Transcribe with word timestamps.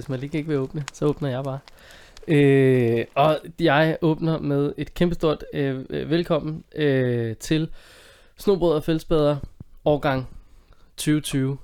Hvis 0.00 0.08
man 0.08 0.20
lige 0.20 0.38
ikke 0.38 0.48
vil 0.48 0.58
åbne, 0.58 0.84
så 0.92 1.04
åbner 1.04 1.28
jeg 1.28 1.44
bare. 1.44 1.58
Øh, 2.28 3.04
og 3.14 3.38
jeg 3.58 3.98
åbner 4.02 4.38
med 4.38 4.72
et 4.76 4.94
kæmpestort 4.94 5.44
øh, 5.54 5.84
øh, 5.90 6.10
velkommen 6.10 6.64
øh, 6.74 7.36
til 7.36 7.68
Snobrød 8.38 8.74
og 8.74 8.84
Fællesbader, 8.84 9.36
årgang 9.84 10.28
2020. 10.96 11.58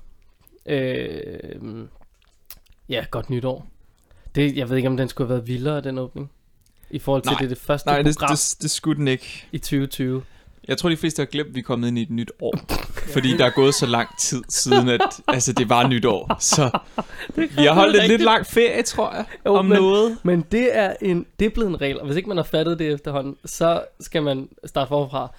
Øh, 0.65 1.87
ja, 2.89 3.05
godt 3.11 3.29
nytår. 3.29 3.67
Det, 4.35 4.57
jeg 4.57 4.69
ved 4.69 4.77
ikke, 4.77 4.89
om 4.89 4.97
den 4.97 5.09
skulle 5.09 5.27
have 5.27 5.37
været 5.37 5.47
vildere, 5.47 5.81
den 5.81 5.97
åbning. 5.97 6.31
I 6.89 6.99
forhold 6.99 7.21
til, 7.21 7.31
Nej. 7.31 7.39
det 7.41 7.49
det 7.49 7.57
første 7.57 7.87
Nej, 7.87 8.01
det, 8.01 8.15
program 8.15 8.35
det, 8.35 8.55
det 8.61 8.71
skulle 8.71 8.97
den 8.97 9.07
ikke. 9.07 9.47
i 9.51 9.57
2020. 9.57 10.23
Jeg 10.67 10.77
tror, 10.77 10.89
de 10.89 10.97
fleste 10.97 11.19
har 11.19 11.25
glemt, 11.25 11.49
at 11.49 11.55
vi 11.55 11.59
er 11.59 11.63
kommet 11.63 11.87
ind 11.87 11.97
i 11.99 12.01
et 12.01 12.09
nyt 12.09 12.31
år. 12.41 12.53
Fordi 13.13 13.37
der 13.37 13.45
er 13.45 13.49
gået 13.49 13.73
så 13.75 13.85
lang 13.85 14.17
tid 14.19 14.43
siden, 14.49 14.89
at 14.89 15.01
altså, 15.27 15.53
det 15.53 15.69
var 15.69 15.87
nytår. 15.87 16.35
Så 16.39 16.79
vi 17.35 17.63
har 17.65 17.73
holdt 17.73 17.95
en 18.01 18.07
lidt 18.07 18.21
lang 18.21 18.45
ferie, 18.45 18.83
tror 18.83 19.13
jeg, 19.13 19.25
Jo, 19.45 19.53
om 19.55 19.65
men- 19.65 19.77
noget. 19.81 20.17
Men 20.23 20.45
det 20.51 20.77
er, 20.77 20.93
en, 21.01 21.25
det 21.39 21.45
er 21.45 21.49
blevet 21.49 21.69
en 21.69 21.81
regel, 21.81 21.99
og 21.99 22.05
hvis 22.05 22.17
ikke 22.17 22.27
man 22.29 22.37
har 22.37 22.43
fattet 22.43 22.79
det 22.79 22.91
efterhånden, 22.93 23.35
så 23.45 23.81
skal 23.99 24.23
man 24.23 24.49
starte 24.65 24.87
forfra. 24.89 25.31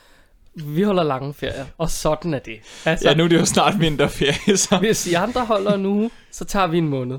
Vi 0.55 0.83
holder 0.83 1.03
lange 1.03 1.35
ferier, 1.35 1.65
og 1.79 1.91
sådan 1.91 2.35
er 2.35 2.39
det. 2.39 2.57
Altså, 2.85 3.09
Ja, 3.09 3.15
nu 3.15 3.25
er 3.25 3.29
det 3.29 3.41
jo 3.41 3.45
snart 3.45 3.81
vinterferie, 3.81 4.57
så... 4.57 4.77
Hvis 4.79 5.07
I 5.07 5.15
andre 5.15 5.45
holder 5.45 5.75
en 5.75 5.87
uge, 5.87 6.11
så 6.31 6.45
tager 6.45 6.67
vi 6.67 6.79
en 6.79 6.89
måned. 6.89 7.19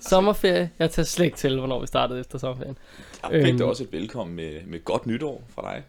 Sommerferie, 0.00 0.70
jeg 0.78 0.90
tager 0.90 1.06
slet 1.06 1.24
ikke 1.24 1.36
til, 1.36 1.58
hvornår 1.58 1.80
vi 1.80 1.86
startede 1.86 2.20
efter 2.20 2.38
sommerferien. 2.38 2.76
Jeg 3.22 3.42
fik 3.44 3.48
Øhm. 3.50 3.58
da 3.58 3.64
også 3.64 3.82
et 3.82 3.92
velkommen 3.92 4.36
med, 4.36 4.52
med 4.66 4.84
godt 4.84 5.06
nytår 5.06 5.44
fra 5.54 5.62
dig. 5.74 5.82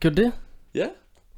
Gjorde 0.00 0.16
du 0.16 0.22
det? 0.22 0.32
Ja. 0.74 0.86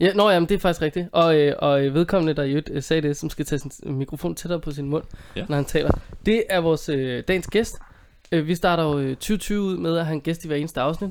Ja, 0.01 0.13
nå, 0.15 0.31
jamen, 0.31 0.49
det 0.49 0.55
er 0.55 0.59
faktisk 0.59 0.83
rigtigt. 0.83 1.07
Og, 1.13 1.37
øh, 1.37 1.55
og 1.59 1.85
øh, 1.87 1.95
vedkommende, 1.95 2.35
der 2.35 2.43
jo 2.45 2.63
øh, 2.71 2.83
sagde 2.83 3.03
det, 3.03 3.17
som 3.17 3.31
skal 3.31 3.45
tage 3.47 3.59
sin 3.59 3.73
mikrofon 3.85 4.35
tættere 4.35 4.61
på 4.61 4.71
sin 4.71 4.85
mund, 4.91 5.05
Ja. 5.37 5.45
når 5.49 5.57
han 5.57 5.65
taler. 5.65 5.91
Det 6.27 6.43
er 6.51 6.61
vores 6.61 6.89
øh, 6.89 7.23
dagens 7.29 7.47
gæst. 7.47 7.77
Øh, 8.33 8.47
vi 8.47 8.55
starter 8.55 8.83
jo 8.85 8.99
øh, 8.99 9.09
2020 9.17 9.61
ud 9.63 9.77
med 9.77 9.99
at 9.99 10.07
have 10.07 10.15
en 10.15 10.21
gæst 10.21 10.45
i 10.45 10.47
hver 10.49 10.57
eneste 10.57 10.81
afsnit. 10.81 11.11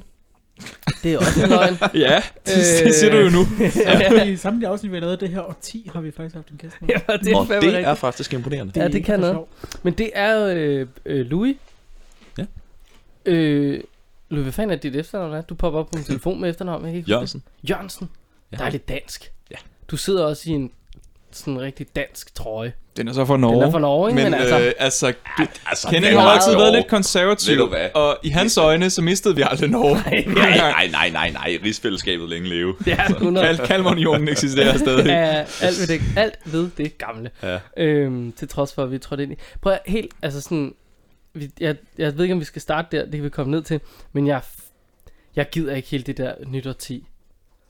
Det 1.04 1.14
er 1.14 1.18
også 1.18 1.44
en 1.44 1.50
løgn. 1.50 1.74
Ja, 2.06 2.22
det, 2.46 2.54
det 2.86 2.96
siger 2.96 3.12
du 3.12 3.18
jo 3.18 3.30
nu. 3.30 3.40
Ja. 3.86 4.24
I 4.24 4.36
samtlige 4.36 4.70
afsnit, 4.70 4.92
vi 4.92 4.96
har 4.98 5.02
lavet 5.02 5.20
det 5.22 5.30
her 5.30 5.42
årti, 5.42 5.90
har 5.94 6.02
vi 6.02 6.12
faktisk 6.12 6.36
haft 6.36 6.50
en 6.50 6.58
gæst 6.58 6.76
med. 6.82 6.90
ja, 6.90 7.18
det 7.18 7.32
er 7.32 7.38
og 7.38 7.48
det 7.48 7.56
rigtigt. 7.64 7.76
er 7.76 7.94
faktisk 7.94 8.34
imponerende. 8.34 8.74
Ja, 8.82 8.88
det 8.88 9.06
kan 9.06 9.20
noget. 9.20 9.40
Men 9.84 9.94
det 9.94 10.10
er 10.14 10.54
øh, 10.56 10.88
øh, 11.06 11.26
Louis. 11.26 11.56
Ja. 12.38 12.46
Øh, 13.26 13.80
Louis, 14.30 14.44
hvad 14.44 14.54
fanden 14.54 14.72
er 14.78 14.80
dit 14.82 14.96
efternavn? 14.96 15.34
er? 15.34 15.42
Du 15.42 15.56
popper 15.56 15.80
op 15.80 15.86
på 15.86 15.92
min 15.96 16.04
telefon 16.14 16.42
med 16.42 16.50
efternavn, 16.50 16.84
jeg 16.84 16.92
kan 16.92 16.98
ikke 16.98 17.10
Jørgensen. 17.12 17.44
det. 17.62 17.70
Jørgensen. 17.70 18.10
Ja. 18.52 18.58
Dejligt 18.58 18.90
dansk. 18.90 19.32
Ja. 19.52 19.56
Du 19.92 19.98
sidder 19.98 20.26
også 20.26 20.50
i 20.50 20.54
en 20.54 20.72
sådan 21.32 21.62
rigtig 21.62 21.88
dansk 21.96 22.36
trøje. 22.36 22.74
Den 22.98 23.08
er 23.08 23.14
så 23.14 23.26
fra 23.26 23.38
Norge. 23.38 23.56
Den 23.56 23.64
er 23.64 23.72
fra 23.72 23.80
Norge, 23.80 24.10
ikke? 24.10 24.22
Men, 24.24 24.32
Men 24.32 24.40
altså- 24.42 24.60
øh, 24.60 24.72
altså, 24.80 25.14
du, 25.38 25.46
Altså, 25.68 25.88
Kenneth 25.90 26.14
det 26.14 26.22
har 26.22 26.30
altid 26.30 26.52
været 26.54 26.74
lidt 26.76 26.88
konservativ, 26.88 27.58
du 27.58 27.76
og 27.94 28.18
i 28.24 28.30
hans 28.30 28.58
øjne, 28.58 28.90
så 28.90 29.02
mistede 29.02 29.36
vi 29.36 29.42
aldrig 29.46 29.70
Norge. 29.70 29.96
Nej, 30.06 30.26
Nej, 30.28 30.58
nej, 30.72 30.88
nej, 30.92 31.10
nej, 31.10 31.30
nej. 31.32 31.58
Rigsfællesskabet 31.64 32.30
længe 32.30 32.50
leve. 32.50 32.76
Ja, 32.88 33.06
100. 33.08 33.46
Kal 33.46 33.58
Kalmarunionen 33.68 34.28
eksisterer 34.28 34.78
stadig. 34.78 35.06
Ja, 35.12 35.46
alt 35.62 35.80
ved 35.80 35.88
det, 35.88 36.02
alt 36.18 36.40
ved 36.46 36.70
det 36.78 36.98
gamle. 36.98 37.32
Ja. 37.44 37.60
Øhm, 37.78 38.32
til 38.32 38.48
trods 38.48 38.74
for, 38.74 38.84
at 38.84 38.92
vi 38.92 38.98
trådte 38.98 39.24
ind 39.24 39.32
i. 39.34 39.36
Prøv 39.62 39.74
at 39.74 39.80
helt, 39.86 40.12
altså 40.22 40.42
sådan, 40.42 40.74
vi, 41.40 41.52
jeg, 41.60 41.76
jeg 41.98 42.18
ved 42.18 42.24
ikke, 42.24 42.34
om 42.34 42.40
vi 42.40 42.46
skal 42.46 42.62
starte 42.62 42.98
der, 42.98 43.04
det 43.04 43.12
kan 43.14 43.24
vi 43.24 43.30
komme 43.30 43.52
ned 43.52 43.64
til, 43.64 43.80
men 44.14 44.28
jeg, 44.28 44.42
jeg 45.36 45.50
gider 45.52 45.76
ikke 45.76 45.88
helt 45.90 46.08
det 46.08 46.18
der 46.18 46.36
nytårti. 46.48 47.08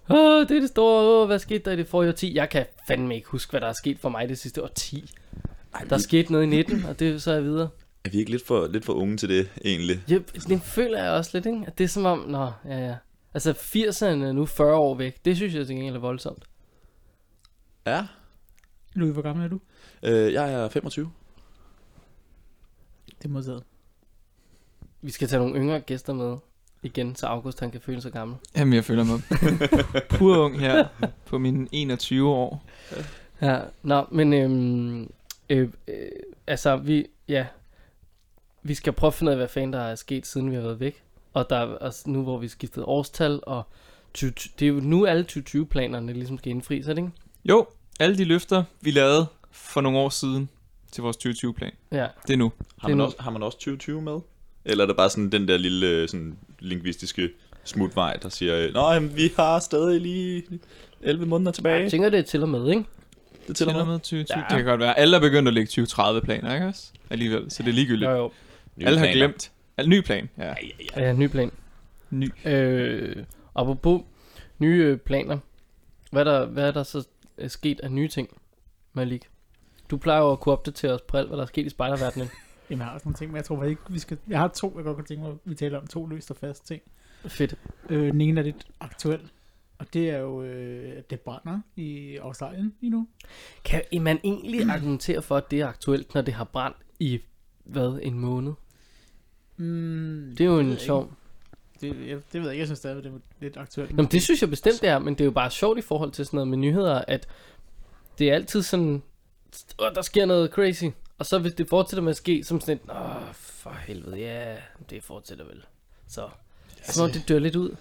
Åh, 0.10 0.42
det 0.48 0.52
er 0.52 0.60
det 0.60 0.70
store, 0.70 1.22
åh, 1.22 1.28
hvad 1.28 1.40
skete 1.40 1.60
der 1.66 1.72
i 1.72 1.76
det 1.76 1.88
forrige 1.88 2.10
årti? 2.10 2.36
Jeg 2.36 2.50
kan 2.50 2.66
fandme 2.88 3.16
ikke 3.16 3.28
huske, 3.28 3.50
hvad 3.50 3.62
der 3.62 3.68
er 3.68 3.74
sket 3.74 4.00
for 4.00 4.10
mig 4.10 4.30
det 4.30 4.38
sidste 4.38 4.64
årti. 4.64 5.12
Ej, 5.74 5.84
Der 5.84 5.96
er 5.96 6.00
sket 6.00 6.30
noget 6.30 6.44
i 6.44 6.48
19, 6.48 6.86
og 6.86 7.00
det 7.00 7.10
er 7.10 7.18
så 7.18 7.32
er 7.32 7.36
jeg 7.36 7.44
videre. 7.44 7.70
Er 8.06 8.10
vi 8.10 8.18
ikke 8.18 8.32
lidt 8.32 8.46
for, 8.46 8.68
lidt 8.68 8.86
for 8.86 8.94
unge 8.94 9.18
til 9.18 9.30
det, 9.30 9.50
egentlig? 9.66 10.00
Ja, 10.10 10.20
det 10.48 10.62
føler 10.62 11.04
jeg 11.04 11.12
også 11.12 11.32
lidt, 11.34 11.46
ikke? 11.46 11.64
At 11.68 11.78
det 11.78 11.84
er 11.84 11.88
som 11.88 12.06
om, 12.06 12.20
nå, 12.20 12.52
ja, 12.66 12.88
ja. 12.88 12.96
Altså 13.34 13.52
80'erne 13.52 14.06
er 14.06 14.32
nu 14.32 14.46
40 14.46 14.76
år 14.76 14.96
væk. 14.96 15.26
Det 15.26 15.36
synes 15.36 15.54
jeg 15.56 15.68
til 15.68 15.76
gengæld 15.76 15.96
er 15.96 16.00
voldsomt. 16.00 16.44
Ja. 17.88 18.06
Louis, 18.94 19.14
hvor 19.14 19.22
gammel 19.22 19.46
er 19.46 19.50
du? 19.50 19.60
Øh, 20.04 20.34
jeg 20.34 20.54
er 20.54 20.70
25. 20.70 21.12
Det 23.18 23.26
er 23.26 23.30
modtaget. 23.30 23.64
Vi 25.02 25.12
skal 25.12 25.28
tage 25.28 25.40
nogle 25.40 25.60
yngre 25.60 25.80
gæster 25.80 26.14
med 26.14 26.38
igen, 26.84 27.16
så 27.16 27.26
August 27.26 27.60
han 27.60 27.72
kan 27.72 27.82
føle 27.82 28.02
sig 28.02 28.12
gammel. 28.12 28.38
Jamen, 28.58 28.74
jeg 28.74 28.86
føler 28.86 29.04
mig 29.04 29.22
pur 30.10 30.38
ung 30.38 30.60
her 30.60 30.88
på 31.26 31.38
mine 31.38 31.68
21 31.72 32.30
år. 32.30 32.64
Ja, 33.42 33.60
nå, 33.84 34.06
men 34.12 34.34
øhm, 34.34 35.12
øh, 35.50 35.70
øh, 35.88 35.96
altså 36.48 36.76
vi, 36.76 37.08
ja, 37.28 37.46
vi 38.64 38.74
skal 38.74 38.94
prøve 38.94 39.08
at 39.08 39.14
finde 39.14 39.30
ud 39.30 39.32
af, 39.32 39.38
hvad 39.38 39.48
fanden 39.48 39.74
der 39.74 39.80
er 39.80 39.96
sket, 39.96 40.28
siden 40.28 40.50
vi 40.50 40.56
har 40.56 40.62
været 40.62 40.80
væk. 40.80 41.04
Og 41.34 41.50
der 41.50 41.56
er 41.56 41.66
også 41.66 42.10
nu, 42.10 42.24
hvor 42.24 42.38
vi 42.38 42.48
skiftet 42.48 42.84
årstal, 42.88 43.40
og 43.44 43.64
20, 44.14 44.32
det 44.60 44.66
er 44.66 44.70
jo 44.70 44.80
nu 44.80 45.06
alle 45.06 45.26
2020-planerne 45.32 46.14
ligesom 46.14 46.38
skal 46.38 46.50
indfries, 46.50 46.88
er 46.88 46.94
det 46.94 47.02
ikke? 47.02 47.12
Jo, 47.46 47.68
alle 48.00 48.18
de 48.18 48.24
løfter, 48.24 48.64
vi 48.82 48.92
lavede 48.92 49.26
for 49.52 49.82
nogle 49.82 49.98
år 49.98 50.10
siden 50.10 50.50
til 50.92 51.02
vores 51.04 51.18
2020-plan. 51.18 51.72
Ja, 51.92 52.08
Det 52.28 52.34
er 52.34 52.38
nu. 52.38 52.52
Har 52.80 52.88
Det 52.88 52.94
er 52.94 52.96
man, 52.96 52.98
nu. 52.98 53.04
også, 53.04 53.18
har 53.20 53.32
man 53.32 53.44
også 53.44 53.58
2020 53.58 54.02
med? 54.02 54.20
Eller 54.66 54.84
er 54.84 54.88
det 54.88 54.96
bare 54.98 55.10
sådan 55.10 55.30
den 55.32 55.48
der 55.48 55.58
lille 55.58 56.08
sådan, 56.08 56.38
lingvistiske 56.60 57.30
smutvej, 57.64 58.14
der 58.22 58.30
siger, 58.30 58.72
Nå, 58.72 58.92
jamen, 58.92 59.16
vi 59.16 59.32
har 59.36 59.60
stadig 59.60 60.02
lige 60.02 60.44
11 61.02 61.26
måneder 61.26 61.52
tilbage. 61.52 61.82
jeg 61.82 61.92
tænker, 61.92 62.10
det 62.10 62.20
er 62.20 62.24
til 62.24 62.44
og 62.44 62.50
med, 62.50 62.70
ikke? 62.70 62.84
det 63.48 63.56
Til 63.56 63.56
tæller 63.56 63.74
og 63.82 63.86
med. 63.88 63.94
med 63.94 64.00
2020. 64.00 64.38
Ja. 64.38 64.44
Det 64.50 64.58
kan 64.58 64.66
godt 64.66 64.80
være. 64.80 65.00
Alle 65.00 65.16
er 65.18 65.22
begyndt 65.22 65.48
at 65.48 65.54
lægge 65.54 65.82
2030-planer, 65.82 66.54
ikke 66.54 66.68
også? 66.68 66.92
Alligevel, 67.10 67.52
så 67.52 67.64
det 67.64 67.70
er 67.70 67.74
ligegyldigt. 67.74 68.10
Jo, 68.12 68.16
jo. 68.16 68.32
Nye 68.76 68.86
Alle 68.86 69.00
har 69.00 69.06
planer. 69.06 69.20
glemt. 69.28 69.52
Al 69.78 69.90
ny 69.90 70.02
plan, 70.02 70.30
ja. 70.38 70.44
Ja, 70.44 70.54
ja, 70.64 70.86
ja. 71.02 71.06
Ja, 71.06 71.14
ny 71.14 71.28
plan. 71.28 71.52
Ny. 72.10 72.30
Øh, 72.46 73.16
apropos 73.56 74.02
nye 74.60 74.84
øh, 74.84 74.98
planer. 74.98 75.38
Hvad 76.12 76.26
er 76.26 76.32
der, 76.40 76.46
hvad 76.46 76.68
er 76.68 76.72
der 76.72 76.84
så 76.84 77.04
øh, 77.38 77.50
sket 77.50 77.80
af 77.80 77.92
nye 77.92 78.08
ting, 78.08 78.30
Malik? 78.94 79.22
Du 79.92 79.98
plejer 79.98 80.22
jo 80.22 80.32
at 80.32 80.40
kunne 80.40 80.54
opdatere 80.54 80.92
os 80.92 81.02
på 81.02 81.18
alt, 81.18 81.28
hvad 81.28 81.38
der 81.38 81.44
er 81.44 81.48
sket 81.48 81.66
i 81.66 81.70
spejderverdenen. 81.70 82.30
Jamen, 82.70 82.80
jeg 82.80 82.88
har 82.88 82.94
også 82.94 83.08
nogle 83.08 83.18
ting, 83.18 83.32
men 83.32 83.36
jeg 83.38 83.46
tror 83.46 83.64
ikke, 83.64 83.82
vi 83.90 84.00
skal... 84.00 84.18
Jeg 84.28 84.40
har 84.40 84.48
to, 84.48 84.74
jeg 84.76 84.84
godt 84.84 84.98
kan 84.98 85.06
tænke 85.06 85.24
mig, 85.24 85.34
vi 85.46 85.56
taler 85.56 85.80
om 85.80 85.88
to 85.88 86.06
løst 86.06 86.32
og 86.32 86.38
fast 86.38 86.68
ting. 86.68 86.82
Fedt. 87.26 87.56
Øh, 87.90 88.12
den 88.12 88.22
ene 88.22 88.40
er 88.40 88.46
lidt 88.46 88.68
aktuel, 88.80 89.20
og 89.78 89.94
det 89.94 90.10
er 90.10 90.18
jo, 90.18 90.44
øh, 90.44 91.04
det 91.10 91.20
brænder 91.20 91.60
i 91.76 92.18
Australien 92.18 92.74
lige 92.82 92.92
nu. 92.92 93.08
Kan 93.66 93.82
man 94.02 94.20
egentlig 94.24 94.70
argumentere 94.76 95.22
for, 95.22 95.38
at 95.38 95.52
det 95.52 95.62
er 95.62 95.68
aktuelt, 95.68 96.14
når 96.14 96.22
det 96.22 96.34
har 96.34 96.44
brændt 96.44 96.78
i, 97.00 97.20
hvad, 97.64 98.00
en 98.04 98.20
måned? 98.20 98.54
Mm, 99.58 100.36
Det 100.38 100.42
er 100.42 100.50
jo 100.50 100.60
en 100.60 100.78
sjov... 100.78 101.12
Det, 101.82 102.08
jeg, 102.08 102.18
det 102.34 102.42
ved 102.42 102.42
jeg 102.42 102.52
ikke, 102.52 102.60
jeg 102.60 102.68
synes 102.68 102.80
stadig, 102.80 103.04
det 103.04 103.12
er 103.12 103.18
lidt 103.40 103.58
aktuelt. 103.58 103.92
Jamen, 103.92 104.06
det 104.06 104.24
synes 104.24 104.42
jeg 104.42 104.50
bestemt, 104.50 104.82
det 104.82 104.90
er, 104.90 105.00
men 105.00 105.14
det 105.14 105.22
er 105.22 105.26
jo 105.26 105.32
bare 105.32 105.52
sjovt 105.52 105.80
i 105.80 105.82
forhold 105.82 106.12
til 106.12 106.26
sådan 106.26 106.38
noget 106.38 106.48
med 106.48 106.58
nyheder, 106.58 107.02
at 107.08 107.28
det 108.20 108.30
er 108.30 108.36
altid 108.36 108.62
sådan, 108.62 109.04
åh, 109.80 109.88
der 109.96 110.02
sker 110.02 110.26
noget 110.26 110.52
crazy. 110.52 110.84
Og 111.20 111.26
så 111.26 111.40
hvis 111.40 111.54
det 111.54 111.70
fortsætter 111.70 112.04
med 112.04 112.10
at 112.12 112.18
ske, 112.18 112.44
som 112.44 112.62
sådan 112.62 112.76
et, 112.76 112.92
åh, 112.92 113.34
for 113.34 113.74
helvede, 113.88 114.18
ja, 114.18 114.56
det 114.90 115.04
fortsætter 115.04 115.46
vel. 115.46 115.64
Så, 116.08 116.28
som 116.84 117.04
om 117.06 117.12
det 117.12 117.30
dør 117.30 117.40
lidt 117.40 117.56
ud. 117.56 117.76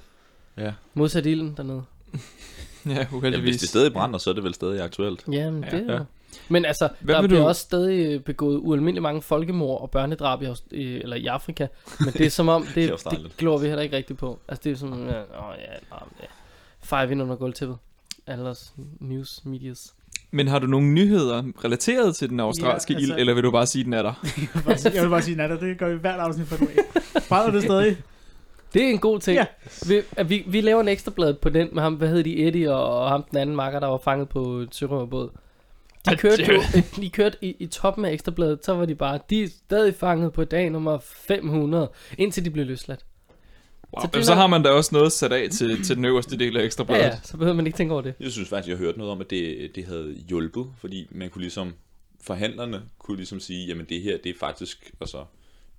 Ja. 0.57 0.73
Modsat 0.95 1.27
ilden 1.27 1.55
dernede. 1.57 1.83
Ja, 2.87 2.91
Jamen, 2.91 3.07
hvis 3.07 3.13
uheldigvis. 3.19 3.61
det 3.61 3.69
stadig 3.69 3.93
brænder, 3.93 4.19
så 4.19 4.31
er 4.31 4.35
det 4.35 4.45
vel 4.45 4.55
stadig 4.55 4.81
aktuelt. 4.83 5.25
Jamen, 5.33 5.65
Ja, 5.65 5.71
det 5.71 5.91
er 5.91 5.95
ja. 5.95 6.01
Men 6.49 6.65
altså, 6.65 6.89
Hvad 7.01 7.15
der 7.15 7.27
bliver 7.27 7.41
du- 7.43 7.49
også 7.49 7.63
stadig 7.63 8.07
øh, 8.15 8.21
begået 8.21 8.59
ualmindeligt 8.59 9.03
mange 9.03 9.23
folkemord 9.23 9.81
og 9.81 9.91
børnedrab 9.91 10.43
i, 10.43 10.47
eller 10.77 11.17
i 11.17 11.27
Afrika. 11.27 11.67
Men 12.01 12.09
det 12.13 12.27
er 12.27 12.31
som 12.31 12.49
om, 12.49 12.67
det, 12.75 12.93
det 13.11 13.33
glor 13.39 13.59
vi 13.59 13.67
heller 13.67 13.83
ikke 13.83 13.97
rigtigt 13.97 14.19
på. 14.19 14.39
Altså 14.49 14.63
det 14.65 14.73
er 14.73 14.77
sådan, 14.77 14.99
ja, 15.07 15.21
åh, 15.23 15.55
ja, 15.59 15.73
ja. 16.23 16.27
Five 16.81 17.13
ind 17.13 17.23
under 17.23 17.37
gulvtæppet. 17.37 17.79
Allers 18.27 18.75
news 19.01 19.41
medias. 19.45 19.95
Men 20.31 20.49
har 20.49 20.59
du 20.59 20.67
nogle 20.67 20.87
nyheder 20.93 21.43
relateret 21.65 22.17
til 22.17 22.31
den 22.31 22.41
australske 22.41 22.93
Ja, 22.93 22.99
altså- 22.99 23.13
ild, 23.13 23.21
eller 23.21 23.35
vil 23.35 23.43
du 23.43 23.51
bare 23.51 23.67
sige, 23.67 23.85
den 23.85 23.93
er 23.93 24.03
der? 24.03 24.13
Jeg 24.25 24.49
vil 24.55 24.63
bare 24.65 24.79
sige- 24.79 24.95
jeg 24.95 25.03
vil 25.03 25.09
bare 25.11 25.23
sige, 25.23 25.37
Natter, 25.37 25.59
det 25.59 25.79
gør 25.79 25.89
vi 25.89 25.99
hvert 25.99 26.21
afsnit 26.21 26.47
for 26.47 26.61
nu 26.61 26.69
af. 26.77 27.23
Brænder 27.29 27.51
det 27.53 27.63
stadig? 27.63 27.97
Det 28.75 28.83
er 28.85 28.89
en 28.91 28.99
god 28.99 29.21
ting. 29.21 29.37
Ja. 29.37 29.47
Vi, 29.89 30.01
at 30.17 30.31
vi, 30.31 30.45
vi 30.47 30.61
laver 30.61 30.81
en 30.81 30.89
ekstra 30.89 31.11
blad 31.11 31.35
på 31.35 31.49
den 31.49 31.69
med 31.73 31.83
ham, 31.83 31.95
hvad 31.95 32.09
hed 32.09 32.25
de, 32.25 32.47
Eddie 32.47 32.75
og, 32.75 33.01
og 33.01 33.09
ham 33.11 33.23
den 33.31 33.39
anden 33.39 33.57
makker, 33.57 33.81
der 33.81 33.87
var 33.87 34.01
fanget 34.05 34.29
på 34.29 34.41
et 34.59 34.75
sørøverbåd. 34.75 35.31
De 36.11 36.17
kørte, 36.17 36.43
jo, 36.55 36.63
de 37.03 37.11
kørte 37.11 37.37
i, 37.43 37.57
i 37.59 37.67
toppen 37.67 38.05
af 38.05 38.13
ekstrabladet, 38.13 38.65
så 38.65 38.75
var 38.75 38.85
de 38.85 38.95
bare, 38.95 39.19
de 39.31 39.43
er 39.43 39.49
stadig 39.67 39.95
fanget 39.95 40.33
på 40.33 40.45
dag 40.45 40.71
nummer 40.71 40.99
500, 41.03 41.91
indtil 42.19 42.45
de 42.45 42.51
blev 42.51 42.67
løsladt. 42.67 43.01
Wow. 43.97 44.03
Så 44.05 44.11
det 44.15 44.27
så 44.27 44.35
har 44.35 44.47
man 44.47 44.63
da 44.63 44.71
også 44.71 44.91
noget 44.95 45.13
sat 45.13 45.33
af 45.33 45.51
til, 45.51 45.85
til 45.85 45.97
den 45.97 46.05
øverste 46.05 46.39
del 46.39 46.57
af 46.57 46.61
Ja, 46.61 46.67
ekstrabladet. 46.67 47.03
ja, 47.05 47.19
så 47.25 47.37
behøver 47.37 47.57
man 47.57 47.67
ikke 47.67 47.77
tænke 47.77 47.93
over 47.93 48.03
det. 48.03 48.15
Jeg 48.21 48.33
synes 48.33 48.49
faktisk, 48.49 48.69
jeg 48.71 48.77
hørte 48.79 48.99
noget 48.99 49.13
om, 49.13 49.21
at 49.21 49.31
det, 49.31 49.71
det 49.75 49.85
havde 49.85 50.15
hjulpet, 50.29 50.67
fordi 50.81 51.07
man 51.11 51.31
kunne 51.31 51.43
ligesom, 51.43 51.75
forhandlerne 52.23 52.83
kunne 52.99 53.17
ligesom 53.17 53.41
sige, 53.41 53.67
jamen 53.67 53.87
det 53.89 54.03
her, 54.03 54.19
det 54.25 54.31
er 54.31 54.35
faktisk, 54.41 54.91
altså, 55.01 55.25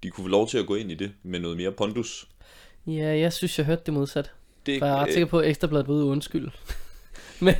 de 0.03 0.09
kunne 0.09 0.23
få 0.23 0.29
lov 0.29 0.47
til 0.47 0.57
at 0.57 0.65
gå 0.65 0.75
ind 0.75 0.91
i 0.91 0.95
det 0.95 1.11
med 1.23 1.39
noget 1.39 1.57
mere 1.57 1.71
pondus. 1.71 2.27
Ja, 2.87 3.17
jeg 3.19 3.33
synes, 3.33 3.57
jeg 3.57 3.65
hørte 3.65 3.81
det 3.85 3.93
modsat. 3.93 4.31
Det, 4.65 4.79
For 4.79 4.85
jeg 4.85 4.95
er 4.95 4.99
ret 4.99 5.13
sikker 5.13 5.27
på, 5.27 5.39
at 5.39 5.49
ekstrabladet 5.49 5.87
var 5.87 5.93
ude 5.93 6.05
undskyld. 6.05 6.49
Men, 7.39 7.55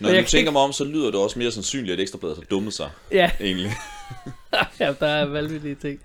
Når 0.00 0.08
jeg 0.08 0.16
jeg 0.16 0.26
tænker 0.26 0.52
mig 0.52 0.62
om, 0.62 0.72
så 0.72 0.84
lyder 0.84 1.06
det 1.10 1.14
også 1.20 1.38
mere 1.38 1.50
sandsynligt, 1.50 1.92
at 1.92 2.00
Ekstrabladet 2.00 2.36
har 2.36 2.44
dummet 2.44 2.72
sig, 2.72 2.90
ja, 3.12 3.30
egentlig. 3.40 3.70
ja, 4.80 4.94
der 5.00 5.06
er 5.06 5.24
vanvittige 5.26 5.74
ting 5.74 6.00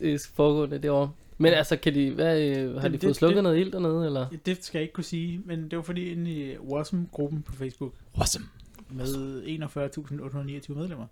øh, 0.00 0.18
foregående 0.36 0.78
det 0.78 0.90
år. 0.90 1.16
Men 1.40 1.52
altså, 1.52 1.76
kan 1.76 1.94
de, 1.94 2.10
hvad, 2.14 2.42
øh, 2.42 2.74
har 2.74 2.80
Det- 2.80 2.82
de 2.82 2.92
det- 2.92 3.02
fået 3.02 3.16
slukket 3.16 3.36
det- 3.36 3.42
noget 3.42 3.58
ild 3.58 3.72
dernede, 3.72 4.06
eller? 4.06 4.26
Det 4.46 4.64
skal 4.64 4.78
jeg 4.78 4.82
ikke 4.82 4.92
kunne 4.94 5.04
sige, 5.04 5.42
men 5.44 5.70
det 5.70 5.76
var 5.76 5.82
fordi 5.82 6.08
inde 6.12 6.30
i 6.30 6.58
WASM-gruppen 6.58 7.42
på 7.42 7.52
Facebook 7.52 7.94
Awesome. 8.14 8.46
med 8.90 9.42
41.829 9.46 10.74
medlemmer, 10.76 11.06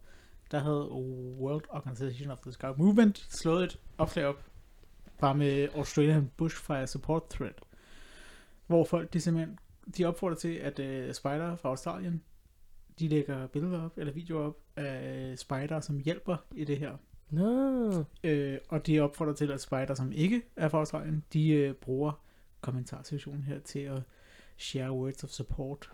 der 0.50 0.58
havde 0.58 0.88
World 1.40 1.64
Organization 1.68 2.30
of 2.30 2.38
the 2.38 2.52
Scout 2.52 2.78
Movement 2.78 3.26
slået 3.30 3.64
et 3.64 3.78
opslag 3.98 4.26
op, 4.26 4.44
bare 5.20 5.34
med 5.34 5.68
Australian 5.76 6.30
Bushfire 6.36 6.86
Support 6.86 7.22
Thread, 7.30 7.52
hvor 8.66 8.84
folk 8.84 9.12
de 9.12 9.20
simpelthen 9.20 9.58
de 9.98 10.04
opfordrer 10.04 10.36
til, 10.36 10.54
at 10.54 10.78
uh, 10.78 11.12
spider 11.14 11.56
fra 11.56 11.68
Australien, 11.68 12.22
de 12.98 13.08
lægger 13.08 13.46
billeder 13.46 13.82
op, 13.84 13.92
eller 13.98 14.12
videoer 14.12 14.46
op 14.46 14.56
af 14.76 15.38
spider, 15.38 15.80
som 15.80 15.98
hjælper 16.04 16.36
i 16.54 16.64
det 16.64 16.78
her. 16.78 16.90
Nå, 17.30 18.04
Øh, 18.24 18.58
og 18.68 18.86
de 18.86 19.00
opfordrer 19.00 19.32
til, 19.34 19.50
at 19.52 19.60
spider, 19.60 19.94
som 19.94 20.12
ikke 20.12 20.42
er 20.56 20.68
fra 20.68 20.78
Australien, 20.78 21.22
de 21.32 21.48
øh, 21.48 21.74
bruger 21.74 22.12
kommentarsektionen 22.60 23.42
her 23.42 23.58
til 23.64 23.78
at 23.78 24.02
share 24.58 24.92
words 24.92 25.24
of 25.24 25.30
support. 25.30 25.88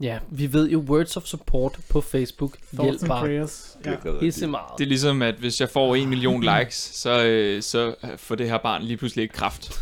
ja, 0.00 0.18
vi 0.30 0.52
ved 0.52 0.70
jo 0.70 0.78
words 0.78 1.16
of 1.16 1.24
support 1.24 1.78
på 1.90 2.00
Facebook 2.00 2.56
Thoughts 2.74 3.04
prayers. 3.04 3.78
Ja. 3.84 3.96
hisse 4.20 4.46
meget. 4.46 4.78
Det 4.78 4.84
er 4.84 4.88
ligesom, 4.88 5.22
at 5.22 5.34
hvis 5.34 5.60
jeg 5.60 5.68
får 5.68 5.94
en 5.96 6.08
million 6.08 6.42
likes, 6.58 6.74
så, 6.74 7.24
øh, 7.24 7.62
så 7.62 7.94
får 8.16 8.34
det 8.34 8.48
her 8.48 8.58
barn 8.58 8.82
lige 8.82 8.96
pludselig 8.96 9.22
ikke 9.22 9.34
kraft. 9.34 9.72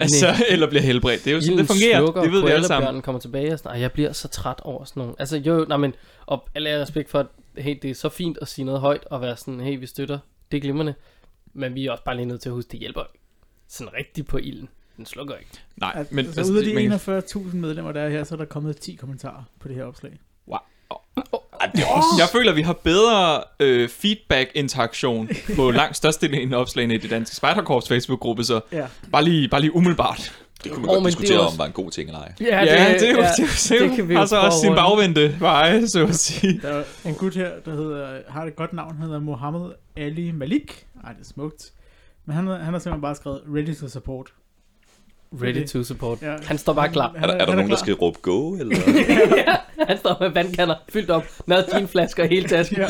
Altså, 0.00 0.26
eller 0.50 0.68
bliver 0.68 0.82
helbredt. 0.82 1.24
Det 1.24 1.30
er 1.30 1.34
jo 1.34 1.40
sådan, 1.40 1.58
det 1.58 1.66
fungerer. 1.66 2.22
Det 2.22 2.32
ved 2.32 2.42
vi 2.44 2.48
alle 2.50 2.66
sammen. 2.66 3.02
Kommer 3.02 3.20
tilbage 3.20 3.52
og 3.52 3.58
sådan, 3.58 3.72
"Ej, 3.72 3.80
jeg 3.80 3.92
bliver 3.92 4.12
så 4.12 4.28
træt 4.28 4.60
over 4.62 4.84
sådan 4.84 5.00
nogle. 5.00 5.14
Altså 5.18 5.36
jo, 5.36 5.64
nej 5.68 5.76
men, 5.76 5.94
og 6.26 6.48
alle 6.54 6.82
respekt 6.82 7.10
for, 7.10 7.18
at 7.18 7.26
hey, 7.58 7.78
det 7.82 7.90
er 7.90 7.94
så 7.94 8.08
fint 8.08 8.38
at 8.42 8.48
sige 8.48 8.64
noget 8.64 8.80
højt, 8.80 9.04
og 9.04 9.20
være 9.20 9.36
sådan, 9.36 9.60
hey, 9.60 9.78
vi 9.78 9.86
støtter, 9.86 10.18
det 10.52 10.56
er 10.56 10.60
glimrende. 10.60 10.94
Men 11.52 11.74
vi 11.74 11.86
er 11.86 11.90
også 11.92 12.04
bare 12.04 12.16
lige 12.16 12.26
nødt 12.26 12.40
til 12.40 12.48
at 12.48 12.52
huske, 12.54 12.68
det 12.72 12.80
hjælper. 12.80 13.02
Sådan 13.68 13.94
rigtigt 13.94 14.28
på 14.28 14.38
ilden. 14.38 14.68
Den 14.96 15.06
slukker 15.06 15.34
ikke. 15.36 15.50
Nej, 15.76 16.06
men 16.10 16.26
altså, 16.26 16.52
ud 16.52 16.56
af 16.56 16.64
det- 16.64 16.76
de 16.76 16.88
man- 16.88 16.98
41.000 16.98 17.56
medlemmer, 17.56 17.92
der 17.92 18.00
er 18.00 18.08
her, 18.08 18.24
så 18.24 18.34
er 18.34 18.36
der 18.36 18.44
kommet 18.44 18.76
10 18.76 18.94
kommentarer 18.94 19.42
på 19.60 19.68
det 19.68 19.76
her 19.76 19.84
opslag. 19.84 20.18
Ej, 21.60 21.70
det 21.74 21.80
er 21.82 21.86
også... 21.86 22.06
Jeg 22.18 22.28
føler, 22.32 22.50
at 22.50 22.56
vi 22.56 22.62
har 22.62 22.72
bedre 22.72 23.42
øh, 23.60 23.88
feedback-interaktion 23.88 25.28
på 25.56 25.70
langt 25.70 25.96
størstedelen 25.96 26.52
af 26.52 26.58
opslagene 26.58 26.94
i 26.94 26.98
det 26.98 27.10
danske 27.10 27.36
Spejderkorps 27.36 27.88
Facebook-gruppe, 27.88 28.44
så 28.44 28.60
Ja. 28.72 28.86
bare 29.12 29.24
lige, 29.24 29.48
bare 29.48 29.60
lige 29.60 29.74
umiddelbart. 29.74 30.43
Det 30.64 30.72
kunne 30.72 30.82
man 30.86 30.90
Åh, 30.90 30.94
godt 30.94 31.04
det 31.04 31.12
er 31.14 31.20
diskutere, 31.20 31.40
også- 31.40 31.54
om 31.54 31.58
var 31.58 31.66
en 31.66 31.72
god 31.72 31.90
ting 31.90 32.08
eller 32.08 32.20
ej. 32.20 32.32
Ja, 32.40 32.44
det, 32.44 32.50
ja, 32.50 32.94
det, 32.98 33.08
er 33.08 33.12
jo, 33.12 33.20
ja, 33.20 33.28
det, 33.28 33.36
det, 33.36 33.68
det, 33.68 33.80
det 33.80 33.96
kan 33.96 34.08
vi 34.08 34.08
det 34.08 34.14
jo 34.14 34.18
har 34.18 34.26
så 34.26 34.36
også 34.40 34.60
sin 34.60 34.74
bagvendte 34.74 35.36
veje, 35.40 35.88
så 35.88 36.06
at 36.06 36.14
sige. 36.14 36.60
Der 36.62 36.68
er 36.68 36.84
en 37.04 37.14
gut 37.14 37.34
her, 37.34 37.50
der 37.64 37.70
hedder, 37.70 38.18
har 38.28 38.44
et 38.44 38.56
godt 38.56 38.72
navn, 38.72 38.96
han 38.96 39.06
hedder 39.06 39.20
Mohammed 39.20 39.70
Ali 39.96 40.30
Malik. 40.32 40.86
Ej, 41.04 41.12
det 41.12 41.20
er 41.20 41.24
smukt. 41.24 41.72
Men 42.26 42.36
han, 42.36 42.46
han 42.46 42.56
har 42.60 42.64
simpelthen 42.64 43.00
bare 43.00 43.14
skrevet 43.14 43.42
ready 43.54 43.74
to 43.76 43.88
support. 43.88 44.32
Ready 45.42 45.66
to 45.66 45.82
support. 45.82 46.22
Ja. 46.22 46.36
Han 46.46 46.58
står 46.58 46.72
bare 46.72 46.88
klar. 46.88 47.12
Er 47.16 47.26
der, 47.26 47.34
er 47.34 47.38
der 47.38 47.44
han 47.46 47.54
nogen, 47.54 47.58
der 47.60 47.66
klar. 47.66 47.76
skal 47.76 47.94
råbe 47.94 48.18
go, 48.22 48.54
eller? 48.54 48.76
ja, 49.46 49.56
han 49.86 49.98
står 49.98 50.16
med 50.20 50.28
vandkanner 50.30 50.74
fyldt 50.88 51.10
op, 51.10 51.24
madginflasker 51.46 52.24
hele 52.26 52.48
tasken. 52.48 52.76
Ja, 52.78 52.86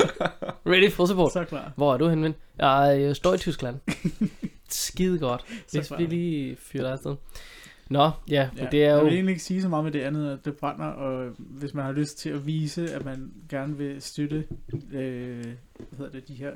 Ready 0.66 0.92
for 0.92 1.06
support. 1.06 1.32
så 1.32 1.44
klar. 1.44 1.72
Hvor 1.76 1.94
er 1.94 1.98
du 1.98 2.08
henne, 2.08 2.22
ven? 2.24 2.34
Jeg 2.58 3.16
står 3.16 3.34
i 3.34 3.38
Tyskland. 3.38 3.76
Skide 4.70 5.18
godt. 5.18 5.44
Hvis 5.72 5.92
vi 5.98 6.04
lige 6.06 6.56
fyrer 6.70 6.82
dig 6.82 6.92
afsted. 6.92 7.14
Nå, 7.90 8.10
ja, 8.28 8.48
men 8.54 8.62
Ja, 8.64 8.68
det 8.70 8.84
er 8.84 8.88
Jeg 8.90 8.98
jo... 8.98 9.04
vil 9.04 9.12
egentlig 9.14 9.32
ikke 9.32 9.42
sige 9.44 9.62
så 9.62 9.68
meget 9.68 9.84
med 9.84 9.92
det 9.92 10.00
andet, 10.00 10.32
at 10.32 10.44
det 10.44 10.56
brænder, 10.56 10.84
og 10.86 11.32
hvis 11.38 11.74
man 11.74 11.84
har 11.84 11.92
lyst 11.92 12.18
til 12.18 12.30
at 12.30 12.46
vise, 12.46 12.94
at 12.94 13.04
man 13.04 13.32
gerne 13.48 13.76
vil 13.78 14.02
støtte 14.02 14.44
øh, 14.92 15.44
hvad 15.76 15.98
hedder 15.98 16.10
det, 16.12 16.28
de 16.28 16.34
her 16.34 16.52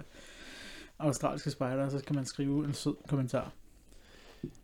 australske 0.99 1.51
spejdere, 1.51 1.91
så 1.91 1.99
skal 1.99 2.15
man 2.17 2.25
skrive 2.27 2.65
en 2.65 2.75
sød 2.75 2.95
kommentar. 3.09 3.53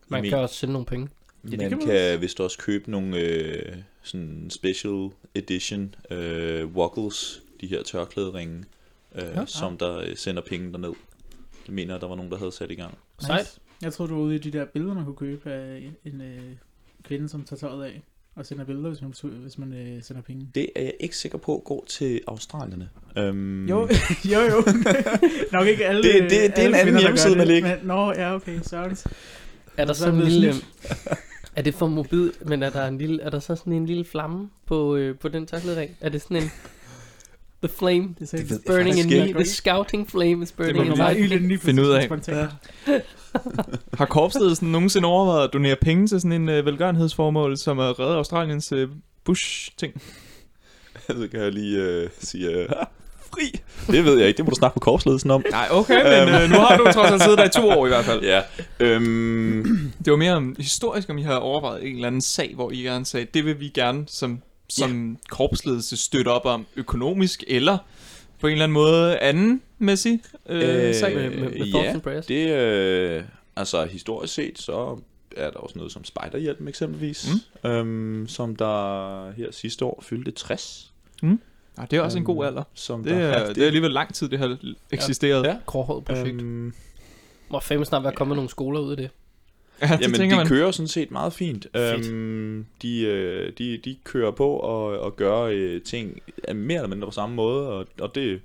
Man 0.07 0.21
Men- 0.21 0.29
kan 0.29 0.37
også 0.39 0.55
sende 0.55 0.71
nogle 0.73 0.85
penge. 0.85 1.09
Ja, 1.43 1.49
det 1.49 1.59
man 1.59 1.69
kan 1.69 1.77
man 1.77 1.87
kan 1.87 1.95
også. 2.11 2.17
vist 2.17 2.39
også 2.39 2.57
købe 2.57 2.91
nogle 2.91 3.17
øh, 3.19 3.75
sådan 4.03 4.49
special 4.49 5.09
edition 5.35 5.95
øh, 6.11 6.65
Woggles, 6.75 7.41
de 7.61 7.67
her 7.67 7.83
tørklæderinge, 7.83 8.63
øh, 9.15 9.21
Ja. 9.23 9.39
ja. 9.39 9.45
som 9.45 9.77
der 9.77 9.97
øh, 9.97 10.15
sender 10.17 10.41
penge 10.41 10.71
derned. 10.71 10.93
Det 11.65 11.73
mener 11.73 11.93
jeg, 11.93 12.01
der 12.01 12.07
var 12.07 12.15
nogen, 12.15 12.31
der 12.31 12.37
havde 12.37 12.51
sat 12.51 12.71
i 12.71 12.75
gang. 12.75 12.97
Sejt. 13.19 13.59
Jeg 13.85 13.93
tror 13.93 14.05
du 14.05 14.13
var 14.15 14.21
ude 14.21 14.35
i 14.35 14.37
de 14.37 14.51
der 14.51 14.65
billeder, 14.65 14.93
man 14.93 15.05
kunne 15.05 15.15
købe 15.15 15.51
af 15.51 15.77
en, 16.05 16.13
en 16.13 16.21
øh, 16.21 16.39
kvinde, 17.03 17.29
som 17.29 17.43
tager 17.43 17.57
tøjet 17.59 17.83
af 17.85 18.01
og 18.35 18.45
sender 18.45 18.63
billeder, 18.65 18.89
hvis 18.89 19.01
man, 19.01 19.13
hvis 19.41 19.57
man 19.57 19.73
øh, 19.73 20.03
sender 20.03 20.21
penge. 20.21 20.47
Det 20.55 20.69
er 20.75 20.81
jeg 20.81 20.93
ikke 20.99 21.17
sikker 21.17 21.37
på 21.37 21.61
går 21.65 21.85
til 21.89 22.21
australierne. 22.27 22.89
Um, 23.29 23.65
Jo, 23.69 23.79
jo, 24.33 24.39
jo. 24.39 24.63
Nok 25.51 25.67
ikke 25.67 25.85
alle 25.85 26.03
Det- 26.03 26.13
det- 26.23 26.29
det 26.31 26.39
er 26.49 26.51
alle 26.53 26.67
en 26.67 26.75
anden 26.87 26.99
hjemmeside, 26.99 27.29
det, 27.29 27.37
Malik. 27.37 27.63
Men, 27.63 27.73
nå, 27.83 28.11
ja, 28.13 28.35
okay, 28.35 28.59
sorry. 28.61 29.11
Er 29.77 29.85
der 29.85 29.93
Så 29.93 30.05
er 30.07 30.11
en 30.11 30.19
det 30.19 30.31
lille... 30.31 30.53
Er 31.55 31.61
det 31.61 31.73
for 31.73 31.87
mobil, 31.87 32.31
men 32.45 32.63
er 32.63 32.69
der, 32.69 32.87
en 32.87 32.97
lille, 32.97 33.21
er 33.21 33.29
der 33.29 33.39
så 33.39 33.55
sådan 33.55 33.73
en 33.73 33.85
lille 33.85 34.05
flamme 34.05 34.49
på, 34.65 34.95
øh, 34.95 35.17
på 35.17 35.27
den 35.27 35.45
tørklædering? 35.47 35.91
Er 36.01 36.09
det 36.09 36.21
sådan 36.21 36.37
en... 36.37 36.51
The 37.63 37.73
flame 37.77 38.15
Det 38.19 38.33
is 38.33 38.59
burning 38.67 38.97
in 38.99 39.09
me. 39.09 39.33
The 39.33 39.45
scouting 39.45 40.09
flame 40.09 40.43
is 40.43 40.53
må 40.57 40.63
burning 40.63 40.77
in 40.79 40.83
lige 40.85 40.97
meget 40.97 41.17
me. 41.17 41.23
ilden 41.23 41.47
lige 41.47 41.59
finde 41.59 41.83
ud 41.83 41.89
af. 41.89 42.09
Har 43.99 44.05
korpsledelsen 44.05 44.71
nogensinde 44.71 45.07
overvejet 45.07 45.43
at 45.47 45.53
donere 45.53 45.75
penge 45.81 46.07
til 46.07 46.21
sådan 46.21 46.41
en 46.41 46.49
øh, 46.49 46.65
velgørenhedsformål, 46.65 47.57
som 47.57 47.79
at 47.79 47.99
redde 47.99 48.15
Australiens 48.15 48.71
øh, 48.71 48.89
bush-ting? 49.23 50.01
så 51.07 51.27
kan 51.31 51.39
jeg 51.41 51.51
lige 51.51 51.77
øh, 51.81 52.09
sige, 52.19 52.49
øh, 52.49 52.69
"Ah, 52.69 52.85
fri. 53.33 53.59
Det 53.87 54.05
ved 54.05 54.17
jeg 54.19 54.27
ikke, 54.27 54.37
det 54.37 54.45
må 54.45 54.49
du 54.49 54.55
snakke 54.55 54.75
med 54.75 54.81
korpsledelsen 54.81 55.31
om. 55.31 55.43
Nej, 55.51 55.67
okay, 55.71 56.25
men 56.25 56.41
øh, 56.41 56.49
nu 56.49 56.55
har 56.55 56.77
du 56.77 56.83
trods 56.93 57.11
alt 57.11 57.21
siddet 57.23 57.37
der 57.37 57.45
i 57.45 57.49
to 57.49 57.69
år 57.69 57.85
i 57.85 57.89
hvert 57.89 58.05
fald. 58.05 58.21
Ja, 58.33 58.41
øhm, 58.79 59.91
Det 60.05 60.11
var 60.11 60.17
mere 60.17 60.33
om, 60.33 60.55
historisk, 60.59 61.09
om 61.09 61.17
I 61.17 61.21
har 61.23 61.35
overvejet 61.35 61.87
en 61.87 61.95
eller 61.95 62.07
anden 62.07 62.21
sag, 62.21 62.51
hvor 62.55 62.71
I 62.71 62.77
gerne 62.81 63.05
sagde, 63.05 63.27
det 63.33 63.45
vil 63.45 63.59
vi 63.59 63.67
gerne 63.69 64.03
som, 64.07 64.41
som 64.69 65.11
ja. 65.11 65.17
korpsledelse 65.29 65.97
støtte 65.97 66.29
op 66.29 66.45
om 66.45 66.65
økonomisk, 66.75 67.43
eller 67.47 67.77
på 68.41 68.47
en 68.47 68.51
eller 68.53 68.63
anden 68.63 68.73
måde 68.73 69.17
andenmæssig 69.19 70.19
øh, 70.49 70.87
Øh, 70.87 70.93
sag. 70.95 71.15
Med, 71.15 71.29
med, 71.29 71.39
med 71.49 71.65
Ja, 71.65 71.99
prayers. 72.03 72.25
det 72.25 72.49
øh, 72.49 73.23
altså 73.55 73.85
historisk 73.85 74.33
set, 74.33 74.59
så 74.59 74.97
er 75.37 75.49
der 75.51 75.57
også 75.57 75.77
noget 75.77 75.91
som 75.91 76.03
Spejderhjælpen 76.03 76.67
eksempelvis, 76.67 77.27
mm. 77.63 77.69
øhm, 77.69 78.27
som 78.27 78.55
der 78.55 79.31
her 79.31 79.51
sidste 79.51 79.85
år 79.85 80.03
fyldte 80.05 80.31
60. 80.31 80.91
Ja, 81.23 81.27
det 81.91 81.97
er 81.97 82.01
også 82.01 82.17
en 82.17 82.23
god 82.23 82.35
Øhm, 82.45 82.47
alder. 82.47 82.63
Som 82.73 83.03
Det 83.03 83.11
der, 83.11 83.17
er, 83.17 83.53
det 83.53 83.61
er 83.63 83.65
alligevel 83.67 83.91
lang 83.91 84.13
tid, 84.13 84.29
det 84.29 84.39
har 84.39 84.57
eksisteret. 84.91 85.43
Ja. 85.45 85.55
Gråhåret 85.65 86.05
projekt. 86.05 86.27
øhm, 86.41 86.73
Må 87.49 87.59
fandme 87.59 87.85
snart 87.85 88.03
være 88.03 88.13
kommet 88.13 88.35
nogle 88.35 88.49
skoler 88.49 88.79
ud 88.79 88.91
af 88.91 88.97
det. 88.97 89.09
Ja, 89.81 89.87
det 89.87 90.01
Jamen, 90.01 90.29
de 90.31 90.35
man. 90.35 90.47
kører 90.47 90.71
sådan 90.71 90.87
set 90.87 91.11
meget 91.11 91.33
fint. 91.33 91.67
Fedt. 91.75 92.07
Øhm, 92.09 92.65
de, 92.81 93.01
øh, 93.01 93.53
de, 93.57 93.77
de 93.77 93.95
kører 94.03 94.31
på 94.31 94.49
og, 94.49 94.99
og 94.99 95.15
gør 95.15 95.41
øh, 95.41 95.81
ting 95.81 96.21
mere 96.53 96.75
eller 96.77 96.87
mindre 96.87 97.07
på 97.07 97.11
samme 97.11 97.35
måde, 97.35 97.69
og, 97.69 97.85
og 97.99 98.15
det, 98.15 98.41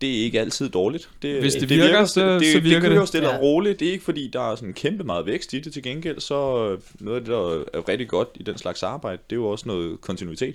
det 0.00 0.18
er 0.20 0.24
ikke 0.24 0.40
altid 0.40 0.68
dårligt. 0.68 1.08
Det, 1.22 1.40
Hvis 1.40 1.54
det 1.54 1.68
virker, 1.68 2.04
så- 2.04 2.38
det, 2.38 2.52
så 2.52 2.60
virker 2.60 2.80
det. 2.80 2.88
kører 2.90 2.98
det. 3.00 3.08
stille 3.08 3.28
Ja. 3.28 3.36
og 3.36 3.42
roligt. 3.42 3.80
Det 3.80 3.88
er 3.88 3.92
ikke 3.92 4.04
fordi, 4.04 4.30
der 4.32 4.52
er 4.52 4.56
sådan 4.56 4.72
kæmpe 4.74 5.04
meget 5.04 5.26
vækst 5.26 5.52
i 5.52 5.60
det 5.60 5.72
til 5.72 5.82
gengæld, 5.82 6.20
så 6.20 6.68
øh, 6.72 6.78
noget 7.00 7.16
af 7.18 7.24
det, 7.24 7.30
der 7.32 7.78
er 7.78 7.88
rigtig 7.88 8.08
godt 8.08 8.28
i 8.34 8.42
den 8.42 8.58
slags 8.58 8.82
arbejde, 8.82 9.18
det 9.30 9.36
er 9.36 9.40
jo 9.40 9.46
også 9.48 9.68
noget 9.68 10.00
kontinuitet. 10.00 10.54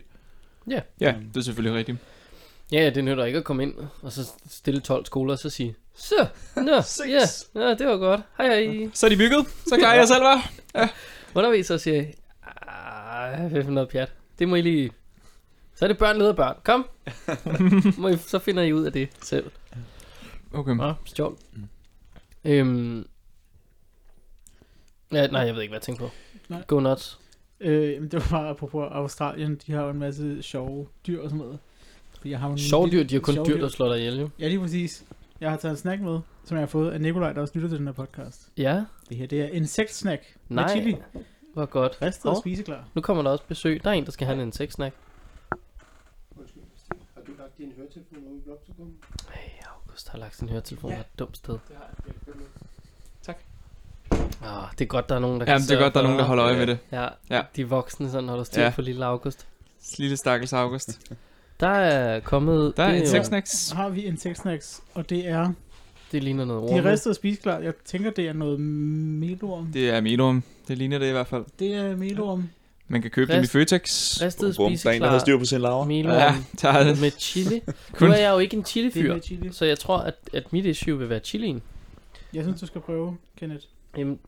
Ja. 0.70 0.80
Ja, 1.00 1.14
det 1.34 1.40
er 1.40 1.44
selvfølgelig 1.44 1.78
rigtigt. 1.80 1.98
Ja, 2.72 2.90
det 2.90 3.04
nytter 3.04 3.26
ikke 3.26 3.38
at 3.38 3.44
komme 3.44 3.64
ind 3.64 3.74
og 4.02 4.12
så 4.12 4.30
stille 4.52 4.80
12 4.80 5.06
skoler 5.06 5.34
og 5.34 5.40
så 5.40 5.50
sige, 5.50 5.76
så, 5.96 6.16
nå, 6.56 6.62
ja, 7.08 7.22
ja, 7.62 7.74
det 7.74 7.88
var 7.88 7.98
godt. 7.98 8.22
Hej, 8.38 8.48
hej. 8.66 8.90
Så 8.94 9.06
er 9.06 9.10
de 9.10 9.18
bygget. 9.18 9.46
Så 9.68 9.76
klarer 9.78 9.96
jeg 9.96 10.08
selv, 10.08 10.24
hva'? 10.24 10.88
Underviser 11.36 11.78
siger, 11.78 12.04
ah, 12.68 13.52
hvad 13.52 13.64
for 13.64 13.72
noget 13.72 13.90
pjat. 13.90 14.12
Det 14.40 14.48
må 14.48 14.56
I 14.56 14.62
lige... 14.62 14.92
Så 15.76 15.86
er 15.86 15.88
det 15.88 15.98
børn, 15.98 16.18
leder 16.18 16.34
børn. 16.34 16.56
Kom. 16.64 16.88
må 18.02 18.08
I, 18.08 18.18
så 18.18 18.40
finder 18.40 18.64
I 18.64 18.74
ud 18.74 18.84
af 18.86 18.92
det 18.94 19.10
selv. 19.22 19.52
Okay. 20.54 20.72
Nå, 20.76 20.94
stjål. 21.06 21.38
Øhm. 22.46 23.08
Ja, 25.12 25.28
nej, 25.28 25.42
jeg 25.42 25.56
ved 25.56 25.62
ikke, 25.62 25.72
hvad 25.72 25.78
jeg 25.78 25.82
tænker 25.82 26.06
på. 26.06 26.12
Nej. 26.50 26.64
Go 26.68 26.80
nuts. 26.80 27.20
Øh, 27.60 27.92
jamen, 27.94 28.10
det 28.12 28.20
var 28.20 28.28
bare 28.40 28.50
apropos 28.50 28.88
Australien, 28.92 29.56
de 29.68 29.72
har 29.72 29.84
jo 29.84 29.90
en 29.90 30.00
masse 30.00 30.44
sjove 30.44 30.88
dyr 31.08 31.22
og 31.22 31.30
sådan 31.30 31.38
noget. 31.46 31.60
Fordi 32.18 32.30
jeg 32.30 32.40
har 32.40 32.48
jo 32.48 32.52
en 32.52 32.58
Sjov 32.60 32.86
lille- 32.86 33.04
dyr, 33.04 33.08
de 33.08 33.16
har 33.16 33.22
kun 33.22 33.34
sjove 33.34 33.48
dyr, 33.48 33.58
der 33.58 33.68
slår 33.68 33.88
dig 33.90 33.98
ihjel, 34.00 34.20
jo. 34.20 34.30
Ja, 34.40 34.48
lige 34.48 34.60
præcis. 34.60 35.06
Jeg 35.42 35.50
har 35.50 35.58
taget 35.58 35.72
en 35.72 35.78
snack 35.78 36.02
med, 36.02 36.20
som 36.46 36.58
jeg 36.58 36.62
har 36.62 36.68
fået 36.68 36.92
af 36.92 37.02
Nikolaj, 37.02 37.34
der 37.34 37.42
også 37.42 37.54
lytter 37.56 37.70
til 37.70 37.78
den 37.78 37.88
her 37.88 37.94
podcast. 37.94 38.50
Ja, 38.58 38.84
Det 39.10 39.18
her, 39.18 39.28
det 39.28 39.42
er 39.42 39.48
insektsnack 39.48 40.36
med 40.48 40.56
nej. 40.56 40.70
chili. 40.70 40.96
Hvor 41.54 41.66
godt. 41.66 41.98
Ristet 42.02 42.26
og 42.26 42.32
Hov. 42.32 42.42
spiseklar. 42.42 42.88
Nu 42.96 43.02
kommer 43.02 43.24
der 43.24 43.30
også 43.30 43.44
besøg. 43.48 43.84
Der 43.84 43.90
er 43.90 43.94
en, 43.94 44.06
der 44.06 44.12
skal 44.12 44.28
have 44.28 44.36
en 44.42 44.48
insektsnack. 44.48 44.96
Undskyld, 46.38 46.64
Stig. 46.78 46.98
Har 47.16 47.22
du 47.22 47.32
lagt 47.60 47.70
din 47.70 47.74
høretelefon 47.78 48.28
ude 48.28 48.38
i 48.38 48.42
bloksekummen? 48.42 48.96
Hey, 49.32 49.50
August 49.76 50.10
har 50.10 50.18
lagt 50.18 50.36
sin 50.38 50.50
høretelefon 50.50 50.90
Ja. 50.90 50.96
ja. 50.96 51.02
et 51.02 51.20
dumt 51.20 51.38
sted. 51.38 51.54
Det 51.54 51.76
har 51.78 51.90
jeg. 52.08 52.14
Køber 52.26 52.40
Ah, 54.46 54.72
det 54.72 54.82
er 54.82 54.86
godt, 54.88 55.10
der 55.10 55.16
er 55.16 55.20
nogen, 55.20 55.40
der 55.40 55.46
Jamen, 55.48 55.62
kan 55.62 55.68
det 55.70 55.76
er 55.76 55.84
godt, 55.84 55.94
der 55.94 56.00
er 56.00 56.04
og 56.04 56.08
nogen, 56.10 56.20
der 56.20 56.26
holder 56.26 56.46
øje 56.46 56.58
med 56.58 56.68
det. 56.68 56.80
Ja, 56.92 57.02
Ja. 57.04 57.10
ja. 57.30 57.42
de 57.56 57.70
voksne 57.70 58.12
sådan 58.12 58.30
holder 58.30 58.44
styr 58.44 58.62
Ja. 58.62 58.68
ja. 58.68 58.74
på 58.74 58.82
lille 58.82 59.06
August. 59.06 59.48
Lille 59.98 60.18
stakkels 60.18 60.54
August. 60.54 61.02
Der 61.60 61.68
er 61.68 62.20
kommet... 62.20 62.78
Der 62.78 62.84
er 62.84 62.88
det, 62.88 62.98
en 62.98 63.04
jo- 63.04 63.10
seks 63.10 63.28
snacks. 63.28 63.50
Så 63.52 63.76
har 63.76 63.90
vi 63.90 64.08
en 64.08 64.18
seks 64.18 64.40
snacks, 64.40 64.82
og 64.94 65.10
det 65.10 65.28
er... 65.28 65.54
Det 66.12 66.24
ligner 66.24 66.46
noget 66.46 66.70
De 66.70 66.76
er 66.76 66.92
ristet 66.92 67.10
og 67.10 67.16
spiseklar. 67.16 67.60
Jeg 67.60 67.74
tænker, 67.86 68.12
det 68.12 68.28
er 68.28 68.34
noget 68.34 68.60
melorm. 68.60 69.72
Det 69.72 69.90
er 69.90 70.02
Melorm. 70.02 70.44
Det 70.68 70.78
ligner 70.78 70.98
det 71.00 71.08
i 71.08 71.12
hvert 71.12 71.28
fald. 71.28 71.46
Det 71.60 71.76
er 71.76 71.96
melorm. 71.96 72.50
Man 72.88 73.02
kan 73.02 73.12
købe 73.12 73.34
dem 73.34 73.40
i 73.42 73.44
Rest- 73.46 73.52
Føtex. 73.52 74.22
Ristet 74.22 74.56
Bum, 74.58 74.72
der 74.84 74.90
er 74.90 74.94
en, 74.94 75.02
der 75.02 75.10
har 75.10 75.20
spiseklar 75.20 75.20
styr 75.20 75.38
på 75.38 75.46
sin 75.46 75.62
laver. 75.62 75.86
melorm 75.86 76.14
Ja, 76.64 76.80
er 76.80 76.84
det. 76.84 77.02
med 77.02 77.12
chili. 77.12 77.62
Nu 77.68 77.74
Kun- 77.94 78.12
er 78.12 78.16
jeg 78.18 78.32
jo 78.34 78.38
ikke 78.40 78.58
en 78.58 78.66
chili-fyr, 78.66 79.20
chili. 79.20 79.52
så 79.54 79.66
jeg 79.66 79.80
tror, 79.80 79.98
at, 79.98 80.16
at 80.34 80.54
mit 80.54 80.66
issue 80.66 80.98
vil 80.98 81.10
være 81.10 81.20
chilien. 81.20 81.62
Jeg 82.34 82.44
synes, 82.44 82.60
du 82.62 82.66
skal 82.68 82.82
prøve, 82.82 83.18
Kenneth. 83.38 83.64
Jamen, 83.98 84.20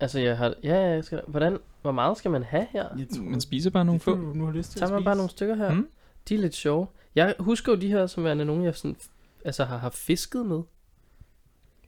altså 0.00 0.18
jeg 0.18 0.36
har... 0.38 0.54
Ja, 0.62 0.74
ja, 0.74 0.88
jeg 0.94 1.04
skal... 1.04 1.20
Hvordan... 1.26 1.58
Hvor 1.82 1.92
meget 1.92 2.18
skal 2.18 2.30
man 2.30 2.42
have 2.42 2.66
her? 2.70 2.86
Jeg 2.98 3.06
tror, 3.16 3.22
Man 3.22 3.40
spiser 3.40 3.70
bare 3.70 3.84
nogle 3.84 4.00
få. 4.00 4.16
nu 4.16 4.44
har 4.44 4.52
lyst 4.52 4.70
til 4.70 4.80
Tager 4.80 4.92
man 4.92 5.04
bare 5.04 5.16
nogle 5.16 5.30
stykker 5.30 5.54
her? 5.54 5.72
Mm. 5.72 5.88
De 6.28 6.34
er 6.34 6.38
lidt 6.38 6.54
sjove. 6.54 6.86
Jeg 7.14 7.34
husker 7.38 7.72
jo 7.72 7.78
de 7.80 7.88
her 7.88 8.06
som 8.06 8.24
værende 8.24 8.44
nogen, 8.44 8.64
jeg 8.64 8.74
sådan, 8.76 8.96
altså 9.44 9.64
har 9.64 9.76
haft 9.78 9.96
fisket 9.96 10.46
med. 10.46 10.60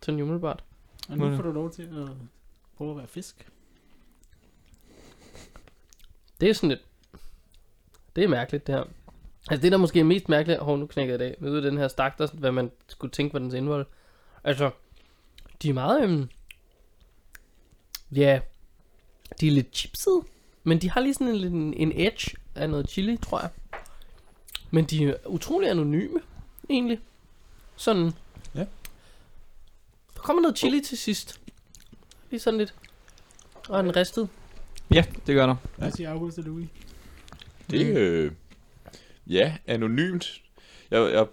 Sådan 0.03 0.21
umiddelbart. 0.21 0.65
Og 1.09 1.19
nu 1.19 1.37
får 1.37 1.43
du 1.43 1.53
lov 1.53 1.71
til 1.71 1.83
at 1.83 2.09
prøve 2.77 2.91
at 2.91 2.97
være 2.97 3.07
fisk. 3.09 3.47
Det 6.45 6.51
er 6.51 6.55
sådan 6.55 6.69
lidt... 6.69 6.81
Det 8.17 8.25
er 8.25 8.29
mærkeligt, 8.29 8.67
det 8.67 8.75
her. 8.75 8.85
Altså 9.51 9.63
det, 9.63 9.73
der 9.73 9.79
måske 9.79 10.01
er 10.01 10.05
mest 10.05 10.29
mærkeligt... 10.29 10.61
Hov, 10.61 10.79
nu 10.79 10.87
knækker 10.87 11.13
jeg 11.13 11.19
det 11.19 11.25
af. 11.25 11.37
Du, 11.41 11.63
den 11.63 11.79
her 11.79 11.89
stak, 11.89 12.19
der, 12.19 12.27
hvad 12.33 12.53
man 12.53 12.71
skulle 12.89 13.11
tænke 13.11 13.33
var 13.33 13.39
dens 13.39 13.55
indvold. 13.55 13.87
Altså, 14.45 14.71
de 15.63 15.69
er 15.69 15.73
meget... 15.73 16.03
Øhm, 16.03 16.29
ja, 18.13 18.41
de 19.41 19.49
er 19.49 19.51
lidt 19.51 19.77
chipsede. 19.77 20.23
Men 20.65 20.79
de 20.79 20.91
har 20.91 21.01
lige 21.01 21.15
sådan 21.15 21.29
en, 21.29 21.55
en, 21.55 21.75
en 21.75 21.93
edge 22.01 22.37
af 22.55 22.71
noget 22.71 22.91
chili, 22.91 23.17
tror 23.17 23.41
jeg. 23.41 23.51
Men 24.71 24.85
de 24.85 25.09
er 25.09 25.15
utrolig 25.27 25.71
anonyme, 25.71 26.21
egentlig. 26.71 27.01
Sådan. 27.77 28.13
Ja. 28.55 28.67
Der 30.15 30.21
kommer 30.21 30.43
noget 30.43 30.59
chili 30.59 30.81
til 30.81 30.99
sidst. 30.99 31.41
Lige 32.31 32.41
sådan 32.41 32.59
lidt. 32.59 32.75
Og 33.69 33.81
en 33.81 33.97
ristet. 33.97 34.29
Ja, 34.95 35.05
det 35.27 35.35
gør 35.35 35.47
der. 35.47 35.57
Hvad 35.77 35.91
siger 35.91 36.11
August 36.11 36.39
og 36.39 36.45
Louis? 36.45 36.67
Det 37.71 37.97
øh, 37.97 38.31
ja, 39.27 39.55
anonymt. 39.67 40.41
Jeg, 40.91 41.13
jeg 41.13 41.27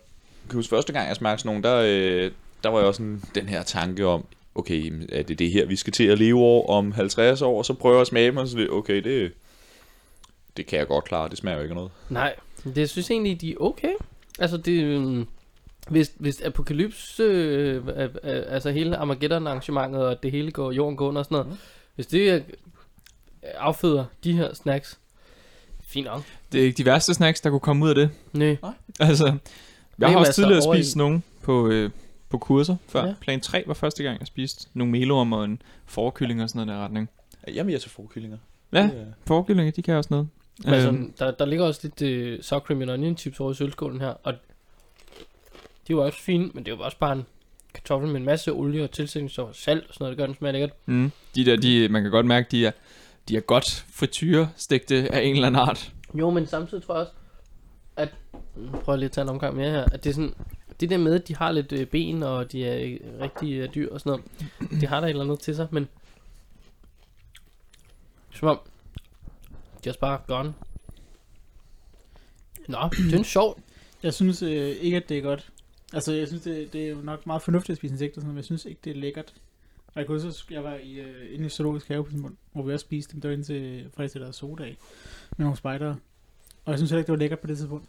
kan 0.50 0.55
huske 0.58 0.70
første 0.70 0.93
gang, 0.93 1.08
jeg 1.08 1.15
smagte 1.15 1.41
sådan 1.43 1.62
nogle, 1.62 1.63
der, 1.63 2.25
øh, 2.25 2.31
der 2.63 2.70
var 2.70 2.77
jeg 2.79 2.88
også 2.88 2.98
sådan, 2.98 3.22
den 3.36 3.50
her 3.50 3.63
tanke 3.63 4.05
om, 4.05 4.25
okay, 4.55 4.93
er 5.10 5.24
det 5.24 5.39
det 5.39 5.51
her, 5.51 5.65
vi 5.65 5.75
skal 5.75 5.93
til 5.93 6.03
at 6.08 6.20
leve 6.20 6.39
over 6.39 6.70
om 6.70 6.91
50 6.91 7.41
år, 7.41 7.63
så 7.63 7.74
prøver 7.74 7.96
jeg 7.96 8.01
at 8.01 8.08
smage 8.08 8.27
dem, 8.27 8.38
og 8.38 8.48
så 8.48 8.58
det, 8.58 8.70
okay, 8.70 9.03
det, 9.03 9.31
det 10.58 10.65
kan 10.65 10.79
jeg 10.79 10.88
godt 10.88 11.05
klare, 11.05 11.29
det 11.29 11.38
smager 11.38 11.58
jo 11.58 11.63
ikke 11.63 11.75
noget. 11.75 11.91
Nej, 12.10 12.36
det 12.63 12.77
jeg 12.77 12.89
synes 12.89 13.12
egentlig, 13.12 13.41
de 13.41 13.51
er 13.51 13.55
okay. 13.60 13.93
Altså, 14.39 14.58
det, 14.58 14.84
øhm, 14.84 15.25
hvis, 15.89 16.12
hvis 16.17 16.41
Apocalypse, 16.41 17.24
øh, 17.24 17.88
øh, 17.88 18.03
øh, 18.03 18.10
altså 18.24 18.72
hele 18.72 18.98
Armageddon-arrangementet, 18.98 20.01
og 20.05 20.24
det 20.24 20.31
hele 20.31 20.51
går 20.51 20.72
jorden 20.72 20.98
går 20.98 21.08
under 21.08 21.20
og 21.20 21.25
sådan 21.25 21.36
noget, 21.36 21.48
Mhm. 21.48 21.58
hvis 21.96 22.08
det 22.08 22.31
øh, 22.34 22.41
afføder 23.43 24.05
de 24.24 24.33
her 24.33 24.53
snacks, 24.53 25.00
fint 25.83 26.05
nok. 26.05 26.21
Det 26.51 26.60
er 26.62 26.65
ikke 26.65 26.77
de 26.77 26.86
værste 26.86 27.13
snacks, 27.13 27.41
der 27.41 27.50
kunne 27.50 27.60
komme 27.60 27.86
ud 27.86 27.89
af 27.89 27.95
det. 27.95 28.10
Nej, 28.33 28.57
Altså, 29.00 29.25
jeg 29.25 29.38
Hvem 29.98 30.10
har 30.10 30.17
også 30.19 30.31
så 30.31 30.36
tidligere 30.41 30.62
over 30.65 30.75
i- 30.75 30.77
spist 30.83 30.95
nogen 30.95 31.24
på, 31.41 31.67
øh, 31.67 31.89
på 32.29 32.38
kurser 32.38 32.75
før. 32.88 33.05
Ja. 33.05 33.13
Plan 33.21 33.41
3 33.41 33.63
var 33.67 33.74
første 33.74 34.03
gang, 34.03 34.19
jeg 34.19 34.27
spiste 34.27 34.67
nogle 34.74 34.91
melorm 34.91 35.33
og 35.33 35.45
en 35.45 35.62
forkylling 35.86 36.43
og 36.43 36.50
sådan 36.50 36.67
noget 36.67 36.79
der 36.79 36.83
retning. 36.86 37.10
Jamen, 37.48 37.69
jeg 37.69 37.75
er 37.75 37.79
til 37.79 37.89
forkyllinger. 37.91 38.38
Ja, 38.74 38.83
Det 38.83 38.86
er- 39.00 39.05
forkyllinger, 39.27 39.71
de 39.71 39.81
kan 39.81 39.95
også 39.95 40.07
noget. 40.12 40.27
men 40.65 40.74
altså, 40.74 40.88
Øhm, 40.89 41.13
der, 41.19 41.31
der 41.31 41.45
ligger 41.45 41.65
også 41.65 41.79
lidt 41.83 42.01
øh, 42.01 42.43
sour 42.43 42.60
cream 42.60 42.81
and 42.81 42.91
onion 42.91 43.17
chips 43.17 43.39
over 43.39 43.51
i 43.51 43.55
sølvskålen 43.55 44.01
her, 44.01 44.13
og 44.24 44.33
de 45.88 45.95
var 45.95 46.01
også 46.03 46.19
fine, 46.19 46.51
men 46.53 46.65
det 46.65 46.77
var 46.77 46.83
også 46.86 46.98
bare 46.98 47.13
en 47.13 47.25
kartoffel 47.74 48.10
med 48.10 48.19
en 48.19 48.25
masse 48.25 48.51
olie 48.51 48.83
og 48.83 48.91
tilsætningsstoffer, 48.91 49.53
salt 49.53 49.88
og 49.88 49.93
sådan 49.93 50.03
noget, 50.03 50.12
det 50.12 50.17
gør 50.17 50.25
den 50.25 50.36
smager 50.36 50.51
lækkert. 50.51 50.71
mm, 50.86 51.12
de 51.36 51.45
der, 51.45 51.55
de, 51.55 51.88
man 51.89 52.01
kan 52.01 52.12
godt 52.12 52.25
mærke, 52.25 52.48
de 52.51 52.65
er, 52.65 52.71
de 53.29 53.37
er 53.37 53.41
godt 53.41 53.85
frityrestegte 53.89 55.13
af 55.13 55.21
en 55.21 55.35
eller 55.35 55.47
anden 55.47 55.61
art. 55.61 55.93
Jo, 56.13 56.29
men 56.29 56.47
samtidig 56.47 56.83
tror 56.83 56.93
jeg 56.95 57.01
også, 57.01 57.13
at... 57.95 58.09
Jeg 58.87 58.97
lige 58.97 59.05
at 59.05 59.11
tage 59.11 59.23
en 59.23 59.29
omgang 59.29 59.55
mere 59.55 59.71
her. 59.71 59.85
At 59.91 60.03
det 60.03 60.09
er 60.09 60.13
sådan... 60.13 60.33
Det 60.79 60.89
der 60.89 60.97
med, 60.97 61.15
at 61.15 61.27
de 61.27 61.35
har 61.35 61.51
lidt 61.51 61.71
øh, 61.71 61.87
ben, 61.87 62.23
og 62.23 62.51
de 62.51 62.65
er 62.65 62.85
øh, 62.85 63.21
rigtig 63.21 63.53
øh, 63.53 63.75
dyr 63.75 63.93
og 63.93 63.99
sådan 64.01 64.19
noget. 64.59 64.81
De 64.81 64.87
har 64.87 64.99
der 64.99 65.07
et 65.07 65.09
eller 65.09 65.23
andet 65.23 65.39
til 65.39 65.55
sig, 65.55 65.67
men... 65.71 65.87
Som 68.31 68.47
om... 68.47 68.59
De 69.83 69.89
er 69.89 69.91
også 69.91 69.99
bare 69.99 70.19
gone. 70.27 70.53
Nå, 72.67 72.77
det 72.91 73.13
er 73.13 73.17
en 73.17 73.23
sjov. 73.23 73.59
Jeg 74.03 74.13
synes 74.13 74.41
øh, 74.41 74.69
ikke, 74.69 74.97
at 74.97 75.09
det 75.09 75.17
er 75.17 75.21
godt. 75.21 75.49
Altså, 75.93 76.13
jeg 76.13 76.27
synes, 76.27 76.43
det, 76.43 76.73
det 76.73 76.85
er 76.85 76.89
jo 76.89 76.95
nok 76.95 77.25
meget 77.25 77.41
fornuftigt 77.41 77.69
at 77.69 77.77
spise 77.77 77.93
insekter, 77.93 78.21
sådan, 78.21 78.29
men 78.29 78.37
jeg 78.37 78.45
synes 78.45 78.65
ikke, 78.65 78.81
det 78.83 78.91
er 78.91 78.95
lækkert. 78.95 79.33
Jeg 79.95 80.05
kunne 80.07 80.21
huske, 80.24 80.45
at 80.50 80.55
jeg 80.55 80.63
var 80.63 80.75
i, 80.83 80.93
øh, 81.00 81.33
inde 81.33 81.45
i 81.45 81.50
zoologisk 81.50 81.88
have 81.88 82.03
på 82.03 82.12
Simon, 82.12 82.38
hvor 82.53 82.63
vi 82.63 82.74
også 82.74 82.83
spiste 82.83 83.13
dem. 83.13 83.21
Der 83.21 83.29
var 83.29 83.33
ind 83.36 83.43
til, 83.43 83.86
faktisk 83.95 84.15
der 84.15 84.31
soda 84.31 84.63
af, 84.63 84.77
med 85.38 85.45
nogle 85.45 85.57
spejdere. 85.57 85.95
Og 86.65 86.71
jeg 86.71 86.79
synes 86.79 86.91
heller 86.91 87.00
ikke, 87.00 87.07
det 87.07 87.12
var 87.13 87.19
lækkert 87.19 87.39
på 87.39 87.48
det 87.48 87.57
tidspunkt. 87.57 87.86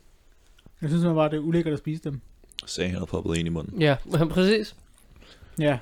Jeg 0.82 0.90
synes 0.90 1.04
bare, 1.04 1.30
det 1.30 1.37
er 1.37 1.40
ulækkert 1.40 1.73
at 1.73 1.78
spise 1.78 2.02
dem. 2.04 2.21
Sagde 2.66 2.90
han 2.90 2.99
og 3.00 3.09
poppede 3.09 3.40
en 3.40 3.47
i 3.47 3.49
munden. 3.49 3.82
Ja, 3.82 3.97
præcis. 4.30 4.76
Ja. 5.59 5.78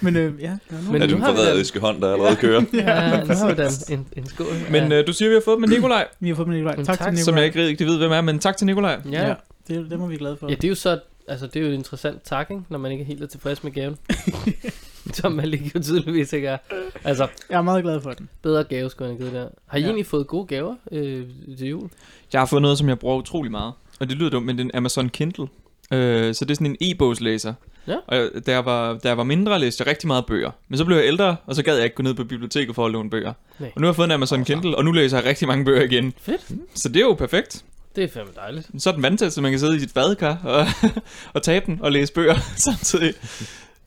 men 0.00 0.16
øh, 0.16 0.40
ja, 0.42 0.58
der 0.70 0.76
er 0.76 0.82
Men 0.82 0.84
nogen. 0.84 1.02
er 1.02 1.06
nu 1.06 1.10
du 1.12 1.16
en 1.16 1.22
har 1.22 1.32
vi 1.32 1.36
da- 1.38 1.42
forræderiske 1.44 1.80
hånd, 1.80 2.00
der 2.02 2.12
allerede 2.12 2.36
kører? 2.36 2.60
Ja, 2.74 3.24
nu 3.24 3.34
har 3.34 3.48
vi 3.48 3.54
da 3.54 3.68
en, 3.88 3.98
en, 3.98 4.06
en 4.16 4.26
skål. 4.26 4.46
Men 4.70 4.92
ja. 4.92 4.98
øh, 5.00 5.06
du 5.06 5.12
siger, 5.12 5.28
vi 5.28 5.34
har 5.34 5.42
fået 5.44 5.60
med 5.60 5.68
Nikolaj, 5.74 6.08
Vi 6.20 6.28
har 6.28 6.34
fået 6.36 6.48
med 6.48 6.56
Nikolaj. 6.56 6.76
Men 6.76 6.86
Tak, 6.86 6.98
tak, 6.98 7.06
til 7.06 7.12
Nikolaj. 7.12 7.24
som 7.24 7.36
jeg 7.36 7.44
ikke 7.46 7.66
rigtig 7.66 7.86
ved, 7.86 7.98
hvem 7.98 8.12
er, 8.12 8.20
men 8.20 8.38
tak 8.38 8.56
til 8.56 8.66
Nikolaj. 8.66 9.00
ja. 9.10 9.28
Ja, 9.28 9.34
det, 9.68 9.90
det 9.90 9.98
må 9.98 10.06
vi 10.06 10.10
være 10.10 10.18
glade 10.18 10.36
for. 10.36 10.48
Ja, 10.48 10.54
det 10.54 10.64
er 10.64 10.68
jo 10.68 10.74
så, 10.74 11.00
altså 11.28 11.46
det 11.46 11.56
er 11.56 11.60
jo 11.60 11.66
et 11.66 11.74
interessant 11.74 12.22
tak, 12.24 12.50
ikke? 12.50 12.62
når 12.68 12.78
man 12.78 12.92
ikke 12.92 13.02
er 13.02 13.06
helt 13.06 13.22
er 13.22 13.26
tilfreds 13.26 13.64
med 13.64 13.72
gaven. 13.72 13.96
Som 15.16 15.32
man 15.32 15.48
lige 15.48 15.72
jo 15.74 15.82
tydeligvis 15.82 16.32
ikke 16.32 16.48
er. 16.48 16.58
Altså, 17.04 17.28
Jeg 17.50 17.58
er 17.58 17.62
meget 17.62 17.84
glad 17.84 18.00
for 18.00 18.10
den. 18.12 18.28
bedre 18.42 18.64
gave 18.64 18.90
skulle 18.90 19.08
jeg 19.08 19.16
have 19.18 19.30
givet 19.30 19.42
der. 19.42 19.48
Har 19.66 19.78
I 19.78 19.80
Ja. 19.80 19.86
egentlig 19.86 20.06
fået 20.06 20.26
gode 20.26 20.46
gaver 20.46 20.74
øh, 20.92 21.26
til 21.58 21.68
jul? 21.68 21.88
Jeg 22.32 22.40
har 22.40 22.46
fået 22.46 22.62
noget, 22.62 22.78
som 22.78 22.88
jeg 22.88 22.98
bruger 22.98 23.16
utrolig 23.16 23.50
meget. 23.52 23.72
Og 24.00 24.08
det 24.08 24.16
lyder 24.16 24.30
dumt, 24.30 24.46
men 24.46 24.56
det 24.58 24.62
er 24.62 24.64
en 24.64 24.70
Amazon 24.74 25.08
Kindle. 25.08 25.46
Øh, 25.92 26.34
så 26.34 26.44
det 26.44 26.50
er 26.50 26.54
sådan 26.54 26.76
en 26.80 26.90
e-bogslæser. 26.90 27.54
Ja. 27.88 27.96
Og 28.06 28.16
jeg, 28.16 28.28
da, 28.46 28.52
jeg 28.52 28.64
var, 28.64 28.94
da 28.94 29.08
jeg 29.08 29.16
var 29.16 29.24
mindre, 29.24 29.58
læste 29.58 29.82
jeg 29.82 29.86
rigtig 29.90 30.06
meget 30.06 30.26
bøger. 30.26 30.50
Men 30.68 30.78
så 30.78 30.84
blev 30.84 30.96
jeg 30.96 31.06
ældre, 31.06 31.36
og 31.46 31.54
så 31.54 31.62
gad 31.62 31.74
jeg 31.76 31.84
ikke 31.84 31.96
gå 31.96 32.02
ned 32.02 32.14
på 32.14 32.24
biblioteket 32.24 32.74
for 32.74 32.86
at 32.86 32.92
låne 32.92 33.10
bøger. 33.10 33.32
Nej. 33.58 33.70
Og 33.74 33.80
nu 33.80 33.86
har 33.86 33.90
jeg 33.92 33.96
fået 33.96 34.06
en 34.06 34.10
Amazon 34.12 34.44
Kindle, 34.44 34.76
og 34.76 34.84
nu 34.84 34.92
læser 34.92 35.16
jeg 35.18 35.26
rigtig 35.26 35.48
mange 35.48 35.64
bøger 35.64 35.82
igen. 35.82 36.14
Fedt. 36.20 36.40
Så 36.74 36.88
det 36.88 36.96
er 36.96 37.00
jo 37.06 37.14
perfekt. 37.14 37.64
Det 37.96 38.04
er 38.04 38.08
fandme 38.08 38.32
dejligt. 38.36 38.70
Så 38.78 38.90
er 38.90 38.94
den 38.94 39.02
vandtæt, 39.02 39.32
så 39.32 39.40
man 39.40 39.52
kan 39.52 39.58
sidde 39.60 39.76
i 39.76 39.80
sit 39.80 39.94
badekar 39.94 40.40
og, 40.44 40.66
og 41.34 41.42
tage 41.42 41.62
den 41.66 41.78
og 41.82 41.92
læse 41.92 42.12
bøger 42.12 42.34
samtidig. 42.56 43.14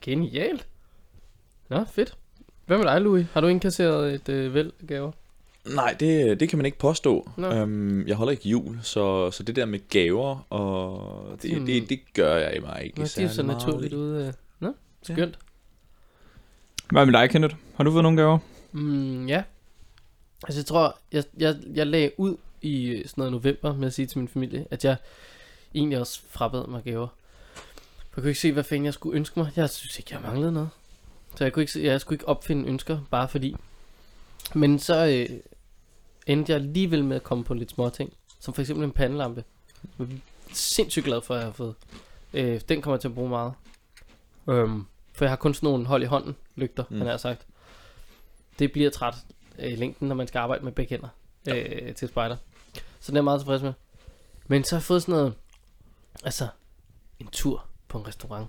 Genialt. 0.01 0.65
Nå, 1.69 1.83
fedt. 1.91 2.13
Hvad 2.65 2.77
med 2.77 2.85
dig, 2.85 3.01
Louis? 3.01 3.25
Har 3.33 3.41
du 3.41 3.47
indkasseret 3.47 4.13
et 4.13 4.29
øh, 4.29 4.53
væld 4.53 4.71
gaver? 4.87 5.11
Nej, 5.75 5.95
det, 5.99 6.39
det 6.39 6.49
kan 6.49 6.57
man 6.57 6.65
ikke 6.65 6.77
påstå. 6.77 7.29
Nå. 7.37 7.47
Øhm, 7.53 8.07
jeg 8.07 8.15
holder 8.15 8.31
ikke 8.31 8.49
jul, 8.49 8.79
så, 8.83 9.31
så 9.31 9.43
det 9.43 9.55
der 9.55 9.65
med 9.65 9.79
gaver, 9.89 10.45
og 10.53 11.37
det, 11.41 11.57
Hmm. 11.57 11.65
det, 11.65 11.89
det 11.89 11.99
gør 12.13 12.35
jeg 12.35 12.55
i 12.55 12.59
mig 12.59 12.81
ikke 12.83 12.99
Nå, 12.99 13.05
de 13.05 13.19
er 13.19 13.23
jo 13.23 13.29
så 13.29 13.35
særlig 13.35 13.45
meget 13.45 13.59
naturligt 13.67 13.93
i. 13.93 13.95
ude. 13.95 14.27
Øh. 14.27 14.33
Nå, 14.59 14.73
skønt. 15.03 15.39
Hvad 16.91 17.05
med 17.05 17.13
dig, 17.13 17.29
Kenneth? 17.29 17.55
Har 17.75 17.83
du 17.83 17.91
fået 17.91 18.03
nogle 18.03 18.17
gaver? 18.17 18.39
Mm, 18.71 19.27
ja. 19.27 19.43
Altså, 20.43 20.59
jeg 20.59 20.65
tror, 20.65 20.97
jeg, 21.11 21.23
jeg, 21.37 21.55
jeg 21.73 21.87
lagde 21.87 22.11
ud 22.17 22.35
i 22.61 22.85
øh, 22.87 22.97
sådan 23.05 23.13
noget 23.21 23.31
november 23.31 23.75
med 23.75 23.87
at 23.87 23.93
sige 23.93 24.05
til 24.05 24.17
min 24.17 24.27
familie, 24.27 24.65
at 24.71 24.85
jeg 24.85 24.95
egentlig 25.75 25.99
også 25.99 26.19
frabad 26.29 26.67
mig 26.67 26.83
gaver. 26.83 27.07
For 27.95 28.13
jeg 28.15 28.21
kunne 28.23 28.29
ikke 28.29 28.39
se, 28.39 28.51
hvad 28.51 28.63
fanden 28.63 28.85
jeg 28.85 28.93
skulle 28.93 29.15
ønske 29.17 29.39
mig. 29.39 29.51
Jeg 29.55 29.69
synes 29.69 29.99
ikke, 29.99 30.09
jeg 30.13 30.21
manglede 30.21 30.51
noget. 30.51 30.69
Så 31.35 31.43
jeg 31.43 31.53
kunne 31.53 31.63
ikke, 31.63 31.83
jeg 31.83 32.01
skulle 32.01 32.15
ikke 32.15 32.27
opfinde 32.27 32.69
ønsker, 32.69 32.99
bare 33.11 33.27
fordi. 33.27 33.55
Men 34.55 34.79
så 34.79 35.05
øh, 35.05 35.39
endte 36.27 36.51
jeg 36.51 36.61
alligevel 36.61 37.03
med 37.03 37.15
at 37.15 37.23
komme 37.23 37.43
på 37.43 37.53
lidt 37.53 37.71
små 37.71 37.89
ting. 37.89 38.13
Som 38.39 38.53
for 38.53 38.61
eksempel 38.61 38.85
en 38.85 38.91
pandelampe. 38.91 39.43
Jeg 39.99 40.05
er 40.05 40.09
sindssygt 40.53 41.05
glad 41.05 41.21
for, 41.21 41.33
at 41.33 41.39
jeg 41.39 41.47
har 41.47 41.53
fået. 41.53 41.75
Øh, 42.33 42.61
den 42.69 42.81
kommer 42.81 42.95
jeg 42.95 43.01
til 43.01 43.07
at 43.07 43.13
bruge 43.13 43.29
meget. 43.29 43.53
Øhm, 44.49 44.85
for 45.13 45.25
jeg 45.25 45.31
har 45.31 45.35
kun 45.35 45.53
sådan 45.53 45.67
nogle 45.67 45.85
hold 45.85 46.03
i 46.03 46.05
hånden 46.05 46.35
lygter, 46.55 46.83
mm. 46.89 46.97
Han 46.97 47.07
har 47.07 47.17
sagt. 47.17 47.45
Det 48.59 48.71
bliver 48.71 48.89
træt 48.89 49.15
øh, 49.59 49.71
i 49.71 49.75
længden, 49.75 50.07
når 50.07 50.15
man 50.15 50.27
skal 50.27 50.39
arbejde 50.39 50.65
med 50.65 50.71
begge 50.71 50.89
hænder 50.89 51.09
øh, 51.49 51.95
til 51.95 52.07
spejder. 52.07 52.37
Så 52.73 52.81
det 53.01 53.09
er 53.09 53.13
jeg 53.13 53.23
meget 53.23 53.39
tilfreds 53.39 53.61
med. 53.61 53.73
Men 54.47 54.63
så 54.63 54.75
har 54.75 54.79
jeg 54.79 54.83
fået 54.83 55.01
sådan 55.01 55.15
noget, 55.15 55.33
altså 56.23 56.47
en 57.19 57.27
tur 57.27 57.65
på 57.87 57.97
en 57.97 58.07
restaurant. 58.07 58.47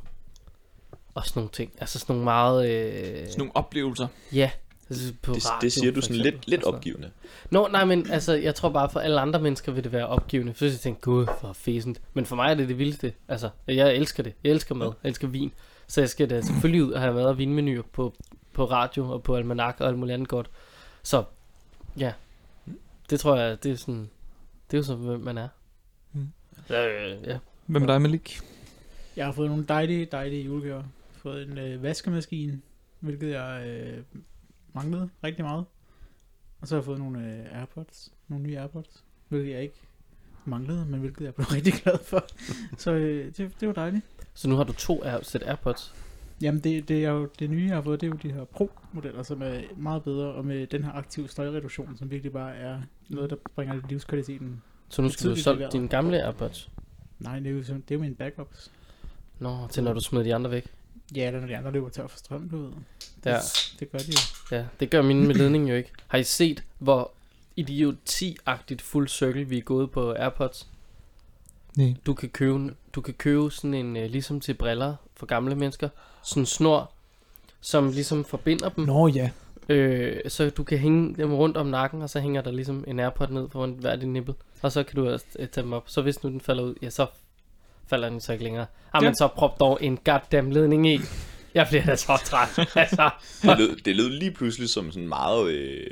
Og 1.14 1.26
sådan 1.26 1.40
nogle 1.40 1.50
ting. 1.52 1.72
Altså 1.80 1.98
sådan 1.98 2.12
nogle 2.12 2.24
meget... 2.24 2.70
Øh, 2.70 3.16
Sådan 3.26 3.38
nogle 3.38 3.56
oplevelser. 3.56 4.06
Ja. 4.32 4.50
Altså 4.90 5.12
på 5.22 5.32
Det, 5.34 5.50
radio, 5.50 5.64
det 5.64 5.72
siger 5.72 5.90
du 5.92 5.94
for 5.94 6.02
sådan 6.02 6.16
eksempel, 6.16 6.32
lidt, 6.32 6.48
lidt 6.48 6.60
noget. 6.62 6.74
opgivende. 6.76 7.10
Nå, 7.50 7.68
nej, 7.72 7.84
men 7.84 8.10
altså, 8.10 8.32
jeg 8.34 8.54
tror 8.54 8.68
bare, 8.68 8.90
for 8.90 9.00
alle 9.00 9.20
andre 9.20 9.40
mennesker 9.40 9.72
vil 9.72 9.84
det 9.84 9.92
være 9.92 10.06
opgivende. 10.06 10.54
Så 10.54 10.64
jeg 10.64 10.74
tænkte, 10.74 11.02
gud, 11.02 11.26
for 11.40 11.52
fæsent. 11.52 12.00
Men 12.14 12.26
for 12.26 12.36
mig 12.36 12.50
er 12.50 12.54
det 12.54 12.68
det 12.68 12.78
vildeste. 12.78 13.12
Altså, 13.28 13.50
jeg 13.68 13.94
elsker 13.96 14.22
det. 14.22 14.32
Jeg 14.44 14.50
elsker 14.50 14.74
mad. 14.74 14.92
Jeg 15.02 15.08
elsker 15.08 15.28
vin. 15.28 15.52
Så 15.86 16.00
jeg 16.00 16.08
skal 16.08 16.30
da 16.30 16.40
selvfølgelig 16.40 16.84
ud 16.84 16.92
og 16.92 17.00
have 17.00 17.14
mad 17.14 17.24
og 17.24 17.38
vinmenuer 17.38 17.82
på, 17.92 18.14
på 18.52 18.64
radio 18.64 19.10
og 19.12 19.22
på 19.22 19.36
almanak 19.36 19.76
og 19.80 19.88
alt 19.88 19.98
muligt 19.98 20.14
andet 20.14 20.28
godt. 20.28 20.50
Så, 21.02 21.24
ja. 21.98 22.12
Det 23.10 23.20
tror 23.20 23.36
jeg, 23.36 23.62
det 23.62 23.72
er 23.72 23.76
sådan... 23.76 24.10
Det 24.70 24.76
er 24.76 24.78
jo 24.78 24.82
så, 24.82 24.94
hvem 24.94 25.20
man 25.20 25.38
er. 25.38 25.48
Mm. 26.12 26.28
Øh, 26.74 27.16
ja. 27.26 27.38
Hvem 27.66 27.82
er 27.82 27.86
dig, 27.86 28.02
Malik? 28.02 28.40
Jeg 29.16 29.24
har 29.26 29.32
fået 29.32 29.48
nogle 29.50 29.64
dejlige, 29.68 30.04
dejlige 30.04 30.42
julegaver. 30.42 30.82
Fået 31.22 31.42
en 31.42 31.58
øh, 31.58 31.82
vaskemaskine, 31.82 32.60
hvilket 33.00 33.30
jeg 33.30 33.66
øh, 33.66 34.04
manglede 34.74 35.08
rigtig 35.24 35.44
meget. 35.44 35.64
Og 36.60 36.68
så 36.68 36.74
har 36.74 36.80
jeg 36.80 36.84
fået 36.84 36.98
nogle 36.98 37.18
øh, 37.18 37.58
Airpods, 37.58 38.12
nogle 38.28 38.44
nye 38.44 38.58
Airpods, 38.58 39.04
hvilket 39.28 39.52
jeg 39.52 39.62
ikke 39.62 39.80
manglede, 40.44 40.86
men 40.86 41.00
hvilket 41.00 41.24
jeg 41.24 41.34
blev 41.34 41.46
rigtig 41.56 41.72
glad 41.72 41.98
for. 42.04 42.24
så 42.76 42.92
øh, 42.92 43.32
det, 43.36 43.60
det 43.60 43.68
var 43.68 43.74
dejligt. 43.74 44.04
Så 44.34 44.48
nu 44.48 44.56
har 44.56 44.64
du 44.64 44.72
to 44.72 45.04
Air, 45.04 45.22
sæt 45.22 45.42
AirPods. 45.42 45.94
Jamen 46.40 46.60
det, 46.64 46.88
det 46.88 47.04
er 47.04 47.10
jo 47.10 47.28
det 47.38 47.50
nye, 47.50 47.66
jeg 47.66 47.74
har 47.74 47.82
fået, 47.82 48.00
det 48.00 48.06
er 48.06 48.10
jo 48.10 48.18
de 48.22 48.32
her 48.32 48.44
Pro-modeller, 48.44 49.22
som 49.22 49.42
er 49.42 49.60
meget 49.76 50.02
bedre, 50.02 50.26
og 50.26 50.44
med 50.44 50.66
den 50.66 50.84
her 50.84 50.92
aktive 50.92 51.28
støjreduktion, 51.28 51.96
som 51.96 52.10
virkelig 52.10 52.32
bare 52.32 52.54
er 52.54 52.80
noget, 53.08 53.30
der 53.30 53.36
bringer 53.54 53.80
livskvaliteten. 53.88 54.62
Så 54.88 55.02
nu 55.02 55.08
skal 55.08 55.30
du 55.30 55.36
solge 55.36 55.58
leveret. 55.58 55.72
dine 55.72 55.88
gamle 55.88 56.24
AirPods. 56.24 56.70
Nej, 57.18 57.38
det 57.38 57.46
er 57.46 57.50
jo, 57.50 57.58
det 57.58 57.70
er 57.70 57.94
jo 57.94 57.98
mine 57.98 58.14
backups. 58.14 58.72
Nå, 59.38 59.66
til 59.70 59.84
når 59.84 59.92
du 59.92 60.00
smider 60.00 60.24
de 60.24 60.34
andre 60.34 60.50
væk. 60.50 60.66
Ja, 61.16 61.26
eller 61.26 61.40
når 61.40 61.46
de 61.46 61.56
andre 61.56 61.70
løber 61.70 61.88
tør 61.88 62.06
for 62.06 62.18
strøm, 62.18 62.48
du 62.48 62.62
ved. 62.62 62.70
Ja. 63.24 63.38
Det 63.80 63.92
gør 63.92 63.98
de 63.98 64.12
jo. 64.12 64.56
Ja, 64.56 64.64
det 64.80 64.90
gør 64.90 65.02
mine 65.02 65.26
med 65.26 65.34
ledningen 65.34 65.68
jo 65.68 65.74
ikke. 65.74 65.90
Har 66.08 66.18
I 66.18 66.24
set, 66.24 66.64
hvor 66.78 67.10
idioti-agtigt 67.56 68.80
full 68.80 69.08
circle 69.08 69.44
vi 69.44 69.58
er 69.58 69.62
gået 69.62 69.90
på 69.90 70.12
AirPods? 70.12 70.68
Nej. 71.76 71.94
Du 72.06 72.14
kan 72.14 72.28
købe, 72.28 72.74
du 72.92 73.00
kan 73.00 73.14
købe 73.14 73.50
sådan 73.50 73.74
en, 73.74 73.96
øh, 73.96 74.10
ligesom 74.10 74.40
til 74.40 74.54
briller 74.54 74.96
for 75.14 75.26
gamle 75.26 75.54
mennesker, 75.54 75.88
sådan 76.22 76.42
en 76.42 76.46
snor, 76.46 76.90
som 77.60 77.90
ligesom 77.90 78.24
forbinder 78.24 78.68
dem. 78.68 78.84
Nå 78.84 79.08
ja. 79.08 79.30
Øh, 79.68 80.30
så 80.30 80.50
du 80.50 80.64
kan 80.64 80.78
hænge 80.78 81.14
dem 81.16 81.34
rundt 81.34 81.56
om 81.56 81.66
nakken, 81.66 82.02
og 82.02 82.10
så 82.10 82.20
hænger 82.20 82.42
der 82.42 82.50
ligesom 82.50 82.84
en 82.86 83.00
AirPod 83.00 83.28
ned 83.28 83.48
foran 83.48 83.70
hver 83.70 83.96
din 83.96 84.12
nippel. 84.12 84.34
Og 84.62 84.72
så 84.72 84.82
kan 84.82 84.96
du 84.96 85.10
også 85.10 85.26
øh, 85.38 85.48
tage 85.48 85.64
dem 85.64 85.72
op. 85.72 85.84
Så 85.86 86.02
hvis 86.02 86.22
nu 86.22 86.30
den 86.30 86.40
falder 86.40 86.64
ud, 86.64 86.74
ja, 86.82 86.90
så 86.90 87.06
falder 87.90 88.08
den 88.08 88.20
så 88.20 88.32
ikke 88.32 88.44
længere. 88.44 88.66
Ah, 88.92 89.02
Ja. 89.02 89.08
men 89.08 89.16
så 89.16 89.28
prop 89.28 89.60
dog 89.60 89.78
en 89.80 89.96
goddamn 90.04 90.52
ledning 90.52 90.88
i. 90.88 91.00
Jeg 91.54 91.66
bliver 91.70 91.84
da 91.84 91.96
så 91.96 92.20
træt. 92.24 92.48
altså, 92.76 93.10
Det 93.42 93.58
lød, 93.58 93.76
det 93.76 93.96
lød 93.96 94.08
lige 94.10 94.30
pludselig 94.30 94.68
som 94.68 94.92
sådan 94.92 95.08
meget, 95.08 95.50
øh, 95.50 95.86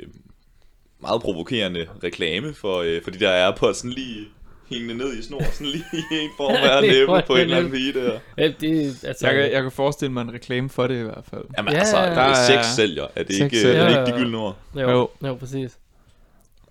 meget 1.01 1.21
provokerende 1.21 1.87
reklame 2.03 2.53
for, 2.53 2.77
øh, 2.81 3.03
for 3.03 3.11
de 3.11 3.19
der 3.19 3.29
AirPods, 3.31 3.77
sådan 3.77 3.91
lige 3.91 4.25
hængende 4.69 4.97
ned 4.97 5.17
i 5.17 5.21
snor, 5.21 5.43
sådan 5.53 5.67
lige 5.67 5.83
en 6.23 6.29
form 6.37 6.55
af 6.55 6.81
næppe 6.91 7.27
på 7.27 7.33
en 7.35 7.39
eller 7.41 7.57
anden 7.57 7.71
pige 7.71 7.93
der. 7.93 8.19
øh, 8.37 8.53
det, 8.61 9.03
altså, 9.03 9.27
Jeg 9.27 9.35
kan, 9.35 9.51
jeg 9.51 9.61
kan 9.61 9.71
forestille 9.71 10.11
mig 10.13 10.21
en 10.21 10.33
reklame 10.33 10.69
for 10.69 10.87
det 10.87 10.99
i 10.99 11.03
hvert 11.03 11.23
fald. 11.29 11.43
Jamen 11.57 11.73
Ja, 11.73 11.79
altså, 11.79 11.97
ja, 11.97 12.03
ja. 12.03 12.09
er 12.09 12.13
Der 12.15 12.21
er- 12.21 12.63
sex 12.63 12.65
sælger, 12.75 13.07
er 13.15 13.23
det 13.23 13.39
ikke, 13.43 13.61
sælger. 13.61 13.81
er 13.83 13.87
det 13.87 13.93
Ja, 13.95 13.99
ikke 13.99 14.11
ja, 14.11 14.17
de 14.17 14.21
gyldne 14.23 14.37
ord? 14.37 14.55
Jo, 14.75 14.81
Jo. 14.81 14.89
jo. 14.89 15.27
jo, 15.27 15.35
præcis. 15.35 15.77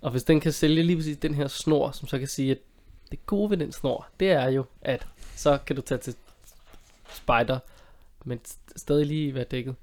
Og 0.01 0.11
hvis 0.11 0.23
den 0.23 0.39
kan 0.39 0.51
sælge 0.51 0.83
lige 0.83 0.95
præcis 0.95 1.17
den 1.17 1.33
her 1.33 1.47
snor, 1.47 1.91
som 1.91 2.07
så 2.07 2.19
kan 2.19 2.27
sige, 2.27 2.51
at 2.51 2.57
det 3.11 3.25
gode 3.25 3.49
ved 3.49 3.57
den 3.57 3.71
snor, 3.71 4.07
det 4.19 4.31
er 4.31 4.49
jo, 4.49 4.65
at 4.81 5.07
så 5.39 5.57
kan 5.65 5.75
du 5.75 5.81
tage 5.81 5.97
til 5.99 6.13
spider, 7.13 7.59
men 8.25 8.39
st- 8.47 8.73
stadig 8.75 9.05
lige 9.05 9.35
være 9.35 9.43
dækket. 9.43 9.75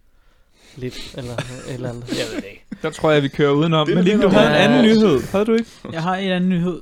Lidt, 0.76 1.14
eller 1.18 1.36
eller 1.68 1.88
andet. 1.88 2.08
Jeg 2.20 2.26
ved 2.34 2.36
det 2.36 2.48
ikke. 2.50 2.64
Der 2.82 2.90
tror 2.90 3.10
jeg, 3.10 3.22
vi 3.22 3.28
kører 3.28 3.50
udenom. 3.52 3.86
Det 3.86 3.92
er 3.92 3.96
Malik, 3.96 4.12
lidt 4.12 4.22
du 4.22 4.28
havde 4.28 4.48
en 4.48 4.54
anden 4.54 4.82
nyhed. 4.84 5.20
Havde 5.32 5.44
du 5.44 5.52
ikke? 5.54 5.70
Jeg 5.92 6.02
har 6.02 6.16
en 6.16 6.30
anden 6.32 6.50
nyhed, 6.50 6.80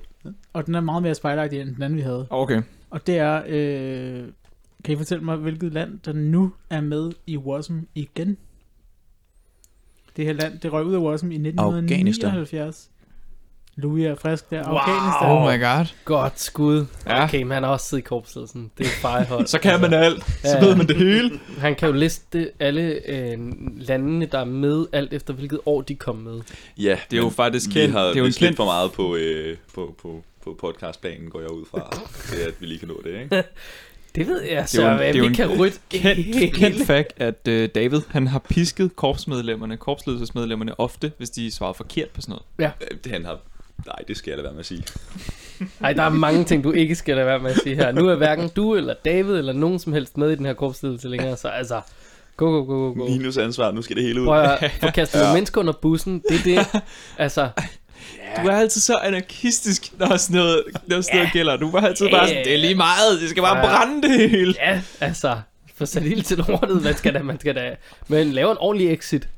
og 0.53 0.67
den 0.67 0.75
er 0.75 0.81
meget 0.81 1.03
mere 1.03 1.15
spejlagtig 1.15 1.61
end 1.61 1.75
den 1.75 1.83
anden, 1.83 1.97
vi 1.97 2.03
havde. 2.03 2.27
Okay. 2.31 2.63
Og 2.91 3.07
det 3.07 3.19
er, 3.19 3.43
øh, 3.47 4.29
kan 4.85 4.95
I 4.95 4.97
fortælle 4.97 5.25
mig, 5.25 5.37
hvilket 5.37 5.73
land, 5.73 5.99
der 6.05 6.13
nu 6.13 6.53
er 6.71 6.81
med 6.81 7.13
i 7.27 7.37
WASM 7.37 7.79
igen? 7.95 8.37
Det 10.17 10.25
her 10.25 10.33
land, 10.33 10.59
det 10.61 10.73
røg 10.73 10.85
ud 10.85 10.95
af 10.95 10.99
WASM 10.99 11.31
i 11.31 11.35
1979. 11.35 12.91
Louis 13.77 14.05
er 14.07 14.15
frisk 14.15 14.51
der. 14.51 14.69
Wow. 14.69 14.77
Afghanistan. 14.79 15.31
Oh 15.31 15.53
my 15.53 15.61
god. 15.65 15.87
Godt 16.05 16.41
skud. 16.41 16.87
Ja. 17.07 17.25
Okay, 17.25 17.43
men 17.43 17.51
han 17.51 17.63
har 17.63 17.71
også 17.71 17.87
siddet 17.89 18.05
i 18.05 18.07
korpsledelsen. 18.07 18.71
Det 18.79 18.87
er 18.87 18.91
fejhold. 18.91 19.47
Så 19.47 19.59
kan 19.59 19.81
man 19.81 19.93
alt. 19.95 20.25
Så 20.27 20.49
Ja. 20.49 20.65
ved 20.65 20.77
man 20.77 20.87
det 20.89 20.97
hele. 20.97 21.41
Han 21.59 21.75
kan 21.75 21.89
jo 21.89 21.95
liste 21.95 22.51
alle 22.61 22.83
øh, 23.09 23.39
landene, 23.77 24.27
der 24.27 24.39
er 24.39 24.45
med, 24.45 24.87
alt 24.93 25.13
efter 25.13 25.35
hvilket 25.35 25.61
år 25.67 25.83
de 25.83 25.95
kom 25.95 26.17
med. 26.17 26.41
Ja, 26.79 26.99
Det 27.11 27.17
er 27.17 27.21
jo 27.21 27.23
men 27.23 27.33
faktisk 27.33 27.69
vi 27.75 27.81
kendt- 27.81 27.93
har 27.93 28.05
det 28.05 28.17
er 28.17 28.21
jo 28.21 28.31
kendt- 28.39 28.57
for 28.57 28.65
meget 28.65 28.93
på, 28.93 29.17
øh, 29.17 29.57
på, 29.75 29.95
på, 30.03 30.23
på 30.45 30.57
podcastplanen, 30.61 31.31
går 31.31 31.41
jeg 31.41 31.51
ud 31.51 31.65
fra, 31.71 31.97
til 32.35 32.41
at 32.49 32.55
vi 32.61 32.67
lige 32.67 32.79
kan 32.79 32.89
nå 32.89 33.01
det, 33.05 33.21
ikke? 33.23 33.45
Det 34.15 34.27
ved 34.27 34.41
jeg 34.43 34.51
Det 34.51 34.59
er 34.59 34.67
så, 34.67 34.83
jo 34.83 34.89
en- 34.91 34.97
hvad 34.97 35.07
det 35.07 35.15
er 35.15 35.19
jo 35.19 35.23
vi 35.23 35.29
en 35.29 35.35
kan 35.35 35.59
rydde 35.61 35.77
Kendt, 35.91 36.55
kendt 36.57 36.87
fact, 36.87 37.13
at 37.17 37.49
øh, 37.49 37.69
David, 37.75 38.01
han 38.09 38.27
har 38.27 38.39
pisket 38.39 38.97
korpsmedlemmerne, 38.97 39.77
korpsledelsesmedlemmerne 39.77 40.81
ofte, 40.81 41.13
hvis 41.19 41.31
de 41.31 41.51
svarede 41.51 41.75
forkert 41.75 42.09
på 42.11 42.21
sådan 42.21 42.37
noget. 42.59 42.73
Øh, 43.07 43.13
Han 43.13 43.25
har... 43.25 43.39
Nej, 43.87 43.97
det 44.09 44.17
skal 44.17 44.31
jeg 44.31 44.37
lade 44.37 44.45
være 44.45 44.53
med 44.53 44.61
at 44.61 44.67
sige. 44.67 44.85
Nej, 45.81 45.93
der 45.93 46.03
er 46.03 46.09
mange 46.09 46.45
ting, 46.45 46.65
du 46.65 46.73
ikke 46.73 46.95
skal 46.95 47.15
lade 47.17 47.27
være 47.27 47.39
med 47.39 47.51
at 47.51 47.57
sige 47.63 47.77
her. 47.77 47.93
Nu 47.93 48.09
er 48.09 48.15
hverken 48.15 48.49
du 48.49 48.75
eller 48.75 48.95
David 49.05 49.35
eller 49.39 49.53
nogen 49.53 49.79
som 49.79 49.93
helst 49.93 50.17
med 50.19 50.31
i 50.31 50.35
den 50.35 50.47
her 50.47 50.53
korpsledelse 50.53 51.09
længere, 51.09 51.37
så 51.37 51.49
altså, 51.49 51.81
go, 52.37 52.47
go, 52.47 52.65
go, 52.65 52.75
go, 52.75 52.93
go. 52.99 53.05
Minus 53.09 53.37
ansvar, 53.37 53.71
nu 53.73 53.83
skal 53.83 53.97
det 53.97 54.05
hele 54.05 54.21
ud. 54.21 54.27
Prøv 54.27 54.41
at 54.43 54.73
få 54.83 54.91
kastet 54.91 55.21
nogle 55.21 55.35
mennesker 55.35 55.61
under 55.61 55.73
bussen, 55.83 56.23
det 56.29 56.57
er 56.57 56.63
det. 56.73 56.81
Altså, 57.19 57.49
Du 58.43 58.49
er 58.49 58.57
altid 58.57 58.81
så 58.81 58.97
anarkistisk, 58.97 59.93
når 59.99 60.17
sådan 60.17 60.37
noget, 60.37 60.63
når 60.87 61.01
sådan 61.01 61.17
noget 61.17 61.33
gælder. 61.33 61.57
Du 61.57 61.71
var 61.71 61.81
altid 61.81 62.11
bare 62.11 62.29
sådan, 62.29 62.45
det 62.45 62.55
er 62.55 62.59
lige 62.59 62.75
meget, 62.75 63.21
det 63.21 63.31
skal 63.31 63.43
bare 63.43 63.57
Ja. 63.59 63.67
brænde 63.85 64.09
det 64.09 64.31
hele. 64.31 64.55
ja, 64.59 64.81
altså, 65.01 65.37
få 65.77 65.87
sat 65.87 66.03
ild 66.03 66.23
til 66.23 66.37
lortet, 66.39 66.83
man 66.83 66.97
skal 66.97 67.15
da, 67.15 67.23
man 67.23 67.41
skal 67.41 67.55
da, 67.55 67.75
men 68.09 68.33
lave 68.33 68.51
en 68.51 68.57
ordentlig 68.61 68.93
exit. 68.93 69.29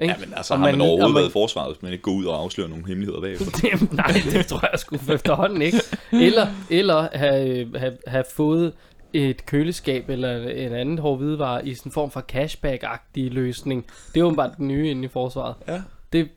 Ikke? 0.00 0.14
Ja, 0.14 0.26
men 0.26 0.34
altså, 0.36 0.54
Og 0.54 0.60
har 0.60 0.66
man, 0.66 0.74
man- 0.78 0.80
overhovedet 0.80 1.10
man- 1.14 1.20
været 1.20 1.28
i 1.28 1.32
forsvaret, 1.32 1.72
hvis 1.74 1.82
man 1.82 1.92
ikke 1.92 2.02
går 2.02 2.12
ud 2.12 2.24
og 2.24 2.38
afslører 2.42 2.68
nogle 2.68 2.86
hemmeligheder 2.86 3.20
bagefter? 3.20 3.50
Det, 3.78 3.92
nej, 3.92 4.22
det 4.32 4.46
tror 4.46 4.68
jeg 4.72 4.78
sgu 4.78 4.96
efterhånden 5.12 5.62
ikke. 5.62 5.80
Eller, 6.12 6.46
eller 6.70 7.08
have, 7.12 7.78
have, 7.78 7.96
have 8.06 8.24
fået 8.34 8.72
et 9.12 9.46
køleskab 9.46 10.08
eller 10.10 10.48
en 10.48 10.72
anden 10.72 10.98
hård 10.98 11.18
hvidevare 11.18 11.66
i 11.66 11.74
sådan 11.74 11.88
en 11.90 11.92
form 11.92 12.10
for 12.10 12.20
cashback-agtig 12.32 13.28
løsning. 13.32 13.86
Det 14.14 14.20
er 14.22 14.34
bare 14.34 14.50
den 14.56 14.68
nye 14.68 14.90
inde 14.90 15.04
i 15.04 15.08
forsvaret. 15.08 15.54
Ja. 15.68 15.82
Det, 16.12 16.28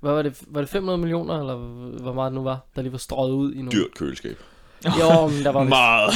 hvad 0.00 0.12
var 0.12 0.22
det, 0.22 0.38
var 0.46 0.60
det 0.60 0.70
500 0.70 0.98
millioner, 0.98 1.40
eller 1.40 1.56
hvor 2.02 2.12
meget 2.12 2.30
det 2.30 2.34
nu 2.36 2.42
var, 2.42 2.58
der 2.76 2.82
lige 2.82 2.92
var 2.92 2.98
strøget 2.98 3.32
ud 3.32 3.52
i 3.52 3.56
nogle... 3.56 3.70
Dyrt 3.70 3.94
køleskab. 3.94 4.36
Jo, 4.86 5.26
men 5.26 5.44
der 5.44 5.50
var 5.50 5.62
Meget. 5.80 6.12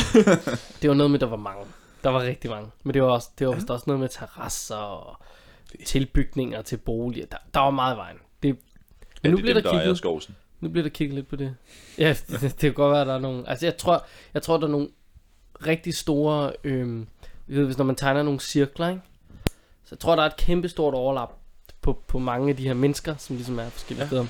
det 0.83 0.91
var 0.91 0.95
noget 0.95 1.11
med, 1.11 1.19
der 1.19 1.27
var 1.27 1.37
mange. 1.37 1.65
Der 2.05 2.11
var 2.11 2.23
rigtig 2.23 2.51
mange. 2.51 2.69
Men 2.83 2.95
det 2.95 3.03
var, 3.03 3.09
også, 3.09 3.29
det 3.39 3.47
var 3.47 3.53
også 3.69 3.85
noget 3.87 4.01
med 4.01 4.09
terrasser 4.09 4.77
og 4.77 5.17
tilbygninger 5.85 6.63
til 6.63 6.77
boliger. 6.77 7.27
Der, 7.27 7.37
der 7.55 7.61
var 7.61 7.71
meget 7.71 7.97
vejen. 7.97 8.17
Det, 8.43 8.57
men 9.23 9.31
nu 9.31 9.37
det 9.37 9.41
er 9.41 9.43
bliver 9.43 9.55
dem, 9.55 9.63
der 9.63 9.71
der 9.71 9.79
kigget 9.79 9.99
skovsen. 9.99 10.37
nu 10.61 10.69
bliver 10.69 10.83
der 10.83 10.91
kigget 10.91 11.15
lidt 11.15 11.29
på 11.29 11.37
det. 11.37 11.57
Ja, 11.99 12.17
det, 12.29 12.41
det 12.43 12.59
kan 12.61 12.73
godt 12.73 12.93
være, 12.93 13.01
at 13.01 13.07
der 13.07 13.15
er 13.15 13.19
nogle... 13.19 13.49
Altså, 13.49 13.67
jeg 13.67 13.77
tror, 13.77 14.05
jeg 14.35 14.43
tror 14.43 14.57
der 14.57 14.67
er 14.67 14.71
nogle 14.71 14.89
rigtig 15.67 15.95
store... 15.95 16.53
Jeg 17.49 17.57
ved, 17.57 17.65
hvis 17.65 17.79
når 17.79 17.85
man 17.85 17.97
tegner 17.97 18.23
nogle 18.23 18.41
cirkler, 18.41 18.89
ikke? 18.89 19.03
Så 19.85 19.89
jeg 19.91 19.99
tror, 19.99 20.17
der 20.17 20.23
er 20.23 20.27
et 20.27 20.37
kæmpe 20.37 20.69
stort 20.69 20.95
overlap 20.95 21.33
på, 21.81 22.03
på 22.07 22.19
mange 22.19 22.51
af 22.51 22.57
de 22.57 22.67
her 22.67 22.75
mennesker, 22.75 23.17
som 23.17 23.37
ligesom 23.37 23.59
er 23.59 23.69
forskellige 23.69 24.03
ja. 24.03 24.09
steder. 24.09 24.27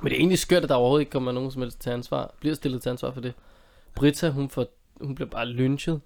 Men 0.00 0.10
det 0.10 0.16
er 0.16 0.18
egentlig 0.18 0.38
skørt, 0.38 0.62
at 0.62 0.68
der 0.68 0.74
overhovedet 0.74 1.02
ikke 1.02 1.10
kommer 1.10 1.32
nogen 1.32 1.50
som 1.50 1.62
helst 1.62 1.80
til 1.80 1.90
ansvar. 1.90 2.34
Bliver 2.40 2.54
stillet 2.54 2.82
til 2.82 2.90
ansvar 2.90 3.10
for 3.10 3.20
det. 3.20 3.32
Britta, 3.94 4.28
hun, 4.28 4.48
får, 4.48 4.66
hun 5.00 5.14
bliver 5.14 5.28
bare 5.28 5.46
lynchet. 5.46 6.00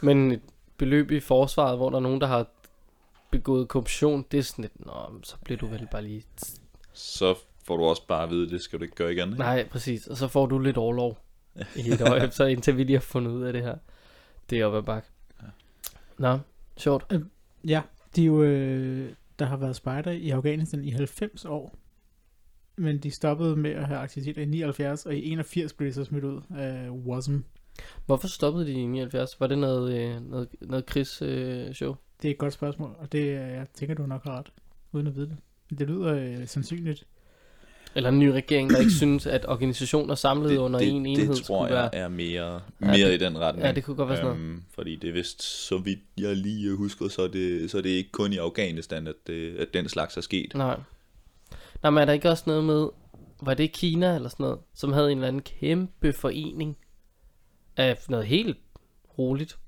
Men 0.00 0.32
et 0.32 0.40
beløb 0.76 1.10
i 1.10 1.20
forsvaret, 1.20 1.76
hvor 1.76 1.90
der 1.90 1.96
er 1.96 2.00
nogen, 2.00 2.20
der 2.20 2.26
har 2.26 2.46
begået 3.38 3.68
korruption, 3.68 4.24
det 4.30 4.38
er 4.38 4.42
sådan 4.42 4.62
lidt, 4.62 4.86
Nå, 4.86 4.92
så 5.22 5.36
bliver 5.44 5.58
du 5.58 5.66
vel 5.66 5.88
bare 5.90 6.02
lige 6.02 6.24
Så 6.92 7.34
får 7.64 7.76
du 7.76 7.84
også 7.84 8.06
bare 8.06 8.22
at 8.22 8.30
vide, 8.30 8.50
det 8.50 8.60
skal 8.60 8.78
du 8.78 8.84
ikke 8.84 8.96
gøre 8.96 9.12
igen. 9.12 9.28
ikke? 9.28 9.38
Nej, 9.38 9.68
præcis. 9.68 10.06
Og 10.06 10.16
så 10.16 10.28
får 10.28 10.46
du 10.46 10.58
lidt 10.58 10.76
overlov 10.76 11.18
i 11.76 11.88
et 11.88 12.02
år, 12.02 12.30
så 12.38 12.44
indtil 12.44 12.76
vi 12.76 12.84
lige 12.84 12.96
har 12.96 13.00
fundet 13.00 13.30
ud 13.30 13.42
af 13.42 13.52
det 13.52 13.62
her. 13.62 13.76
Det 14.50 14.60
er 14.60 14.66
op 14.66 14.74
ad 14.74 14.82
bak. 14.82 15.06
Nå, 16.18 16.38
sjovt. 16.76 17.12
Ja, 17.64 17.82
de 18.16 18.22
er 18.22 18.26
jo, 18.26 18.42
øh, 18.42 19.12
der 19.38 19.44
har 19.44 19.56
været 19.56 19.76
spejder 19.76 20.10
i 20.10 20.30
Afghanistan 20.30 20.84
i 20.84 20.90
90 20.90 21.44
år. 21.44 21.76
Men 22.76 22.98
de 22.98 23.10
stoppede 23.10 23.56
med 23.56 23.70
at 23.70 23.86
have 23.86 23.98
aktiviteter 23.98 24.42
i 24.42 24.44
79, 24.44 25.06
og 25.06 25.14
i 25.16 25.32
81 25.32 25.72
blev 25.72 25.88
de 25.88 25.94
så 25.94 26.04
smidt 26.04 26.24
ud 26.24 26.40
af 26.56 26.90
WASM. 26.90 27.36
Hvorfor 28.06 28.28
stoppede 28.28 28.66
de 28.66 28.72
i 28.72 28.86
79? 28.86 29.40
Var 29.40 29.46
det 29.46 29.58
noget, 29.58 29.94
øh, 29.98 30.30
noget, 30.30 30.48
noget 30.60 30.86
krigsshow? 30.86 31.28
Øh, 31.28 31.74
show? 31.74 31.94
Det 32.22 32.28
er 32.28 32.32
et 32.32 32.38
godt 32.38 32.52
spørgsmål, 32.52 32.90
og 32.98 33.12
det, 33.12 33.18
øh, 33.18 33.28
jeg 33.34 33.66
tænker, 33.74 33.94
du 33.94 34.06
nok 34.06 34.24
har 34.24 34.38
ret, 34.38 34.46
uden 34.92 35.06
at 35.06 35.16
vide 35.16 35.26
det. 35.26 35.36
Men 35.70 35.78
Det 35.78 35.88
lyder 35.88 36.14
øh, 36.14 36.46
sandsynligt. 36.48 37.04
Eller 37.94 38.08
en 38.10 38.18
ny 38.18 38.26
regering, 38.28 38.70
der 38.70 38.78
ikke 38.78 38.92
synes, 39.04 39.26
at 39.26 39.48
organisationer 39.48 40.14
samlet 40.14 40.50
det, 40.50 40.56
under 40.58 40.78
det, 40.78 40.88
en 40.88 41.06
enhed 41.06 41.34
det 41.34 41.44
tror 41.44 41.66
jeg 41.66 41.74
være... 41.74 41.94
er 41.94 42.08
mere, 42.08 42.52
Ja, 42.54 42.60
mere 42.80 43.08
det- 43.08 43.20
i 43.22 43.24
den 43.24 43.38
retning. 43.38 43.66
Ja, 43.66 43.72
det 43.72 43.84
kunne 43.84 43.96
godt 43.96 44.08
være 44.08 44.16
sådan 44.18 44.30
noget. 44.36 44.40
Øhm, 44.50 44.62
fordi 44.74 44.96
det 44.96 45.08
er 45.08 45.12
vist, 45.12 45.42
så 45.42 45.78
vidt 45.78 45.98
jeg 46.18 46.36
lige 46.36 46.76
husker, 46.76 47.08
så 47.08 47.22
er 47.22 47.28
det, 47.28 47.70
så 47.70 47.78
er 47.78 47.82
det 47.82 47.88
ikke 47.90 48.10
kun 48.12 48.32
i 48.32 48.36
Afghanistan, 48.36 49.06
at, 49.06 49.14
det, 49.26 49.56
at 49.56 49.68
den 49.74 49.88
slags 49.88 50.16
er 50.16 50.20
sket. 50.20 50.52
Nej. 50.54 50.80
Nej, 51.82 51.90
men 51.90 51.98
er 52.00 52.04
der 52.04 52.12
ikke 52.12 52.30
også 52.30 52.44
noget 52.46 52.64
med... 52.64 52.88
Var 53.42 53.54
det 53.54 53.72
Kina 53.72 54.14
eller 54.14 54.28
sådan 54.28 54.44
noget, 54.44 54.58
som 54.74 54.92
havde 54.92 55.12
en 55.12 55.18
eller 55.18 55.28
anden 55.28 55.42
kæmpe 55.42 56.12
forening 56.12 56.76
af 57.76 57.98
noget 58.08 58.26
helt 58.26 58.56
roligt? 59.18 59.58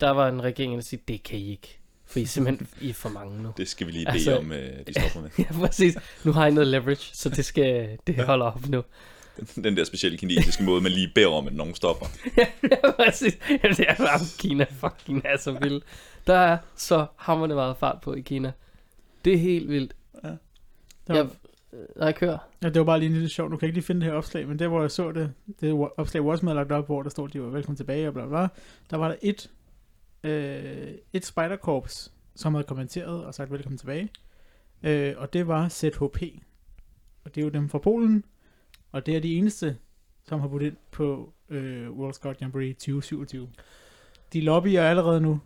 Der 0.00 0.10
var 0.10 0.28
en 0.28 0.42
regering, 0.44 0.74
der 0.74 0.80
siger, 0.80 1.00
det 1.08 1.22
kan 1.22 1.38
I 1.38 1.50
ikke. 1.50 1.78
For 2.06 2.18
I 2.18 2.22
er 2.22 2.26
simpelthen 2.26 2.68
I 2.80 2.90
er 2.90 2.94
for 2.94 3.08
mange 3.08 3.42
nu. 3.42 3.52
Det 3.56 3.68
skal 3.68 3.86
vi 3.86 3.92
lige 3.92 4.04
bede 4.04 4.14
Altså- 4.14 4.38
om, 4.38 4.52
øh, 4.52 4.70
de 4.86 4.92
stopper 4.92 5.20
med. 5.20 5.30
Ja, 5.44 5.66
præcis. 5.66 5.96
Nu 6.24 6.32
har 6.32 6.46
I 6.46 6.50
noget 6.50 6.66
leverage, 6.66 7.10
så 7.14 7.28
det 7.28 7.44
skal 7.44 7.98
det 8.06 8.24
holder 8.24 8.46
op 8.46 8.68
nu. 8.68 8.82
Den 9.64 9.76
der 9.76 9.84
specielle 9.84 10.18
kinesiske 10.18 10.62
måde, 10.62 10.80
man 10.80 10.92
lige 10.92 11.10
beder 11.14 11.28
om, 11.28 11.46
at 11.46 11.54
nogen 11.54 11.74
stopper. 11.74 12.06
ja, 12.38 12.46
præcis. 12.96 13.38
Jamen, 13.50 13.76
det 13.76 13.86
er 13.88 13.96
bare 13.96 14.20
Kina. 14.38 14.66
Fuck, 14.70 14.94
Kina 15.06 15.20
er 15.24 15.36
så 15.36 15.52
vild. 15.62 15.82
Der 16.26 16.34
er 16.34 16.58
så 16.76 17.06
hammerende 17.16 17.54
meget 17.54 17.76
fart 17.76 18.00
på 18.00 18.14
i 18.14 18.20
Kina. 18.20 18.52
Det 19.24 19.32
er 19.32 19.38
helt 19.38 19.68
vildt. 19.68 19.92
Der 20.22 21.14
Jeg, 21.14 21.24
var, 21.24 21.30
nej, 21.96 22.12
kør. 22.12 22.36
ja, 22.62 22.68
det 22.68 22.78
var 22.78 22.84
bare 22.84 22.98
lige 23.00 23.18
lidt 23.20 23.32
sjovt. 23.32 23.50
Nu 23.50 23.56
kan 23.56 23.66
jeg 23.66 23.68
ikke 23.68 23.76
lige 23.76 23.84
finde 23.86 24.00
det 24.00 24.10
her 24.10 24.16
opslag, 24.16 24.48
men 24.48 24.58
der 24.58 24.68
hvor 24.68 24.80
jeg 24.80 24.90
så 24.90 25.12
det, 25.12 25.32
det 25.60 25.88
opslag 25.96 26.22
Watchmen 26.22 26.48
havde 26.48 26.56
lagt 26.58 26.72
op, 26.72 26.86
hvor 26.86 27.02
der 27.02 27.10
stod, 27.10 27.28
at 27.28 27.32
de 27.32 27.42
var 27.42 27.48
velkommen 27.48 27.76
tilbage 27.76 28.08
og 28.08 28.14
bla 28.14 28.22
bla, 28.26 28.28
bla. 28.38 28.48
Der 28.90 28.96
var 28.96 29.08
der 29.08 29.14
et, 29.22 29.50
øh, 30.24 30.88
et 31.12 31.26
spiderkorps, 31.26 32.12
som 32.36 32.54
havde 32.54 32.64
kommenteret 32.66 33.24
og 33.24 33.34
sagt 33.34 33.52
velkommen 33.52 33.78
tilbage. 33.78 34.08
Øh, 34.82 35.14
og 35.16 35.32
det 35.32 35.48
var 35.48 35.68
ZHP. 35.68 36.22
Og 37.24 37.34
det 37.34 37.40
er 37.40 37.44
jo 37.44 37.48
dem 37.50 37.68
fra 37.68 37.78
Polen, 37.78 38.24
og 38.92 39.06
det 39.06 39.16
er 39.16 39.20
de 39.20 39.34
eneste, 39.36 39.76
som 40.28 40.40
har 40.40 40.48
budt 40.48 40.62
ind 40.62 40.76
på 40.90 41.32
øh, 41.50 41.90
World 41.90 42.14
Scout 42.14 42.40
Jamboree 42.40 42.72
2027. 42.72 43.48
De 44.32 44.40
lobbyer 44.40 44.82
allerede 44.82 45.20
nu. 45.20 45.40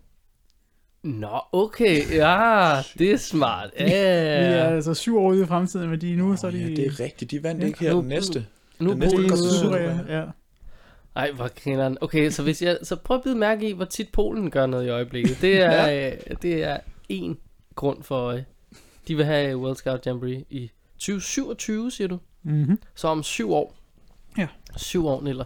Nå, 1.03 1.39
okay. 1.51 1.97
Ja, 2.11 2.75
det 2.99 3.11
er 3.11 3.17
smart. 3.17 3.69
Ja, 3.79 3.85
Vi 3.85 4.53
er 4.57 4.63
altså 4.63 4.93
syv 4.93 5.17
år 5.17 5.29
ude 5.31 5.43
i 5.43 5.45
fremtiden, 5.45 5.89
men 5.89 6.01
de 6.01 6.15
nu, 6.15 6.35
så 6.35 6.47
er 6.47 6.51
de... 6.51 6.57
ja, 6.57 6.67
det 6.67 6.85
er 6.85 6.99
rigtigt. 6.99 7.31
De 7.31 7.43
vandt 7.43 7.61
Ja. 7.61 7.67
ikke 7.67 7.79
her 7.79 7.93
Nu- 7.93 7.99
den 7.99 8.07
næste. 8.07 8.45
Nu 8.79 8.91
Den 8.93 9.01
er 9.01 9.05
næste 9.05 9.17
ude. 9.19 9.27
syv. 9.37 9.57
Sydkorea, 9.59 10.17
ja. 10.19 10.25
Ej, 11.15 11.31
hvor 11.31 11.47
grineren. 11.63 11.97
Okay, 12.01 12.29
så 12.29 12.43
hvis 12.43 12.61
jeg 12.61 12.77
så 12.83 12.95
prøv 12.95 13.17
at 13.17 13.23
bide 13.23 13.35
mærke 13.35 13.69
i, 13.69 13.71
hvor 13.71 13.85
tit 13.85 14.09
Polen 14.11 14.51
gør 14.51 14.65
noget 14.65 14.85
i 14.85 14.89
øjeblikket. 14.89 15.37
Det 15.41 15.61
er, 15.61 15.87
ja. 15.87 16.11
det 16.41 16.63
er 16.63 16.77
en 17.09 17.39
grund 17.75 18.03
for 18.03 18.15
øje. 18.15 18.45
De 19.07 19.15
vil 19.15 19.25
have 19.25 19.57
World 19.57 19.75
Scout 19.75 20.05
Jamboree 20.07 20.45
i 20.49 20.71
2027, 20.99 21.91
siger 21.91 22.07
du? 22.07 22.19
Mm-hmm. 22.43 22.79
Så 22.95 23.07
om 23.07 23.23
syv 23.23 23.53
år. 23.53 23.75
Ja. 24.37 24.47
Syv 24.77 25.07
år, 25.07 25.21
Niller. 25.21 25.45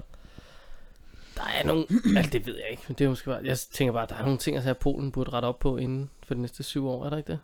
Der 1.36 1.44
er 1.60 1.64
nogle... 1.66 1.86
altså, 2.18 2.32
det 2.32 2.46
ved 2.46 2.56
jeg 2.56 2.66
ikke. 2.72 2.84
men 2.88 2.96
Det 2.98 3.06
er 3.06 3.10
måske 3.10 3.26
bare... 3.30 3.42
Jeg 3.44 3.58
tænker 3.58 3.94
bare, 3.94 4.06
der 4.10 4.16
er 4.16 4.22
nogle 4.24 4.38
ting, 4.38 4.58
at 4.58 4.78
Polen 4.78 5.12
burde 5.12 5.32
rette 5.32 5.46
op 5.46 5.60
på 5.60 5.78
inden 5.78 6.10
for 6.24 6.34
de 6.34 6.42
næste 6.42 6.64
syv 6.64 6.88
år. 6.88 7.06
Er 7.06 7.10
der 7.10 7.18
ikke 7.18 7.32
det? 7.32 7.40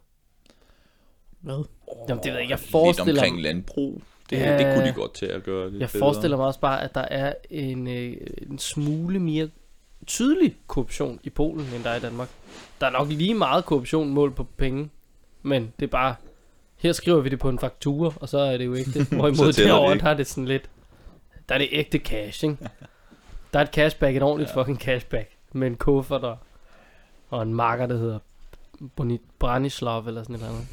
Hvad? 1.40 1.64
Jamen, 2.10 2.24
det 2.24 2.32
ved 2.32 2.34
jeg 2.34 2.42
ikke. 2.42 2.52
Jeg 2.52 2.60
Lidt 2.60 2.72
forestiller 2.72 3.22
omkring 3.22 3.36
mig- 3.36 3.44
landbrug. 3.44 4.02
Det, 4.30 4.38
Ja. 4.38 4.58
det 4.58 4.76
kunne 4.76 4.88
de 4.88 4.94
godt 4.94 5.14
til 5.14 5.26
at 5.26 5.44
gøre 5.44 5.70
lidt 5.72 5.82
Jeg 5.82 5.90
bedre. 5.90 6.00
forestiller 6.00 6.38
mig 6.38 6.46
også 6.46 6.60
bare, 6.60 6.84
at 6.84 6.96
der 6.96 7.02
er 7.02 7.34
en, 7.50 7.88
øh, 7.88 8.18
en 8.52 8.60
smule 8.60 9.20
mere 9.20 9.50
tydelig 10.08 10.56
korruption 10.68 11.20
i 11.24 11.30
Polen, 11.30 11.66
end 11.76 11.84
der 11.84 11.90
er 11.90 11.96
i 11.96 12.00
Danmark. 12.00 12.30
Der 12.82 12.88
er 12.88 12.92
nok 12.92 13.08
lige 13.10 13.34
meget 13.34 13.66
korruption 13.66 14.10
mål 14.10 14.32
på 14.32 14.44
penge, 14.58 14.90
men 15.42 15.74
det 15.80 15.86
er 15.86 15.90
bare, 15.90 16.16
her 16.78 16.92
skriver 16.92 17.20
vi 17.22 17.30
det 17.30 17.40
på 17.40 17.50
en 17.50 17.60
faktura, 17.60 18.12
og 18.16 18.30
så 18.30 18.38
er 18.38 18.58
det 18.58 18.66
jo 18.66 18.76
ægte. 18.76 19.04
Hvorimod 19.16 19.48
det 19.54 19.66
derovre, 19.66 19.94
ikke. 19.94 20.04
der 20.04 20.10
er 20.10 20.14
det 20.14 20.28
sådan 20.28 20.46
lidt, 20.46 20.70
der 21.50 21.56
er 21.56 21.60
det 21.60 21.68
ægte 21.72 21.98
cash, 21.98 22.44
ikke? 22.44 22.58
Der 23.54 23.60
er 23.60 23.64
et 23.64 23.70
cashback, 23.74 24.16
et 24.16 24.24
ordentligt 24.24 24.52
ja. 24.56 24.62
fucking 24.62 24.80
cashback, 24.80 25.30
med 25.52 25.68
en 25.68 25.76
kuffert 25.76 26.24
og, 26.24 26.38
og 27.30 27.42
en 27.44 27.54
marker, 27.54 27.86
der 27.86 27.98
hedder 27.98 28.20
Bonit 28.96 29.22
Branislav 29.40 30.08
eller 30.08 30.24
sådan 30.24 30.36
et 30.36 30.40
eller 30.40 30.54
andet. 30.54 30.68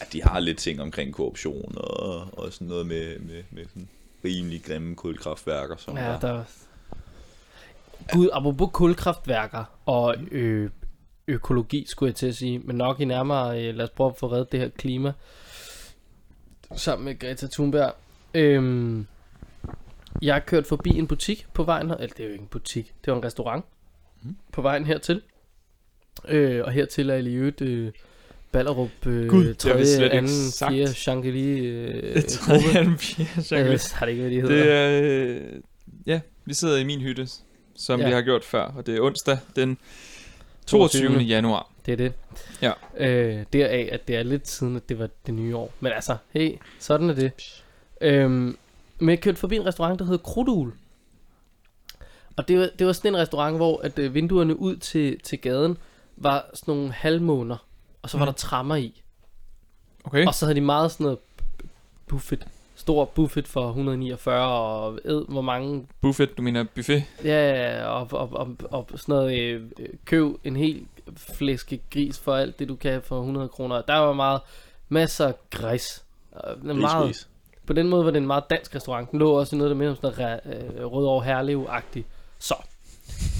Ja, 0.00 0.04
de 0.12 0.22
har 0.22 0.40
lidt 0.40 0.58
ting 0.58 0.80
omkring 0.82 1.14
korruption 1.14 1.72
og, 1.76 2.38
og 2.38 2.52
sådan 2.52 2.66
noget 2.68 2.86
med, 2.86 3.18
med, 3.18 3.42
med 3.50 3.64
sådan 3.64 3.88
rimelig 4.24 4.62
grimme 4.64 4.96
kulkraftværker. 4.96 5.76
Som 5.76 5.96
Ja, 5.96 6.02
der, 6.12 6.18
der... 6.20 6.44
Gud, 8.12 8.28
apropos 8.32 8.68
kulkraftværker 8.72 9.64
og 9.86 10.14
ø- 10.30 10.68
økologi, 11.28 11.84
skulle 11.88 12.08
jeg 12.10 12.16
til 12.16 12.26
at 12.26 12.34
sige, 12.36 12.58
men 12.58 12.76
nok 12.76 13.00
i 13.00 13.04
nærmere, 13.04 13.62
øh, 13.64 13.74
lad 13.74 13.84
os 13.84 13.90
prøve 13.90 14.10
at 14.10 14.16
få 14.18 14.32
reddet 14.32 14.52
det 14.52 14.60
her 14.60 14.68
klima, 14.68 15.12
sammen 16.76 17.04
med 17.04 17.18
Greta 17.18 17.46
Thunberg. 17.52 17.94
Øhm, 18.34 19.06
jeg 20.22 20.34
har 20.34 20.40
kørt 20.40 20.66
forbi 20.66 20.90
en 20.90 21.06
butik 21.06 21.46
på 21.54 21.62
vejen 21.64 21.88
her, 21.88 21.96
eller 21.96 22.14
det 22.16 22.20
er 22.20 22.26
jo 22.26 22.32
ikke 22.32 22.42
en 22.42 22.48
butik, 22.48 22.94
det 23.04 23.12
var 23.12 23.18
en 23.18 23.24
restaurant, 23.24 23.64
Mhm. 24.22 24.36
på 24.52 24.62
vejen 24.62 24.86
hertil. 24.86 25.22
Øh, 26.28 26.64
og 26.64 26.72
hertil 26.72 27.10
er 27.10 27.14
i 27.14 27.34
øvrigt 27.34 27.60
øh, 27.60 27.92
Ballerup 28.52 29.06
øh, 29.06 29.28
Gud, 29.28 29.44
det 29.54 29.62
har 29.62 29.72
vi 29.78 29.84
3., 29.84 29.86
slet 29.86 30.12
ikke 30.14 30.26
2., 30.26 30.32
sagt. 30.50 30.72
4. 30.72 30.86
Shangri 30.86 31.56
øh, 31.58 32.14
Det 32.14 32.26
tredje 32.38 32.78
anden 32.78 32.98
fjerde 32.98 33.30
Jeg 33.36 33.44
chance. 33.44 33.94
har 33.96 34.06
det 34.06 34.12
ikke, 34.12 34.22
hvad 34.22 34.30
de 34.30 34.40
hedder. 34.40 34.56
Det 34.64 34.72
er... 34.72 35.02
Øh, 35.54 35.60
ja, 36.06 36.20
vi 36.44 36.54
sidder 36.54 36.76
i 36.76 36.84
min 36.84 37.00
hytte, 37.00 37.28
som 37.76 38.00
Ja. 38.00 38.06
vi 38.06 38.12
har 38.12 38.22
gjort 38.22 38.44
før, 38.44 38.62
og 38.64 38.86
det 38.86 38.96
er 38.96 39.00
onsdag 39.00 39.38
den 39.56 39.78
22. 40.66 41.08
22. 41.08 41.22
januar. 41.22 41.70
Det 41.86 41.92
er 41.92 41.96
det. 41.96 42.12
Ja. 42.62 42.72
Øh, 42.98 43.44
deraf, 43.52 43.88
at 43.92 44.08
det 44.08 44.16
er 44.16 44.22
lidt 44.22 44.48
siden, 44.48 44.76
at 44.76 44.88
det 44.88 44.98
var 44.98 45.08
det 45.26 45.34
nye 45.34 45.56
år. 45.56 45.72
Men 45.80 45.92
altså, 45.92 46.16
hey, 46.30 46.52
sådan 46.78 47.10
er 47.10 47.14
det. 47.14 47.32
Øhm, 48.00 48.56
men 48.98 49.08
jeg 49.08 49.20
kørte 49.20 49.38
forbi 49.38 49.56
en 49.56 49.66
restaurant, 49.66 49.98
der 49.98 50.04
hedder 50.04 50.18
Krudul. 50.22 50.72
Og 52.36 52.48
det 52.48 52.58
var, 52.58 52.68
det 52.78 52.86
var 52.86 52.92
sådan 52.92 53.14
en 53.14 53.20
restaurant, 53.20 53.56
hvor 53.56 53.80
at 53.84 53.98
øh, 53.98 54.14
vinduerne 54.14 54.58
ud 54.58 54.76
til, 54.76 55.20
til 55.20 55.38
gaden 55.40 55.76
var 56.16 56.50
sådan 56.54 56.74
nogle 56.74 56.92
halvmåner. 56.92 57.64
Og 58.08 58.10
så 58.10 58.18
var 58.18 58.24
Mm. 58.24 58.32
der 58.32 58.36
trammer 58.38 58.76
i. 58.76 59.02
Okay. 60.04 60.26
Og 60.26 60.34
så 60.34 60.46
havde 60.46 60.54
de 60.56 60.60
meget 60.60 60.90
sådan 60.92 61.04
noget 61.04 61.18
buffet. 62.06 62.46
Stor 62.76 63.04
buffet 63.04 63.48
for 63.48 63.68
149 63.68 64.48
og 64.48 64.98
ed, 65.04 65.24
hvor 65.28 65.40
mange 65.40 65.86
Buffet, 66.00 66.36
du 66.36 66.42
mener 66.42 66.64
buffet? 66.74 67.04
Ja, 67.24 67.84
og, 67.86 68.08
og, 68.10 68.32
og, 68.32 68.56
og 68.70 68.86
sådan 68.96 69.14
noget, 69.14 69.38
øh, 69.40 69.62
køb 70.04 70.26
en 70.44 70.56
hel 70.56 70.86
flæske 71.16 71.80
gris 71.90 72.18
for 72.18 72.34
alt 72.34 72.58
det, 72.58 72.68
du 72.68 72.74
kan 72.76 73.02
for 73.02 73.18
100 73.20 73.48
kroner. 73.48 73.82
Der 73.82 73.96
var 73.96 74.12
meget, 74.12 74.40
masser 74.88 75.26
af 75.26 75.34
den 76.62 76.70
er 76.70 76.74
meget, 76.74 77.06
Gris, 77.06 77.28
på 77.66 77.72
den 77.72 77.88
måde 77.88 78.04
var 78.04 78.10
det 78.10 78.18
en 78.20 78.26
meget 78.26 78.44
dansk 78.50 78.74
restaurant. 78.74 79.10
Den 79.10 79.18
lå 79.18 79.30
også 79.32 79.56
i 79.56 79.58
noget, 79.58 79.70
der 79.70 79.76
minder 79.76 79.90
om 79.90 79.96
sådan 80.02 80.40
noget 80.44 80.74
øh, 80.78 80.86
Rødovre 80.86 81.24
Herlev-agtigt. 81.24 82.06
Så, 82.38 82.54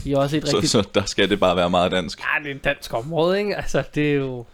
I 0.05 0.13
er 0.13 0.19
også 0.19 0.37
et 0.37 0.49
så, 0.49 0.57
rigtigt... 0.57 0.73
så 0.73 0.89
der 0.95 1.05
skal 1.05 1.31
det 1.31 1.41
bare 1.41 1.57
være 1.57 1.71
meget 1.71 1.93
dansk. 1.93 2.21
Ja, 2.21 2.43
det 2.45 2.51
er 2.51 2.55
et 2.55 2.65
dansk 2.65 2.95
område, 2.95 3.39
ikke? 3.39 3.57
Altså, 3.57 3.83
det 3.95 4.11
er 4.11 4.15
jo 4.15 4.45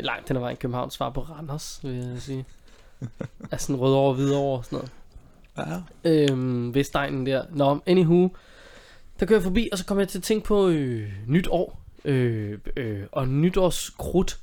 langt 0.00 0.28
hen 0.28 0.36
ad 0.36 0.40
vejen 0.40 0.56
Københavns 0.56 0.94
svar 0.94 1.10
på 1.10 1.20
Randers, 1.20 1.80
vil 1.82 1.94
jeg 1.94 2.22
sige. 2.22 2.44
altså 3.52 3.66
sådan 3.66 3.80
Rødovre, 3.80 4.14
Hvidovre 4.14 4.58
og 4.58 4.64
sådan 4.64 4.88
noget. 5.56 5.82
Ja. 6.04 6.10
Øhm, 6.10 6.74
Vestegnen 6.74 7.26
der. 7.26 7.44
Nå, 7.50 7.80
anywho. 7.86 8.28
Der 9.20 9.26
kører 9.26 9.38
jeg 9.38 9.42
forbi, 9.44 9.68
og 9.72 9.78
så 9.78 9.84
kommer 9.84 10.02
jeg 10.02 10.08
til 10.08 10.18
at 10.18 10.22
tænke 10.24 10.46
på 10.46 10.68
øh, 10.68 11.12
nyt 11.26 11.48
år. 11.50 11.80
Øh, 12.04 12.58
øh, 12.76 13.02
og 13.12 13.28
nytårskrudt. 13.28 14.38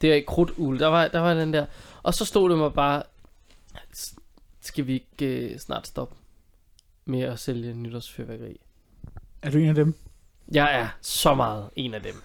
Det 0.00 0.10
er 0.10 0.14
ikke 0.14 0.26
krudtul. 0.26 0.78
Der 0.78 0.86
var, 0.86 1.08
der 1.08 1.20
var 1.20 1.34
den 1.34 1.52
der. 1.52 1.66
Og 2.02 2.14
så 2.14 2.24
stod 2.24 2.50
det 2.50 2.58
mig 2.58 2.72
bare, 2.72 3.02
"S- 3.96 4.14
skal 4.60 4.86
vi 4.86 4.92
ikke 5.20 5.50
øh, 5.52 5.58
snart 5.58 5.86
stoppe 5.86 6.14
med 7.04 7.20
at 7.20 7.38
sælge 7.38 7.74
nytårsfyrværkeri? 7.74 8.60
Er 9.42 9.50
du 9.50 9.58
en 9.58 9.68
af 9.68 9.74
dem? 9.74 9.94
Jeg 10.52 10.80
er 10.80 10.88
så 11.00 11.34
meget 11.34 11.70
en 11.76 11.94
af 11.94 12.02
dem. 12.02 12.22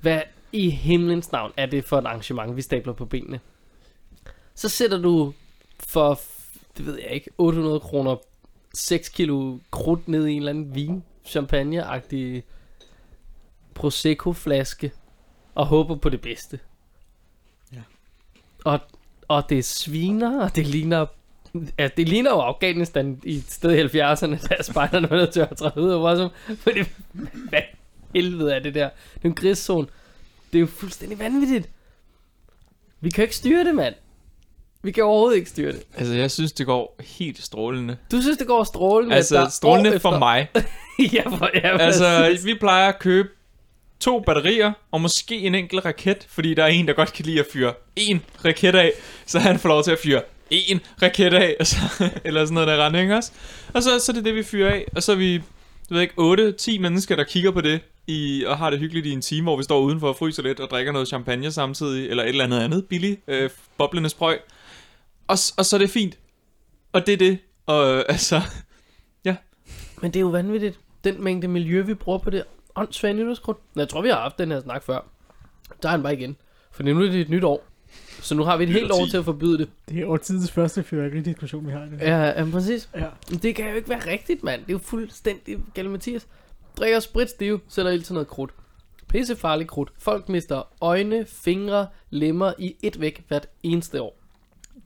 Hvad 0.00 0.20
i 0.52 0.70
himlens 0.70 1.32
navn 1.32 1.52
er 1.56 1.66
det 1.66 1.84
for 1.84 1.98
et 1.98 2.06
arrangement, 2.06 2.56
vi 2.56 2.62
stabler 2.62 2.92
på 2.92 3.04
benene? 3.04 3.40
Så 4.54 4.68
sætter 4.68 4.98
du 4.98 5.32
for, 5.80 6.20
det 6.76 6.86
ved 6.86 6.98
jeg 6.98 7.10
ikke, 7.10 7.30
800 7.38 7.80
kroner 7.80 8.16
6 8.74 9.08
kilo 9.08 9.58
krudt 9.70 10.08
ned 10.08 10.26
i 10.26 10.32
en 10.32 10.38
eller 10.38 10.50
anden 10.50 10.74
vin, 10.74 11.04
champagne-agtig 11.24 12.42
Prosecco-flaske 13.74 14.92
og 15.54 15.66
håber 15.66 15.96
på 15.96 16.08
det 16.08 16.20
bedste. 16.20 16.58
Ja. 17.72 17.82
Og, 18.64 18.80
og 19.28 19.48
det 19.48 19.64
sviner, 19.64 20.44
og 20.44 20.56
det 20.56 20.66
ligner 20.66 21.06
Ja, 21.78 21.88
det 21.96 22.08
ligner 22.08 22.30
jo 22.30 22.38
Afghanistan 22.38 23.20
i 23.24 23.36
et 23.36 23.50
sted 23.50 23.94
i 23.94 23.98
70'erne, 23.98 24.48
da 24.48 24.62
spejderne 24.62 25.10
var 25.10 25.16
nødt 25.16 25.32
til 25.32 25.40
at 25.40 25.56
træde 25.56 25.80
ud 25.80 25.90
af 25.90 26.02
Wasum. 26.02 26.30
Fordi, 26.58 26.80
hvad 27.48 27.62
helvede 28.14 28.54
er 28.54 28.58
det 28.58 28.74
der? 28.74 28.88
Det 29.14 29.24
er 29.24 29.28
en 29.28 29.34
griszone. 29.34 29.86
Det 30.52 30.58
er 30.58 30.60
jo 30.60 30.66
fuldstændig 30.66 31.18
vanvittigt. 31.18 31.68
Vi 33.00 33.10
kan 33.10 33.22
jo 33.22 33.24
ikke 33.24 33.36
styre 33.36 33.64
det, 33.64 33.74
mand. 33.74 33.94
Vi 34.82 34.90
kan 34.92 35.04
overhovedet 35.04 35.36
ikke 35.36 35.50
styre 35.50 35.72
det. 35.72 35.82
Altså, 35.96 36.14
jeg 36.14 36.30
synes, 36.30 36.52
det 36.52 36.66
går 36.66 36.96
helt 37.00 37.42
strålende. 37.42 37.96
Du 38.12 38.20
synes, 38.22 38.38
det 38.38 38.46
går 38.46 38.64
strålende? 38.64 39.16
Altså, 39.16 39.48
strålende 39.50 40.00
for 40.00 40.18
mig. 40.18 40.48
ja, 41.12 41.22
for, 41.28 41.50
ja, 41.54 41.78
Altså, 41.78 42.38
vi 42.44 42.54
plejer 42.54 42.88
at 42.88 42.98
købe 42.98 43.28
to 44.00 44.20
batterier, 44.20 44.72
og 44.90 45.00
måske 45.00 45.38
en 45.38 45.54
enkelt 45.54 45.84
raket, 45.84 46.26
fordi 46.28 46.54
der 46.54 46.62
er 46.62 46.68
en, 46.68 46.88
der 46.88 46.92
godt 46.92 47.12
kan 47.12 47.24
lide 47.24 47.40
at 47.40 47.46
fyre 47.52 47.74
en 47.96 48.22
raket 48.44 48.74
af, 48.74 48.92
så 49.26 49.38
han 49.38 49.58
får 49.58 49.68
lov 49.68 49.82
til 49.82 49.90
at 49.90 49.98
fyre 49.98 50.22
en 50.50 50.80
raket 51.02 51.34
af, 51.34 51.56
og 51.60 51.66
så, 51.66 51.76
eller 52.24 52.44
sådan 52.44 52.54
noget 52.54 52.68
der 52.68 52.86
rende, 52.86 53.00
ikke 53.00 53.16
også? 53.16 53.32
Og 53.74 53.82
så, 53.82 53.98
så 53.98 54.12
er 54.12 54.14
det 54.14 54.24
det, 54.24 54.34
vi 54.34 54.42
fyrer 54.42 54.70
af, 54.70 54.84
og 54.96 55.02
så 55.02 55.12
er 55.12 55.16
vi, 55.16 55.32
jeg 55.32 55.42
ved 55.90 56.00
ikke, 56.00 56.14
8-10 56.76 56.80
mennesker, 56.80 57.16
der 57.16 57.24
kigger 57.24 57.50
på 57.50 57.60
det, 57.60 57.80
i, 58.06 58.44
og 58.46 58.58
har 58.58 58.70
det 58.70 58.78
hyggeligt 58.78 59.06
i 59.06 59.10
en 59.10 59.20
time, 59.20 59.42
hvor 59.42 59.56
vi 59.56 59.62
står 59.62 59.80
udenfor 59.80 60.08
og 60.08 60.16
fryser 60.16 60.42
lidt, 60.42 60.60
og 60.60 60.70
drikker 60.70 60.92
noget 60.92 61.08
champagne 61.08 61.52
samtidig, 61.52 62.10
eller 62.10 62.22
et 62.22 62.28
eller 62.28 62.44
andet 62.44 62.60
andet 62.60 62.86
billigt, 62.86 63.20
øh, 63.28 63.50
boblende 63.78 64.08
sprøj. 64.08 64.38
Og, 65.28 65.38
og 65.58 65.66
så 65.66 65.76
er 65.76 65.78
det 65.78 65.90
fint. 65.90 66.18
Og 66.92 67.06
det 67.06 67.12
er 67.12 67.18
det. 67.18 67.38
Og 67.66 67.94
øh, 67.94 68.04
altså, 68.08 68.40
Men 70.02 70.10
det 70.10 70.16
er 70.16 70.20
jo 70.20 70.28
vanvittigt. 70.28 70.80
Den 71.04 71.24
mængde 71.24 71.48
miljø, 71.48 71.82
vi 71.82 71.94
bruger 71.94 72.18
på 72.18 72.30
det 72.30 72.44
åndssvage 72.74 73.14
nytårskrudt. 73.14 73.58
Jeg 73.76 73.88
tror, 73.88 74.02
vi 74.02 74.08
har 74.08 74.20
haft 74.20 74.38
den 74.38 74.50
her 74.50 74.60
snak 74.60 74.82
før. 74.82 75.06
Der 75.82 75.88
er 75.88 75.92
han 75.92 76.02
bare 76.02 76.12
igen. 76.12 76.36
For 76.72 76.82
nu 76.82 77.02
er 77.02 77.10
det 77.10 77.20
et 77.20 77.28
nyt 77.28 77.44
år. 77.44 77.64
Så 78.20 78.34
nu 78.34 78.44
har 78.44 78.56
vi 78.56 78.64
et 78.64 78.70
helt 78.70 78.92
år 78.92 79.06
til 79.10 79.16
at 79.16 79.24
forbyde 79.24 79.58
det. 79.58 79.70
Det 79.88 80.00
er 80.00 80.06
årtidens 80.06 80.52
første 80.52 80.82
fyrværkeridiskussion, 80.82 81.66
vi 81.66 81.72
har 81.72 81.84
nu. 81.84 81.96
Ja, 82.00 82.40
ja 82.40 82.44
præcis. 82.52 82.90
ja. 82.96 83.06
Men 83.30 83.38
det 83.38 83.54
kan 83.54 83.68
jo 83.68 83.74
ikke 83.74 83.88
være 83.88 84.10
rigtigt, 84.12 84.42
mand. 84.42 84.60
Det 84.60 84.68
er 84.68 84.72
jo 84.72 84.78
fuldstændig 84.78 85.58
galt 85.74 85.90
Mathias. 85.90 86.26
Drikker 86.78 87.00
sprit 87.00 87.30
stiv, 87.30 87.60
sætter 87.68 87.90
ild 87.92 88.02
til 88.02 88.14
noget 88.14 88.28
krudt. 88.28 88.50
Pissefarlig 89.08 89.68
krudt. 89.68 89.92
Folk 89.98 90.28
mister 90.28 90.62
øjne, 90.80 91.26
fingre, 91.44 91.86
lemmer 92.10 92.52
i 92.58 92.76
et 92.82 93.00
væk 93.00 93.24
hvert 93.28 93.46
eneste 93.62 94.02
år. 94.02 94.18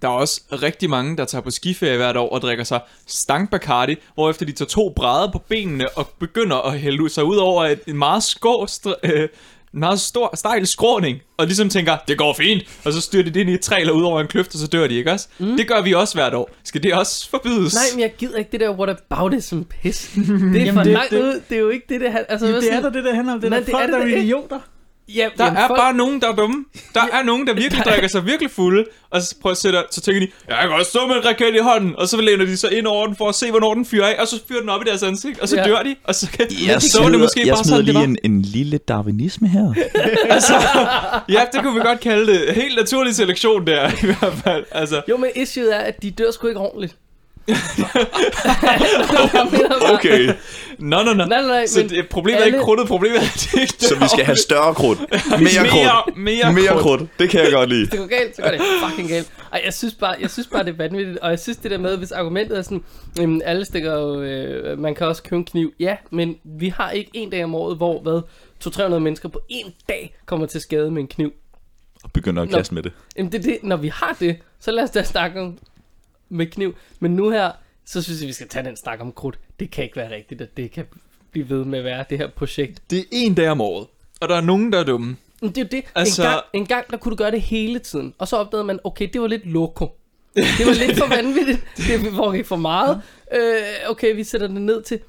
Der 0.03 0.09
er 0.09 0.13
også 0.13 0.41
rigtig 0.53 0.91
mange, 0.91 1.17
der 1.17 1.25
tager 1.25 1.43
på 1.43 1.51
skiferie 1.51 1.97
hvert 1.97 2.17
år 2.17 2.29
og 2.29 2.41
drikker 2.41 2.65
sig 2.65 2.81
stank 3.07 3.51
Bacardi, 3.51 3.97
hvorefter 4.15 4.47
de 4.47 4.53
tager 4.53 4.69
to 4.69 4.93
brædder 4.97 5.33
på 5.33 5.39
benene 5.39 5.89
og 5.99 6.09
begynder 6.19 6.57
at 6.57 6.81
hælde 6.81 7.11
sig 7.11 7.25
ud 7.25 7.37
over 7.37 7.65
et, 7.65 7.81
en 7.87 7.99
meget, 7.99 8.23
skå, 8.23 8.67
øh, 9.03 9.29
meget 9.77 10.01
stor, 10.01 10.37
stejl 10.37 10.67
skråning, 10.67 11.19
og 11.39 11.47
ligesom 11.47 11.69
tænker, 11.69 11.97
det 12.09 12.19
går 12.19 12.33
fint, 12.33 12.63
og 12.85 12.93
så 12.93 13.01
styrer 13.01 13.23
de 13.25 13.31
det 13.31 13.41
ind 13.41 13.51
i 13.51 13.55
et 13.55 13.61
træ 13.61 13.81
eller 13.81 13.93
ud 13.93 14.03
over 14.03 14.21
en 14.21 14.27
kløft, 14.27 14.55
og 14.55 14.61
så 14.61 14.67
dør 14.67 14.87
de, 14.87 14.95
ikke 14.95 15.13
også? 15.13 15.29
Mm. 15.39 15.57
Det 15.57 15.69
gør 15.69 15.81
vi 15.83 15.93
også 15.95 16.15
hvert 16.15 16.35
år. 16.35 16.51
Skal 16.65 16.83
det 16.83 16.95
også 16.95 17.31
forbydes? 17.31 17.75
Nej, 17.75 17.83
men 17.95 18.01
jeg 18.01 18.13
gider 18.19 18.37
ikke 18.39 18.53
det 18.53 18.61
der 18.61 18.71
what 18.71 18.97
about 19.11 19.35
it 19.35 19.45
som 19.45 19.65
pis. 19.65 20.11
Det 20.53 20.69
er 20.69 20.73
for 20.73 20.83
det- 20.83 20.93
langt 20.93 21.11
det- 21.11 21.23
ud. 21.23 21.41
Det 21.49 21.57
er 21.57 21.61
jo 21.61 21.69
ikke 21.69 21.87
det, 21.89 22.01
det 22.01 22.13
han... 22.13 22.25
Altså, 22.29 22.47
Ja, 22.47 22.53
hvad 22.53 22.61
det 22.63 22.69
er 22.69 22.73
sådan- 22.75 22.85
der 22.85 22.91
det, 22.91 23.05
der 23.05 23.15
handler 23.15 23.33
om. 23.35 23.41
Det 23.41 23.47
er 23.47 23.51
Nej, 23.51 23.59
der 23.59 23.65
det 23.65 23.73
folk, 23.73 23.83
er 23.91 23.99
det 23.99 24.07
der 24.11 24.17
er 24.17 24.21
idioter. 24.23 24.59
Ja, 25.15 25.29
Der 25.39 25.45
jamen, 25.45 25.59
er 25.59 25.67
folk- 25.67 25.81
bare 25.81 25.95
nogen, 25.95 26.21
der 26.21 26.29
er 26.29 26.35
dumme. 26.35 26.65
Der 26.95 27.01
er 27.13 27.23
nogen, 27.23 27.47
der 27.47 27.55
virkelig 27.55 27.85
drikker 27.91 28.09
sig 28.09 28.27
virkelig 28.27 28.51
fulde, 28.51 28.85
og 29.11 29.23
så 29.23 29.35
prøver 29.43 29.53
at 29.53 29.59
sætte, 29.59 29.83
så 29.91 30.01
tænker 30.01 30.21
de, 30.21 30.29
jeg 30.49 30.57
kan 30.61 30.71
også 30.73 30.91
stå 30.91 31.07
med 31.07 31.17
en 31.17 31.25
raket 31.25 31.55
i 31.55 31.59
hånden, 31.59 31.97
og 31.97 32.09
så 32.09 32.21
læner 32.21 32.45
de 32.45 32.57
sig 32.57 32.79
ind 32.79 32.87
over 32.87 33.07
den 33.07 33.17
for 33.17 33.29
at 33.29 33.35
se, 33.35 33.51
hvornår 33.51 33.75
den 33.75 33.85
fyrer 33.87 34.07
af, 34.07 34.17
og 34.21 34.29
så 34.29 34.41
fyrer 34.49 34.61
den 34.61 34.69
op 34.69 34.81
i 34.87 34.89
deres 34.89 35.03
ansigt, 35.03 35.41
og 35.41 35.49
så 35.49 35.57
Ja. 35.57 35.65
dør 35.65 35.83
de, 35.83 35.97
og 36.05 36.15
så 36.15 36.31
kan 36.31 36.47
Jeg 36.67 36.83
så 36.83 37.03
var 37.03 37.09
det 37.11 37.19
måske 37.21 37.41
jeg 37.47 37.55
bare 37.55 37.65
smider 37.65 37.77
sådan, 37.77 37.87
det 37.87 37.95
lige 37.95 37.99
var. 37.99 38.05
en, 38.05 38.19
en 38.25 38.43
lille 38.43 38.79
darwinisme 38.79 39.49
her. 39.49 39.75
Altså, 40.35 40.55
ja, 41.29 41.43
det 41.53 41.63
kunne 41.63 41.75
vi 41.75 41.81
godt 41.81 42.01
kalde 42.01 42.33
det. 42.33 42.55
Helt 42.55 42.77
naturlig 42.79 43.15
selektion 43.15 43.67
der, 43.67 43.89
i 44.03 44.07
hvert 44.07 44.35
fald. 44.45 44.65
Altså, 44.71 45.03
Jo, 45.09 45.17
men 45.17 45.31
issueet 45.37 45.75
er, 45.77 45.81
at 45.81 46.03
de 46.03 46.11
dør 46.11 46.31
sgu 46.31 46.47
ikke 46.47 46.61
ordentligt. 46.61 46.97
Okay, 49.95 50.29
nå, 50.79 51.03
nå, 51.03 51.13
nå. 51.13 51.15
Nej, 51.15 51.27
nej, 51.27 51.43
nej, 51.47 51.67
Så 51.67 51.83
det, 51.83 52.09
problemet 52.11 52.41
er 52.41 52.45
ikke 52.45 52.57
alle- 52.57 52.65
krudtet, 52.65 52.87
problemet 52.89 53.17
er, 53.17 53.21
det 53.53 53.61
ikke 53.61 53.75
så 53.79 53.99
vi 53.99 54.09
skal 54.09 54.25
have 54.25 54.37
større 54.37 54.75
krudt. 54.75 55.01
Mere 55.31 55.41
mere, 55.41 55.69
krudt. 55.69 56.17
mere, 56.17 56.53
Mere 56.53 56.67
krudt. 56.67 56.83
krudt. 56.83 57.03
Det 57.19 57.31
kan 57.31 57.41
jeg 57.45 57.53
godt 57.53 57.69
lide. 57.69 57.87
det 57.91 57.99
går 57.99 58.07
galt, 58.07 58.37
så 58.37 58.43
går 58.43 58.51
det 58.51 58.61
fucking 58.89 59.09
galt. 59.09 59.31
Ej, 59.53 59.63
jeg 59.65 59.75
synes 59.75 59.95
bare, 59.95 60.15
jeg 60.21 60.31
synes 60.31 60.49
bare 60.53 60.65
det 60.65 60.73
er 60.73 60.77
vanvittigt, 60.77 61.19
og 61.19 61.31
jeg 61.31 61.39
synes 61.39 61.59
det 61.59 61.71
der 61.71 61.79
med, 61.79 61.97
hvis 61.97 62.13
argumentet 62.13 62.59
er 62.59 62.63
sådan, 62.63 62.85
jamen, 63.19 63.43
alle 63.45 63.65
stikker 63.65 63.93
jo, 63.93 64.23
øh, 64.23 64.79
man 64.79 64.95
kan 64.95 65.07
også 65.07 65.23
købe 65.23 65.37
en 65.37 65.45
kniv. 65.45 65.73
Ja, 65.81 65.97
men 66.11 66.37
vi 66.45 66.69
har 66.69 66.91
ikke 66.91 67.11
en 67.15 67.31
dag 67.31 67.45
om 67.45 67.55
året, 67.55 67.77
hvor, 67.77 68.01
hvad, 68.03 68.21
200-300 68.67 68.89
mennesker 68.99 69.29
på 69.29 69.41
en 69.49 69.67
dag 69.89 70.17
kommer 70.27 70.47
til 70.47 70.61
skade 70.61 70.91
med 70.91 71.03
en 71.03 71.09
kniv. 71.09 71.33
Og 72.05 72.13
begynder 72.13 72.43
at 72.43 72.49
kaste 72.51 72.75
med 72.75 72.83
det. 72.83 72.93
Jamen 73.17 73.33
det 73.33 73.39
er 73.39 73.43
det, 73.43 73.59
når 73.63 73.77
vi 73.77 73.89
har 73.89 74.17
det, 74.21 74.37
så 74.61 74.71
lad 74.71 74.85
os 74.85 74.91
da 74.91 75.03
snakke 75.03 75.41
om 75.41 75.59
med 76.29 76.47
kniv. 76.47 76.75
Men 77.01 77.17
nu 77.17 77.31
her, 77.31 77.51
så 77.87 78.03
synes 78.03 78.21
jeg, 78.21 78.29
vi 78.29 78.33
skal 78.33 78.49
tage 78.49 78.65
den 78.65 78.77
snak 78.77 79.01
om 79.01 79.13
krudt. 79.13 79.39
Det 79.61 79.71
kan 79.71 79.85
ikke 79.85 79.97
være 79.97 80.15
rigtigt, 80.15 80.41
at 80.41 80.57
det 80.57 80.71
kan 80.71 80.85
blive 81.33 81.51
ved 81.51 81.65
med 81.65 81.79
at 81.79 81.85
være 81.85 82.05
det 82.11 82.19
her 82.19 82.29
projekt. 82.29 82.83
Det 82.91 82.99
er 82.99 83.03
en 83.13 83.35
dag 83.35 83.49
om 83.49 83.61
året, 83.61 83.87
og 84.21 84.29
der 84.29 84.37
er 84.37 84.41
nogen, 84.41 84.73
der 84.73 84.79
er 84.81 84.85
dumme. 84.85 85.17
Men 85.43 85.51
det 85.51 85.59
er 85.59 85.63
jo 85.63 85.69
det. 85.71 85.85
Altså-. 85.95 86.23
En, 86.23 86.29
gang, 86.29 86.43
en 86.53 86.67
gang, 86.67 86.91
der 86.91 86.97
kunne 86.97 87.11
du 87.11 87.17
gøre 87.17 87.31
det 87.31 87.41
hele 87.41 87.79
tiden. 87.79 88.15
Og 88.19 88.29
så 88.29 88.37
opdagede 88.37 88.65
man, 88.65 88.79
okay, 88.85 89.09
det 89.13 89.21
var 89.21 89.27
lidt 89.27 89.47
loko. 89.47 89.89
Det 90.35 90.67
var 90.67 90.87
lidt 90.87 90.99
for 90.99 91.07
vanvittigt. 91.17 91.61
Det 91.77 92.13
foregik 92.15 92.47
for 92.47 92.57
meget. 92.57 93.01
Øh, 93.35 93.41
okay, 93.91 94.15
vi 94.17 94.25
sætter 94.25 94.47
det 94.47 94.63
ned 94.63 94.83
til 94.83 95.01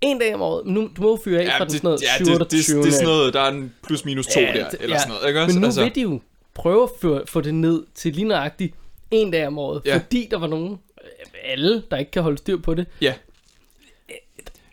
en 0.00 0.18
dag 0.18 0.34
om 0.34 0.42
året. 0.42 0.66
Nu, 0.66 0.90
du 0.96 1.02
må 1.02 1.10
jo 1.10 1.18
fyre 1.24 1.40
af 1.42 1.52
fra 1.58 1.64
den 1.64 1.70
sådan 1.72 1.86
noget 1.88 2.02
ja, 2.02 2.24
27. 2.24 2.38
det, 2.38 2.50
det, 2.50 2.68
det, 2.84 2.88
er 2.88 2.92
sådan 2.92 3.04
noget, 3.06 3.34
der 3.34 3.40
er 3.40 3.48
en 3.50 3.74
plus 3.86 4.04
minus 4.04 4.26
to 4.26 4.40
der, 4.40 4.70
det- 4.70 4.80
eller 4.80 4.98
sådan 4.98 5.12
noget, 5.14 5.28
ikke? 5.28 5.46
Men 5.46 5.60
nu 5.60 5.66
altså, 5.66 5.82
vil 5.82 5.94
de 5.94 6.00
jo 6.00 6.20
prøve 6.54 6.82
at 6.82 6.88
få, 7.00 7.22
få 7.26 7.40
det 7.40 7.54
ned 7.54 7.82
til 7.94 8.12
lige 8.14 8.24
nøjagtigt 8.28 8.74
en 9.10 9.30
dag 9.30 9.46
om 9.46 9.58
året. 9.58 9.82
Ja. 9.84 9.96
Fordi 9.96 10.28
der 10.30 10.38
var 10.38 10.46
nogen, 10.46 10.72
øh, 11.04 11.30
alle, 11.44 11.82
der 11.90 11.96
ikke 11.96 12.10
kan 12.10 12.22
holde 12.22 12.38
styr 12.38 12.56
på 12.58 12.74
det. 12.74 12.86
Ja. 13.00 13.14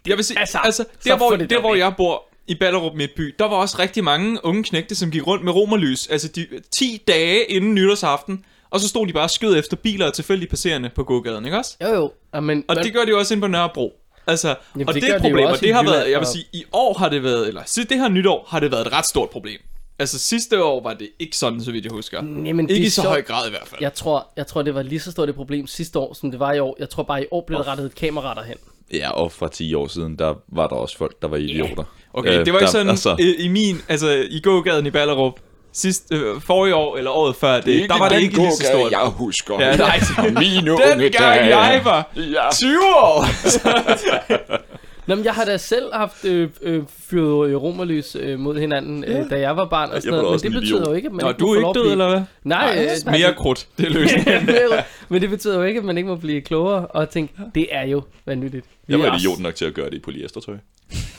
Jeg 0.07 0.17
vil 0.17 0.25
sige, 0.25 0.39
altså, 0.39 0.57
Altså, 0.63 0.83
så 0.99 1.09
der, 1.09 1.17
hvor, 1.17 1.35
det 1.35 1.49
der 1.49 1.59
hvor 1.59 1.75
jeg 1.75 1.93
bor, 1.97 2.23
i 2.47 2.55
Ballerup 2.55 2.93
Midtby, 2.95 3.35
der 3.39 3.45
var 3.45 3.55
også 3.55 3.75
rigtig 3.79 4.03
mange 4.03 4.45
unge 4.45 4.63
knægte, 4.63 4.95
som 4.95 5.11
gik 5.11 5.27
rundt 5.27 5.43
med 5.43 5.53
romerlys, 5.53 6.07
altså 6.07 6.27
de 6.27 6.47
10 6.79 7.03
dage 7.07 7.43
inden 7.43 7.75
nytårsaften, 7.75 8.45
og 8.69 8.79
så 8.79 8.87
stod 8.87 9.07
de 9.07 9.13
bare 9.13 9.23
og 9.23 9.29
skød 9.29 9.57
efter 9.59 9.77
biler 9.77 10.05
og 10.05 10.13
tilfældigt 10.13 10.49
passerende 10.49 10.89
på 10.89 11.03
gågaden, 11.03 11.45
ikke 11.45 11.57
også? 11.57 11.77
Jo 11.83 11.87
jo, 11.87 12.11
ja, 12.33 12.39
men, 12.39 12.65
Og 12.67 12.75
men, 12.75 12.83
det 12.83 12.93
gør 12.93 13.03
de 13.03 13.09
jo 13.09 13.19
også 13.19 13.33
inde 13.33 13.41
på 13.41 13.47
Nørrebro. 13.47 13.93
Altså, 14.27 14.55
Jamen, 14.75 14.87
og 14.87 14.93
det 14.93 15.01
det, 15.03 15.09
er 15.11 15.15
et 15.15 15.21
de 15.21 15.27
problem, 15.27 15.45
og 15.45 15.51
også 15.51 15.65
i 15.65 15.67
det 15.67 15.75
har 15.75 15.83
været, 15.83 16.01
jeg 16.03 16.07
vil 16.09 16.17
og- 16.17 16.27
sige, 16.27 16.45
i 16.53 16.63
år 16.71 16.93
har 16.97 17.09
det 17.09 17.23
været, 17.23 17.47
eller 17.47 17.85
det 17.89 17.97
her 17.99 18.07
nytår, 18.09 18.45
har 18.49 18.59
det 18.59 18.71
været 18.71 18.87
et 18.87 18.93
ret 18.93 19.05
stort 19.05 19.29
problem. 19.29 19.59
Altså 19.99 20.19
sidste 20.19 20.63
år 20.63 20.83
var 20.83 20.93
det 20.93 21.09
ikke 21.19 21.37
sådan, 21.37 21.61
så 21.63 21.71
vidt 21.71 21.85
jeg 21.85 21.91
husker. 21.91 22.17
jamen, 22.45 22.67
det 22.67 22.73
Ikke 22.73 22.83
er 22.83 22.87
i 22.87 22.89
så 22.89 22.95
sjovt. 23.01 23.07
høj 23.07 23.21
grad 23.21 23.47
i 23.47 23.49
hvert 23.49 23.67
fald. 23.67 23.81
Jeg 23.81 23.93
tror, 23.93 24.27
jeg 24.37 24.47
tror, 24.47 24.61
det 24.61 24.75
var 24.75 24.81
lige 24.81 24.99
så 24.99 25.11
stort 25.11 25.29
et 25.29 25.35
problem 25.35 25.67
sidste 25.67 25.99
år, 25.99 26.13
som 26.13 26.31
det 26.31 26.39
var 26.39 26.53
i 26.53 26.59
år. 26.59 26.75
Jeg 26.79 26.89
tror 26.89 27.03
bare, 27.03 27.23
i 27.23 27.25
år 27.31 27.43
blev 27.47 27.59
der 27.59 27.67
rettet 27.67 27.85
et 27.85 27.95
kamera 27.95 28.33
derhen. 28.33 28.55
Ja, 28.93 29.09
og 29.11 29.31
fra 29.31 29.47
10 29.49 29.73
år 29.73 29.87
siden, 29.87 30.15
der 30.19 30.33
var 30.47 30.67
der 30.67 30.75
også 30.75 30.97
folk, 30.97 31.21
der 31.21 31.27
var 31.27 31.37
idioter. 31.37 31.83
Okay, 32.13 32.39
Øh, 32.39 32.45
det 32.45 32.53
var 32.53 32.59
ikke 32.59 32.71
sådan 32.71 32.89
altså- 32.89 33.15
i 33.39 33.47
min, 33.47 33.81
altså 33.89 34.25
i 34.29 34.39
gågaden 34.39 34.85
i 34.85 34.91
Ballerup, 34.91 35.39
sidst, 35.73 36.07
øh, 36.11 36.41
forrige 36.41 36.75
år 36.75 36.97
eller 36.97 37.11
året 37.11 37.35
før 37.35 37.61
det, 37.61 37.89
der 37.89 37.97
var 37.99 38.09
det 38.09 38.21
ikke 38.21 38.35
lige 38.37 38.51
så 38.51 38.65
stort. 38.73 38.91
Jeg 38.91 38.99
husker. 38.99 39.61
Ja, 39.61 39.75
nej. 39.77 39.99
Den 40.27 40.69
unge 40.69 41.09
gang 41.09 41.39
dage. 41.39 41.57
jeg 41.59 41.81
var 41.85 42.11
Ja. 42.15 42.49
20 42.51 42.69
år! 42.95 43.25
Nå, 45.07 45.15
men 45.15 45.25
jeg 45.25 45.33
har 45.33 45.45
da 45.45 45.57
selv 45.57 45.93
haft 45.93 46.25
øh, 46.25 46.49
øh, 46.61 46.83
fyret 46.99 47.49
øh, 47.49 47.55
romerlys 47.55 48.15
øh, 48.19 48.39
mod 48.39 48.59
hinanden, 48.59 49.03
øh, 49.03 49.29
da 49.29 49.39
jeg 49.39 49.57
var 49.57 49.65
barn 49.65 49.89
og 49.91 50.01
sådan 50.01 50.19
noget. 50.19 50.43
Men 50.43 50.51
det 50.53 50.61
betyder 50.61 50.89
jo 50.89 50.93
ikke, 50.93 51.05
at 51.05 51.11
man 51.13 51.23
Nå, 51.23 51.29
ikke 51.29 51.39
du 51.39 51.45
må 51.47 51.53
er 51.53 51.57
ikke 51.57 51.67
død, 51.67 51.73
blive... 51.83 51.91
eller 51.91 52.09
hvad? 52.09 52.21
Nej, 52.43 52.77
øh, 52.79 53.05
nej, 53.05 53.17
Mere 53.17 53.27
det- 53.29 53.37
krudt, 53.37 53.67
det 53.77 53.85
er 53.87 53.89
løsningen. 53.89 54.45
Mere- 54.45 54.83
men 55.09 55.21
det 55.21 55.29
betyder 55.29 55.55
jo 55.57 55.63
ikke, 55.63 55.77
at 55.77 55.83
man 55.85 55.97
ikke 55.97 56.07
må 56.09 56.15
blive 56.15 56.41
klogere 56.41 56.87
og 56.87 57.09
tænke, 57.09 57.33
det 57.55 57.67
er 57.71 57.85
jo 57.85 58.01
vanvittigt. 58.25 58.65
Vi 58.87 58.93
Jeg 58.93 58.99
var 58.99 59.09
også- 59.11 59.27
idiot 59.27 59.39
nok 59.39 59.55
til 59.55 59.65
at 59.65 59.73
gøre 59.73 59.89
det 59.89 59.95
i 59.95 59.99
polyestertøj. 59.99 60.55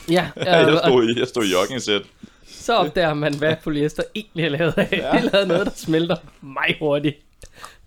Ja, 0.09 0.27
Ja, 0.37 0.61
øh, 0.67 0.73
jeg 0.73 0.79
stod 0.85 1.03
i, 1.15 1.19
jeg 1.19 1.27
stod 1.27 1.43
i 1.45 1.51
joggingsæt. 1.51 2.01
så 2.47 2.73
opdager 2.75 3.13
man, 3.13 3.33
hvad 3.35 3.55
polyester 3.63 4.03
egentlig 4.15 4.45
er 4.45 4.49
lavet 4.49 4.73
af. 4.77 4.87
Ja. 4.91 4.97
Det 4.97 5.03
er 5.27 5.29
lavet 5.33 5.47
noget, 5.47 5.65
der 5.65 5.71
smelter 5.75 6.15
meget 6.41 6.75
hurtigt. 6.79 7.15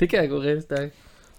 Det 0.00 0.08
kan 0.08 0.20
jeg 0.20 0.28
gå 0.28 0.40
rigtig 0.42 0.62
stærkt. 0.62 0.94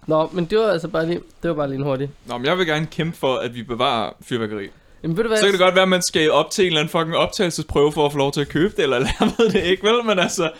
Nå, 0.07 0.29
men 0.33 0.45
det 0.45 0.57
var 0.59 0.67
altså 0.71 0.87
bare 0.87 1.05
lige, 1.07 1.19
det 1.43 1.49
var 1.49 1.55
bare 1.55 1.67
lige 1.67 1.77
en 1.77 1.83
hurtig. 1.83 2.09
Nå, 2.25 2.37
men 2.37 2.45
jeg 2.47 2.57
vil 2.57 2.67
gerne 2.67 2.85
kæmpe 2.85 3.17
for, 3.17 3.35
at 3.35 3.55
vi 3.55 3.63
bevarer 3.63 4.09
fyrværkeri. 4.21 4.67
Jamen 5.03 5.17
ved 5.17 5.23
du 5.23 5.27
hvad? 5.27 5.37
Så 5.37 5.43
kan 5.43 5.51
det 5.51 5.59
godt 5.59 5.75
være, 5.75 5.81
at 5.83 5.89
man 5.89 6.01
skal 6.01 6.31
op 6.31 6.51
til 6.51 6.61
en 6.63 6.67
eller 6.67 6.79
anden 6.79 6.91
fucking 6.91 7.15
optagelsesprøve 7.15 7.91
for 7.91 8.05
at 8.05 8.11
få 8.11 8.17
lov 8.17 8.31
til 8.31 8.41
at 8.41 8.49
købe 8.49 8.73
det, 8.77 8.83
eller 8.83 8.97
jeg 9.19 9.31
ved 9.37 9.49
det 9.49 9.63
ikke, 9.63 9.83
vel? 9.87 10.05
Men 10.05 10.19
altså, 10.19 10.51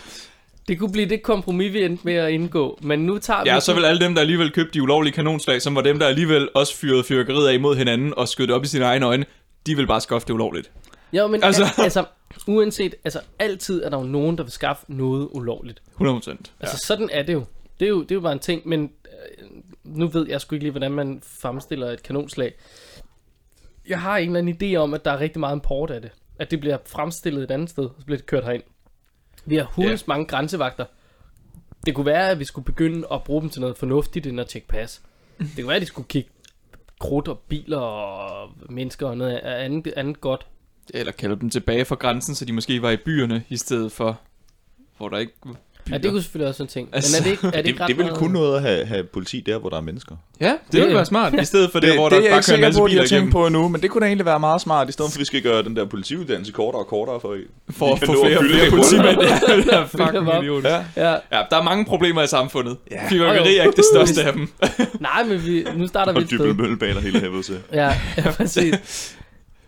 Det 0.67 0.79
kunne 0.79 0.91
blive 0.91 1.09
det 1.09 1.23
kompromis, 1.23 1.73
vi 1.73 1.83
endte 1.83 2.01
med 2.05 2.13
at 2.13 2.31
indgå. 2.31 2.79
Men 2.81 2.99
nu 2.99 3.17
tager 3.17 3.43
vi... 3.43 3.49
ja, 3.49 3.59
så 3.59 3.73
vil 3.73 3.85
alle 3.85 3.99
dem, 4.05 4.13
der 4.13 4.21
alligevel 4.21 4.51
købte 4.51 4.73
de 4.73 4.81
ulovlige 4.83 5.13
kanonslag, 5.13 5.61
som 5.61 5.75
var 5.75 5.81
dem, 5.81 5.99
der 5.99 6.07
alligevel 6.07 6.49
også 6.55 6.75
fyrede 6.77 7.03
fyrværkeriet 7.03 7.47
af 7.47 7.53
imod 7.53 7.75
hinanden 7.75 8.13
og 8.17 8.27
skød 8.27 8.47
det 8.47 8.55
op 8.55 8.63
i 8.63 8.67
sine 8.67 8.85
egne 8.85 9.05
øjne, 9.05 9.25
de 9.65 9.75
vil 9.75 9.87
bare 9.87 10.01
skaffe 10.01 10.27
det 10.27 10.33
ulovligt. 10.33 10.71
Jo, 11.13 11.27
men 11.27 11.43
Altså- 11.43 11.63
altså... 11.63 11.81
altså, 11.83 12.05
uanset, 12.47 12.95
altså 13.05 13.19
altid 13.39 13.83
er 13.83 13.89
der 13.89 13.97
jo 13.97 14.03
nogen, 14.03 14.37
der 14.37 14.43
vil 14.43 14.51
skaffe 14.51 14.85
noget 14.87 15.27
ulovligt. 15.31 15.81
100 15.93 16.15
procent. 16.17 16.51
Ja. 16.61 16.65
Altså 16.67 16.85
sådan 16.87 17.09
er 17.11 17.23
det 17.23 17.33
jo. 17.33 17.43
Det 17.79 17.85
er 17.85 17.89
jo, 17.89 18.01
det 18.01 18.11
er 18.11 18.15
jo 18.15 18.21
bare 18.21 18.33
en 18.33 18.39
ting, 18.39 18.61
men 18.67 18.91
nu 19.83 20.07
ved 20.07 20.27
jeg 20.27 20.41
sgu 20.41 20.55
ikke 20.55 20.63
lige, 20.63 20.71
hvordan 20.71 20.91
man 20.91 21.21
fremstiller 21.25 21.91
et 21.91 22.03
kanonslag. 22.03 22.53
Jeg 23.87 24.01
har 24.01 24.17
en 24.17 24.35
eller 24.35 24.39
anden 24.39 24.57
idé 24.61 24.75
om, 24.75 24.93
at 24.93 25.05
der 25.05 25.11
er 25.11 25.19
rigtig 25.19 25.39
meget 25.39 25.55
import 25.55 25.91
af 25.91 26.01
det. 26.01 26.11
At 26.39 26.51
det 26.51 26.59
bliver 26.59 26.77
fremstillet 26.85 27.43
et 27.43 27.51
andet 27.51 27.69
sted, 27.69 27.83
og 27.83 27.95
så 27.99 28.05
bliver 28.05 28.17
det 28.17 28.25
kørt 28.25 28.43
herind. 28.43 28.63
Vi 29.45 29.55
har 29.55 29.63
hulens 29.63 30.01
yeah. 30.01 30.07
mange 30.07 30.25
grænsevagter. 30.25 30.85
Det 31.85 31.95
kunne 31.95 32.05
være, 32.05 32.29
at 32.29 32.39
vi 32.39 32.45
skulle 32.45 32.65
begynde 32.65 33.07
at 33.11 33.23
bruge 33.23 33.41
dem 33.41 33.49
til 33.49 33.61
noget 33.61 33.77
fornuftigt, 33.77 34.27
end 34.27 34.39
at 34.39 34.47
tjekke 34.47 34.67
pas. 34.67 35.01
Det 35.39 35.55
kunne 35.55 35.67
være, 35.67 35.75
at 35.75 35.81
de 35.81 35.87
skulle 35.87 36.07
kigge 36.07 36.29
krudt 36.99 37.27
og 37.27 37.39
biler 37.39 37.79
og 37.79 38.49
mennesker 38.69 39.07
og 39.07 39.17
noget 39.17 39.37
andet, 39.37 39.93
andet 39.95 40.21
godt. 40.21 40.47
Eller 40.93 41.11
kalde 41.11 41.39
dem 41.39 41.49
tilbage 41.49 41.85
fra 41.85 41.95
grænsen, 41.95 42.35
så 42.35 42.45
de 42.45 42.53
måske 42.53 42.81
var 42.81 42.91
i 42.91 42.97
byerne, 42.97 43.43
i 43.49 43.57
stedet 43.57 43.91
for, 43.91 44.19
hvor 44.97 45.09
der 45.09 45.17
ikke 45.17 45.33
byer. 45.85 45.93
Ja, 45.95 46.01
det 46.01 46.11
kunne 46.11 46.21
selvfølgelig 46.21 46.49
også 46.49 46.63
en 46.63 46.69
ting. 46.69 46.87
Men 46.87 46.95
Altså, 46.95 47.17
er 47.17 47.23
det 47.23 47.31
ikke, 47.31 47.47
er 47.47 47.51
det 47.51 47.57
Det, 47.63 47.67
ikke 47.69 47.81
ret 47.83 47.87
det 47.87 47.97
ville 47.97 48.09
meget- 48.09 48.19
kun 48.19 48.31
noget 48.31 48.55
at 48.55 48.61
have, 48.61 48.85
have 48.85 49.03
politi 49.03 49.43
der, 49.45 49.57
hvor 49.57 49.69
der 49.69 49.77
er 49.77 49.81
mennesker. 49.81 50.15
Ja, 50.41 50.45
det, 50.47 50.57
Det- 50.71 50.81
ville 50.81 50.95
være 50.95 51.05
smart, 51.05 51.33
i 51.41 51.45
stedet 51.45 51.71
for 51.71 51.79
det, 51.79 51.93
hvor 51.95 52.09
det 52.09 52.11
der 52.11 52.17
er 52.17 52.23
jeg 52.23 52.31
bare 52.31 52.41
kører 52.47 52.55
en 52.57 52.61
masse 52.61 52.81
biler 52.85 53.01
har 53.01 53.07
tænkt 53.07 53.11
igennem. 53.11 53.31
på 53.31 53.45
endnu, 53.47 53.67
men 53.67 53.81
det 53.81 53.89
kunne 53.91 54.01
da 54.01 54.05
egentlig 54.05 54.25
være 54.25 54.39
meget 54.39 54.61
smart, 54.61 54.89
i 54.89 54.91
stedet 54.91 55.11
for 55.11 55.15
at 55.17 55.19
vi 55.19 55.25
skal 55.25 55.41
gøre 55.41 55.63
den 55.63 55.75
der 55.75 55.85
politiuddannelse 55.85 56.51
kortere 56.51 56.81
og 56.81 56.87
kortere 56.87 57.19
for 57.21 57.35
For 57.69 57.93
at 57.93 57.99
få 57.99 58.25
flere, 58.25 58.39
flere 58.43 58.65
det 58.65 58.71
politimænd. 58.71 59.17
Ja, 59.49 59.55
det 59.57 59.73
er 59.73 59.85
fucking 59.87 60.43
idiot. 60.43 60.63
Ja. 60.63 60.83
Ja, 60.97 61.09
Ja, 61.11 61.41
der 61.51 61.57
er 61.57 61.63
mange 61.63 61.85
problemer 61.85 62.21
i 62.23 62.27
samfundet. 62.27 62.77
Ja. 62.91 63.09
Fyrværkeri 63.09 63.57
er 63.57 63.63
ikke 63.63 63.75
det 63.75 63.85
største 63.93 64.23
af 64.23 64.33
dem. 64.33 64.49
nej, 64.99 65.23
men 65.27 65.45
vi, 65.45 65.65
nu 65.75 65.87
starter 65.87 66.11
vi 66.11 66.15
Og 66.15 66.21
et 66.21 66.27
sted. 66.27 66.39
dybel 66.39 66.55
møllebaner 66.55 67.01
hele 67.01 67.19
helvede 67.19 67.43
til. 67.43 67.57
Ja, 67.73 67.93
ja 68.17 68.31
præcis. 68.31 68.75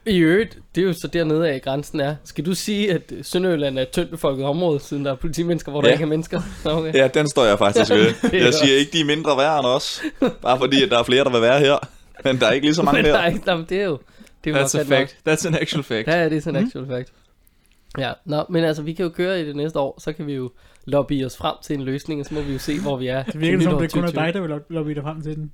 I 0.08 0.18
øvrigt, 0.18 0.58
det 0.76 0.82
er 0.82 0.86
jo 0.86 0.94
så 0.94 1.08
dernede 1.08 1.50
af 1.50 1.62
grænsen 1.62 2.00
er. 2.00 2.16
Skal 2.26 2.46
du 2.46 2.54
sige, 2.56 2.92
at 2.94 3.14
Sønderjylland 3.22 3.78
er 3.78 3.82
et 3.82 3.90
tyndt 3.90 4.12
befolket 4.12 4.46
område, 4.46 4.80
siden 4.80 5.06
der 5.06 5.12
er 5.12 5.16
politimennesker, 5.16 5.72
hvor 5.72 5.82
der 5.82 5.88
Ja. 5.88 5.94
ikke 5.94 6.04
er 6.04 6.08
mennesker? 6.08 6.42
Okay. 6.66 6.94
Ja, 6.94 7.08
den 7.08 7.30
står 7.30 7.46
jeg 7.46 7.58
faktisk 7.58 7.92
ved. 7.92 8.14
Jeg 8.46 8.54
siger 8.54 8.78
ikke, 8.78 8.92
de 8.92 9.00
er 9.02 9.06
mindre 9.06 9.38
værd 9.38 9.60
end 9.60 9.68
os. 9.68 10.02
Bare 10.42 10.58
fordi, 10.58 10.84
at 10.84 10.90
der 10.92 11.00
er 11.00 11.04
flere, 11.04 11.24
der 11.24 11.32
vil 11.32 11.42
være 11.42 11.60
her. 11.60 11.88
Men 12.24 12.40
der 12.40 12.48
er 12.48 12.52
ikke 12.52 12.68
lige 12.68 12.76
så 12.76 12.84
mange 12.84 13.02
Men 13.02 13.12
der 13.12 13.18
er 13.20 13.28
ikke, 13.28 13.42
det 13.70 13.80
er 13.82 13.86
jo... 13.86 14.00
Det 14.44 14.56
er 14.56 14.60
jo 14.60 14.66
That's 14.66 14.76
a 14.76 14.78
nok 14.78 14.88
fact. 14.88 15.16
That's 15.30 15.48
an 15.48 15.56
actual 15.62 15.84
fact. 15.84 16.08
Nok. 16.08 16.16
Ja, 16.16 16.30
det 16.30 16.38
er 16.38 16.42
sådan 16.42 16.62
en 16.62 16.68
actual 16.68 16.88
fact. 16.88 17.10
Ja, 17.98 18.12
nå, 18.26 18.44
men 18.50 18.64
altså, 18.64 18.84
vi 18.84 18.94
kan 18.94 19.04
jo 19.04 19.10
køre 19.10 19.42
i 19.42 19.46
det 19.46 19.56
næste 19.56 19.80
år, 19.80 20.02
så 20.02 20.14
kan 20.14 20.28
vi 20.28 20.34
jo 20.34 20.52
lobby 20.86 21.26
os 21.26 21.38
frem 21.38 21.56
til 21.64 21.74
en 21.74 21.84
løsning, 21.84 22.20
og 22.20 22.26
så 22.26 22.34
må 22.34 22.42
vi 22.42 22.54
jo 22.54 22.60
se, 22.60 22.80
hvor 22.80 22.98
vi 22.98 23.08
er. 23.08 23.24
Det 23.24 23.42
virker 23.42 23.62
som, 23.62 23.80
det 23.80 23.94
kun 23.94 24.04
er 24.04 24.12
dig, 24.12 24.34
der 24.34 24.42
vil 24.42 24.62
lobby 24.70 24.92
dig 24.92 25.04
frem 25.04 25.22
til 25.22 25.36
den. 25.36 25.52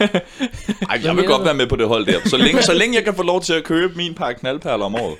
Ej, 0.90 1.00
jeg 1.04 1.16
vil 1.16 1.24
godt 1.24 1.44
være 1.44 1.54
med 1.54 1.66
på 1.66 1.76
det 1.76 1.88
hold 1.88 2.06
der. 2.06 2.20
Så 2.24 2.36
længe, 2.36 2.62
så 2.62 2.72
længe 2.72 2.96
jeg 2.96 3.04
kan 3.04 3.14
få 3.14 3.22
lov 3.22 3.40
til 3.42 3.52
at 3.52 3.64
købe 3.64 3.94
min 3.96 4.14
pakke 4.14 4.40
knaldperler 4.40 4.84
om 4.84 4.94
året. 4.94 5.16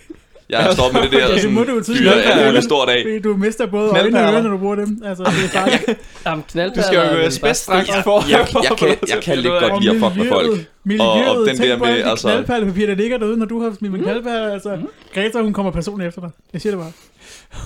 Jeg 0.50 0.58
har 0.58 0.72
stoppet 0.72 1.00
med 1.02 1.10
det 1.10 1.20
der 1.20 1.28
det 1.32 1.40
sådan, 1.40 1.54
må 1.54 1.62
du 1.64 1.74
jo 1.74 1.82
tydeligt 1.82 2.24
gøre. 2.24 2.46
muligt 2.46 2.64
stort 2.64 2.88
af. 2.88 3.20
Du 3.24 3.36
mister 3.36 3.66
både 3.66 3.90
øjne 3.90 4.18
og 4.26 4.32
ører, 4.34 4.42
når 4.42 4.50
du 4.50 4.58
bruger 4.58 4.74
dem. 4.74 5.02
Altså, 5.04 5.24
det 5.24 5.30
er 5.44 5.48
farligt. 5.48 5.84
Jamen, 6.26 6.44
Du 6.76 6.82
skal 6.82 6.94
jo 7.10 7.16
være 7.16 7.30
stik- 7.30 8.02
for, 8.04 8.30
jeg- 8.30 8.38
jeg 8.62 8.68
få 8.68 8.74
kan- 8.74 8.96
jeg 9.08 9.18
kan 9.22 9.36
lidt 9.38 9.52
godt 9.60 9.72
det. 9.72 9.82
lide 9.82 9.94
at 9.94 10.00
fuck 10.12 10.16
med 10.16 10.28
folk. 10.28 10.66
Miljøet, 10.84 11.08
Og- 11.28 11.38
og 11.40 11.46
den 11.46 11.58
der 11.58 11.76
med, 11.78 11.86
alt 11.86 12.04
det 12.04 12.10
altså- 12.10 12.28
knaldperlepapir, 12.28 12.86
der 12.86 12.94
ligger 12.94 13.18
derude, 13.18 13.36
når 13.36 13.46
du 13.46 13.62
har 13.62 13.74
smidt 13.78 13.92
med 13.92 14.00
knaldperler. 14.02 14.52
Altså, 14.52 14.78
Greta, 15.14 15.40
hun 15.42 15.52
kommer 15.52 15.72
personligt 15.72 16.08
efter 16.08 16.20
dig. 16.20 16.30
Jeg 16.52 16.60
siger 16.60 16.70
det 16.72 16.80
bare. 16.80 16.92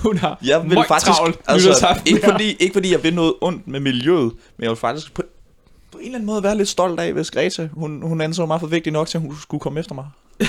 Hun 0.03 0.17
har 0.17 0.37
Jeg 0.45 0.61
vil 0.63 0.77
faktisk, 0.87 1.11
travlt 1.11 1.39
altså, 1.47 1.87
ikke, 2.05 2.21
fordi, 2.31 2.55
ikke 2.59 2.73
fordi 2.73 2.91
jeg 2.91 3.03
vil 3.03 3.13
noget 3.13 3.33
ondt 3.41 3.67
med 3.67 3.79
miljøet, 3.79 4.31
men 4.57 4.63
jeg 4.63 4.69
vil 4.69 4.77
faktisk 4.77 5.13
på, 5.13 5.21
på 5.91 5.97
en 5.97 6.05
eller 6.05 6.15
anden 6.15 6.25
måde 6.25 6.43
være 6.43 6.57
lidt 6.57 6.69
stolt 6.69 6.99
af, 6.99 7.13
hvis 7.13 7.31
Greta, 7.31 7.69
hun, 7.73 8.01
hun 8.03 8.21
anså 8.21 8.45
mig 8.45 8.59
for 8.59 8.67
vigtig 8.67 8.93
nok 8.93 9.07
til, 9.07 9.17
at 9.17 9.21
hun 9.21 9.35
skulle 9.41 9.61
komme 9.61 9.79
efter 9.79 9.95
mig. 9.95 10.05
Ja, 10.39 10.45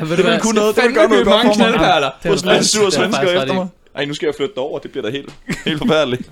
ved 0.00 0.08
du 0.08 0.16
Det 0.16 0.24
ville 0.24 0.40
kunne 0.40 0.54
noget, 0.54 0.76
det 0.76 0.82
fandme 0.82 0.98
gøre 0.98 1.08
noget 1.08 1.24
godt 1.26 1.36
mange 1.44 1.54
for 1.54 1.70
mig. 1.70 1.72
Det 2.22 2.28
er 2.28 2.28
Hos 2.30 2.44
lidt 2.44 2.66
sur 2.66 2.80
det 2.80 2.86
er 2.86 2.90
svensker 3.00 3.40
efter 3.40 3.54
mig. 3.54 3.68
Ej, 3.94 4.04
nu 4.04 4.14
skal 4.14 4.26
jeg 4.26 4.34
flytte 4.34 4.54
derover, 4.54 4.78
det 4.78 4.90
bliver 4.90 5.04
da 5.06 5.10
helt, 5.12 5.34
helt 5.64 5.78
forfærdeligt. 5.78 6.30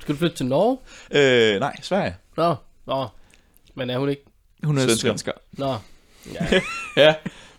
Skal 0.00 0.14
du 0.14 0.18
flytte 0.18 0.36
til 0.36 0.46
Norge? 0.46 0.78
Øh, 1.10 1.60
nej, 1.60 1.76
Sverige. 1.82 2.16
Nå, 2.36 2.54
nå. 2.86 3.06
Men 3.74 3.90
er 3.90 3.98
hun 3.98 4.08
ikke? 4.08 4.22
Hun 4.64 4.78
er 4.78 4.82
Svensker. 4.82 5.08
svensker. 5.08 5.32
Nå. 5.52 5.74
Ja. 6.34 6.60
Ja. 6.96 7.14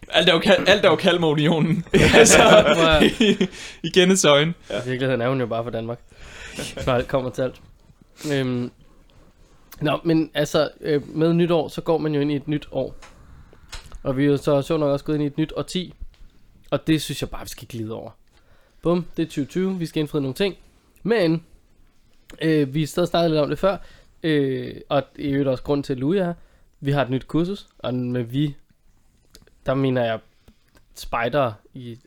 Alt 0.09 0.29
er 0.29 0.33
jo, 0.33 0.39
kal- 0.39 0.69
alt 0.69 0.85
er 0.85 0.89
jo 0.89 0.95
Kalmarunionen. 0.95 1.85
altså, 2.15 3.09
i, 3.19 3.47
i 3.83 3.89
Kenneths 3.93 4.25
øjne. 4.25 4.53
I 4.69 4.73
virkeligheden 4.73 5.21
er 5.21 5.29
hun 5.29 5.39
jo 5.39 5.45
bare 5.45 5.63
fra 5.63 5.71
Danmark. 5.71 5.99
Når 6.85 6.93
alt 6.93 7.07
kommer 7.07 7.29
til 7.29 7.41
alt. 7.41 7.55
Øhm, 8.31 8.71
nå, 9.81 9.99
men 10.03 10.31
altså, 10.33 10.69
øh, 10.81 11.15
med 11.15 11.33
nytår, 11.33 11.67
så 11.67 11.81
går 11.81 11.97
man 11.97 12.15
jo 12.15 12.21
ind 12.21 12.31
i 12.31 12.35
et 12.35 12.47
nyt 12.47 12.67
år. 12.71 12.95
Og 14.03 14.17
vi 14.17 14.23
er 14.23 14.27
jo 14.27 14.37
så 14.37 14.61
sjovt 14.61 14.79
nok 14.79 14.89
også 14.89 15.05
gået 15.05 15.15
ind 15.15 15.23
i 15.23 15.27
et 15.27 15.37
nyt 15.37 15.53
årti. 15.55 15.93
Og 16.71 16.87
det 16.87 17.01
synes 17.01 17.21
jeg 17.21 17.29
bare, 17.29 17.43
vi 17.43 17.49
skal 17.49 17.67
glide 17.67 17.93
over. 17.93 18.11
Bum, 18.81 19.05
det 19.17 19.23
er 19.23 19.27
2020, 19.27 19.79
vi 19.79 19.85
skal 19.85 19.99
indfri 19.99 20.19
nogle 20.19 20.33
ting. 20.33 20.55
Men, 21.03 21.45
øh, 22.41 22.73
vi 22.73 22.83
er 22.83 22.87
stadig 22.87 23.09
snakket 23.09 23.31
lidt 23.31 23.41
om 23.41 23.49
det 23.49 23.59
før. 23.59 23.77
Øh, 24.23 24.75
og 24.89 25.03
i 25.15 25.27
øvrigt 25.27 25.49
også 25.49 25.63
grund 25.63 25.83
til, 25.83 25.93
at 25.93 25.99
Louis 25.99 26.19
er. 26.19 26.33
Vi 26.79 26.91
har 26.91 27.01
et 27.01 27.09
nyt 27.09 27.27
kursus, 27.27 27.67
og 27.79 27.93
med 27.93 28.23
vi, 28.23 28.55
der 29.65 29.73
mener 29.73 30.05
jeg 30.05 30.19
spider 30.95 31.53
i, 31.73 31.99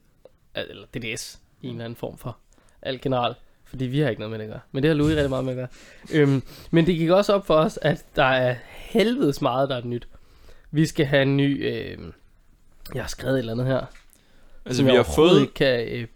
eller 0.54 0.87
DDS 0.87 1.40
i 1.62 1.66
en 1.66 1.72
eller 1.72 1.85
anden 1.85 1.96
form 1.96 2.18
for 2.18 2.37
alt 2.83 3.00
generelt. 3.00 3.37
Fordi 3.70 3.85
vi 3.85 4.00
har 4.00 4.09
ikke 4.11 4.20
noget 4.20 4.30
med 4.30 4.38
det 4.38 4.44
at 4.44 4.50
gøre. 4.50 4.61
Men 4.72 4.83
det 4.83 4.88
har 4.88 4.96
Louis 4.96 5.14
rigtig 5.16 5.30
meget 5.30 5.44
med 5.44 5.52
at 5.52 5.56
gøre. 5.56 5.68
Øhm, 6.20 6.42
men 6.70 6.87
det 6.87 6.96
gik 6.96 7.11
også 7.11 7.33
op 7.33 7.46
for 7.46 7.54
os, 7.54 7.78
at 7.83 8.04
der 8.16 8.24
er 8.24 8.54
helvedes 8.76 9.40
meget, 9.42 9.68
der 9.68 9.76
er 9.76 9.85
nyt. 9.85 10.09
Vi 10.70 10.87
skal 10.87 11.06
have 11.06 11.22
en 11.22 11.37
ny... 11.37 11.66
Øh, 11.74 11.98
jeg 12.94 13.02
har 13.02 13.09
skrevet 13.09 13.35
et 13.35 13.38
eller 13.38 13.52
andet 13.52 13.66
her. 13.66 13.80
Altså, 14.66 14.83
vi 14.85 14.90
har 14.90 15.02
fået... 15.14 15.40
Ikke 15.40 15.54
kan, 15.54 15.88
øh, 15.88 16.06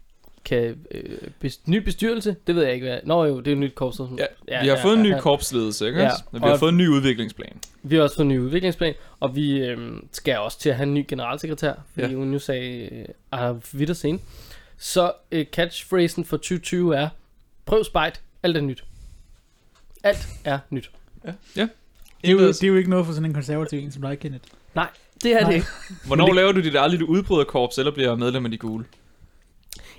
kan 0.45 0.77
øh, 0.91 1.17
bes, 1.39 1.67
ny 1.67 1.77
bestyrelse, 1.77 2.35
det 2.47 2.55
ved 2.55 2.63
jeg 2.63 2.73
ikke 2.73 2.85
hvad. 2.85 2.99
Nå 3.03 3.25
jo, 3.25 3.39
det 3.39 3.47
er 3.47 3.51
et 3.51 3.57
nyt 3.57 3.75
korps. 3.75 3.97
som- 3.97 4.19
Ja, 4.47 4.61
vi 4.61 4.67
har 4.67 4.77
fået 4.81 4.97
en 4.97 5.03
ny 5.03 5.11
ja. 5.11 5.19
korpsledelse, 5.19 5.87
ikke? 5.87 5.99
Ja, 5.99 6.03
Ja, 6.05 6.11
og 6.31 6.41
vi 6.41 6.47
har 6.47 6.57
fået 6.57 6.71
en 6.71 6.77
ny 6.77 6.87
udviklingsplan. 6.87 7.57
Vi 7.83 7.95
har 7.95 8.03
også 8.03 8.15
fået 8.15 8.25
en 8.25 8.29
ny 8.29 8.39
udviklingsplan, 8.39 8.93
og 9.19 9.35
vi 9.35 9.57
øh, 9.59 9.77
skal 10.11 10.37
også 10.37 10.59
til 10.59 10.69
at 10.69 10.75
have 10.75 10.87
en 10.87 10.93
ny 10.93 11.05
generalsekretær, 11.07 11.73
fordi 11.93 12.07
Ja. 12.07 12.13
hun 12.15 12.27
nu 12.27 12.39
sagde, 12.39 12.89
øh, 12.95 13.05
ah, 13.31 13.55
Wiedersehen. 13.75 14.21
Så 14.77 15.11
øh, 15.31 15.45
catchphrasen 15.45 16.25
for 16.25 16.37
2020 16.37 16.95
er, 16.95 17.09
prøv 17.65 17.83
spejt, 17.83 18.21
alt 18.43 18.57
er 18.57 18.61
nyt. 18.61 18.83
Alt 20.03 20.27
er 20.43 20.59
nyt. 20.69 20.91
Det 21.25 21.31
er, 22.23 22.31
jo, 22.31 22.47
det 22.47 22.63
er 22.63 22.67
jo 22.67 22.75
ikke 22.75 22.89
noget 22.89 23.05
for 23.05 23.13
sådan 23.13 23.29
en 23.29 23.33
konservativ 23.33 23.79
en 23.79 23.91
som 23.91 24.01
dig, 24.01 24.19
Kenneth. 24.19 24.43
Det 25.23 25.31
er 25.33 25.41
Nej. 25.41 25.49
det 25.49 25.55
ikke. 25.55 25.67
Hvornår 26.07 26.33
laver 26.33 26.51
du 26.51 26.61
dit 26.61 26.75
aldrig 26.77 27.09
udbryderkorps, 27.09 27.77
eller 27.77 27.91
bliver 27.91 28.15
medlem 28.15 28.45
af 28.45 28.51
de 28.51 28.57
gule? 28.57 28.85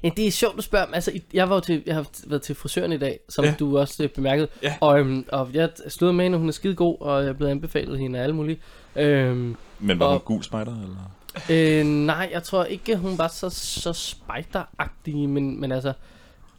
Ja, 0.02 0.08
det 0.16 0.26
er 0.26 0.30
sjovt 0.30 0.58
at 0.58 0.64
spørge. 0.64 0.94
Altså, 0.94 1.20
jeg, 1.32 1.48
var 1.48 1.54
jo 1.54 1.60
til, 1.60 1.82
jeg 1.86 1.94
har 1.94 2.06
været 2.26 2.42
til 2.42 2.54
frisøren 2.54 2.92
i 2.92 2.96
dag, 2.98 3.20
som 3.28 3.44
ja. 3.44 3.50
Ja. 3.50 3.56
du 3.56 3.78
også 3.78 4.02
øh, 4.02 4.08
bemærkede. 4.08 4.48
Ja. 4.62 4.74
Og, 4.80 5.00
øhm, 5.00 5.24
og 5.32 5.50
jeg 5.52 5.70
slået 5.88 6.14
med 6.14 6.24
hende, 6.24 6.38
hun 6.38 6.48
er 6.48 6.52
skide 6.52 6.74
god, 6.74 6.96
og 7.00 7.20
jeg 7.22 7.28
er 7.28 7.32
blevet 7.32 7.50
anbefalet 7.50 7.98
hende 7.98 8.18
af 8.18 8.22
alle 8.22 8.34
mulige. 8.34 8.58
Øhm, 8.96 9.56
Men 9.80 9.98
var 9.98 10.06
Og- 10.06 10.12
hun 10.12 10.20
gul 10.24 10.42
spejder, 10.42 10.72
eller? 10.82 11.80
øh, 11.80 11.86
nej, 11.86 12.28
jeg 12.32 12.42
tror 12.42 12.64
ikke, 12.64 12.96
hun 12.96 13.18
var 13.18 13.28
så, 13.28 13.50
så 13.50 13.92
spider 13.92 15.26
men, 15.26 15.60
men 15.60 15.72
altså, 15.72 15.92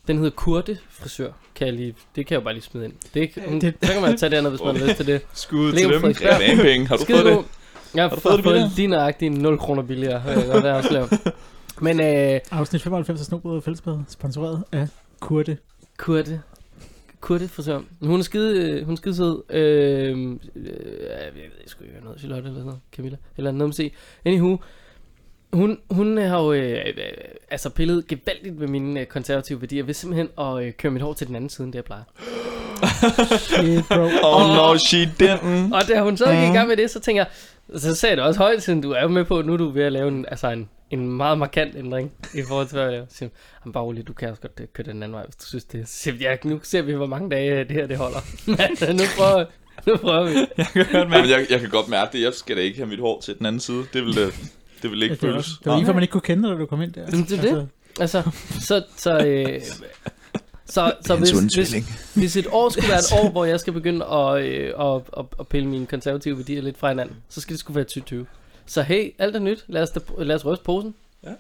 den 0.08 0.18
hedder 0.18 0.30
Kurte 0.32 0.78
frisør, 0.90 1.32
kan 1.56 1.68
jeg 1.68 1.76
lige, 1.76 1.96
det 2.16 2.26
kan 2.26 2.34
jeg 2.34 2.40
jo 2.42 2.44
bare 2.44 2.54
lige 2.54 2.64
smide 2.64 2.86
ind. 2.86 2.94
Det, 3.14 3.34
kan- 3.34 3.44
hun, 3.50 3.62
Det- 3.62 3.76
så 3.84 3.92
kan 3.94 4.02
man 4.02 4.18
tage 4.18 4.30
det 4.30 4.38
andet, 4.38 4.52
hvis 4.52 4.62
man 4.66 4.76
har 4.78 4.86
lyst 4.88 4.98
til 4.98 5.08
det. 5.08 5.22
Skud 5.34 5.72
til 5.74 5.90
dem. 5.90 6.00
Frederiksberg. 6.02 6.42
Ja, 6.42 6.62
penge. 6.62 6.88
Har 6.88 6.98
du 6.98 7.04
Skide 7.04 7.18
fået 7.22 7.34
det? 7.38 7.46
Jeg 7.96 8.04
har, 8.04 8.10
du 8.10 8.16
har 8.16 8.22
fået 8.22 8.36
det 8.38 8.44
fået 8.44 8.72
lige 8.76 8.88
nøjagtigt 8.88 9.34
0 9.34 9.58
kroner 9.58 9.82
billigere. 9.84 10.22
Og 10.56 10.62
det 10.62 10.70
er 10.70 10.74
også 10.74 10.94
lavt. 10.94 11.14
Men 11.82 12.00
øh, 12.00 12.40
Afsnit 12.52 12.82
95 12.82 13.20
af 13.20 13.26
Snobrød 13.26 13.58
og 13.58 13.64
Fællesbad, 13.64 13.98
sponsoreret 14.10 14.64
af 14.72 14.88
Kurte. 15.20 15.58
Kurte. 15.98 16.42
Kurte 17.22 17.48
frisør. 17.48 17.80
Hun 18.02 18.20
er 18.20 18.24
skide, 18.24 18.60
øh, 18.72 18.86
hun 18.86 18.94
er 18.94 18.98
skide 18.98 19.16
sød. 19.16 19.44
Øh, 19.50 19.60
øh, 19.60 20.18
jeg 20.56 21.30
ved 21.34 21.42
ikke 21.42 22.04
noget. 22.04 22.20
Charlotte 22.20 22.50
eller 22.50 22.64
noget. 22.64 22.80
Camilla. 22.96 23.18
Eller 23.38 23.52
noget 23.52 23.68
med 23.70 23.74
se. 23.74 23.92
Anywho. 24.26 24.58
Hun, 25.54 25.78
hun 25.90 26.18
har 26.18 26.42
jo 26.44 26.54
øh, 26.54 26.72
øh, 26.88 27.04
altså 27.52 27.70
pillet 27.70 28.08
gevaldigt 28.08 28.60
med 28.60 28.68
mine 28.68 29.00
øh, 29.00 29.06
konservative 29.06 29.62
værdier 29.62 29.84
ved 29.84 29.94
simpelthen 29.94 30.30
at 30.40 30.64
øh, 30.66 30.74
køre 30.74 30.92
mit 30.92 31.02
hår 31.02 31.14
til 31.14 31.28
den 31.28 31.36
anden 31.36 31.50
side, 31.50 31.66
end 31.66 31.74
det 31.74 31.78
jeg 31.78 31.84
plejer. 31.86 32.04
Shit, 33.38 33.86
bro. 33.90 34.10
Oh 34.24 34.56
no, 34.56 34.78
she 34.78 35.04
didn't. 35.22 35.76
Og 35.76 35.82
da 35.88 36.02
hun 36.02 36.18
så 36.18 36.26
gik 36.26 36.50
i 36.50 36.54
gang 36.54 36.68
med 36.68 36.78
det, 36.78 36.92
så 36.92 37.00
tænker 37.00 37.26
jeg, 37.74 37.80
så 37.80 37.96
sagde 37.96 38.12
jeg 38.12 38.18
det 38.18 38.26
også 38.26 38.40
højt, 38.40 38.64
siden 38.64 38.82
du 38.82 38.92
er 38.92 39.02
jo 39.02 39.08
med 39.08 39.26
på, 39.26 39.42
nu 39.42 39.54
er 39.54 39.58
du 39.58 39.70
ved 39.70 39.84
at 39.84 39.92
lave 39.92 40.08
en, 40.08 40.26
altså 40.30 40.48
en, 40.50 40.70
en 40.92 41.12
meget 41.12 41.38
markant 41.38 41.76
ændring 41.76 42.12
i 42.34 42.42
forhold 42.48 42.68
til, 42.68 42.76
hvad 42.76 42.84
jeg 42.84 42.92
laver. 42.92 43.06
Så 43.10 43.18
siger 43.18 43.30
"Jamen, 43.66 43.74
bare 43.74 43.84
rolig, 43.84 44.08
du 44.08 44.14
kan 44.14 44.30
også 44.30 44.42
godt 44.42 44.60
øh, 44.62 44.68
køre 44.74 44.86
den 44.86 45.04
anden 45.04 45.14
vej, 45.16 45.24
hvis 45.26 45.36
du 45.36 45.46
synes 45.46 45.64
det. 45.64 45.88
Så 45.90 45.94
siger 45.98 46.16
jeg, 46.22 46.40
ja, 46.44 46.50
nu 46.50 46.60
ser 46.64 46.82
vi, 46.82 46.94
hvor 46.94 47.06
mange 47.06 47.30
dage 47.30 47.52
øh, 47.60 47.68
det 47.68 47.72
her 47.72 47.88
det 47.88 47.98
holder. 47.98 48.20
nu, 48.94 49.04
prøver, 49.18 49.46
nu 49.88 49.98
prøver 49.98 50.24
vi. 50.24 50.36
Jeg 50.58 50.66
kan 50.74 50.86
godt 50.92 51.10
Men 51.10 51.10
mærke, 51.10 51.30
jeg, 51.32 51.46
jeg 51.50 51.60
kan 51.60 51.70
godt 51.70 51.88
mærke 51.88 52.18
det. 52.18 52.24
Jeg 52.24 52.34
skal 52.34 52.58
da 52.58 52.62
ikke 52.62 52.78
have 52.78 52.88
mit 52.90 53.00
hår 53.00 53.22
til 53.22 53.38
den 53.38 53.46
anden 53.46 53.60
side. 53.60 53.84
Det 53.94 54.04
vil 54.06 54.16
det, 54.16 54.34
det 54.82 54.92
vil 54.92 55.04
ikke 55.04 55.16
Det 55.16 55.22
var, 55.22 55.34
føles. 55.34 55.48
det 55.58 55.66
var 55.66 55.76
lige 55.76 55.86
før, 55.86 55.94
man 55.94 56.04
ikke 56.04 56.12
kunne 56.12 56.22
kende 56.22 56.44
dig, 56.48 56.56
da 56.56 56.62
du 56.62 56.66
kom 56.66 56.82
ind 56.82 56.94
der. 56.94 57.02
Jamen, 57.12 57.26
det 57.26 57.40
er 57.40 57.56
det. 57.56 57.70
Altså, 58.00 58.32
så, 58.62 58.84
så, 58.98 59.26
øh, 59.26 59.62
så, 60.66 60.94
så 61.02 61.16
hvis, 61.16 61.32
hvis, 61.32 61.74
hvis 62.16 62.36
et 62.36 62.48
år 62.52 62.70
skulle 62.70 62.90
være 62.90 63.00
et 63.00 63.14
år, 63.24 63.30
hvor 63.36 63.46
jeg 63.46 63.60
skal 63.60 63.74
begynde 63.74 64.06
at, 64.06 64.44
øh, 64.46 64.74
at, 64.80 65.02
at, 65.18 65.26
at 65.40 65.48
pille 65.48 65.68
mine 65.70 65.86
konservative 65.86 66.38
værdier 66.38 66.62
lidt 66.62 66.78
fra 66.78 66.90
hinanden, 66.90 67.16
så 67.30 67.42
skal 67.42 67.54
det 67.54 67.60
skulle 67.60 67.76
være 67.76 67.86
2020. 67.86 68.26
Så 68.66 68.82
hey, 68.82 69.14
alt 69.20 69.36
er 69.36 69.40
nyt. 69.40 69.66
Lad 69.68 69.82
os, 69.84 69.90
da, 69.90 70.00
lad 70.18 70.36
os 70.36 70.46
ryste 70.46 70.64
posen. 70.66 70.96
Ja. 71.24 71.34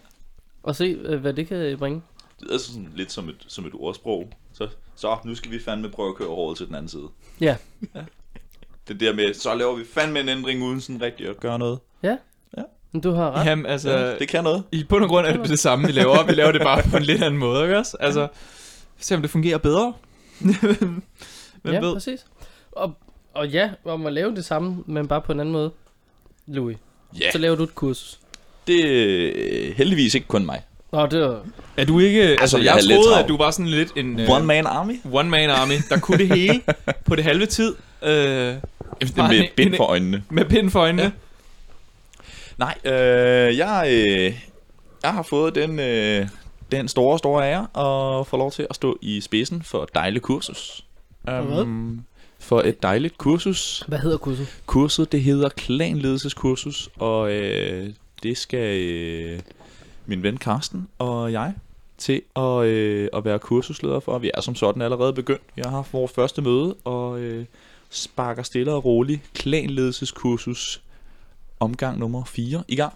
Og 0.63 0.75
se, 0.75 0.97
øh, 1.03 1.21
hvad 1.21 1.33
det 1.33 1.47
kan 1.47 1.77
bringe. 1.77 2.01
Det 2.39 2.53
er 2.53 2.57
sådan 2.57 2.89
lidt 2.95 3.11
som 3.11 3.29
et, 3.29 3.45
som 3.47 3.65
et 3.65 3.71
ordsprog. 3.73 4.29
Så, 4.53 4.67
så 4.95 5.17
nu 5.25 5.35
skal 5.35 5.51
vi 5.51 5.59
fandme 5.59 5.89
prøve 5.89 6.09
at 6.09 6.15
køre 6.15 6.27
håret 6.27 6.57
til 6.57 6.67
den 6.67 6.75
anden 6.75 6.89
side. 6.89 7.07
Ja. 7.41 7.55
Det 8.87 8.99
der 8.99 9.13
med, 9.13 9.33
så 9.33 9.55
laver 9.55 9.75
vi 9.75 9.83
fandme 9.93 10.19
en 10.19 10.29
ændring 10.29 10.63
uden 10.63 10.81
sådan 10.81 11.01
rigtig 11.01 11.27
at 11.29 11.39
gøre 11.39 11.59
noget. 11.59 11.79
Men 12.91 13.01
du 13.01 13.11
har 13.11 13.31
ret. 13.31 13.45
Jamen, 13.45 13.65
altså, 13.65 13.91
Ja, 13.91 14.15
det 14.15 14.27
kan 14.27 14.43
noget. 14.43 14.63
i 14.71 14.83
bund 14.89 15.03
og 15.03 15.09
grund 15.09 15.27
er 15.27 15.37
det 15.37 15.49
det 15.49 15.59
samme, 15.59 15.85
vi 15.85 15.91
laver. 15.91 16.23
Vi 16.25 16.31
laver 16.31 16.51
det 16.51 16.61
bare 16.61 16.83
på 16.91 16.97
en 16.97 17.03
lidt 17.03 17.23
anden 17.23 17.39
måde, 17.39 17.63
ikke 17.63 17.77
også? 17.77 17.97
Altså, 17.99 18.27
se 18.99 19.15
om 19.15 19.21
det 19.21 19.31
fungerer 19.31 19.57
bedre. 19.57 19.93
Hvem 20.71 21.03
ja, 21.65 21.79
ved? 21.79 21.93
præcis. 21.93 22.25
Og, 22.71 22.93
og 23.33 23.47
ja, 23.47 23.69
om 23.85 24.05
at 24.05 24.13
lave 24.13 24.35
det 24.35 24.45
samme, 24.45 24.83
men 24.85 25.07
bare 25.07 25.21
på 25.21 25.31
en 25.31 25.39
anden 25.39 25.53
måde. 25.53 25.71
Louis, 26.47 26.77
Ja, 27.19 27.31
så 27.31 27.37
laver 27.37 27.55
du 27.55 27.63
et 27.63 27.75
kursus. 27.75 28.19
det 28.67 28.79
er 29.69 29.73
heldigvis 29.73 30.15
ikke 30.15 30.27
kun 30.27 30.45
mig. 30.45 30.61
Nå, 30.91 31.05
det 31.05 31.21
var... 31.21 31.41
Er 31.77 31.85
du 31.85 31.99
ikke... 31.99 32.21
Altså, 32.21 32.41
Altså, 32.41 32.57
jeg, 32.57 32.65
jeg 32.89 32.95
troede, 33.05 33.19
at 33.23 33.27
du 33.27 33.37
var 33.37 33.51
sådan 33.51 33.67
lidt 33.67 33.91
en... 33.95 34.19
One 34.29 34.45
man 34.45 34.65
army? 34.65 34.99
one 35.11 35.29
man 35.29 35.49
army, 35.49 35.73
der 35.89 35.99
kunne 35.99 36.17
det 36.17 36.27
hele 36.27 36.61
på 37.05 37.15
det 37.15 37.23
halve 37.23 37.45
tid. 37.45 37.75
Øh, 38.03 38.09
Bare 38.09 39.27
med 39.27 39.43
bind 39.55 39.69
en- 39.69 39.77
for 39.77 39.83
øjnene. 39.83 40.23
med 40.29 40.45
pind 40.45 40.69
for 40.69 40.79
øjnene. 40.79 41.03
Ja. 41.03 41.11
Nej, 42.57 42.77
øh, 42.85 43.57
jeg, 43.57 43.87
øh, 43.87 44.39
jeg 45.03 45.13
har 45.13 45.23
fået 45.23 45.55
den, 45.55 45.79
øh, 45.79 46.27
den 46.71 46.87
store, 46.87 47.17
store 47.17 47.51
ære 47.51 47.61
at 47.61 48.27
få 48.27 48.37
lov 48.37 48.51
til 48.51 48.67
at 48.69 48.75
stå 48.75 48.97
i 49.01 49.21
spidsen 49.21 49.61
for 49.61 49.83
et 49.83 49.95
dejligt 49.95 50.23
kursus. 50.23 50.85
hvad? 51.21 51.61
Um, 51.61 52.01
for 52.39 52.61
et 52.61 52.83
dejligt 52.83 53.17
kursus. 53.17 53.83
Hvad 53.87 53.99
hedder 53.99 54.17
kurset? 54.17 54.61
Kurset, 54.65 55.11
det 55.11 55.21
hedder 55.21 55.49
klanledelseskursus, 55.49 56.89
og 56.99 57.31
øh, 57.31 57.89
det 58.23 58.37
skal 58.37 58.81
øh, 58.81 59.39
min 60.05 60.23
ven 60.23 60.37
Karsten 60.37 60.87
og 60.99 61.31
jeg 61.31 61.53
til 61.97 62.21
at, 62.35 62.63
øh, 62.63 63.09
at 63.13 63.25
være 63.25 63.39
kursusleder 63.39 63.99
for. 63.99 64.17
Vi 64.17 64.31
er 64.33 64.41
som 64.41 64.55
sådan 64.55 64.81
allerede 64.81 65.13
begyndt. 65.13 65.41
Vi 65.55 65.61
har 65.65 65.71
haft 65.71 65.93
vores 65.93 66.11
første 66.11 66.41
møde, 66.41 66.75
og 66.83 67.19
øh, 67.19 67.45
sparker 67.89 68.43
stille 68.43 68.73
og 68.73 68.85
roligt 68.85 69.21
klanledelseskursus 69.33 70.81
omgang 71.59 71.99
nummer 71.99 72.23
4 72.25 72.63
i 72.67 72.75
gang. 72.75 72.93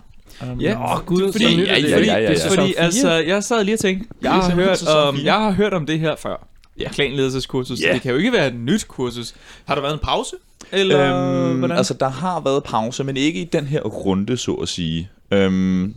Um, 0.52 0.60
Ja, 0.62 0.94
Åh, 0.98 1.06
gud, 1.06 1.32
fordi, 1.32 1.46
er 1.46 1.50
ja, 1.50 1.80
ja, 1.80 2.00
ja, 2.00 2.18
ja, 2.20 2.32
ja. 2.32 2.50
fordi 2.50 2.74
altså, 2.78 3.12
jeg 3.14 3.44
sad 3.44 3.64
lige 3.64 3.76
og 3.76 3.80
tænkte, 3.80 4.08
jeg 4.22 4.32
har, 4.32 4.52
hørt 4.52 4.88
om, 4.88 5.18
jeg 5.24 5.34
har 5.34 5.52
hørt 5.52 5.74
om 5.74 5.86
det 5.86 6.00
her 6.00 6.16
før. 6.16 6.48
Ja. 6.78 6.84
Ja. 6.84 6.90
Klanledelseskursus. 6.90 7.82
Ja. 7.82 7.94
Det 7.94 8.02
kan 8.02 8.12
jo 8.12 8.18
ikke 8.18 8.32
være 8.32 8.48
et 8.48 8.56
nyt 8.56 8.86
kursus. 8.88 9.34
Har 9.66 9.76
der 9.76 9.82
været 9.82 9.94
en 9.94 10.00
pause? 10.00 10.36
Eller 10.72 11.46
Øhm, 11.50 11.60
hvordan? 11.60 11.78
altså, 11.78 11.94
der 11.94 12.10
har 12.10 12.40
været 12.40 12.64
pause, 12.64 13.04
men 13.04 13.18
ikke 13.18 13.42
i 13.42 13.44
den 13.44 13.66
her 13.66 13.82
runde, 13.82 14.38
så 14.38 14.54
at 14.54 14.68
sige. 14.70 15.10
Øhm, 15.32 15.96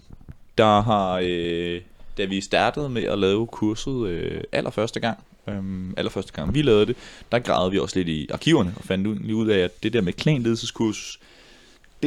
der 0.58 0.82
har, 0.82 1.20
øh, 1.22 1.80
da 2.18 2.24
vi 2.24 2.40
startede 2.40 2.88
med 2.88 3.02
at 3.02 3.18
lave 3.18 3.46
kurset 3.46 4.06
øh, 4.08 4.40
allerførste 4.52 5.00
gang, 5.00 5.18
øhm, 5.48 5.94
allerførste 5.96 6.32
gang 6.32 6.54
vi 6.54 6.62
lavede 6.62 6.86
det, 6.86 6.96
der 7.32 7.38
gravede 7.38 7.70
vi 7.70 7.78
også 7.78 7.98
lidt 7.98 8.08
i 8.08 8.28
arkiverne 8.32 8.72
og 8.76 8.84
fandt 8.84 9.06
ud, 9.06 9.16
lige 9.16 9.34
ud 9.36 9.48
af, 9.48 9.58
at 9.58 9.82
det 9.82 9.92
der 9.92 10.00
med 10.00 10.12
klanledelseskursus, 10.12 11.18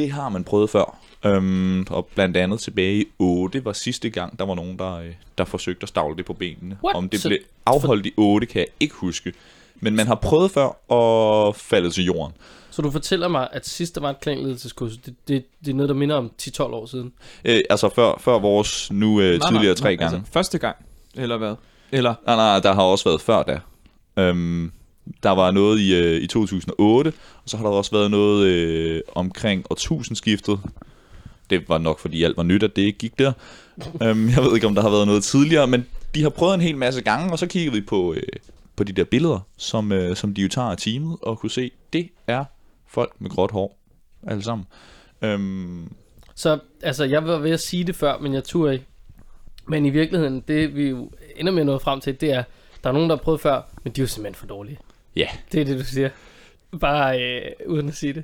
det 0.00 0.10
har 0.10 0.28
man 0.28 0.44
prøvet 0.44 0.70
før. 0.70 0.98
Øhm, 1.24 1.86
og 1.90 2.06
blandt 2.14 2.36
andet 2.36 2.60
tilbage 2.60 3.00
i 3.00 3.04
8 3.18 3.64
var 3.64 3.72
sidste 3.72 4.10
gang, 4.10 4.38
der 4.38 4.46
var 4.46 4.54
nogen, 4.54 4.78
der, 4.78 4.94
øh, 4.94 5.12
der 5.38 5.44
forsøgte 5.44 5.82
at 5.82 5.88
stavle 5.88 6.16
det 6.16 6.24
på 6.26 6.32
benene. 6.32 6.76
What? 6.84 6.96
Om 6.96 7.08
det 7.08 7.20
Så- 7.20 7.28
blev 7.28 7.38
afholdt 7.66 8.06
i 8.06 8.12
8, 8.16 8.46
kan 8.46 8.58
jeg 8.58 8.68
ikke 8.80 8.94
huske. 8.94 9.32
Men 9.80 9.96
man 9.96 10.06
har 10.06 10.14
prøvet 10.14 10.50
før 10.50 10.92
og 10.92 11.56
faldet 11.56 11.94
til 11.94 12.04
jorden. 12.04 12.32
Så 12.70 12.82
du 12.82 12.90
fortæller 12.90 13.28
mig, 13.28 13.48
at 13.52 13.66
sidst 13.68 13.94
der 13.94 14.00
var 14.00 14.10
et 14.10 14.20
klanledelseskursus, 14.20 14.98
det, 14.98 15.14
det, 15.28 15.44
det 15.64 15.70
er 15.70 15.74
noget, 15.74 15.88
der 15.88 15.94
minder 15.94 16.16
om 16.16 16.30
10-12 16.42 16.60
år 16.62 16.86
siden. 16.86 17.12
Øh, 17.44 17.60
altså 17.70 17.88
før, 17.94 18.12
før 18.20 18.38
vores 18.38 18.92
nu 18.92 19.20
øh, 19.20 19.38
Nej, 19.38 19.50
tidligere 19.50 19.64
nej, 19.66 19.74
tre 19.74 19.88
nej, 19.88 19.96
gange. 19.96 20.16
Altså, 20.16 20.32
første 20.32 20.58
gang, 20.58 20.76
eller 21.16 21.36
hvad? 21.36 21.54
Eller, 21.92 22.14
Nej, 22.26 22.36
nej, 22.36 22.60
der 22.60 22.72
har 22.74 22.82
også 22.82 23.04
været 23.04 23.20
før 23.20 23.42
da. 23.42 23.60
Øhm, 24.16 24.72
der 25.22 25.30
var 25.30 25.50
noget 25.50 25.80
i, 25.80 25.94
øh, 25.94 26.22
i 26.22 26.26
2008, 26.26 27.12
og 27.44 27.50
så 27.50 27.56
har 27.56 27.64
der 27.64 27.70
også 27.70 27.90
været 27.90 28.10
noget 28.10 28.46
øh, 28.46 29.00
omkring 29.14 29.64
årtusindskiftet. 29.70 30.60
Det 31.50 31.68
var 31.68 31.78
nok, 31.78 31.98
fordi 31.98 32.24
alt 32.24 32.36
var 32.36 32.42
nyt, 32.42 32.62
at 32.62 32.76
det 32.76 32.82
ikke 32.82 32.98
gik 32.98 33.18
der. 33.18 33.32
øhm, 34.02 34.28
jeg 34.28 34.42
ved 34.44 34.54
ikke, 34.54 34.66
om 34.66 34.74
der 34.74 34.82
har 34.82 34.90
været 34.90 35.06
noget 35.06 35.24
tidligere, 35.24 35.66
men 35.66 35.86
de 36.14 36.22
har 36.22 36.30
prøvet 36.30 36.54
en 36.54 36.60
hel 36.60 36.76
masse 36.76 37.00
gange, 37.02 37.32
og 37.32 37.38
så 37.38 37.46
kiggede 37.46 37.74
vi 37.74 37.80
på, 37.80 38.14
øh, 38.14 38.22
på 38.76 38.84
de 38.84 38.92
der 38.92 39.04
billeder, 39.04 39.40
som, 39.56 39.92
øh, 39.92 40.16
som 40.16 40.34
de 40.34 40.42
jo 40.42 40.48
tager 40.48 40.68
af 40.68 40.76
teamet, 40.76 41.16
og 41.22 41.38
kunne 41.38 41.50
se, 41.50 41.70
det 41.92 42.08
er 42.26 42.44
folk 42.88 43.12
med 43.18 43.30
gråt 43.30 43.50
hår, 43.50 43.78
alle 44.26 44.42
sammen. 44.42 44.66
Øhm, 45.22 45.92
Så 46.34 46.58
altså, 46.82 47.04
jeg 47.04 47.24
var 47.24 47.38
ved 47.38 47.50
at 47.50 47.60
sige 47.60 47.84
det 47.84 47.96
før, 47.96 48.18
men 48.18 48.34
jeg 48.34 48.44
turde 48.44 48.72
ikke. 48.72 48.84
Men 49.66 49.86
i 49.86 49.90
virkeligheden, 49.90 50.42
det 50.48 50.74
vi 50.76 50.88
jo 50.88 51.10
ender 51.36 51.52
med 51.52 51.60
at 51.60 51.66
nå 51.66 51.78
frem 51.78 52.00
til, 52.00 52.20
det 52.20 52.32
er, 52.32 52.42
der 52.84 52.90
er 52.90 52.92
nogen, 52.94 53.10
der 53.10 53.16
har 53.16 53.22
prøvet 53.22 53.40
før, 53.40 53.62
men 53.84 53.92
de 53.92 54.00
er 54.00 54.02
jo 54.02 54.08
simpelthen 54.08 54.34
for 54.34 54.46
dårlige. 54.46 54.78
Ja. 55.16 55.26
Det 55.52 55.60
er 55.60 55.64
det, 55.64 55.78
du 55.78 55.84
siger. 55.84 56.08
Bare 56.80 57.22
øh, 57.22 57.40
uden 57.66 57.88
at 57.88 57.96
sige 57.96 58.12
det. 58.12 58.22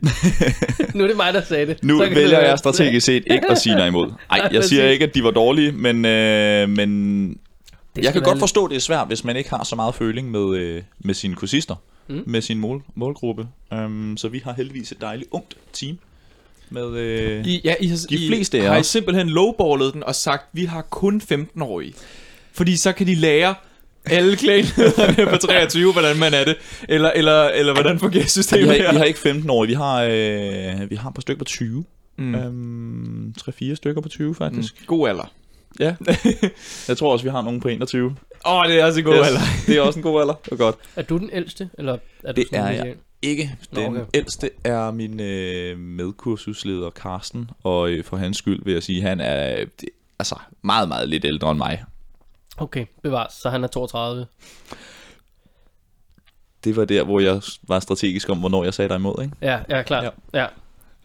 nu 0.95 1.03
er 1.05 1.09
det 1.09 1.17
mig, 1.17 1.35
der 1.35 1.43
sagde 1.45 1.67
det. 1.67 1.83
Nu 1.85 1.99
vælger 1.99 2.41
jeg 2.41 2.59
strategisk 2.59 3.07
set 3.07 3.25
ikke 3.31 3.51
at 3.51 3.59
sige 3.59 3.77
dig 3.77 3.87
imod. 3.87 4.07
Nej, 4.07 4.17
Nej, 4.39 4.49
jeg 4.53 4.65
siger 4.65 4.89
ikke, 4.89 5.05
at 5.05 5.15
de 5.15 5.25
var 5.25 5.31
dårlige, 5.31 5.73
men, 5.73 6.05
øh, 6.05 6.69
men 6.69 7.29
Det 7.97 8.05
jeg 8.05 8.13
kan 8.13 8.23
godt 8.23 8.37
lidt- 8.37 8.41
forstå, 8.43 8.65
at 8.65 8.71
det 8.71 8.77
er 8.77 8.81
svært, 8.81 9.07
hvis 9.07 9.25
man 9.25 9.37
ikke 9.37 9.51
har 9.51 9.65
så 9.65 9.77
meget 9.77 9.95
føling 9.95 10.31
med, 10.31 10.57
øh, 10.59 10.83
med 10.99 11.15
sine 11.15 11.35
kursister, 11.35 11.75
Mm. 12.09 12.23
med 12.27 12.43
sin 12.43 12.59
mål, 12.59 12.83
målgruppe. 12.95 13.47
Um, 13.73 14.17
så 14.17 14.29
vi 14.29 14.39
har 14.45 14.55
heldigvis 14.57 14.93
et 14.93 15.01
dejligt 15.01 15.29
ungt 15.33 15.57
team. 15.73 15.99
Med, 16.71 16.97
øh, 16.97 17.47
I, 17.47 17.61
ja, 17.65 17.75
I, 17.81 17.87
har, 17.87 17.97
De 18.11 18.15
I, 18.15 18.29
fleste 18.29 18.59
af 18.63 18.69
har 18.69 18.77
I 18.77 18.83
simpelthen 18.83 19.29
lowballet 19.29 19.93
den 19.95 20.03
og 20.05 20.15
sagt, 20.15 20.45
vi 20.53 20.65
har 20.65 20.83
kun 20.83 21.21
15-årige. 21.33 21.95
Fordi 22.53 22.77
så 22.77 22.93
kan 22.93 23.07
de 23.07 23.15
lære 23.15 23.55
alle 24.11 24.37
klanlederne 24.37 25.27
på 25.31 25.37
23, 25.37 25.93
hvordan 25.93 26.17
man 26.19 26.35
er 26.35 26.45
det. 26.45 26.57
Eller, 26.89 27.11
eller, 27.11 27.45
eller 27.49 27.73
hvordan 27.73 27.99
fungerer 27.99 28.23
vi, 28.23 28.29
systemet 28.29 28.67
har, 28.67 28.75
her. 28.75 28.91
vi 28.93 28.97
har 28.99 29.05
ikke 29.05 29.19
15 29.19 29.51
år, 29.51 29.67
vi 29.67 29.73
har, 29.73 30.03
øh, 30.03 30.91
vi 30.91 30.97
har 30.97 31.09
et 31.09 31.15
par 31.15 31.21
stykker 31.21 31.39
på 31.39 31.45
20. 31.45 31.85
Mm. 32.19 32.35
Um, 32.35 33.35
3-4 33.49 33.75
stykker 33.75 34.01
på 34.03 34.09
20 34.09 34.35
faktisk. 34.35 34.75
Mm. 34.81 34.87
God 34.87 35.09
alder. 35.09 35.33
Ja. 35.81 35.95
jeg 36.89 36.97
tror 36.97 37.13
også, 37.13 37.25
vi 37.25 37.31
har 37.31 37.43
nogen 37.43 37.61
på 37.61 37.69
21. 37.69 38.07
Åh, 38.47 38.55
oh, 38.57 38.67
det 38.69 38.81
er 38.81 38.85
også 38.85 38.99
en 38.99 39.05
god 39.05 39.15
Yes, 39.15 39.27
alder. 39.27 39.41
Det 39.67 39.77
er 39.77 39.81
også 39.81 39.99
en 39.99 40.03
god 40.03 40.21
alder. 40.21 40.35
Det 40.45 40.53
er 40.53 40.57
godt. 40.57 40.77
Er 40.97 41.03
du 41.03 41.19
den 41.19 41.31
ældste, 41.33 41.69
eller 41.79 41.97
er 42.25 42.33
du 42.33 42.41
Det 42.41 42.49
sådan 42.53 42.67
er 42.67 42.71
jeg. 42.71 42.89
en- 42.89 42.95
ikke. 43.23 43.51
Den 43.75 43.87
okay. 43.87 44.01
okay. 44.01 44.11
ældste 44.15 44.51
er 44.65 44.91
min 44.91 45.21
øh, 45.21 45.79
medkursusleder 45.79 46.91
Karsten, 46.91 47.51
og 47.63 47.91
øh, 47.91 48.05
for 48.05 48.17
hans 48.17 48.37
skyld 48.37 48.65
vil 48.65 48.73
jeg 48.73 48.83
sige, 48.83 49.03
at 49.03 49.09
han 49.09 49.21
er 49.21 49.61
øh, 49.61 49.67
det, 49.81 49.89
altså 50.19 50.35
meget, 50.63 50.89
meget 50.89 51.09
lidt 51.09 51.25
ældre 51.25 51.51
end 51.51 51.59
mig. 51.59 51.85
Okay, 52.57 52.87
bevares, 53.03 53.33
så 53.33 53.51
han 53.51 53.65
er 53.65 53.69
32. 53.69 54.27
Det 56.65 56.77
var 56.77 56.85
der, 56.85 57.05
hvor 57.05 57.21
jeg 57.21 57.43
var 57.63 57.81
strategisk 57.81 58.29
om, 58.29 58.39
hvornår 58.39 58.65
jeg 58.65 58.75
sagde 58.75 58.89
dig 58.89 58.97
imod, 58.97 59.23
ikke? 59.23 59.37
Ja, 59.43 59.61
ja, 59.69 59.83
klart. 59.83 60.05
Ja. 60.05 60.41
ja. 60.41 60.47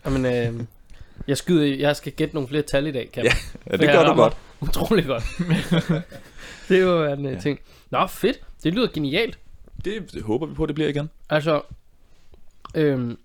Jamen, 0.05 0.25
øh, 0.25 0.65
jeg 1.27 1.37
skyder, 1.37 1.75
jeg 1.77 1.95
skal 1.95 2.11
gætte 2.11 2.35
nogle 2.35 2.47
flere 2.47 2.61
tal 2.61 2.87
i 2.87 2.91
dag, 2.91 3.09
kan 3.13 3.23
Ja, 3.23 3.31
Ja, 3.71 3.77
det 3.77 3.89
gør 3.89 4.05
du 4.05 4.13
godt. 4.13 4.37
Utrolig 4.61 5.05
godt. 5.05 5.23
det 6.69 6.81
jo 6.81 7.05
en 7.05 7.25
ja. 7.25 7.39
ting. 7.39 7.59
Nå, 7.89 8.07
fedt. 8.07 8.39
Det 8.63 8.73
lyder 8.73 8.87
genialt. 8.93 9.39
Det, 9.85 10.11
det 10.13 10.21
håber 10.23 10.45
vi 10.45 10.53
på, 10.53 10.65
det 10.65 10.75
bliver 10.75 10.89
igen. 10.89 11.09
Altså, 11.29 11.61
øhm, 12.75 13.17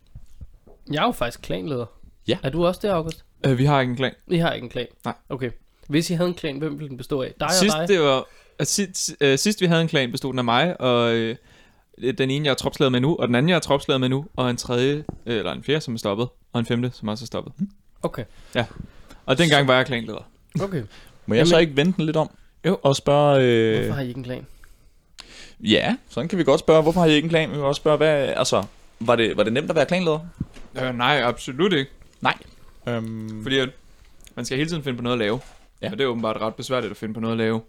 jeg 0.93 1.03
er 1.03 1.07
jo 1.07 1.13
faktisk 1.13 1.43
klanleder. 1.43 1.87
Ja. 2.29 2.39
Er 2.43 2.51
du 2.51 2.67
også 2.67 2.81
det, 2.83 2.89
August? 2.89 3.25
Øh, 3.47 3.59
vi 3.59 3.65
har 3.65 3.81
ikke 3.81 3.91
en 3.91 3.97
klan. 3.97 4.15
I 4.27 4.37
har 4.37 4.53
ikke 4.53 4.65
en 4.65 4.71
klan? 4.71 4.87
Nej. 5.05 5.15
Okay. 5.29 5.51
Hvis 5.89 6.11
I 6.11 6.15
havde 6.15 6.29
en 6.29 6.35
klan, 6.35 6.59
hvem 6.59 6.79
ville 6.79 6.89
den 6.89 6.97
bestå 6.97 7.23
af? 7.23 7.33
Dig 7.41 7.51
Sidst, 7.51 7.75
og 7.77 7.81
dig? 7.81 7.89
det 7.89 8.01
var, 8.05 8.25
at 8.59 8.67
sidst, 8.67 9.17
øh, 9.21 9.39
sidst 9.39 9.61
vi 9.61 9.67
havde 9.67 9.83
en 9.83 9.89
klan, 9.89 10.13
bestod 10.13 10.33
den 10.33 10.39
af 10.39 10.45
mig, 10.45 10.81
og 10.81 11.15
øh, 11.15 11.37
den 12.19 12.31
ene, 12.31 12.45
jeg 12.45 12.51
er 12.51 12.55
tropslaget 12.55 12.93
med 12.93 13.01
nu, 13.01 13.17
og 13.17 13.27
den 13.29 13.35
anden, 13.35 13.49
jeg 13.49 13.57
er 13.57 13.61
tropslaget 13.61 14.01
med 14.01 14.09
nu, 14.09 14.27
og 14.37 14.51
en 14.51 14.57
tredje, 14.57 15.05
øh, 15.27 15.37
eller 15.39 15.53
en 15.53 15.63
fjerde, 15.65 15.81
som 15.81 15.95
er 15.95 15.99
stoppet, 15.99 16.29
og 16.53 16.61
en 16.61 16.67
femte, 16.67 16.91
som 16.95 17.09
også 17.09 17.25
er 17.25 17.27
stoppet. 17.27 17.53
Okay. 18.03 18.25
Og 19.27 19.39
dengang 19.39 19.69
var 19.69 19.77
jeg 19.77 19.87
klanleder. 19.87 20.29
Okay. 20.61 20.83
Må 21.27 21.35
jeg 21.35 21.39
Jamen- 21.41 21.47
så 21.47 21.59
ikke 21.59 21.77
vente 21.77 21.97
den 21.97 22.07
lidt 22.07 22.17
om? 22.17 22.31
Jo. 22.67 22.79
Og 22.83 22.97
spørge... 22.97 23.43
Øh, 23.43 23.79
Hvorfor 23.79 23.95
har 23.95 24.03
I 24.03 24.09
ikke 24.09 24.19
en 24.19 24.25
klan? 24.25 24.47
ja, 25.61 25.97
sådan 26.09 26.29
kan 26.29 26.39
vi 26.39 26.45
godt 26.45 26.61
spørge, 26.61 26.83
hvorfor 26.83 27.01
har 27.01 27.07
I 27.07 27.13
ikke 27.13 27.27
en 27.27 27.31
klan? 27.31 27.51
Vi 27.51 27.55
kan 27.55 27.65
også 27.65 27.79
spørge, 27.79 27.97
hvad... 27.97 28.29
Altså, 28.37 28.65
var 29.01 29.17
det, 29.17 29.37
var 29.37 29.43
det 29.43 29.53
nemt 29.53 29.71
at 29.71 29.77
være 29.77 29.87
klanleder? 29.87 30.19
Øh, 30.83 30.95
nej, 30.95 31.23
absolut 31.25 31.73
ikke. 31.73 31.91
Um, 32.87 33.41
Fordi 33.43 33.59
at 33.59 33.69
man 34.35 34.45
skal 34.45 34.59
hele 34.59 34.71
tiden 34.71 34.83
finde 34.83 34.97
på 34.97 35.03
noget 35.03 35.15
at 35.15 35.19
lave. 35.19 35.41
Ja. 35.85 35.91
Og 35.93 35.99
det 35.99 36.05
er 36.05 36.09
åbenbart 36.09 36.37
ret 36.41 36.55
besværligt 36.55 36.91
at 36.91 36.97
finde 36.97 37.15
på 37.15 37.21
noget 37.21 37.33
at 37.35 37.39
lave. 37.39 37.61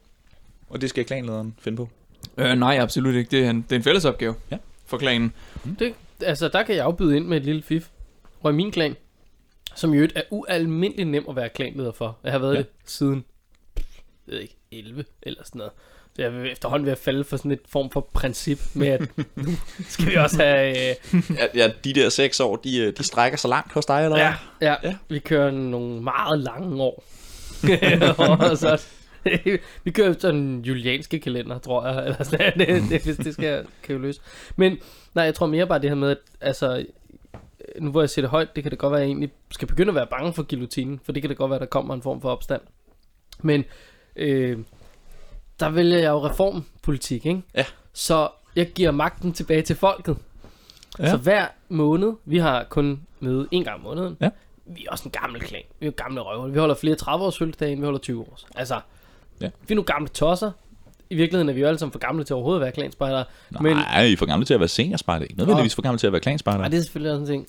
og 0.69 0.81
det 0.81 0.89
skal 0.89 1.05
klanlederen 1.05 1.55
finde 1.59 1.75
på. 1.77 1.89
Øh, 2.37 2.53
nej, 2.55 2.77
absolut 2.81 3.15
ikke. 3.15 3.31
Det 3.31 3.45
er 3.45 3.49
en, 3.49 3.61
det 3.61 3.71
er 3.71 3.75
en 3.75 3.83
fælles 3.83 4.05
opgave 4.05 4.35
Ja. 4.51 4.57
for 4.85 4.97
klanen. 4.97 5.33
Det, 5.79 5.93
altså, 6.21 6.47
der 6.47 6.63
kan 6.63 6.75
jeg 6.75 6.83
afbyde 6.85 7.15
ind 7.17 7.25
med 7.25 7.37
et 7.37 7.43
lille 7.43 7.61
fif. 7.61 7.87
Og 8.41 8.51
i 8.51 8.55
min 8.55 8.71
klan, 8.71 8.95
som 9.75 9.93
i 9.93 9.95
øvrigt 9.95 10.13
er 10.15 10.21
ualmindelig 10.29 11.05
nem 11.05 11.25
at 11.29 11.35
være 11.35 11.49
klanleder 11.49 11.91
for. 11.91 12.17
Jeg 12.23 12.31
har 12.31 12.39
været 12.39 12.53
Ja. 12.53 12.57
det 12.57 12.67
siden, 12.85 13.25
jeg 13.77 13.83
ved 14.33 14.39
ikke, 14.39 14.55
11 14.71 15.05
eller 15.23 15.41
sådan 15.43 15.59
noget. 15.59 15.73
Så 16.15 16.21
jeg 16.21 16.31
er 16.33 16.43
efterhånden 16.43 16.85
ved 16.85 16.91
at 16.91 16.97
falde 16.97 17.23
for 17.23 17.37
sådan 17.37 17.51
et 17.51 17.59
form 17.69 17.89
for 17.89 18.07
princip 18.13 18.59
med, 18.73 18.87
at 18.87 19.01
nu 19.35 19.51
skal 19.87 20.09
vi 20.09 20.15
også 20.15 20.43
have... 20.43 20.89
Øh, 20.89 20.95
Ja, 21.37 21.45
ja, 21.55 21.71
de 21.83 21.93
der 21.93 22.09
seks 22.09 22.39
år, 22.39 22.55
de, 22.55 22.77
øh, 22.77 22.93
de 22.97 23.03
strækker 23.03 23.37
så 23.37 23.47
langt 23.47 23.73
hos 23.73 23.85
dig, 23.85 24.03
eller 24.03 24.17
ja, 24.17 24.25
ja, 24.61 24.67
Ja. 24.67 24.75
ja, 24.83 24.95
vi 25.09 25.19
kører 25.19 25.51
nogle 25.51 26.01
meget 26.01 26.39
lange 26.39 26.81
år. 26.83 27.03
så, 28.63 28.81
vi 29.83 29.91
kører 29.91 30.09
efter 30.09 30.29
en 30.29 30.61
julianske 30.61 31.19
kalender, 31.19 31.59
tror 31.59 31.87
jeg. 31.87 32.05
Eller 32.05 32.23
sådan, 32.23 32.59
det, 32.59 32.83
det, 32.89 33.03
hvis 33.03 33.17
det 33.17 33.33
skal, 33.33 33.65
jo 33.89 33.97
løse. 33.97 34.21
Men 34.55 34.77
nej, 35.13 35.25
jeg 35.25 35.35
tror 35.35 35.45
mere 35.45 35.67
bare 35.67 35.79
det 35.79 35.89
her 35.89 35.95
med, 35.95 36.09
at 36.09 36.17
altså, 36.41 36.85
nu 37.79 37.91
hvor 37.91 38.01
jeg 38.01 38.09
siger 38.09 38.23
det 38.23 38.29
højt, 38.29 38.55
det 38.55 38.63
kan 38.63 38.71
det 38.71 38.79
godt 38.79 38.91
være, 38.91 39.01
at 39.01 39.03
jeg 39.03 39.09
egentlig 39.09 39.31
skal 39.51 39.67
begynde 39.67 39.89
at 39.89 39.95
være 39.95 40.07
bange 40.07 40.33
for 40.33 40.43
guillotinen, 40.43 40.99
for 41.03 41.11
det 41.11 41.23
kan 41.23 41.29
det 41.29 41.37
godt 41.37 41.49
være, 41.49 41.57
at 41.57 41.61
der 41.61 41.67
kommer 41.67 41.93
en 41.93 42.01
form 42.01 42.21
for 42.21 42.29
opstand. 42.29 42.61
Men 43.41 43.63
øh, 44.15 44.57
der 45.59 45.69
vælger 45.69 45.97
jeg 45.97 46.09
jo 46.09 46.27
reformpolitik, 46.27 47.25
ikke? 47.25 47.41
Ja. 47.55 47.65
Så 47.93 48.29
jeg 48.55 48.71
giver 48.71 48.91
magten 48.91 49.33
tilbage 49.33 49.61
til 49.61 49.75
folket. 49.75 50.17
Ja. 50.99 51.09
Så 51.09 51.17
hver 51.17 51.47
måned, 51.69 52.13
vi 52.25 52.37
har 52.37 52.63
kun 52.63 53.01
møde 53.19 53.47
en 53.51 53.63
gang 53.63 53.75
om 53.75 53.81
måneden. 53.81 54.17
Ja. 54.21 54.29
Vi 54.65 54.85
er 54.85 54.91
også 54.91 55.03
en 55.05 55.11
gammel 55.11 55.41
klan. 55.41 55.61
Vi 55.79 55.87
er 55.87 55.91
gamle 55.91 56.21
røver. 56.21 56.47
Vi 56.47 56.59
holder 56.59 56.75
flere 56.75 56.95
30 56.95 57.25
års 57.25 57.37
fødselsdage, 57.37 57.71
end 57.71 57.79
vi 57.79 57.85
holder 57.85 57.99
20 57.99 58.21
års. 58.31 58.45
Altså, 58.55 58.79
Ja. 59.41 59.49
vi 59.67 59.73
er 59.73 59.75
nu 59.75 59.81
gamle 59.81 60.07
tosser. 60.09 60.51
I 61.09 61.15
virkeligheden 61.15 61.49
er 61.49 61.53
vi 61.53 61.61
jo 61.61 61.67
alle 61.67 61.77
sammen 61.79 61.91
for 61.91 61.99
gamle 61.99 62.23
til 62.23 62.33
overhovedet 62.35 62.59
at 62.61 62.63
være 62.63 62.71
klanspejdere. 62.71 63.25
Nej, 63.49 63.61
Men-. 63.61 63.77
I 64.09 64.13
er 64.13 64.17
for 64.17 64.25
gamle 64.25 64.45
til 64.45 64.53
at 64.53 64.59
være 64.59 64.69
seniorspejder. 64.69 65.23
Ikke 65.25 65.37
nødvendigvis 65.37 65.75
for 65.75 65.81
gamle 65.81 65.97
til 65.99 66.07
at 66.07 66.13
være 66.13 66.21
klanspejder. 66.21 66.59
Nej, 66.59 66.67
det 66.67 66.77
er 66.77 66.81
selvfølgelig 66.81 67.11
også 67.11 67.21
en 67.21 67.27
ting. 67.27 67.47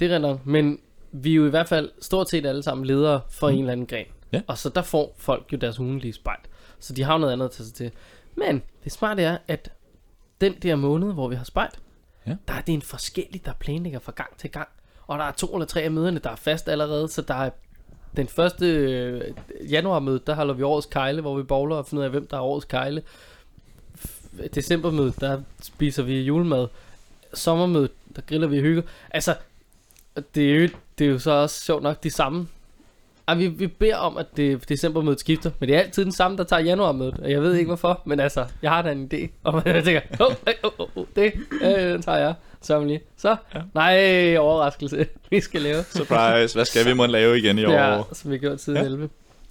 Det 0.00 0.12
er 0.12 0.18
nok. 0.18 0.46
Men 0.46 0.78
vi 1.12 1.30
er 1.30 1.34
jo 1.34 1.46
i 1.46 1.50
hvert 1.50 1.68
fald 1.68 1.90
stort 2.00 2.30
set 2.30 2.46
alle 2.46 2.62
sammen 2.62 2.86
ledere 2.86 3.20
for 3.30 3.48
mm. 3.48 3.54
en 3.54 3.60
eller 3.60 3.72
anden 3.72 3.86
gren. 3.86 4.06
Ja. 4.32 4.40
Og 4.46 4.58
så 4.58 4.68
der 4.68 4.82
får 4.82 5.14
folk 5.18 5.52
jo 5.52 5.56
deres 5.58 5.78
ugenlige 5.80 6.12
spejl. 6.12 6.38
Så 6.78 6.92
de 6.92 7.02
har 7.02 7.12
jo 7.12 7.18
noget 7.18 7.32
andet 7.32 7.44
at 7.44 7.50
tage 7.50 7.66
sig 7.66 7.74
til. 7.74 7.90
Men 8.34 8.62
det 8.84 8.92
smarte 8.92 9.22
er, 9.22 9.38
at 9.48 9.70
den 10.40 10.54
der 10.62 10.76
måned, 10.76 11.12
hvor 11.12 11.28
vi 11.28 11.34
har 11.36 11.44
spejl, 11.44 11.70
Ja. 12.26 12.34
der 12.48 12.54
er 12.54 12.60
det 12.60 12.72
en 12.72 12.82
forskellig, 12.82 13.44
der 13.46 13.52
planlægger 13.52 13.98
fra 13.98 14.12
gang 14.16 14.38
til 14.38 14.50
gang. 14.50 14.68
Og 15.06 15.18
der 15.18 15.24
er 15.24 15.32
to 15.32 15.46
eller 15.46 15.66
tre 15.66 15.80
af 15.80 15.90
møderne, 15.90 16.18
der 16.18 16.30
er 16.30 16.36
fast 16.36 16.68
allerede, 16.68 17.08
så 17.08 17.22
der 17.22 17.34
er 17.34 17.50
den 18.16 18.28
første 18.28 18.66
øh, 18.66 19.22
januarmøde, 19.70 20.20
der 20.26 20.34
holder 20.34 20.54
vi 20.54 20.62
årets 20.62 20.86
kejle, 20.86 21.20
hvor 21.20 21.36
vi 21.36 21.42
bowler 21.42 21.76
og 21.76 21.86
finder 21.86 22.02
ud 22.02 22.04
af, 22.04 22.10
hvem 22.10 22.26
der 22.26 22.36
er 22.36 22.40
årets 22.40 22.64
kejle. 22.64 23.02
Decembermødet, 24.54 25.20
der 25.20 25.40
spiser 25.62 26.02
vi 26.02 26.20
julemad. 26.20 26.68
Sommermødet, 27.34 27.90
der 28.16 28.22
griller 28.22 28.46
vi 28.46 28.58
og 28.58 28.62
hygger. 28.62 28.82
Altså, 29.10 29.36
det 30.34 30.50
er, 30.50 30.60
jo, 30.60 30.68
det 30.98 31.06
er 31.06 31.10
jo 31.10 31.18
så 31.18 31.30
også 31.30 31.64
sjovt 31.64 31.82
nok 31.82 32.02
de 32.02 32.10
samme 32.10 32.48
Ej, 33.28 33.34
vi, 33.34 33.48
vi 33.48 33.66
beder 33.66 33.96
om, 33.96 34.16
at 34.16 34.26
det 34.36 34.68
decembermødet 34.68 35.20
skifter, 35.20 35.50
men 35.58 35.68
det 35.68 35.76
er 35.76 35.80
altid 35.80 36.04
den 36.04 36.12
samme, 36.12 36.36
der 36.36 36.44
tager 36.44 36.62
januarmødet, 36.62 37.20
og 37.20 37.30
jeg 37.30 37.42
ved 37.42 37.54
ikke 37.54 37.66
hvorfor, 37.66 38.02
men 38.04 38.20
altså, 38.20 38.46
jeg 38.62 38.70
har 38.70 38.82
da 38.82 38.92
en 38.92 39.10
idé, 39.14 39.28
og 39.44 39.62
jeg 39.66 39.84
tænker, 39.84 40.00
oh, 40.20 40.34
oh, 40.64 40.72
oh, 40.78 40.88
oh, 40.96 41.04
det 41.16 41.32
øh, 41.62 41.92
den 41.92 42.02
tager 42.02 42.18
jeg, 42.18 42.34
så 42.62 42.84
lige. 42.84 43.00
Så, 43.16 43.36
ja. 43.54 43.60
nej, 43.74 44.36
overraskelse, 44.36 45.06
vi 45.30 45.40
skal 45.40 45.62
lave. 45.62 45.84
Surprise, 45.84 46.54
hvad 46.54 46.64
skal 46.64 46.86
vi 46.86 46.92
må 46.92 47.06
lave 47.06 47.38
igen 47.38 47.58
i 47.58 47.64
år? 47.64 47.72
Ja, 47.72 48.02
som 48.12 48.30
vi 48.30 48.38
gjorde 48.38 48.58
siden 48.58 48.76
Ja. 48.76 48.82
ja. 48.82 48.88
11. 48.88 49.08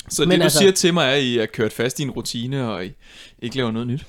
Så 0.10 0.22
Men 0.22 0.32
det, 0.32 0.38
du 0.40 0.44
altså- 0.44 0.58
siger 0.60 0.72
til 0.72 0.94
mig, 0.94 1.04
er, 1.06 1.12
at 1.12 1.22
I 1.22 1.38
er 1.40 1.46
kørt 1.46 1.74
fast 1.74 2.00
i 2.00 2.04
en 2.04 2.12
rutine, 2.12 2.72
og 2.72 2.86
I 2.86 2.92
ikke 3.42 3.58
laver 3.58 3.72
noget 3.72 3.88
nyt? 3.88 4.06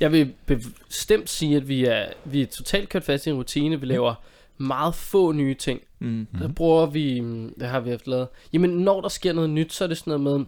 Jeg 0.00 0.12
vil 0.12 0.32
bestemt 0.46 1.30
sige, 1.30 1.56
at 1.56 1.68
vi 1.68 1.84
er, 1.84 2.06
vi 2.24 2.42
er 2.42 2.46
totalt 2.46 2.88
kørt 2.88 3.04
fast 3.04 3.26
i 3.26 3.30
en 3.30 3.36
rutine. 3.36 3.80
Vi 3.80 3.86
laver 3.86 4.14
meget 4.58 4.94
få 4.94 5.32
nye 5.32 5.54
ting. 5.54 5.80
Mm. 5.98 6.26
Der 6.38 6.48
bruger 6.48 6.86
vi, 6.86 7.18
det 7.60 7.68
har 7.68 7.80
vi 7.80 7.90
haft 7.90 8.06
lavet. 8.06 8.28
Jamen, 8.52 8.70
når 8.70 9.00
der 9.00 9.08
sker 9.08 9.32
noget 9.32 9.50
nyt, 9.50 9.72
så 9.72 9.84
er 9.84 9.88
det 9.88 9.98
sådan 9.98 10.20
noget 10.20 10.38
med, 10.38 10.46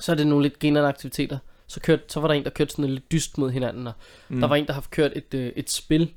så 0.00 0.12
er 0.12 0.16
det 0.16 0.26
nogle 0.26 0.42
lidt 0.42 0.58
generende 0.58 0.88
aktiviteter. 0.88 1.38
Så, 1.66 1.80
kørt, 1.80 2.00
så 2.12 2.20
var 2.20 2.28
der 2.28 2.34
en, 2.34 2.44
der 2.44 2.50
kørte 2.50 2.70
sådan 2.70 2.84
lidt 2.84 3.12
dyst 3.12 3.38
mod 3.38 3.50
hinanden, 3.50 3.86
og 3.86 3.92
mm. 4.28 4.40
der 4.40 4.48
var 4.48 4.56
en, 4.56 4.66
der 4.66 4.72
har 4.72 4.84
kørt 4.90 5.12
et, 5.16 5.34
øh, 5.34 5.52
et 5.56 5.70
spil, 5.70 6.10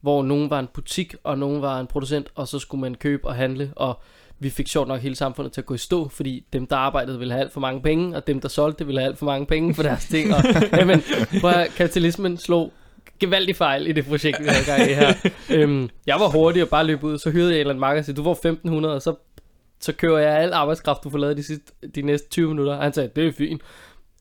hvor 0.00 0.22
nogen 0.22 0.50
var 0.50 0.60
en 0.60 0.68
butik, 0.74 1.14
og 1.24 1.38
nogen 1.38 1.62
var 1.62 1.80
en 1.80 1.86
producent, 1.86 2.28
og 2.34 2.48
så 2.48 2.58
skulle 2.58 2.80
man 2.80 2.94
købe 2.94 3.24
og 3.28 3.34
handle, 3.34 3.72
og 3.76 4.00
vi 4.38 4.50
fik 4.50 4.68
sjovt 4.68 4.88
nok 4.88 5.00
hele 5.00 5.16
samfundet 5.16 5.52
til 5.52 5.60
at 5.60 5.66
gå 5.66 5.74
i 5.74 5.78
stå, 5.78 6.08
fordi 6.08 6.44
dem, 6.52 6.66
der 6.66 6.76
arbejdede, 6.76 7.18
ville 7.18 7.32
have 7.32 7.42
alt 7.42 7.52
for 7.52 7.60
mange 7.60 7.82
penge, 7.82 8.16
og 8.16 8.26
dem, 8.26 8.40
der 8.40 8.48
solgte, 8.48 8.86
ville 8.86 9.00
have 9.00 9.08
alt 9.08 9.18
for 9.18 9.26
mange 9.26 9.46
penge 9.46 9.74
for 9.74 9.82
deres 9.82 10.06
ting. 10.06 10.34
Og, 10.34 10.42
jamen, 10.78 11.02
prøv 11.40 11.50
at, 11.50 11.70
kapitalismen 11.76 12.36
slog 12.36 12.72
gevaldig 13.20 13.56
fejl 13.56 13.86
i 13.86 13.92
det 13.92 14.06
projekt, 14.06 14.40
vi 14.40 14.44
havde 14.48 14.64
gang 14.64 14.90
i 14.90 14.94
her. 14.94 15.14
øhm, 15.50 15.90
jeg 16.06 16.16
var 16.20 16.28
hurtig 16.28 16.62
og 16.62 16.68
bare 16.68 16.84
løb 16.84 17.04
ud, 17.04 17.18
så 17.18 17.30
hyrede 17.30 17.50
jeg 17.50 17.56
en 17.56 17.60
eller 17.60 17.70
anden 17.70 17.80
marker 17.80 17.98
og 17.98 18.04
sagde, 18.04 18.16
du 18.16 18.24
får 18.24 18.32
1500, 18.32 18.94
og 18.94 19.02
så, 19.02 19.14
så 19.80 19.92
kører 19.92 20.18
jeg 20.18 20.38
al 20.38 20.52
arbejdskraft, 20.52 21.04
du 21.04 21.10
får 21.10 21.18
lavet 21.18 21.36
de, 21.36 21.42
sidste, 21.42 21.72
de 21.94 22.02
næste 22.02 22.28
20 22.28 22.48
minutter. 22.48 22.72
Og 22.72 22.82
han 22.82 22.92
sagde, 22.92 23.10
det 23.16 23.26
er 23.26 23.32
fint. 23.32 23.62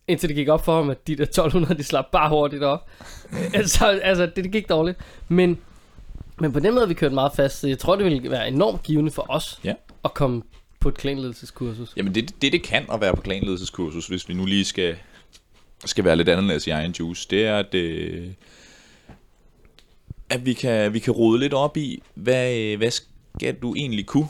Indtil 0.08 0.30
det 0.30 0.36
gik 0.36 0.48
op 0.48 0.66
for 0.66 0.76
ham, 0.76 0.90
at 0.90 1.08
de 1.08 1.16
der 1.16 1.24
1200, 1.24 1.78
de 1.78 1.84
slap 1.84 2.06
bare 2.12 2.30
hurtigt 2.30 2.64
op. 2.64 2.90
altså, 3.54 3.86
altså 3.86 4.26
det, 4.26 4.36
det 4.36 4.52
gik 4.52 4.70
dårligt. 4.70 4.98
Men, 5.28 5.58
men 6.40 6.52
på 6.54 6.60
den 6.60 6.74
måde 6.74 6.88
vi 6.88 6.94
kørt 6.94 7.14
meget 7.14 7.32
fast, 7.36 7.60
så 7.60 7.68
jeg 7.68 7.80
tror, 7.80 7.96
det 7.96 8.06
ville 8.06 8.32
være 8.32 8.48
enormt 8.48 8.84
givende 8.84 9.12
for 9.12 9.26
os 9.30 9.60
Ja. 9.64 9.74
at 10.06 10.14
komme 10.14 10.42
på 10.80 10.90
et 10.90 10.98
klanledelseskursus. 10.98 11.94
Jamen 11.98 12.16
det, 12.16 12.42
det, 12.42 12.52
det 12.52 12.64
kan 12.64 12.86
at 12.94 13.02
være 13.02 13.16
på 13.16 13.22
klanledelseskursus, 13.22 14.08
hvis 14.08 14.30
vi 14.30 14.34
nu 14.34 14.46
lige 14.46 14.66
skal, 14.66 14.96
skal 15.86 16.04
være 16.04 16.16
lidt 16.16 16.30
anderledes 16.30 16.68
i 16.68 16.70
egen 16.70 16.92
juice, 16.92 17.28
det 17.30 17.46
er, 17.46 17.58
at, 17.58 17.74
øh, 17.76 18.28
at 20.30 20.46
vi, 20.46 20.54
kan, 20.54 20.94
vi 20.94 21.00
kan 21.00 21.14
rode 21.14 21.40
lidt 21.40 21.54
op 21.54 21.78
i, 21.78 22.02
hvad, 22.14 22.58
øh, 22.58 22.78
hvad 22.78 22.92
skal 22.92 23.56
du 23.62 23.76
egentlig 23.76 24.06
kunne? 24.06 24.28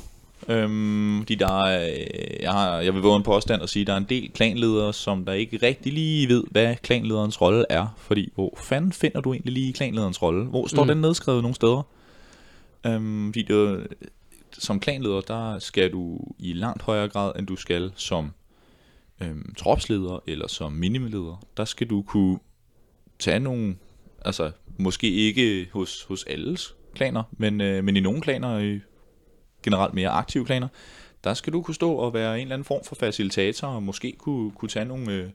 Øhm, 0.50 1.20
fordi 1.22 1.36
der 1.36 1.64
er, 1.64 1.90
øh, 1.92 2.42
jeg, 2.42 2.52
har, 2.52 2.80
jeg 2.80 2.94
vil 2.94 3.02
våge 3.02 3.18
en 3.18 3.24
påstand 3.24 3.62
og 3.62 3.70
sige, 3.70 3.82
at 3.82 3.88
der 3.88 3.94
er 3.94 3.98
en 3.98 4.06
del 4.10 4.32
klanledere, 4.32 4.94
som 4.94 5.26
der 5.26 5.34
ikke 5.34 5.58
rigtig 5.64 5.94
lige 5.94 6.28
ved, 6.30 6.44
hvad 6.52 6.76
klanlederens 6.76 7.42
rolle 7.42 7.66
er. 7.70 7.88
Fordi, 7.98 8.32
hvor 8.36 8.58
fanden 8.64 8.92
finder 8.94 9.22
du 9.22 9.34
egentlig 9.34 9.54
lige 9.54 9.74
klanlederens 9.74 10.22
rolle? 10.22 10.46
Hvor 10.46 10.68
står 10.68 10.84
Mm. 10.84 10.88
den 10.88 10.98
nedskrevet 10.98 11.42
nogle 11.42 11.56
steder? 11.56 11.82
Øhm, 12.86 13.34
fordi 13.34 13.42
det, 13.42 13.88
som 14.54 14.80
klanleder, 14.80 15.22
der 15.22 15.60
skal 15.60 15.92
du 15.92 16.20
i 16.40 16.54
langt 16.54 16.82
højere 16.82 17.08
grad, 17.10 17.32
end 17.40 17.48
du 17.48 17.56
skal 17.56 17.92
som 17.96 18.32
øhm, 19.22 19.54
tropsleder 19.58 20.24
eller 20.28 20.48
som 20.48 20.72
minimileder. 20.72 21.46
Der 21.58 21.66
skal 21.66 21.88
du 21.88 22.02
kunne 22.02 22.40
tage 23.20 23.40
nogle, 23.40 23.76
altså 24.26 24.52
måske 24.78 25.12
ikke 25.12 25.70
hos, 25.74 26.04
hos 26.08 26.24
alles 26.24 26.76
klaner, 26.96 27.24
men, 27.32 27.62
øh, 27.62 27.84
men 27.84 27.98
i 27.98 28.00
nogle 28.00 28.22
klaner, 28.22 28.60
i 28.60 28.80
generelt 29.68 29.94
mere 29.94 30.10
aktive 30.10 30.46
klaner, 30.46 30.68
der 31.24 31.34
skal 31.34 31.54
du 31.54 31.62
kunne 31.62 31.76
stå 31.76 31.94
og 31.94 32.14
være 32.14 32.36
en 32.36 32.42
eller 32.42 32.54
anden 32.54 32.66
form 32.66 32.84
for 32.84 32.96
facilitator, 32.96 33.68
og 33.68 33.84
måske 33.84 34.16
kunne, 34.18 34.52
kunne 34.52 34.70
tage 34.70 34.86
nogle, 34.86 35.12
øh, 35.12 35.30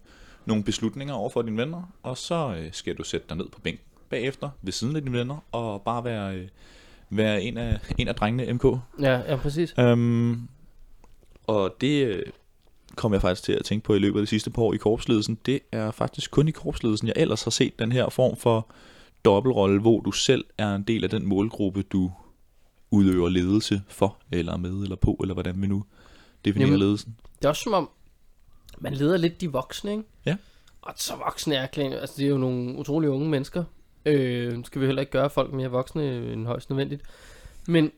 nogle 0.46 0.64
beslutninger 0.64 1.14
over 1.14 1.30
for 1.30 1.42
dine 1.42 1.56
venner, 1.56 1.92
og 2.02 2.18
så 2.18 2.54
øh, 2.58 2.68
skal 2.72 2.94
du 2.94 3.02
sætte 3.02 3.26
dig 3.28 3.36
ned 3.36 3.48
på 3.48 3.60
bænken 3.60 3.84
bagefter, 4.10 4.50
ved 4.62 4.72
siden 4.72 4.96
af 4.96 5.02
dine 5.02 5.18
venner, 5.18 5.44
og 5.52 5.82
bare 5.82 6.04
være, 6.04 6.36
øh, 6.36 6.48
være 7.10 7.42
en, 7.42 7.56
af, 7.56 7.78
en 7.98 8.08
af 8.08 8.14
drengene 8.14 8.52
MK. 8.52 8.64
Ja, 9.00 9.20
ja, 9.28 9.36
præcis. 9.36 9.78
Um, 9.78 10.48
og 11.46 11.76
det 11.80 12.06
øh, 12.06 12.22
kom 12.96 13.12
jeg 13.12 13.20
faktisk 13.20 13.42
til 13.42 13.52
at 13.52 13.64
tænke 13.64 13.84
på 13.84 13.94
i 13.94 13.98
løbet 13.98 14.20
af 14.20 14.22
de 14.22 14.26
sidste 14.26 14.50
par 14.50 14.62
år 14.62 14.74
i 14.74 14.76
korpsledelsen. 14.76 15.38
Det 15.46 15.60
er 15.72 15.90
faktisk 15.90 16.30
kun 16.30 16.48
i 16.48 16.50
korpsledelsen, 16.50 17.08
jeg 17.08 17.14
ellers 17.16 17.44
har 17.44 17.50
set 17.50 17.78
den 17.78 17.92
her 17.92 18.08
form 18.08 18.36
for 18.36 18.66
dobbeltrolle, 19.24 19.80
hvor 19.80 20.00
du 20.00 20.12
selv 20.12 20.44
er 20.58 20.74
en 20.74 20.82
del 20.82 21.04
af 21.04 21.10
den 21.10 21.26
målgruppe, 21.26 21.82
du 21.82 22.12
udøver 22.92 23.28
ledelse 23.28 23.82
for, 23.88 24.18
eller 24.32 24.56
med, 24.56 24.82
eller 24.82 24.96
på, 24.96 25.18
eller 25.20 25.34
hvordan 25.34 25.62
vi 25.62 25.66
nu 25.66 25.84
definerer 26.44 26.68
Jamen. 26.68 26.80
ledelsen. 26.80 27.16
Det 27.38 27.44
er 27.44 27.48
også 27.48 27.62
som 27.62 27.72
om, 27.72 27.90
man 28.78 28.94
leder 28.94 29.16
lidt 29.16 29.40
de 29.40 29.52
voksne, 29.52 29.90
ikke? 29.90 30.04
Ja. 30.26 30.36
Og 30.82 30.94
så 30.96 31.16
voksne 31.16 31.54
er 31.54 31.66
klan, 31.66 31.92
altså 31.92 32.14
det 32.18 32.24
er 32.24 32.30
jo 32.30 32.38
nogle 32.38 32.78
utrolig 32.78 33.10
unge 33.10 33.28
mennesker. 33.28 33.64
Øh, 34.06 34.52
nu 34.52 34.64
skal 34.64 34.80
vi 34.80 34.86
heller 34.86 35.02
ikke 35.02 35.12
gøre 35.12 35.30
folk 35.30 35.52
mere 35.52 35.68
voksne 35.68 36.32
end 36.32 36.46
højst 36.46 36.70
nødvendigt. 36.70 37.02
Men 37.68 37.90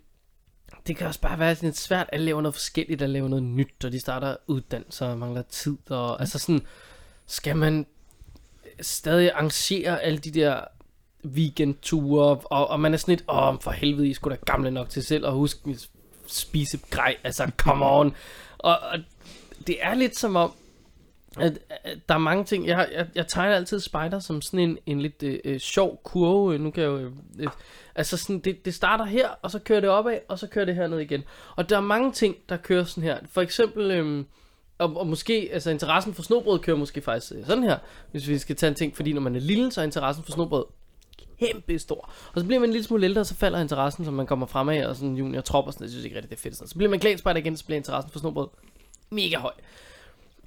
det 0.87 0.97
kan 0.97 1.07
også 1.07 1.21
bare 1.21 1.39
være 1.39 1.57
lidt 1.63 1.79
svært 1.79 2.09
at 2.13 2.21
lave 2.21 2.43
noget 2.43 2.55
forskelligt, 2.55 3.03
at 3.03 3.11
lave 3.11 3.29
noget 3.29 3.43
nyt, 3.43 3.85
og 3.85 3.93
de 3.93 4.01
starter 4.01 4.37
uddannelser 4.47 5.07
og 5.07 5.19
mangler 5.19 5.43
tid. 5.43 5.77
Og 5.91 6.21
altså 6.21 6.39
sådan, 6.39 6.63
skal 7.27 7.57
man 7.57 7.87
stadig 8.81 9.33
arrangere 9.33 10.03
alle 10.03 10.19
de 10.19 10.31
der 10.31 10.61
weekendture, 11.25 12.37
og, 12.45 12.71
og 12.71 12.81
man 12.81 12.95
er 12.95 12.99
sådan 12.99 13.13
lidt, 13.13 13.25
åh, 13.29 13.55
for 13.61 13.71
helvede, 13.71 14.09
I 14.09 14.15
sgu 14.15 14.31
da 14.31 14.37
gamle 14.47 14.71
nok 14.71 14.89
til 14.89 15.03
selv 15.03 15.27
at 15.27 15.33
huske 15.33 15.71
at 15.71 15.89
spise 16.27 16.79
grej, 16.91 17.17
altså 17.25 17.51
come 17.57 17.87
on. 17.99 18.15
Og, 18.59 18.79
og 18.79 18.99
det 19.67 19.77
er 19.81 19.95
lidt 19.95 20.19
som 20.19 20.37
om, 20.37 20.53
at, 21.41 21.59
at 21.85 21.99
der 22.09 22.15
er 22.15 22.19
mange 22.19 22.45
ting, 22.45 22.67
jeg, 22.67 22.89
jeg, 22.93 23.07
jeg 23.15 23.27
tegner 23.27 23.57
altid 23.57 23.81
spider 23.81 24.19
som 24.19 24.43
sådan 24.43 24.61
en, 24.61 24.79
en 24.87 25.01
lidt 25.01 25.23
øh, 25.23 25.39
øh, 25.45 25.61
sjov 25.61 26.01
kurve, 26.05 26.59
nu 26.59 26.71
kan 26.71 26.83
jeg 26.83 26.91
jo, 26.91 27.11
øh, 27.39 27.49
altså 27.95 28.17
sådan, 28.17 28.39
det, 28.39 28.65
det 28.65 28.75
starter 28.75 29.05
her, 29.05 29.29
og 29.43 29.51
så 29.51 29.59
kører 29.59 29.81
det 29.81 29.91
opad, 29.91 30.19
og 30.29 30.39
så 30.39 30.47
kører 30.47 30.65
det 30.65 30.75
herned 30.75 30.99
igen. 30.99 31.23
Og 31.57 31.71
der 31.71 31.77
er 31.77 31.81
mange 31.81 32.13
ting, 32.13 32.37
der 32.49 32.57
kører 32.57 32.85
sådan 32.85 33.05
her. 33.05 33.19
For 33.31 33.41
eksempel, 33.41 33.91
øh, 33.91 34.25
og, 34.79 34.97
og 34.97 35.07
måske, 35.07 35.51
altså 35.53 35.71
interessen 35.71 36.15
for 36.15 36.23
snobrød 36.23 36.59
kører 36.59 36.77
måske 36.77 37.01
faktisk 37.01 37.33
øh, 37.37 37.47
sådan 37.47 37.65
her, 37.65 37.79
hvis 38.11 38.29
vi 38.29 38.39
skal 38.39 38.57
tage 38.57 38.69
en 38.69 38.75
ting, 38.75 38.97
fordi 38.97 39.13
når 39.13 39.21
man 39.21 39.37
er 39.37 39.41
lille, 39.41 39.73
så 39.73 39.81
er 39.81 39.85
interessen 39.85 40.25
for 40.25 40.33
snobrød 40.33 40.65
kæmpe 41.41 41.79
stor. 41.79 42.11
Og 42.35 42.41
så 42.41 42.47
bliver 42.47 42.61
man 42.61 42.69
en 42.69 42.73
lille 42.73 42.87
smule 42.87 43.05
ældre, 43.05 43.21
og 43.21 43.27
så 43.27 43.35
falder 43.35 43.61
interessen, 43.61 44.05
som 44.05 44.15
man 44.15 44.27
kommer 44.27 44.47
fremad, 44.47 44.85
og 44.85 44.97
sådan 44.97 45.17
junior 45.17 45.41
trop 45.41 45.67
og 45.67 45.73
sådan 45.73 45.85
jeg 45.85 45.91
synes 45.91 46.05
ikke 46.05 46.17
rigtig, 46.17 46.31
det 46.31 46.37
er 46.37 46.41
fedt. 46.41 46.57
Sådan. 46.57 46.69
Så 46.69 46.75
bliver 46.77 46.91
man 46.91 47.01
klædspejder 47.01 47.41
igen, 47.41 47.57
så 47.57 47.65
bliver 47.65 47.77
interessen 47.77 48.13
for 48.13 48.19
snobrød 48.19 48.49
mega 49.11 49.37
høj. 49.39 49.53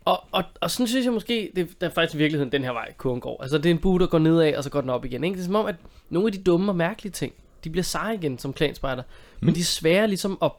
Og, 0.06 0.24
og, 0.32 0.44
og 0.62 0.72
sådan 0.72 0.88
synes 0.88 1.06
jeg 1.06 1.14
måske, 1.14 1.52
det, 1.56 1.82
der 1.82 1.88
er 1.88 1.92
faktisk 1.92 2.16
i 2.16 2.18
virkeligheden 2.18 2.52
den 2.52 2.64
her 2.64 2.72
vej, 2.72 2.94
kurven 2.98 3.22
går. 3.22 3.42
Altså 3.42 3.58
det 3.58 3.66
er 3.66 3.72
en 3.72 3.80
bue, 3.80 4.00
der 4.00 4.08
går 4.08 4.20
nedad, 4.20 4.56
og 4.56 4.64
så 4.64 4.70
går 4.70 4.82
den 4.82 4.90
op 4.90 5.06
igen. 5.06 5.24
Ikke? 5.24 5.34
Det 5.34 5.42
er 5.42 5.46
som 5.46 5.56
om, 5.56 5.66
at 5.66 5.76
nogle 6.10 6.28
af 6.28 6.32
de 6.32 6.44
dumme 6.44 6.72
og 6.72 6.76
mærkelige 6.76 7.12
ting, 7.12 7.34
de 7.64 7.70
bliver 7.70 7.84
seje 7.84 8.16
igen 8.16 8.40
som 8.40 8.54
klanspejder. 8.54 9.04
Mm. 9.40 9.46
Men 9.46 9.56
de 9.56 9.60
er 9.60 9.64
svære 9.64 10.08
ligesom 10.08 10.38
at, 10.42 10.52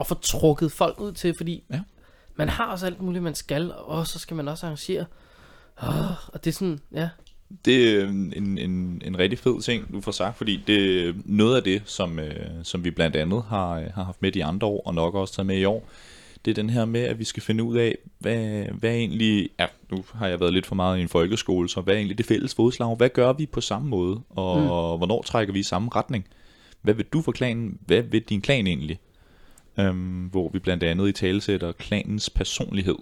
at 0.00 0.06
få 0.06 0.14
trukket 0.14 0.72
folk 0.72 1.00
ud 1.00 1.12
til, 1.12 1.34
fordi 1.36 1.64
Ja. 1.72 1.80
man 2.34 2.48
har 2.48 2.66
også 2.72 2.86
alt 2.86 3.02
muligt, 3.02 3.24
man 3.24 3.34
skal, 3.34 3.72
og 3.74 4.06
så 4.06 4.18
skal 4.18 4.36
man 4.36 4.48
også 4.48 4.66
arrangere. 4.66 5.04
Oh, 5.82 6.28
og 6.34 6.44
det 6.44 6.50
er 6.50 6.54
sådan, 6.54 6.80
ja. 6.92 7.08
Det 7.64 8.00
er 8.00 8.08
en, 8.08 8.58
en, 8.58 9.02
en 9.04 9.18
rigtig 9.18 9.38
fed 9.38 9.60
ting, 9.60 9.92
du 9.92 10.00
får 10.00 10.12
sagt, 10.12 10.36
fordi 10.36 10.62
det 10.66 11.08
er 11.08 11.12
noget 11.24 11.56
af 11.56 11.62
det, 11.62 11.82
som, 11.84 12.18
øh, 12.18 12.46
som 12.62 12.84
vi 12.84 12.90
blandt 12.90 13.16
andet 13.16 13.42
har, 13.42 13.80
har 13.94 14.04
haft 14.04 14.22
med 14.22 14.32
de 14.32 14.44
andre 14.44 14.66
år, 14.66 14.82
og 14.86 14.94
nok 14.94 15.14
også 15.14 15.34
taget 15.34 15.46
med 15.46 15.58
i 15.58 15.64
år. 15.64 15.88
Det 16.44 16.50
er 16.50 16.54
den 16.54 16.70
her 16.70 16.84
med, 16.84 17.00
at 17.00 17.18
vi 17.18 17.24
skal 17.24 17.42
finde 17.42 17.64
ud 17.64 17.76
af, 17.76 17.98
hvad, 18.18 18.64
hvad 18.64 18.90
egentlig, 18.90 19.50
ja, 19.60 19.66
nu 19.90 20.04
har 20.14 20.26
jeg 20.28 20.40
været 20.40 20.52
lidt 20.52 20.66
for 20.66 20.74
meget 20.74 20.98
i 20.98 21.02
en 21.02 21.08
folkeskole, 21.08 21.68
så 21.68 21.80
hvad 21.80 21.94
er 21.94 21.98
egentlig 21.98 22.18
det 22.18 22.26
fælles 22.26 22.54
fodslag? 22.54 22.96
Hvad 22.96 23.08
gør 23.08 23.32
vi 23.32 23.46
på 23.46 23.60
samme 23.60 23.88
måde, 23.88 24.20
og 24.30 24.60
mm. 24.60 24.66
hvornår 24.98 25.22
trækker 25.22 25.52
vi 25.52 25.58
i 25.58 25.62
samme 25.62 25.90
retning? 25.96 26.26
Hvad 26.82 26.94
vil 26.94 27.04
du 27.04 27.22
for 27.22 27.32
klanen? 27.32 27.78
Hvad 27.86 28.02
vil 28.02 28.22
din 28.22 28.40
klan 28.40 28.66
egentlig? 28.66 28.98
Øhm, 29.78 30.24
hvor 30.24 30.48
vi 30.48 30.58
blandt 30.58 30.82
andet 30.82 31.08
i 31.08 31.12
tale 31.12 31.40
sætter 31.40 31.72
klanens 31.72 32.30
personlighed. 32.30 32.96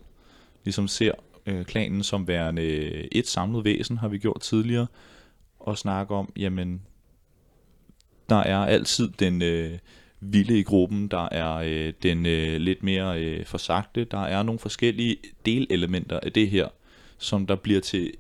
Ligesom 0.65 0.89
ser 0.89 1.13
øh, 1.47 1.65
klanen 1.65 2.03
som 2.03 2.29
værende 2.29 2.63
et 3.13 3.29
samlet 3.29 3.65
væsen, 3.65 3.99
har 3.99 4.09
vi 4.09 4.19
gjort 4.19 4.41
tidligere, 4.41 4.87
og 5.61 5.79
snakke 5.79 6.15
om, 6.15 6.33
jamen, 6.37 6.83
der 8.29 8.37
er 8.37 8.59
altid 8.59 9.09
den 9.09 9.43
øh, 9.43 9.79
vilde 10.21 10.59
i 10.59 10.63
gruppen, 10.63 11.09
der 11.09 11.29
er 11.29 11.55
øh, 11.55 11.93
den 12.03 12.27
øh, 12.27 12.57
lidt 12.57 12.83
mere 12.83 13.21
øh, 13.21 13.47
forsagte, 13.47 14.05
der 14.05 14.19
er 14.19 14.43
nogle 14.43 14.59
forskellige 14.59 15.17
delelementer 15.47 16.21
af 16.21 16.33
det 16.33 16.51
her, 16.51 16.69
som 17.19 17.47
der 17.47 17.57
bliver 17.57 17.81
til 17.81 18.13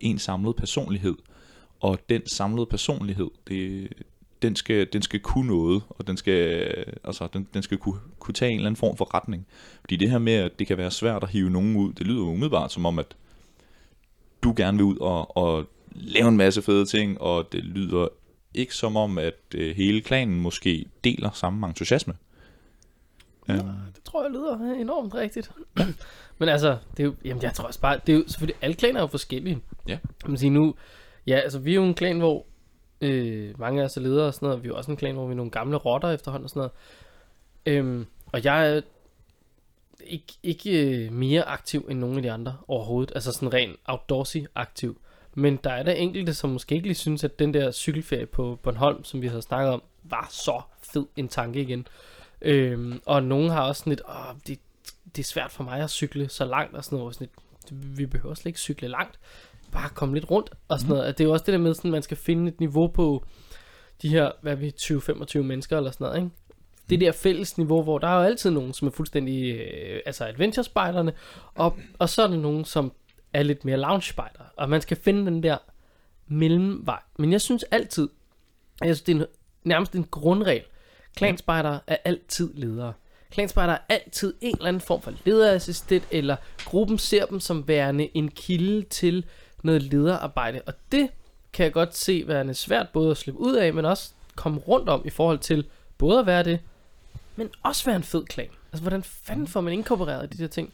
en 0.00 0.18
samlet 0.18 0.56
personlighed, 0.56 1.14
og 1.80 1.98
den 2.08 2.26
samlede 2.26 2.66
personlighed, 2.66 3.30
det, 3.48 3.88
den, 4.42 4.56
skal, 4.56 4.88
den 4.92 5.02
skal 5.02 5.20
kunne 5.20 5.46
noget, 5.46 5.82
og 5.88 6.06
den 6.06 6.16
skal, 6.16 6.68
altså, 7.04 7.28
den, 7.32 7.48
den 7.54 7.62
skal 7.62 7.78
kunne, 7.78 8.00
kunne 8.18 8.34
tage 8.34 8.50
en 8.50 8.56
eller 8.56 8.66
anden 8.66 8.78
form 8.78 8.96
for 8.96 9.14
retning. 9.14 9.46
Fordi 9.80 9.96
det 9.96 10.10
her 10.10 10.18
med, 10.18 10.32
at 10.32 10.58
det 10.58 10.66
kan 10.66 10.78
være 10.78 10.90
svært 10.90 11.22
at 11.22 11.28
hive 11.28 11.50
nogen 11.50 11.76
ud, 11.76 11.92
det 11.92 12.06
lyder 12.06 12.22
umiddelbart 12.22 12.72
som 12.72 12.86
om, 12.86 12.98
at 12.98 13.16
du 14.42 14.54
gerne 14.56 14.78
vil 14.78 14.84
ud 14.84 14.96
og, 14.96 15.36
og 15.36 15.66
lave 15.90 16.28
en 16.28 16.36
masse 16.36 16.62
fede 16.62 16.86
ting, 16.86 17.20
og 17.20 17.52
det 17.52 17.64
lyder 17.64 18.08
ikke 18.54 18.74
som 18.74 18.96
om, 18.96 19.18
at 19.18 19.34
øh, 19.54 19.76
hele 19.76 20.00
klanen 20.00 20.40
måske 20.40 20.86
deler 21.04 21.30
samme 21.30 21.66
entusiasme. 21.66 22.14
Um, 23.48 23.58
tror 24.04 24.22
jeg 24.22 24.30
lyder 24.30 24.74
enormt 24.74 25.14
rigtigt. 25.14 25.50
Men 26.38 26.48
altså, 26.48 26.78
det 26.96 27.00
er 27.00 27.04
jo, 27.04 27.14
jamen 27.24 27.42
jeg 27.42 27.54
tror 27.54 27.66
også 27.66 27.80
bare, 27.80 28.00
det 28.06 28.12
er 28.12 28.16
jo 28.16 28.24
selvfølgelig, 28.28 28.58
alle 28.62 28.74
klaner 28.74 28.98
er 28.98 29.02
jo 29.02 29.06
forskellige. 29.06 29.58
Ja. 29.88 29.98
Man 30.26 30.38
sige 30.38 30.50
nu, 30.50 30.74
ja, 31.26 31.36
altså 31.36 31.58
vi 31.58 31.70
er 31.70 31.74
jo 31.74 31.84
en 31.84 31.94
klan, 31.94 32.18
hvor 32.18 32.46
øh, 33.00 33.60
mange 33.60 33.80
af 33.80 33.84
os 33.84 33.96
er 33.96 34.00
ledere 34.00 34.26
og 34.26 34.34
sådan 34.34 34.48
noget, 34.48 34.64
vi 34.64 34.68
er 34.68 34.72
også 34.72 34.90
en 34.90 34.96
klan, 34.96 35.14
hvor 35.14 35.26
vi 35.26 35.32
er 35.32 35.36
nogle 35.36 35.50
gamle 35.50 35.76
rotter 35.76 36.10
efterhånden 36.10 36.44
og 36.44 36.50
sådan 36.50 36.60
noget. 36.60 36.72
Øhm, 37.66 38.06
og 38.32 38.44
jeg 38.44 38.70
er 38.70 38.80
ikke, 40.00 40.32
ikke 40.42 41.04
øh, 41.04 41.12
mere 41.12 41.42
aktiv 41.42 41.86
end 41.90 41.98
nogen 41.98 42.16
af 42.16 42.22
de 42.22 42.32
andre 42.32 42.56
overhovedet, 42.68 43.12
altså 43.14 43.32
sådan 43.32 43.54
rent 43.54 43.76
outdoorsy 43.84 44.38
aktiv. 44.54 45.00
Men 45.34 45.56
der 45.64 45.70
er 45.70 45.82
der 45.82 45.92
enkelte, 45.92 46.34
som 46.34 46.50
måske 46.50 46.74
ikke 46.74 46.86
lige 46.86 46.94
synes, 46.94 47.24
at 47.24 47.38
den 47.38 47.54
der 47.54 47.70
cykelferie 47.70 48.26
på 48.26 48.58
Bornholm, 48.62 49.04
som 49.04 49.22
vi 49.22 49.26
havde 49.26 49.42
snakket 49.42 49.72
om, 49.72 49.82
var 50.02 50.28
så 50.30 50.60
fed 50.92 51.06
en 51.16 51.28
tanke 51.28 51.60
igen. 51.60 51.86
Øhm, 52.42 53.00
og 53.06 53.22
nogen 53.22 53.50
har 53.50 53.62
også 53.62 53.80
sådan 53.80 53.90
lidt, 53.90 54.02
Åh, 54.08 54.34
det, 54.46 54.58
det 55.16 55.22
er 55.22 55.26
svært 55.26 55.50
for 55.50 55.64
mig 55.64 55.80
at 55.80 55.90
cykle 55.90 56.28
så 56.28 56.44
langt 56.44 56.76
og 56.76 56.84
sådan 56.84 56.98
noget. 56.98 57.14
Sådan 57.14 57.28
lidt, 57.70 57.98
vi 57.98 58.06
behøver 58.06 58.34
slet 58.34 58.46
ikke 58.46 58.60
cykle 58.60 58.88
langt. 58.88 59.18
Bare 59.72 59.88
komme 59.94 60.14
lidt 60.14 60.30
rundt 60.30 60.50
og 60.68 60.80
sådan 60.80 60.96
noget. 60.96 61.18
Det 61.18 61.24
er 61.24 61.28
jo 61.28 61.32
også 61.32 61.44
det 61.46 61.52
der 61.52 61.58
med, 61.58 61.74
sådan, 61.74 61.90
man 61.90 62.02
skal 62.02 62.16
finde 62.16 62.48
et 62.48 62.60
niveau 62.60 62.86
på 62.86 63.24
de 64.02 64.08
her, 64.08 64.30
hvad 64.42 64.52
er 64.52 64.56
vi, 64.56 64.72
20-25 65.38 65.42
mennesker 65.42 65.76
eller 65.76 65.90
sådan 65.90 66.04
noget, 66.04 66.18
ikke? 66.18 66.30
Det 66.90 67.00
der 67.00 67.12
fælles 67.12 67.58
niveau, 67.58 67.82
hvor 67.82 67.98
der 67.98 68.08
er 68.08 68.14
jo 68.14 68.22
altid 68.22 68.50
nogen, 68.50 68.72
som 68.72 68.88
er 68.88 68.92
fuldstændig, 68.92 69.54
øh, 69.54 70.00
altså 70.06 70.24
adventure 70.24 71.12
og, 71.54 71.78
og 71.98 72.08
så 72.08 72.22
er 72.22 72.26
der 72.26 72.36
nogen, 72.36 72.64
som 72.64 72.92
er 73.32 73.42
lidt 73.42 73.64
mere 73.64 73.76
lounge 73.76 74.02
spejder, 74.02 74.40
og 74.56 74.70
man 74.70 74.80
skal 74.80 74.96
finde 74.96 75.26
den 75.26 75.42
der 75.42 75.56
mellemvej. 76.26 77.00
Men 77.18 77.32
jeg 77.32 77.40
synes 77.40 77.62
altid, 77.62 78.08
jeg 78.80 78.96
synes, 78.96 79.02
det 79.02 79.16
er 79.16 79.20
en, 79.20 79.26
nærmest 79.64 79.92
en 79.92 80.04
grundregel. 80.04 80.62
Klanspejdere 81.16 81.80
er 81.86 81.96
altid 82.04 82.54
ledere. 82.54 82.92
Klanspejdere 83.30 83.78
er 83.88 83.94
altid 83.94 84.34
en 84.40 84.56
eller 84.56 84.68
anden 84.68 84.80
form 84.80 85.02
for 85.02 85.12
lederassistent, 85.24 86.04
eller 86.10 86.36
gruppen 86.64 86.98
ser 86.98 87.26
dem 87.26 87.40
som 87.40 87.68
værende 87.68 88.16
en 88.16 88.28
kilde 88.28 88.82
til 88.82 89.26
noget 89.62 89.82
lederarbejde. 89.82 90.62
Og 90.66 90.74
det 90.92 91.08
kan 91.52 91.64
jeg 91.64 91.72
godt 91.72 91.96
se 91.96 92.24
værende 92.26 92.54
svært 92.54 92.88
både 92.88 93.10
at 93.10 93.16
slippe 93.16 93.40
ud 93.40 93.54
af, 93.54 93.74
men 93.74 93.84
også 93.84 94.12
komme 94.34 94.60
rundt 94.60 94.88
om 94.88 95.02
i 95.04 95.10
forhold 95.10 95.38
til 95.38 95.64
både 95.98 96.18
at 96.18 96.26
være 96.26 96.44
det, 96.44 96.60
men 97.36 97.48
også 97.62 97.84
være 97.84 97.96
en 97.96 98.02
fed 98.02 98.24
klan. 98.24 98.48
Altså, 98.72 98.82
hvordan 98.82 99.02
fanden 99.02 99.46
får 99.46 99.60
man 99.60 99.72
inkorporeret 99.72 100.32
de 100.32 100.38
der 100.38 100.46
ting? 100.46 100.72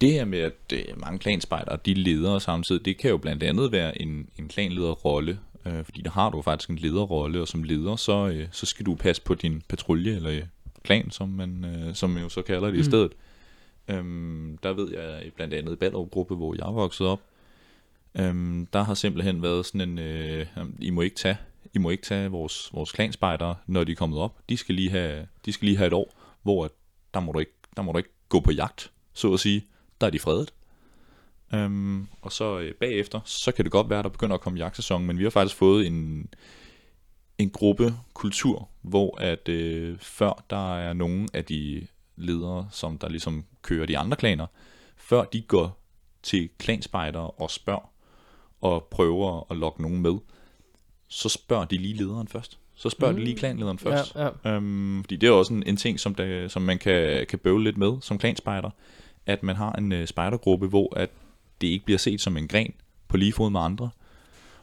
Det 0.00 0.12
her 0.12 0.24
med, 0.24 0.38
at 0.38 0.52
øh, 0.72 0.84
mange 0.96 1.18
klanspejdere, 1.18 1.78
de 1.86 1.94
leder 1.94 2.38
samtidig, 2.38 2.84
det 2.84 2.98
kan 2.98 3.10
jo 3.10 3.16
blandt 3.16 3.42
andet 3.42 3.72
være 3.72 4.02
en, 4.02 4.28
en 4.38 4.48
klanlederrolle, 4.48 5.38
øh, 5.66 5.84
fordi 5.84 6.00
der 6.00 6.10
har 6.10 6.30
du 6.30 6.42
faktisk 6.42 6.70
en 6.70 6.78
lederrolle, 6.78 7.40
og 7.40 7.48
som 7.48 7.62
leder, 7.62 7.96
så, 7.96 8.26
øh, 8.26 8.48
så 8.52 8.66
skal 8.66 8.86
du 8.86 8.94
passe 8.94 9.22
på 9.22 9.34
din 9.34 9.62
patrulje, 9.68 10.16
eller 10.16 10.30
øh, 10.30 10.42
klan, 10.82 11.10
som 11.10 11.28
man, 11.28 11.64
øh, 11.64 11.94
som 11.94 12.10
man 12.10 12.22
jo 12.22 12.28
så 12.28 12.42
kalder 12.42 12.66
det 12.66 12.74
mm. 12.74 12.80
i 12.80 12.84
stedet. 12.84 13.12
Øhm, 13.88 14.58
der 14.62 14.72
ved 14.72 14.92
jeg 14.92 15.32
blandt 15.36 15.54
andet 15.54 15.72
i 15.72 15.76
Ballerup-gruppe, 15.76 16.34
hvor 16.34 16.54
jeg 16.54 16.74
vokset 16.74 17.06
op, 17.06 17.20
øhm, 18.18 18.66
der 18.72 18.82
har 18.82 18.94
simpelthen 18.94 19.42
været 19.42 19.66
sådan 19.66 19.80
en, 19.80 19.98
øh, 19.98 20.46
I 20.80 20.90
må 20.90 21.00
ikke 21.00 21.16
tage, 21.16 21.38
I 21.74 21.78
må 21.78 21.90
ikke 21.90 22.04
tage 22.04 22.28
vores, 22.28 22.70
vores 22.72 22.92
klanspejdere, 22.92 23.54
når 23.66 23.84
de 23.84 23.92
er 23.92 23.96
kommet 23.96 24.18
op. 24.18 24.38
De 24.48 24.56
skal 24.56 24.74
lige 24.74 24.90
have, 24.90 25.26
de 25.44 25.52
skal 25.52 25.66
lige 25.66 25.76
have 25.76 25.86
et 25.86 25.92
år, 25.92 26.12
hvor 26.42 26.64
at 26.64 26.70
der 27.14 27.20
må 27.20 27.32
du 27.32 27.38
ikke, 27.38 27.52
der 27.76 27.82
må 27.82 27.92
du 27.92 27.98
ikke 27.98 28.10
gå 28.28 28.40
på 28.40 28.50
jagt, 28.50 28.92
så 29.12 29.32
at 29.32 29.40
sige. 29.40 29.64
Der 30.00 30.06
er 30.06 30.10
de 30.10 30.18
fredet. 30.18 30.52
Øhm, 31.54 32.06
og 32.22 32.32
så 32.32 32.58
øh, 32.58 32.74
bagefter, 32.74 33.20
så 33.24 33.52
kan 33.52 33.64
det 33.64 33.72
godt 33.72 33.90
være, 33.90 34.02
der 34.02 34.08
begynder 34.08 34.34
at 34.34 34.40
komme 34.40 34.58
jagtsæson, 34.58 35.06
men 35.06 35.18
vi 35.18 35.22
har 35.22 35.30
faktisk 35.30 35.56
fået 35.56 35.86
en, 35.86 36.28
en 37.38 37.50
gruppe 37.50 37.94
kultur, 38.14 38.68
hvor 38.82 39.20
at 39.20 39.48
øh, 39.48 39.98
før 39.98 40.44
der 40.50 40.76
er 40.78 40.92
nogen 40.92 41.28
af 41.34 41.44
de 41.44 41.86
ledere, 42.16 42.68
som 42.70 42.98
der 42.98 43.08
ligesom 43.08 43.44
kører 43.62 43.86
de 43.86 43.98
andre 43.98 44.16
klaner, 44.16 44.46
før 44.96 45.24
de 45.24 45.42
går 45.42 45.78
til 46.22 46.48
klanspejder 46.58 47.40
og 47.40 47.50
spørger 47.50 47.90
og 48.74 48.84
prøver 48.90 49.46
at 49.50 49.56
lokke 49.56 49.82
nogen 49.82 50.02
med, 50.02 50.14
så 51.08 51.28
spørger 51.28 51.64
de 51.64 51.76
lige 51.76 51.94
lederen 51.94 52.28
først. 52.28 52.58
Så 52.74 52.90
spørger 52.90 53.12
mm. 53.12 53.18
de 53.18 53.24
lige 53.24 53.36
klanlederen 53.36 53.78
først. 53.78 54.14
Ja, 54.14 54.28
ja. 54.44 54.50
Øhm, 54.50 55.02
fordi 55.04 55.16
det 55.16 55.26
er 55.26 55.32
også 55.32 55.54
en, 55.54 55.62
en 55.66 55.76
ting, 55.76 56.00
som, 56.00 56.14
der, 56.14 56.48
som 56.48 56.62
man 56.62 56.78
kan, 56.78 57.26
kan 57.28 57.38
bøvle 57.38 57.64
lidt 57.64 57.76
med 57.76 57.92
som 58.00 58.18
klanspejder, 58.18 58.70
at 59.26 59.42
man 59.42 59.56
har 59.56 59.72
en 59.72 59.92
øh, 59.92 60.06
spejdergruppe, 60.06 60.68
hvor 60.68 60.96
at 60.96 61.10
det 61.60 61.66
ikke 61.66 61.84
bliver 61.84 61.98
set 61.98 62.20
som 62.20 62.36
en 62.36 62.48
gren 62.48 62.74
på 63.08 63.16
lige 63.16 63.32
fod 63.32 63.50
med 63.50 63.60
andre. 63.60 63.90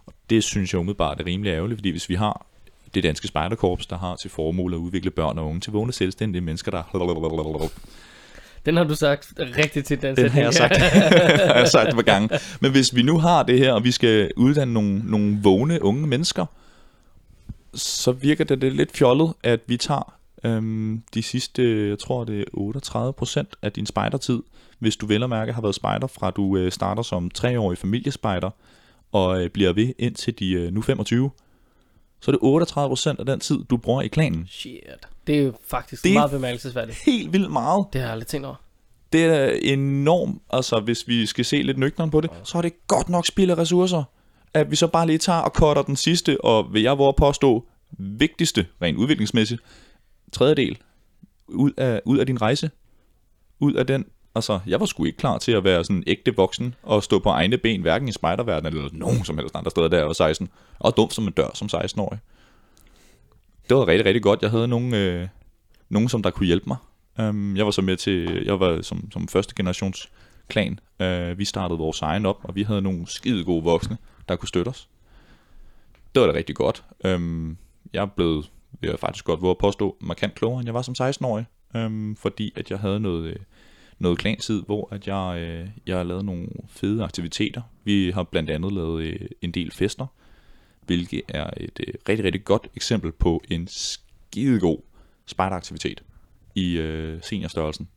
Og 0.06 0.14
det 0.30 0.44
synes 0.44 0.74
jeg 0.74 0.80
umiddelbart 0.80 1.20
er 1.22 1.26
rimelig 1.26 1.50
ærgerligt, 1.50 1.78
fordi 1.78 1.90
hvis 1.90 2.10
vi 2.10 2.16
har 2.16 2.46
det 2.94 3.04
danske 3.04 3.28
spejderkorps, 3.28 3.86
der 3.86 3.98
har 3.98 4.16
til 4.16 4.30
formål 4.30 4.74
at 4.74 4.78
udvikle 4.78 5.12
børn 5.12 5.38
og 5.38 5.46
unge 5.46 5.60
til 5.60 5.74
vågne 5.74 5.94
selvstændige 5.94 6.42
mennesker, 6.42 6.72
der... 6.72 6.84
Den 8.66 8.78
har 8.78 8.84
du 8.84 8.96
sagt 8.96 9.34
rigtigt 9.38 9.88
til 9.88 10.02
den 10.02 10.16
Den 10.16 10.30
har 10.30 10.42
jeg 10.42 10.54
sagt, 10.54 10.78
har 11.48 11.56
jeg 11.56 11.68
sagt 11.68 11.90
et 11.90 11.96
par 11.96 12.02
gange. 12.02 12.40
Men 12.60 12.72
hvis 12.72 12.96
vi 12.96 13.02
nu 13.02 13.20
har 13.20 13.44
det 13.44 13.60
her, 13.60 13.74
og 13.74 13.84
vi 13.84 13.92
skal 13.92 14.32
uddanne 14.36 14.74
nogle, 14.74 15.02
nogle 15.06 15.40
vågne 15.42 15.84
unge 15.84 16.08
mennesker, 16.08 16.46
så 17.74 18.12
virker 18.12 18.44
det, 18.44 18.62
det 18.62 18.74
lidt 18.74 18.98
fjollet, 18.98 19.34
at 19.44 19.60
vi 19.68 19.78
tager 19.78 20.14
øhm, 20.44 21.04
de 21.14 21.24
sidste, 21.24 21.90
jeg 21.90 22.00
tror 22.00 22.24
det 22.24 22.40
er 22.40 23.44
38% 23.46 23.52
af 23.62 23.72
din 23.72 23.86
spejdertid, 23.86 24.40
hvis 24.80 24.96
du 24.96 25.06
vel 25.06 25.24
og 25.24 25.30
mærke 25.30 25.54
har 25.54 25.62
været 25.62 25.76
spejder 25.76 26.08
fra 26.08 26.32
du 26.32 26.58
øh, 26.58 26.72
starter 26.72 27.04
som 27.04 27.30
treårig 27.30 27.78
familiespejder, 27.78 28.50
og 29.12 29.44
øh, 29.44 29.50
bliver 29.50 29.74
ved 29.74 29.94
indtil 30.00 30.40
de 30.40 30.52
øh, 30.52 30.74
nu 30.74 30.82
25, 30.82 31.32
så 32.22 32.32
er 32.32 32.58
det 32.58 33.16
38% 33.16 33.20
af 33.20 33.26
den 33.26 33.40
tid, 33.40 33.60
du 33.70 33.78
bruger 33.78 34.02
i 34.02 34.08
klanen. 34.08 34.48
Shit. 34.52 35.08
Det 35.28 35.40
er 35.40 35.44
jo 35.44 35.54
faktisk 35.68 36.04
Det 36.04 36.10
er- 36.10 36.14
meget 36.14 36.32
bemærkelsesværdigt. 36.32 36.98
Helt 37.06 37.34
vildt 37.34 37.52
meget. 37.52 37.86
Det 37.94 38.02
har 38.02 38.08
jeg 38.08 38.12
aldrig 38.14 38.28
tænkt 38.28 38.46
over. 38.48 38.56
Det 39.14 39.24
er 39.26 39.50
enormt, 39.74 40.42
altså 40.50 40.80
hvis 40.80 41.08
vi 41.08 41.26
skal 41.26 41.46
se 41.46 41.62
lidt 41.62 41.78
nøgteren 41.78 42.12
på 42.12 42.22
det, 42.22 42.30
så 42.44 42.58
er 42.58 42.62
det 42.62 42.74
godt 42.88 43.10
nok 43.10 43.26
spild 43.26 43.52
af 43.52 43.58
ressourcer, 43.58 44.04
at 44.54 44.72
vi 44.72 44.76
så 44.76 44.88
bare 44.88 45.08
lige 45.08 45.18
tager 45.18 45.40
og 45.40 45.52
cutter 45.52 45.82
den 45.84 45.96
sidste, 45.96 46.42
og 46.46 46.74
vil 46.74 46.82
jeg 46.82 46.92
at 46.92 47.16
påstå, 47.16 47.66
vigtigste, 47.98 48.66
rent 48.82 48.98
udviklingsmæssigt, 48.98 49.62
tredjedel, 50.32 50.78
ud 51.48 51.72
af, 51.78 52.02
ud 52.06 52.18
af 52.18 52.26
din 52.26 52.42
rejse, 52.42 52.72
ud 53.60 53.74
af 53.74 53.88
den, 53.88 54.06
altså 54.36 54.60
jeg 54.68 54.80
var 54.80 54.86
sgu 54.86 55.06
ikke 55.06 55.18
klar 55.18 55.38
til 55.38 55.52
at 55.52 55.64
være 55.64 55.84
sådan 55.84 56.04
ægte 56.08 56.36
voksen, 56.36 56.76
og 56.84 57.04
stå 57.04 57.20
på 57.20 57.30
egne 57.30 57.58
ben, 57.58 57.82
hverken 57.82 58.08
i 58.08 58.12
spejderverdenen 58.12 58.74
eller 58.78 58.90
nogen 58.94 59.26
som 59.26 59.38
helst 59.38 59.56
andre 59.56 59.72
steder, 59.72 59.88
der 59.88 59.98
jeg 59.98 60.08
var 60.08 60.14
16, 60.14 60.50
og 60.80 60.98
dum 60.98 61.10
som 61.10 61.28
en 61.28 61.34
dør 61.34 61.50
som 61.54 61.70
16-årig. 61.74 62.20
Det 63.70 63.78
var 63.78 63.88
rigtig, 63.88 64.06
rigtig 64.06 64.24
godt, 64.24 64.42
jeg 64.42 64.52
havde 64.52 64.68
nogen, 64.68 64.94
øh, 64.94 65.28
nogen 65.90 66.10
som 66.10 66.24
der 66.24 66.30
kunne 66.30 66.48
hjælpe 66.48 66.66
mig, 66.68 66.78
Um, 67.20 67.58
jeg 67.58 67.66
var 67.66 67.72
så 67.72 67.82
med 67.82 67.98
til, 67.98 68.44
jeg 68.46 68.60
var 68.60 68.82
som, 68.82 69.12
som 69.12 69.28
første 69.28 69.56
generations 69.56 70.12
klan. 70.48 70.80
Uh, 71.00 71.38
vi 71.38 71.46
startede 71.46 71.78
vores 71.78 72.02
egen 72.02 72.26
op, 72.26 72.40
og 72.44 72.56
vi 72.56 72.64
havde 72.64 72.82
nogle 72.82 73.08
skide 73.08 73.44
gode 73.44 73.64
voksne, 73.64 73.98
der 74.30 74.36
kunne 74.36 74.48
støtte 74.48 74.70
os. 74.70 74.90
Det 76.16 76.22
var 76.22 76.28
da 76.28 76.34
rigtig 76.34 76.56
godt. 76.56 76.84
Um, 77.06 77.58
jeg 77.94 78.12
blev, 78.12 78.44
jeg 78.82 78.92
er 78.92 78.98
faktisk 78.98 79.26
godt 79.26 79.42
våge 79.42 79.52
at 79.52 79.58
påstå, 79.58 79.98
markant 80.02 80.36
klogere, 80.36 80.60
end 80.60 80.68
jeg 80.68 80.74
var 80.74 80.82
som 80.82 80.96
16-årig. 81.00 81.46
Um, 81.76 81.82
øhm, 81.82 82.16
fordi 82.16 82.54
at 82.56 82.72
jeg 82.72 82.80
havde 82.80 83.00
noget, 83.00 83.26
øh, 83.26 83.36
noget 84.00 84.18
klansid, 84.18 84.62
hvor 84.62 84.88
at 84.92 85.08
jeg, 85.08 85.38
øh, 85.40 85.68
jeg 85.88 86.06
lavede 86.06 86.24
nogle 86.24 86.48
fede 86.68 87.04
aktiviteter. 87.04 87.62
Vi 87.84 88.12
har 88.12 88.24
blandt 88.24 88.50
andet 88.50 88.72
lavet 88.72 89.28
en 89.42 89.52
del 89.52 89.72
fester, 89.72 90.06
hvilket 90.86 91.22
er 91.28 91.50
et 91.58 91.80
øh, 91.88 91.94
rigtig, 92.10 92.26
rigtig 92.26 92.46
godt 92.46 92.68
eksempel 92.76 93.12
på 93.12 93.44
en 93.50 93.68
skidegod 93.72 94.78
spejderaktivitet 95.26 96.04
i 96.56 96.74
øh, 96.78 97.20
seniorstørrelsen. 97.24 97.88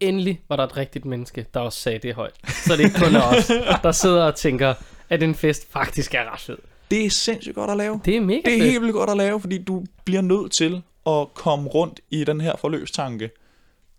Endelig 0.00 0.40
var 0.48 0.56
der 0.56 0.64
et 0.64 0.76
rigtigt 0.76 1.04
menneske, 1.04 1.46
der 1.54 1.60
også 1.60 1.80
sagde 1.80 1.98
det 1.98 2.14
højt. 2.14 2.34
Så 2.48 2.72
det 2.76 2.80
er 2.80 2.84
ikke 2.84 2.98
kun 2.98 3.16
os, 3.16 3.46
der 3.82 3.92
sidder 3.92 4.24
og 4.24 4.34
tænker, 4.36 4.74
at 5.08 5.22
en 5.22 5.34
fest 5.34 5.72
faktisk 5.72 6.14
er 6.14 6.32
ret 6.32 6.40
fed. 6.40 6.58
Det 6.90 7.06
er 7.06 7.10
sindssygt 7.10 7.54
godt 7.54 7.70
at 7.70 7.76
lave. 7.76 8.00
Det 8.04 8.16
er 8.16 8.20
mega 8.20 8.40
Det 8.44 8.54
er 8.54 8.58
fedt. 8.58 8.70
helt 8.70 8.80
vildt 8.82 8.94
godt 8.94 9.10
at 9.10 9.16
lave, 9.16 9.40
fordi 9.40 9.58
du 9.58 9.84
bliver 10.04 10.20
nødt 10.20 10.52
til 10.52 10.82
at 11.06 11.34
komme 11.34 11.68
rundt 11.68 12.00
i 12.10 12.24
den 12.24 12.40
her 12.40 12.56
forløbstanke. 12.56 13.30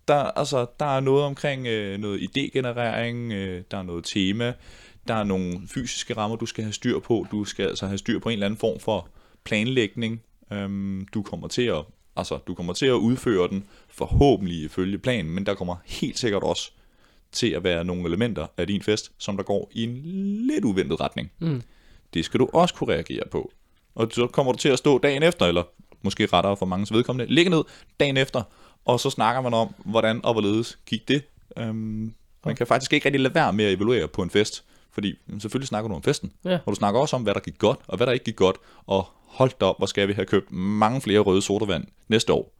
Der, 0.08 0.14
altså, 0.14 0.66
der 0.80 0.96
er 0.96 1.00
noget 1.00 1.24
omkring 1.24 1.66
øh, 1.66 1.98
noget 2.00 2.20
idégenerering, 2.20 3.32
øh, 3.32 3.62
der 3.70 3.78
er 3.78 3.82
noget 3.82 4.04
tema, 4.04 4.52
der 5.08 5.14
er 5.14 5.24
nogle 5.24 5.60
fysiske 5.68 6.16
rammer, 6.16 6.36
du 6.36 6.46
skal 6.46 6.64
have 6.64 6.72
styr 6.72 6.98
på. 6.98 7.26
Du 7.30 7.44
skal 7.44 7.66
altså 7.66 7.86
have 7.86 7.98
styr 7.98 8.18
på 8.18 8.28
en 8.28 8.32
eller 8.32 8.46
anden 8.46 8.58
form 8.58 8.80
for 8.80 9.08
planlægning. 9.44 10.22
Øhm, 10.52 11.06
du 11.14 11.22
kommer 11.22 11.48
til 11.48 11.62
at 11.62 11.84
altså, 12.16 12.38
du 12.46 12.54
kommer 12.54 12.72
til 12.72 12.86
at 12.86 12.92
udføre 12.92 13.48
den 13.48 13.64
forhåbentlig 13.88 14.62
ifølge 14.62 14.98
planen, 14.98 15.30
men 15.34 15.46
der 15.46 15.54
kommer 15.54 15.76
helt 15.86 16.18
sikkert 16.18 16.42
også 16.42 16.70
til 17.32 17.50
at 17.50 17.64
være 17.64 17.84
nogle 17.84 18.06
elementer 18.06 18.46
af 18.56 18.66
din 18.66 18.82
fest, 18.82 19.12
som 19.18 19.36
der 19.36 19.44
går 19.44 19.70
i 19.72 19.84
en 19.84 20.00
lidt 20.46 20.64
uventet 20.64 21.00
retning. 21.00 21.32
Mm. 21.38 21.62
Det 22.14 22.24
skal 22.24 22.40
du 22.40 22.48
også 22.52 22.74
kunne 22.74 22.94
reagere 22.94 23.22
på. 23.30 23.52
Og 23.94 24.08
så 24.12 24.26
kommer 24.26 24.52
du 24.52 24.58
til 24.58 24.68
at 24.68 24.78
stå 24.78 24.98
dagen 24.98 25.22
efter, 25.22 25.46
eller 25.46 25.62
måske 26.02 26.26
rettere 26.26 26.56
for 26.56 26.66
mange 26.66 26.94
vedkommende, 26.94 27.34
ligge 27.34 27.50
ned 27.50 27.64
dagen 28.00 28.16
efter, 28.16 28.42
og 28.84 29.00
så 29.00 29.10
snakker 29.10 29.40
man 29.40 29.54
om, 29.54 29.74
hvordan 29.84 30.24
og 30.24 30.32
hvorledes 30.32 30.78
gik 30.86 31.08
det. 31.08 31.22
Øhm, 31.58 32.14
man 32.44 32.56
kan 32.56 32.66
faktisk 32.66 32.92
ikke 32.92 33.06
rigtig 33.06 33.20
lade 33.20 33.34
være 33.34 33.52
med 33.52 33.64
at 33.64 33.72
evaluere 33.72 34.08
på 34.08 34.22
en 34.22 34.30
fest, 34.30 34.64
fordi 34.92 35.14
selvfølgelig 35.40 35.68
snakker 35.68 35.88
du 35.88 35.94
om 35.94 36.02
festen, 36.02 36.32
Ja. 36.44 36.54
og 36.66 36.70
du 36.70 36.74
snakker 36.74 37.00
også 37.00 37.16
om, 37.16 37.22
hvad 37.22 37.34
der 37.34 37.40
gik 37.40 37.58
godt, 37.58 37.78
og 37.86 37.96
hvad 37.96 38.06
der 38.06 38.12
ikke 38.12 38.24
gik 38.24 38.36
godt, 38.36 38.56
og 38.86 39.06
hold 39.26 39.50
da 39.60 39.64
op, 39.66 39.78
hvor 39.78 39.86
skal 39.86 40.08
vi 40.08 40.12
have 40.12 40.26
købt 40.26 40.52
mange 40.52 41.00
flere 41.00 41.20
røde 41.20 41.42
sodavand 41.42 41.84
næste 42.08 42.32
år. 42.32 42.52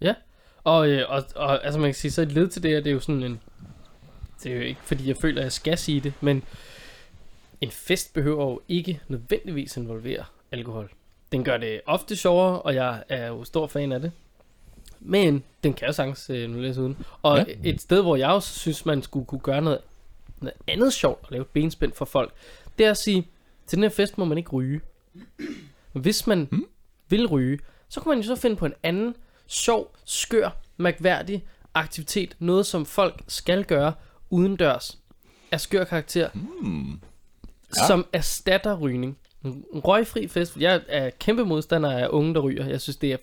Ja, 0.00 0.14
Og, 0.64 0.88
øh, 0.88 1.04
og, 1.08 1.22
og 1.36 1.64
altså 1.64 1.80
man 1.80 1.88
kan 1.88 1.94
sige, 1.94 2.10
så 2.10 2.22
et 2.22 2.32
led 2.32 2.48
til 2.48 2.62
det, 2.62 2.76
og 2.76 2.84
det 2.84 2.90
er 2.90 2.94
jo 2.94 3.00
sådan 3.00 3.22
en... 3.22 3.40
Det 4.42 4.52
er 4.52 4.56
jo 4.56 4.62
ikke, 4.62 4.80
fordi 4.84 5.08
jeg 5.08 5.16
føler, 5.16 5.40
at 5.40 5.44
jeg 5.44 5.52
skal 5.52 5.78
sige 5.78 6.00
det, 6.00 6.12
men 6.20 6.42
en 7.60 7.70
fest 7.70 8.14
behøver 8.14 8.44
jo 8.50 8.60
ikke 8.68 9.00
nødvendigvis 9.08 9.76
involvere 9.76 10.24
alkohol. 10.52 10.90
Den 11.32 11.44
gør 11.44 11.56
det 11.56 11.80
ofte 11.86 12.16
sjovere, 12.16 12.62
og 12.62 12.74
jeg 12.74 13.02
er 13.08 13.26
jo 13.26 13.44
stor 13.44 13.66
fan 13.66 13.92
af 13.92 14.00
det. 14.00 14.12
Men 15.00 15.44
den 15.64 15.74
kan 15.74 15.86
jo 15.86 15.92
sagtens 15.92 16.30
øh, 16.30 16.50
nu 16.50 16.60
læse 16.60 16.80
uden. 16.80 16.96
Og 17.22 17.38
ja. 17.38 17.44
et 17.64 17.80
sted, 17.80 18.02
hvor 18.02 18.16
jeg 18.16 18.28
også 18.28 18.58
synes, 18.58 18.86
man 18.86 19.02
skulle 19.02 19.26
kunne 19.26 19.40
gøre 19.40 19.60
noget, 19.62 19.78
noget 20.40 20.56
andet 20.68 20.92
sjovt 20.92 21.22
og 21.22 21.28
lave 21.30 21.42
et 21.42 21.48
benspænd 21.48 21.92
for 21.92 22.04
folk, 22.04 22.32
det 22.78 22.86
er 22.86 22.90
at 22.90 22.96
sige, 22.96 23.28
til 23.66 23.76
den 23.76 23.82
her 23.82 23.90
fest 23.90 24.18
må 24.18 24.24
man 24.24 24.38
ikke 24.38 24.50
ryge. 24.50 24.80
Men 25.92 26.02
hvis 26.02 26.26
man 26.26 26.48
hmm? 26.50 26.66
vil 27.08 27.26
ryge, 27.26 27.58
så 27.88 28.00
kan 28.00 28.10
man 28.10 28.18
jo 28.18 28.24
så 28.24 28.36
finde 28.36 28.56
på 28.56 28.66
en 28.66 28.74
anden 28.82 29.14
sjov, 29.46 29.96
skør, 30.04 30.50
mærkværdig 30.76 31.44
aktivitet. 31.74 32.36
Noget, 32.38 32.66
som 32.66 32.86
folk 32.86 33.22
skal 33.28 33.64
gøre 33.64 33.92
udendørs 34.30 34.98
af 35.52 35.60
skør 35.60 35.84
karakter, 35.84 36.30
Hmm. 36.34 37.00
ja. 37.76 37.86
som 37.86 38.06
erstatter 38.12 38.76
rygning. 38.78 39.18
En 39.44 39.64
røgfri 39.74 40.28
fest. 40.28 40.56
Jeg 40.56 40.80
er 40.88 41.10
kæmpe 41.10 41.44
modstander 41.44 41.92
af 41.92 42.08
unge, 42.10 42.34
der 42.34 42.40
ryger. 42.40 42.66
Jeg 42.66 42.80
synes, 42.80 42.96
det 42.96 43.12
er 43.12 43.16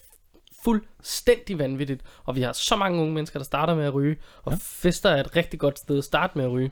fuldstændig 0.63 1.59
vanvittigt. 1.59 2.01
Og 2.23 2.35
vi 2.35 2.41
har 2.41 2.53
så 2.53 2.75
mange 2.75 3.01
unge 3.01 3.13
mennesker, 3.13 3.39
der 3.39 3.43
starter 3.43 3.75
med 3.75 3.85
at 3.85 3.93
ryge. 3.93 4.17
Og 4.43 4.51
ja. 4.51 4.57
fester 4.61 5.09
er 5.09 5.19
et 5.19 5.35
rigtig 5.35 5.59
godt 5.59 5.79
sted 5.79 5.97
at 5.97 6.03
starte 6.03 6.37
med 6.37 6.45
at 6.45 6.51
ryge. 6.51 6.71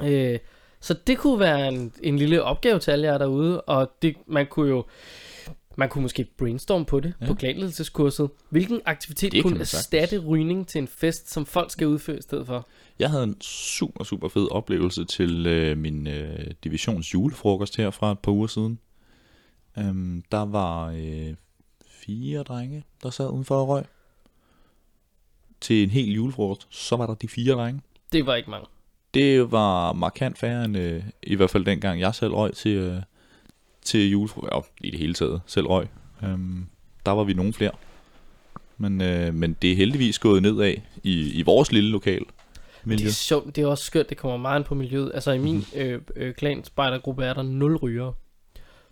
Øh, 0.00 0.38
så 0.80 0.94
det 1.06 1.18
kunne 1.18 1.40
være 1.40 1.68
en, 1.68 1.92
en 2.02 2.16
lille 2.16 2.42
opgave 2.42 2.78
til 2.78 2.90
alle 2.90 3.06
jer 3.06 3.18
derude. 3.18 3.60
Og 3.60 3.92
det, 4.02 4.16
man 4.26 4.46
kunne 4.46 4.68
jo... 4.68 4.84
Man 5.76 5.88
kunne 5.88 6.02
måske 6.02 6.24
brainstorme 6.38 6.84
på 6.84 7.00
det 7.00 7.14
ja. 7.20 7.26
På 7.26 7.34
klanledelseskurset. 7.34 8.30
Hvilken 8.50 8.80
aktivitet 8.84 9.32
Det 9.32 9.42
kunne 9.42 9.60
erstatte 9.60 10.18
rygning 10.18 10.68
til 10.68 10.78
en 10.78 10.88
fest, 10.88 11.30
som 11.30 11.46
folk 11.46 11.70
skal 11.70 11.86
udføre 11.86 12.18
i 12.18 12.22
stedet 12.22 12.46
for? 12.46 12.68
Jeg 12.98 13.10
havde 13.10 13.24
en 13.24 13.40
super, 13.40 14.04
super 14.04 14.28
fed 14.28 14.48
oplevelse 14.50 15.04
til 15.04 15.46
øh, 15.46 15.78
min 15.78 16.06
øh, 16.06 16.50
divisions 16.64 17.14
julefrokost 17.14 17.76
her 17.76 17.90
fra 17.90 18.12
et 18.12 18.18
par 18.18 18.32
uger 18.32 18.46
siden. 18.46 18.78
Øhm, 19.78 20.22
der 20.32 20.44
var 20.44 20.86
øh, 20.86 21.34
fire 21.86 22.42
drenge, 22.42 22.84
der 23.02 23.10
sad 23.10 23.30
udenfor 23.30 23.60
og 23.60 23.68
røg. 23.68 23.84
Til 25.60 25.82
en 25.82 25.90
hel 25.90 26.12
julefrokost, 26.12 26.66
så 26.70 26.96
var 26.96 27.06
der 27.06 27.14
de 27.14 27.28
fire 27.28 27.54
drenge. 27.54 27.80
Det 28.12 28.26
var 28.26 28.34
ikke 28.34 28.50
mange. 28.50 28.66
Det 29.14 29.52
var 29.52 29.92
markant 29.92 30.38
færre 30.38 30.64
end 30.64 30.76
øh, 30.76 31.02
i 31.22 31.34
hvert 31.34 31.50
fald 31.50 31.64
dengang 31.64 32.00
jeg 32.00 32.14
selv 32.14 32.32
røg 32.32 32.54
til, 32.54 32.76
øh, 32.76 32.96
til 33.82 34.10
julefrokost. 34.10 34.70
Ja, 34.82 34.86
i 34.88 34.90
det 34.90 34.98
hele 34.98 35.14
taget 35.14 35.40
selv 35.46 35.66
røg. 35.66 35.88
Øhm, 36.22 36.66
der 37.06 37.12
var 37.12 37.24
vi 37.24 37.34
nogen 37.34 37.52
flere. 37.52 37.72
Men, 38.78 39.00
øh, 39.00 39.34
men 39.34 39.56
det 39.62 39.72
er 39.72 39.76
heldigvis 39.76 40.18
gået 40.18 40.42
nedad 40.42 40.74
i, 41.02 41.32
i 41.32 41.42
vores 41.42 41.72
lille 41.72 41.90
lokal. 41.90 42.24
Miljø. 42.84 43.04
Det 43.04 43.10
er 43.10 43.14
sjovt, 43.14 43.56
det 43.56 43.62
er 43.62 43.66
også 43.66 43.84
skørt, 43.84 44.08
det 44.08 44.16
kommer 44.16 44.36
meget 44.36 44.56
an 44.56 44.64
på 44.64 44.74
miljøet. 44.74 45.10
Altså 45.14 45.32
i 45.32 45.38
min 45.38 45.64
øh, 45.76 46.00
øh, 46.16 46.34
klan 46.34 46.64
spejdergruppe 46.64 47.24
er 47.24 47.34
der 47.34 47.42
0 47.42 47.76
rygere 47.76 48.14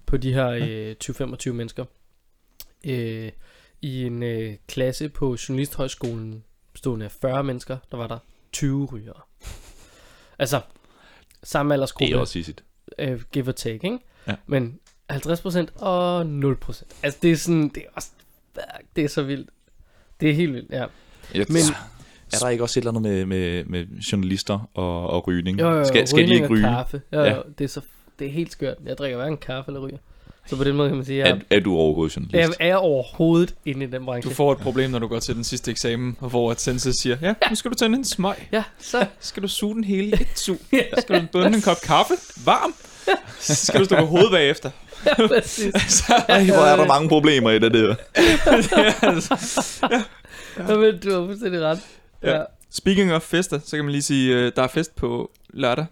på 0.07 0.17
de 0.17 0.33
her 0.33 0.49
øh, 0.49 0.95
20-25 1.05 1.53
mennesker. 1.53 1.85
Øh, 2.87 3.31
I 3.83 4.05
en 4.05 4.23
øh, 4.23 4.55
klasse 4.69 5.09
på 5.09 5.37
Journalisthøjskolen 5.49 6.45
bestående 6.73 7.05
af 7.05 7.13
40 7.13 7.45
mennesker, 7.45 7.77
der 7.91 7.97
var 7.97 8.07
der 8.07 8.19
20 8.53 8.87
rygere. 8.93 9.21
Altså, 10.41 10.61
samme 11.43 11.71
Det 11.71 11.75
aldersgruppe, 11.75 12.15
er 12.15 12.19
også 12.19 12.39
hissigt. 12.39 12.65
øh, 12.99 13.21
give 13.33 13.49
or 13.49 13.53
take, 13.53 13.75
ikke? 13.75 13.99
Ja. 14.29 14.35
Men 14.47 14.79
50% 15.13 15.83
og 15.83 16.23
0%. 16.23 16.83
Altså 17.03 17.19
det 17.23 17.31
er 17.33 17.37
sådan, 17.37 17.69
det 17.69 17.77
er 17.83 17.89
også, 17.95 18.11
det 18.97 19.05
er 19.05 19.09
så 19.09 19.23
vildt. 19.23 19.51
Det 20.21 20.31
er 20.31 20.35
helt 20.35 20.53
vildt, 20.53 20.71
ja. 20.73 20.87
Jeg, 21.35 21.47
Men- 21.49 21.57
er 22.33 22.37
der 22.41 22.49
ikke 22.49 22.65
også 22.65 22.81
et 22.81 22.83
eller 22.83 22.91
andet 22.99 23.03
med, 23.03 23.25
med, 23.27 23.65
med 23.65 23.87
journalister 24.13 24.71
og, 24.75 25.11
og 25.11 25.29
rygning? 25.29 25.61
Jo, 25.61 25.69
jo, 25.71 25.77
jo, 25.79 25.85
skal, 25.85 26.09
skal 26.09 26.19
de 26.19 26.23
rygning 26.25 26.35
ikke 26.37 26.47
og 26.47 26.51
ryge? 26.51 26.63
kaffe. 26.63 27.03
Jo, 27.13 27.21
Ja. 27.21 27.35
jo, 27.37 27.43
det 27.59 27.65
er 27.65 27.69
så 27.69 27.81
det 28.19 28.27
er 28.27 28.31
helt 28.33 28.53
skørt. 28.53 28.77
Jeg 28.85 28.99
drikker 28.99 29.17
hverken 29.17 29.37
kaffe 29.39 29.69
eller 29.71 29.81
ryger. 29.87 29.99
Så 30.51 30.57
på 30.57 30.65
den 30.65 30.77
måde 30.77 30.89
kan 30.89 30.97
man 30.97 31.05
sige, 31.07 31.25
at 31.25 31.35
Er, 31.35 31.57
er 31.57 31.61
du 31.61 31.77
overhovedet 31.77 32.17
journalist? 32.17 32.59
jeg 32.61 32.69
er 32.71 32.77
overhovedet 32.77 33.55
inde 33.65 33.87
i 33.87 33.89
den 33.91 34.05
branche. 34.05 34.31
Du 34.31 34.35
får 34.35 34.53
et 34.53 34.59
problem, 34.59 34.91
når 34.91 34.99
du 34.99 35.07
går 35.07 35.19
til 35.19 35.35
den 35.35 35.45
sidste 35.45 35.71
eksamen, 35.71 36.17
og 36.21 36.31
hvor 36.31 36.51
at 36.51 36.61
sensei 36.61 36.93
siger, 36.93 37.17
ja, 37.23 37.35
nu 37.51 37.55
skal 37.57 37.71
du 37.71 37.77
tænde 37.77 37.99
en 37.99 38.05
smøg. 38.05 38.35
Ja, 38.53 38.63
så 38.79 39.07
Skal 39.21 39.43
du 39.43 39.49
suge 39.49 39.75
den 39.75 39.85
hele 39.85 40.07
i 40.09 40.13
et 40.13 40.29
sug? 40.39 40.57
Skal 40.99 41.21
du 41.21 41.27
bunde 41.33 41.57
en 41.57 41.63
kop 41.63 41.77
kaffe? 41.85 42.15
Varm? 42.45 42.75
Så 43.41 43.55
skal 43.55 43.81
du 43.81 43.85
stå 43.85 43.97
på 43.97 44.05
hovedet 44.07 44.31
bagefter. 44.31 44.71
ja, 45.07 45.27
præcis. 45.27 45.73
Så, 45.99 46.25
Ej, 46.29 46.45
hvor 46.45 46.55
er 46.55 46.77
der 46.77 46.87
mange 46.87 47.09
problemer 47.09 47.51
i 47.51 47.59
det 47.59 47.73
der. 47.75 47.95
Ja, 50.59 50.77
men 50.77 50.99
du 51.01 51.11
har 51.21 51.27
fuldstændig 51.27 51.61
ret. 51.61 51.79
Ja. 52.23 52.37
Ja. 52.37 52.43
Speaking 52.71 53.13
of 53.13 53.23
fester, 53.23 53.59
så 53.65 53.77
kan 53.77 53.85
man 53.85 53.93
lige 53.93 54.03
sige, 54.03 54.35
øh, 54.37 54.53
der 54.57 54.63
er 54.63 54.69
fest 54.69 54.97
på 54.97 55.31
lørdag 55.51 55.87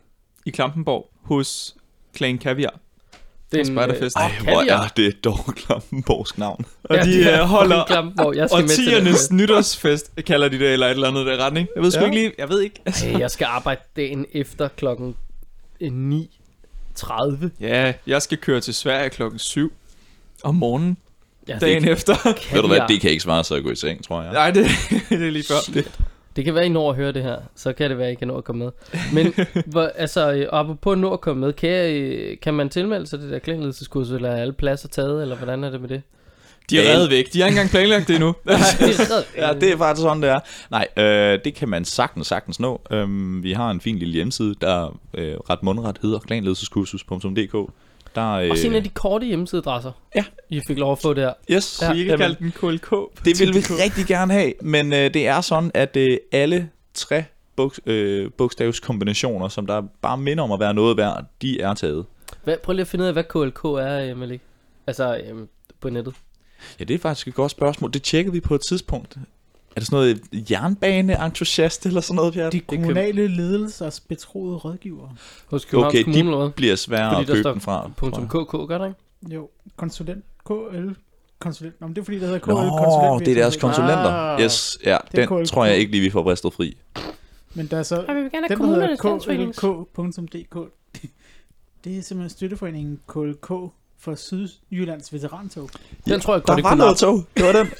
i 0.46 0.50
Klampenborg 0.50 1.10
hos 1.22 1.76
Clan 2.16 2.38
Caviar. 2.38 2.74
Det 3.52 3.66
spejderfest. 3.66 4.16
øh, 4.18 4.24
Ej, 4.24 4.52
hvor 4.52 4.62
er 4.72 4.88
det 4.96 5.24
dog 5.24 5.38
Klampenborgs 5.56 6.38
navn. 6.38 6.64
Og 6.84 6.96
Ja, 6.96 7.02
de 7.02 7.22
er 7.30 7.42
øh, 7.42 7.48
holder 7.48 7.84
Klampenborg. 7.84 8.36
Jeg 8.36 8.48
skal 8.50 8.64
årtiernes 8.64 9.10
fest. 9.12 9.32
nytårsfest, 9.32 10.10
kalder 10.26 10.48
de 10.48 10.58
det, 10.58 10.72
eller 10.72 10.86
et 10.86 10.90
eller 10.90 11.08
andet 11.08 11.26
der 11.26 11.44
retning. 11.44 11.68
Jeg 11.74 11.82
ved 11.82 11.90
sgu 11.90 12.00
Ja. 12.00 12.06
ikke 12.06 12.16
lige, 12.18 12.32
jeg 12.38 12.48
ved 12.48 12.60
ikke. 12.60 12.80
Altså. 12.86 13.06
Ej, 13.06 13.20
jeg 13.20 13.30
skal 13.30 13.44
arbejde 13.44 13.80
dagen 13.96 14.26
efter 14.32 14.68
klokken 14.76 15.14
øh, 15.80 15.90
9.30. 16.98 17.48
Ja, 17.60 17.92
jeg 18.06 18.22
skal 18.22 18.38
køre 18.38 18.60
til 18.60 18.74
Sverige 18.74 19.10
klokken 19.10 19.38
7 19.38 19.72
om 20.42 20.54
morgenen, 20.54 20.96
Ja, 21.48 21.58
dagen 21.58 21.82
det, 21.82 21.90
efter. 21.92 22.14
Ved 22.54 22.62
du 22.62 22.68
hvad, 22.68 22.80
det 22.88 23.00
kan 23.00 23.10
ikke 23.10 23.22
svare 23.22 23.44
sig 23.44 23.56
at 23.56 23.62
gå 23.62 23.70
i 23.70 23.76
seng, 23.76 24.04
tror 24.04 24.22
jeg. 24.22 24.32
Nej, 24.32 24.50
det, 24.50 24.66
det 25.08 25.26
er 25.26 25.30
lige 25.30 25.44
før. 25.48 25.72
det, 25.74 25.90
det 26.38 26.44
kan 26.44 26.54
være, 26.54 26.66
I 26.66 26.68
når 26.68 26.90
at 26.90 26.96
høre 26.96 27.12
det 27.12 27.22
her. 27.22 27.36
Så 27.54 27.72
kan 27.72 27.90
det 27.90 27.98
være, 27.98 28.12
I 28.12 28.14
kan 28.14 28.28
nå 28.28 28.36
at 28.36 28.44
komme 28.44 28.64
med. 28.64 28.72
Men 29.12 29.34
hvor, 29.72 29.82
altså, 29.82 30.32
øh, 30.32 30.46
apropos 30.52 30.92
at 30.92 30.98
nå 30.98 31.12
at 31.12 31.20
komme 31.20 31.40
med, 31.40 31.52
kan, 31.52 31.70
jeg, 31.70 31.92
øh, 31.92 32.36
kan 32.42 32.54
man 32.54 32.68
tilmelde 32.68 33.06
sig 33.06 33.18
det 33.18 33.30
der 33.30 33.38
klædelseskursus, 33.38 34.14
eller 34.14 34.30
er 34.30 34.36
alle 34.36 34.52
pladser 34.52 34.88
taget, 34.88 35.22
eller 35.22 35.36
hvordan 35.36 35.64
er 35.64 35.70
det 35.70 35.80
med 35.80 35.88
det? 35.88 36.02
De 36.70 36.80
er 36.80 36.94
reddet 36.94 37.10
væk. 37.10 37.32
De 37.32 37.40
har 37.40 37.46
ikke 37.46 37.54
engang 37.54 37.70
planlagt 37.70 38.08
det 38.08 38.14
endnu. 38.14 38.28
er 38.46 39.22
Ja, 39.36 39.52
det 39.60 39.72
er 39.72 39.76
faktisk 39.76 40.02
sådan, 40.02 40.22
det 40.22 40.30
er. 40.30 40.40
Nej, 40.70 40.88
øh, 40.96 41.38
det 41.44 41.54
kan 41.54 41.68
man 41.68 41.84
sagtens, 41.84 42.26
sagtens 42.26 42.60
nå. 42.60 42.80
Øhm, 42.90 43.42
vi 43.42 43.52
har 43.52 43.70
en 43.70 43.80
fin 43.80 43.98
lille 43.98 44.14
hjemmeside, 44.14 44.54
der 44.60 44.98
øh, 45.14 45.34
ret 45.50 45.62
mundret 45.62 45.98
hedder 46.02 46.18
klanledelseskursus.dk. 46.18 47.72
Der, 48.18 48.32
øh, 48.32 48.50
Også 48.50 48.66
en 48.66 48.74
af 48.74 48.82
de 48.84 48.88
korte 48.88 49.26
hjemmesideadresser, 49.26 49.92
Ja. 50.14 50.24
I 50.50 50.60
fik 50.68 50.78
lov 50.78 50.92
at 50.92 50.98
få 50.98 51.14
der. 51.14 51.32
Yes, 51.50 51.78
Ja. 51.82 51.92
Vi 51.92 51.98
ikke 51.98 52.10
jamen, 52.10 52.20
kalde 52.20 52.36
den 52.38 52.50
KLK. 52.52 52.90
det 53.24 53.40
vil 53.40 53.54
vi 53.54 53.58
rigtig 53.58 54.06
gerne 54.06 54.32
have, 54.32 54.52
men 54.62 54.92
øh, 54.92 55.14
det 55.14 55.26
er 55.26 55.40
sådan, 55.40 55.70
at 55.74 55.96
øh, 55.96 56.18
alle 56.32 56.68
tre 56.94 57.24
buks, 57.56 57.80
øh, 57.86 58.30
bogstavskombinationer, 58.38 59.48
som 59.48 59.66
der 59.66 59.82
bare 60.02 60.18
minder 60.18 60.44
om 60.44 60.52
at 60.52 60.60
være 60.60 60.74
noget 60.74 60.96
værd, 60.96 61.24
de 61.42 61.60
er 61.60 61.74
taget. 61.74 62.06
Hvad, 62.44 62.56
prøv 62.62 62.72
lige 62.72 62.80
at 62.80 62.88
finde 62.88 63.02
ud 63.02 63.06
af, 63.06 63.12
hvad 63.12 63.24
KLK 63.24 63.64
er, 63.64 64.10
øh, 64.10 64.16
Malik. 64.16 64.40
Altså, 64.86 65.16
øh, 65.16 65.46
på 65.80 65.90
nettet. 65.90 66.14
Ja, 66.80 66.84
det 66.84 66.94
er 66.94 66.98
faktisk 66.98 67.28
et 67.28 67.34
godt 67.34 67.50
spørgsmål. 67.50 67.92
Det 67.92 68.02
tjekkede 68.02 68.32
vi 68.32 68.40
på 68.40 68.54
et 68.54 68.60
tidspunkt. 68.68 69.16
Er 69.78 69.80
det 69.80 69.86
sådan 69.86 69.96
noget 70.32 70.50
jernbaneentusiast 70.50 71.86
eller 71.86 72.00
sådan 72.00 72.16
noget, 72.16 72.34
Pjat? 72.34 72.52
De 72.52 72.60
kommunale 72.60 73.26
ledelsers 73.28 74.00
betroede 74.00 74.56
rådgivere. 74.56 75.10
Hos 75.46 75.64
Københavns 75.64 75.94
Okay, 75.94 76.02
Kommune, 76.04 76.18
eller 76.20 76.36
hvad? 76.36 76.46
de 76.46 76.52
bliver 76.52 76.76
svære 76.76 77.10
Fordi 77.14 77.30
at 77.30 77.36
købe 77.36 77.48
den 77.48 77.60
fra. 77.60 77.90
jeg. 78.02 78.28
.kk, 78.28 78.68
gør 78.68 78.78
der 78.78 78.86
ikke? 78.86 79.34
Jo, 79.34 79.48
konsulent, 79.76 80.24
KL, 80.46 80.88
konsulent. 81.38 81.80
Nå, 81.80 81.86
men 81.86 81.96
det 81.96 82.00
er 82.00 82.04
fordi, 82.04 82.18
der 82.18 82.24
hedder 82.26 82.38
KL, 82.38 82.48
Nå, 82.50 82.54
konsulent. 82.56 83.26
det 83.26 83.36
er 83.38 83.42
deres 83.42 83.56
konsulenter. 83.56 84.10
Ah. 84.10 84.40
Yes, 84.42 84.78
ja, 84.84 84.96
Det 85.12 85.16
den 85.16 85.38
KLK. 85.38 85.48
tror 85.48 85.64
jeg 85.64 85.76
ikke 85.76 85.92
lige, 85.92 86.02
vi 86.02 86.10
får 86.10 86.22
bristet 86.22 86.52
fri. 86.52 86.76
Men 87.54 87.66
der 87.66 87.76
er 87.78 87.82
så, 87.82 88.04
vi 88.08 88.20
vil 88.22 88.30
gerne 88.30 88.48
den 88.48 88.58
der 88.58 88.66
hedder 88.66 89.52
klk.dk, 89.52 90.54
det, 90.94 91.10
det 91.84 91.98
er 91.98 92.02
simpelthen 92.02 92.28
støtteforeningen 92.30 93.00
KLK 93.08 93.48
for 94.00 94.14
Sydjyllands 94.14 95.12
veterantog. 95.12 95.70
Den 96.06 96.20
tror 96.20 96.34
jeg 96.34 96.42
godt, 96.42 96.56
Der 96.56 96.62
var 96.62 96.70
kunne 96.70 96.78
noget 96.78 96.96
tog. 96.96 97.24
Det 97.36 97.44
var 97.44 97.52
den. 97.52 97.66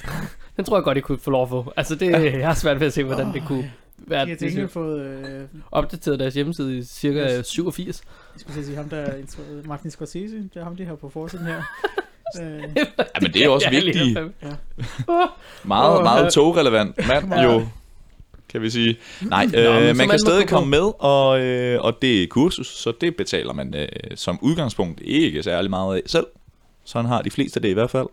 Den 0.59 0.65
tror 0.65 0.77
jeg 0.77 0.83
godt, 0.83 0.97
I 0.97 1.01
kunne 1.01 1.19
få 1.19 1.31
lov 1.31 1.43
at 1.43 1.49
få. 1.49 1.73
Altså, 1.77 1.95
det, 1.95 2.11
jeg 2.11 2.47
har 2.47 2.53
svært 2.53 2.79
ved 2.79 2.87
at 2.87 2.93
se, 2.93 3.03
hvordan 3.03 3.33
det 3.33 3.43
kunne 3.47 3.71
være. 3.97 4.25
De 4.25 4.29
har 4.29 4.37
gengæld 4.37 4.67
fået, 4.67 5.01
øh, 5.01 5.41
opdateret 5.71 6.19
deres 6.19 6.33
hjemmeside 6.33 6.77
i 6.77 6.83
cirka 6.83 7.37
Yes. 7.39 7.47
87. 7.47 8.01
jeg 8.35 8.41
skulle 8.41 8.65
sige, 8.65 8.75
ham 8.77 8.89
der 8.89 8.97
er 8.97 9.15
instrueret, 9.17 9.65
Martin 9.67 9.91
Scorsese, 9.91 10.35
det 10.37 10.49
er 10.55 10.63
ham, 10.63 10.75
de 10.75 10.85
har 10.85 10.95
på 10.95 11.09
forsiden 11.09 11.45
her. 11.45 11.61
øh, 12.41 12.63
Ja, 12.75 12.83
men 13.21 13.33
det 13.33 13.43
er 13.43 13.49
også 13.49 13.67
Ja, 13.71 13.79
lige 13.79 13.85
vigtigt. 13.85 14.17
fandme. 14.17 14.33
Meget, 15.63 16.03
meget 16.03 16.23
ja. 16.23 16.29
togrelevant 16.29 17.07
mand, 17.07 17.33
Ja. 17.33 17.41
jo. 17.53 17.65
Kan 18.49 18.61
vi 18.61 18.69
sige. 18.69 18.97
Nej, 19.21 19.45
Nå, 19.45 19.57
øh, 19.59 19.65
så 19.65 19.71
man 19.85 19.97
man 19.97 20.09
kan 20.09 20.19
stadig 20.19 20.47
komme 20.47 20.69
med, 20.69 20.91
og, 20.99 21.39
øh, 21.41 21.81
og 21.81 21.97
det 22.01 22.23
er 22.23 22.27
kursus, 22.27 22.67
så 22.67 22.93
det 23.01 23.15
betaler 23.15 23.53
man 23.53 23.75
øh, 23.75 23.87
som 24.15 24.39
udgangspunkt 24.41 25.01
ikke 25.03 25.43
særlig 25.43 25.69
meget 25.69 25.95
af 25.95 26.01
selv. 26.05 26.27
Sådan 26.85 27.05
har 27.05 27.21
de 27.21 27.29
fleste 27.31 27.59
det 27.59 27.67
i 27.69 27.73
hvert 27.73 27.89
fald. 27.89 28.07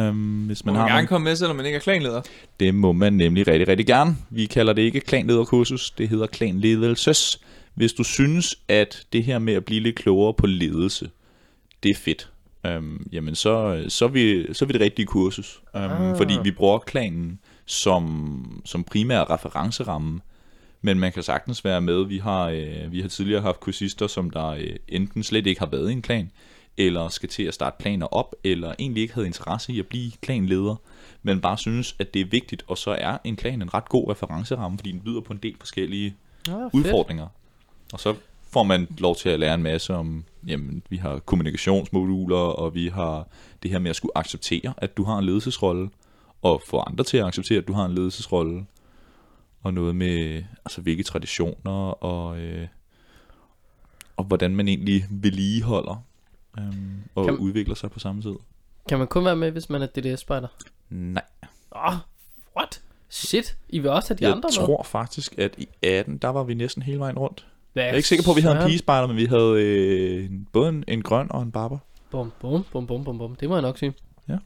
Øhm, 0.00 0.44
hvis 0.46 0.64
Man 0.64 0.74
man 0.74 0.80
må 0.82 0.88
har 0.88 0.96
gerne 0.96 1.06
komme 1.06 1.24
med, 1.24 1.36
selvom 1.36 1.56
man 1.56 1.66
ikke 1.66 1.76
er 1.76 1.80
klanleder. 1.80 2.22
Det 2.60 2.74
må 2.74 2.92
man 2.92 3.12
nemlig 3.12 3.48
rigtig, 3.48 3.68
rigtig 3.68 3.86
gerne. 3.86 4.16
Vi 4.30 4.46
kalder 4.46 4.72
det 4.72 4.82
ikke 4.82 5.00
klanlederkursus, 5.00 5.90
det 5.90 6.08
hedder 6.08 6.26
klanledelses. 6.26 7.40
Hvis 7.74 7.92
du 7.92 8.02
synes, 8.04 8.56
at 8.68 9.06
det 9.12 9.24
her 9.24 9.38
med 9.38 9.54
at 9.54 9.64
blive 9.64 9.80
lidt 9.80 9.96
klogere 9.96 10.34
på 10.34 10.46
ledelse, 10.46 11.10
det 11.82 11.90
er 11.90 11.94
fedt, 11.94 12.28
øhm, 12.66 13.06
jamen 13.12 13.34
så, 13.34 13.84
så, 13.88 14.04
er 14.04 14.08
vi, 14.08 14.54
så 14.54 14.64
er 14.64 14.66
vi 14.66 14.72
det 14.72 14.80
rigtige 14.80 15.06
kursus. 15.06 15.60
Øhm, 15.76 15.84
Ah. 15.84 16.16
Fordi 16.16 16.34
vi 16.42 16.50
bruger 16.50 16.78
klanen 16.78 17.38
som, 17.66 18.62
som 18.64 18.84
primær 18.84 19.30
referenceramme. 19.34 20.20
Men 20.82 20.98
man 20.98 21.12
kan 21.12 21.22
sagtens 21.22 21.64
være 21.64 21.80
med. 21.80 22.04
Vi 22.04 22.18
har, 22.18 22.48
øh, 22.48 22.92
vi 22.92 23.00
har 23.00 23.08
tidligere 23.08 23.42
haft 23.42 23.60
kursister, 23.60 24.06
som 24.06 24.30
der 24.30 24.46
øh, 24.46 24.76
enten 24.88 25.22
slet 25.22 25.46
ikke 25.46 25.60
har 25.60 25.68
været 25.70 25.90
i 25.90 25.92
en 25.92 26.02
klan, 26.02 26.30
eller 26.78 27.08
skal 27.08 27.28
til 27.28 27.42
at 27.42 27.54
starte 27.54 27.76
planer 27.78 28.06
op, 28.06 28.34
eller 28.44 28.74
egentlig 28.78 29.00
ikke 29.02 29.14
havde 29.14 29.26
interesse 29.26 29.72
i 29.72 29.78
at 29.78 29.86
blive 29.86 30.12
klanleder, 30.20 30.76
men 31.22 31.40
bare 31.40 31.58
synes, 31.58 31.96
at 31.98 32.14
det 32.14 32.22
er 32.22 32.26
vigtigt, 32.26 32.64
og 32.66 32.78
så 32.78 32.90
er 32.90 33.18
en 33.24 33.36
klan 33.36 33.62
en 33.62 33.74
ret 33.74 33.88
god 33.88 34.10
referenceramme, 34.10 34.78
fordi 34.78 34.92
den 34.92 35.00
byder 35.00 35.20
på 35.20 35.32
en 35.32 35.38
del 35.42 35.56
forskellige 35.58 36.14
Ja, 36.46 36.52
fedt. 36.52 36.74
udfordringer. 36.74 37.26
Og 37.92 38.00
så 38.00 38.14
får 38.50 38.62
man 38.62 38.88
lov 38.98 39.16
til 39.16 39.28
at 39.28 39.40
lære 39.40 39.54
en 39.54 39.62
masse 39.62 39.94
om, 39.94 40.24
jamen, 40.46 40.82
vi 40.90 40.96
har 40.96 41.18
kommunikationsmoduler, 41.18 42.36
og 42.36 42.74
vi 42.74 42.88
har 42.88 43.28
det 43.62 43.70
her 43.70 43.78
med 43.78 43.90
at 43.90 43.96
skulle 43.96 44.18
acceptere, 44.18 44.74
at 44.76 44.96
du 44.96 45.04
har 45.04 45.18
en 45.18 45.24
ledelsesrolle, 45.24 45.90
og 46.42 46.62
få 46.66 46.78
andre 46.86 47.04
til 47.04 47.16
at 47.16 47.24
acceptere, 47.26 47.58
at 47.58 47.68
du 47.68 47.72
har 47.72 47.84
en 47.84 47.94
ledelsesrolle, 47.94 48.66
og 49.62 49.74
noget 49.74 49.96
med, 49.96 50.42
altså 50.64 50.80
hvilke 50.80 51.02
traditioner, 51.02 52.04
og, 52.04 52.38
øh, 52.38 52.68
og 54.16 54.24
hvordan 54.24 54.56
man 54.56 54.68
egentlig 54.68 55.04
vedligeholder, 55.10 56.02
øhm, 56.62 57.02
og 57.14 57.24
Kan- 57.24 57.36
udvikler 57.36 57.74
sig 57.74 57.90
på 57.90 57.98
samme 57.98 58.22
tid. 58.22 58.34
Kan 58.88 58.98
man 58.98 59.06
kun 59.06 59.24
være 59.24 59.36
med, 59.36 59.50
hvis 59.50 59.70
man 59.70 59.82
er 59.82 59.86
DDS-spejder? 59.86 60.48
Nej, 60.90 61.22
Åh, 61.76 61.86
oh, 61.88 61.94
what? 62.56 62.80
Shit, 63.08 63.56
I 63.68 63.78
vil 63.78 63.90
også 63.90 64.08
have 64.08 64.18
de 64.18 64.24
jeg 64.24 64.30
andre 64.36 64.46
med? 64.46 64.66
tror 64.66 64.82
faktisk, 64.82 65.38
at 65.38 65.54
i 65.58 65.68
18, 65.82 66.18
der 66.18 66.28
var 66.28 66.42
vi 66.44 66.54
næsten 66.54 66.82
hele 66.82 66.98
vejen 66.98 67.18
rundt. 67.18 67.46
Hvad 67.72 67.82
Jeg 67.82 67.90
er 67.92 67.96
ikke 67.96 68.08
sikker 68.08 68.24
på, 68.24 68.30
at 68.30 68.36
vi 68.36 68.40
havde 68.42 68.56
en 68.56 68.66
pigespejder, 68.66 69.06
men 69.08 69.16
vi 69.16 69.24
havde 69.24 69.54
øh, 69.62 70.30
både 70.52 70.68
en, 70.68 70.84
en 70.88 71.02
grøn 71.02 71.26
og 71.30 71.42
en 71.42 71.52
barber. 71.52 71.78
Bum, 72.10 72.32
bum, 72.40 72.64
bum, 72.72 72.86
bum, 72.86 73.04
bum, 73.04 73.18
bum. 73.18 73.36
Det 73.36 73.48
må 73.48 73.54
jeg 73.54 73.62
nok 73.62 73.78
sige. 73.78 73.92
Ja. 74.28 74.38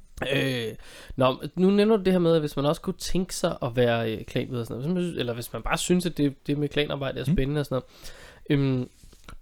Øh, 0.68 0.74
nå, 1.16 1.42
nu 1.56 1.70
nævner 1.70 1.96
du 1.96 2.02
det 2.02 2.12
her 2.12 2.18
med, 2.20 2.34
at 2.34 2.40
hvis 2.40 2.56
man 2.56 2.64
også 2.66 2.80
kunne 2.80 2.94
tænke 2.98 3.34
sig 3.34 3.56
at 3.62 3.76
være 3.76 4.12
øh, 4.16 4.24
klanleder 4.24 4.60
og 4.60 4.66
sådan 4.66 4.78
noget, 4.80 4.84
hvis 4.86 4.94
man 4.94 5.02
synes- 5.04 5.18
eller 5.20 5.34
hvis 5.34 5.52
man 5.52 5.62
bare 5.62 5.78
synes, 5.78 6.06
at 6.06 6.16
det, 6.18 6.46
det 6.46 6.58
med 6.58 6.68
klanarbejde 6.68 7.20
er 7.20 7.24
Mm. 7.28 7.32
spændende 7.34 7.60
og 7.60 7.66
sådan 7.66 7.82
noget. 8.50 8.60
Øhm, 8.80 8.88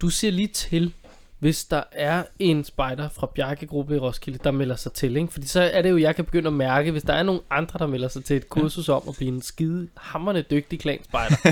du 0.01 0.09
siger 0.09 0.31
lige 0.31 0.47
til, 0.47 0.93
hvis 1.41 1.63
der 1.65 1.81
er 1.91 2.23
en 2.39 2.63
spejder 2.63 3.09
fra 3.09 3.27
Bjarke 3.35 3.65
Gruppe 3.67 3.95
i 3.95 3.99
Roskilde, 3.99 4.39
der 4.43 4.51
melder 4.51 4.75
sig 4.75 4.91
til, 4.93 5.17
ikke? 5.17 5.33
Fordi 5.33 5.47
så 5.47 5.61
er 5.73 5.81
det 5.81 5.89
jo, 5.89 5.97
jeg 5.97 6.15
kan 6.15 6.25
begynde 6.25 6.47
at 6.47 6.53
mærke, 6.53 6.91
hvis 6.91 7.03
der 7.03 7.13
er 7.13 7.23
nogle 7.23 7.41
andre, 7.51 7.79
der 7.79 7.87
melder 7.87 8.07
sig 8.07 8.23
til 8.23 8.35
et 8.35 8.49
kursus 8.49 8.89
om 8.89 9.01
at 9.07 9.15
blive 9.17 9.31
en 9.31 9.41
skide 9.41 9.87
hammerne 9.97 10.41
dygtig 10.41 10.79
klanspejder 10.79 11.35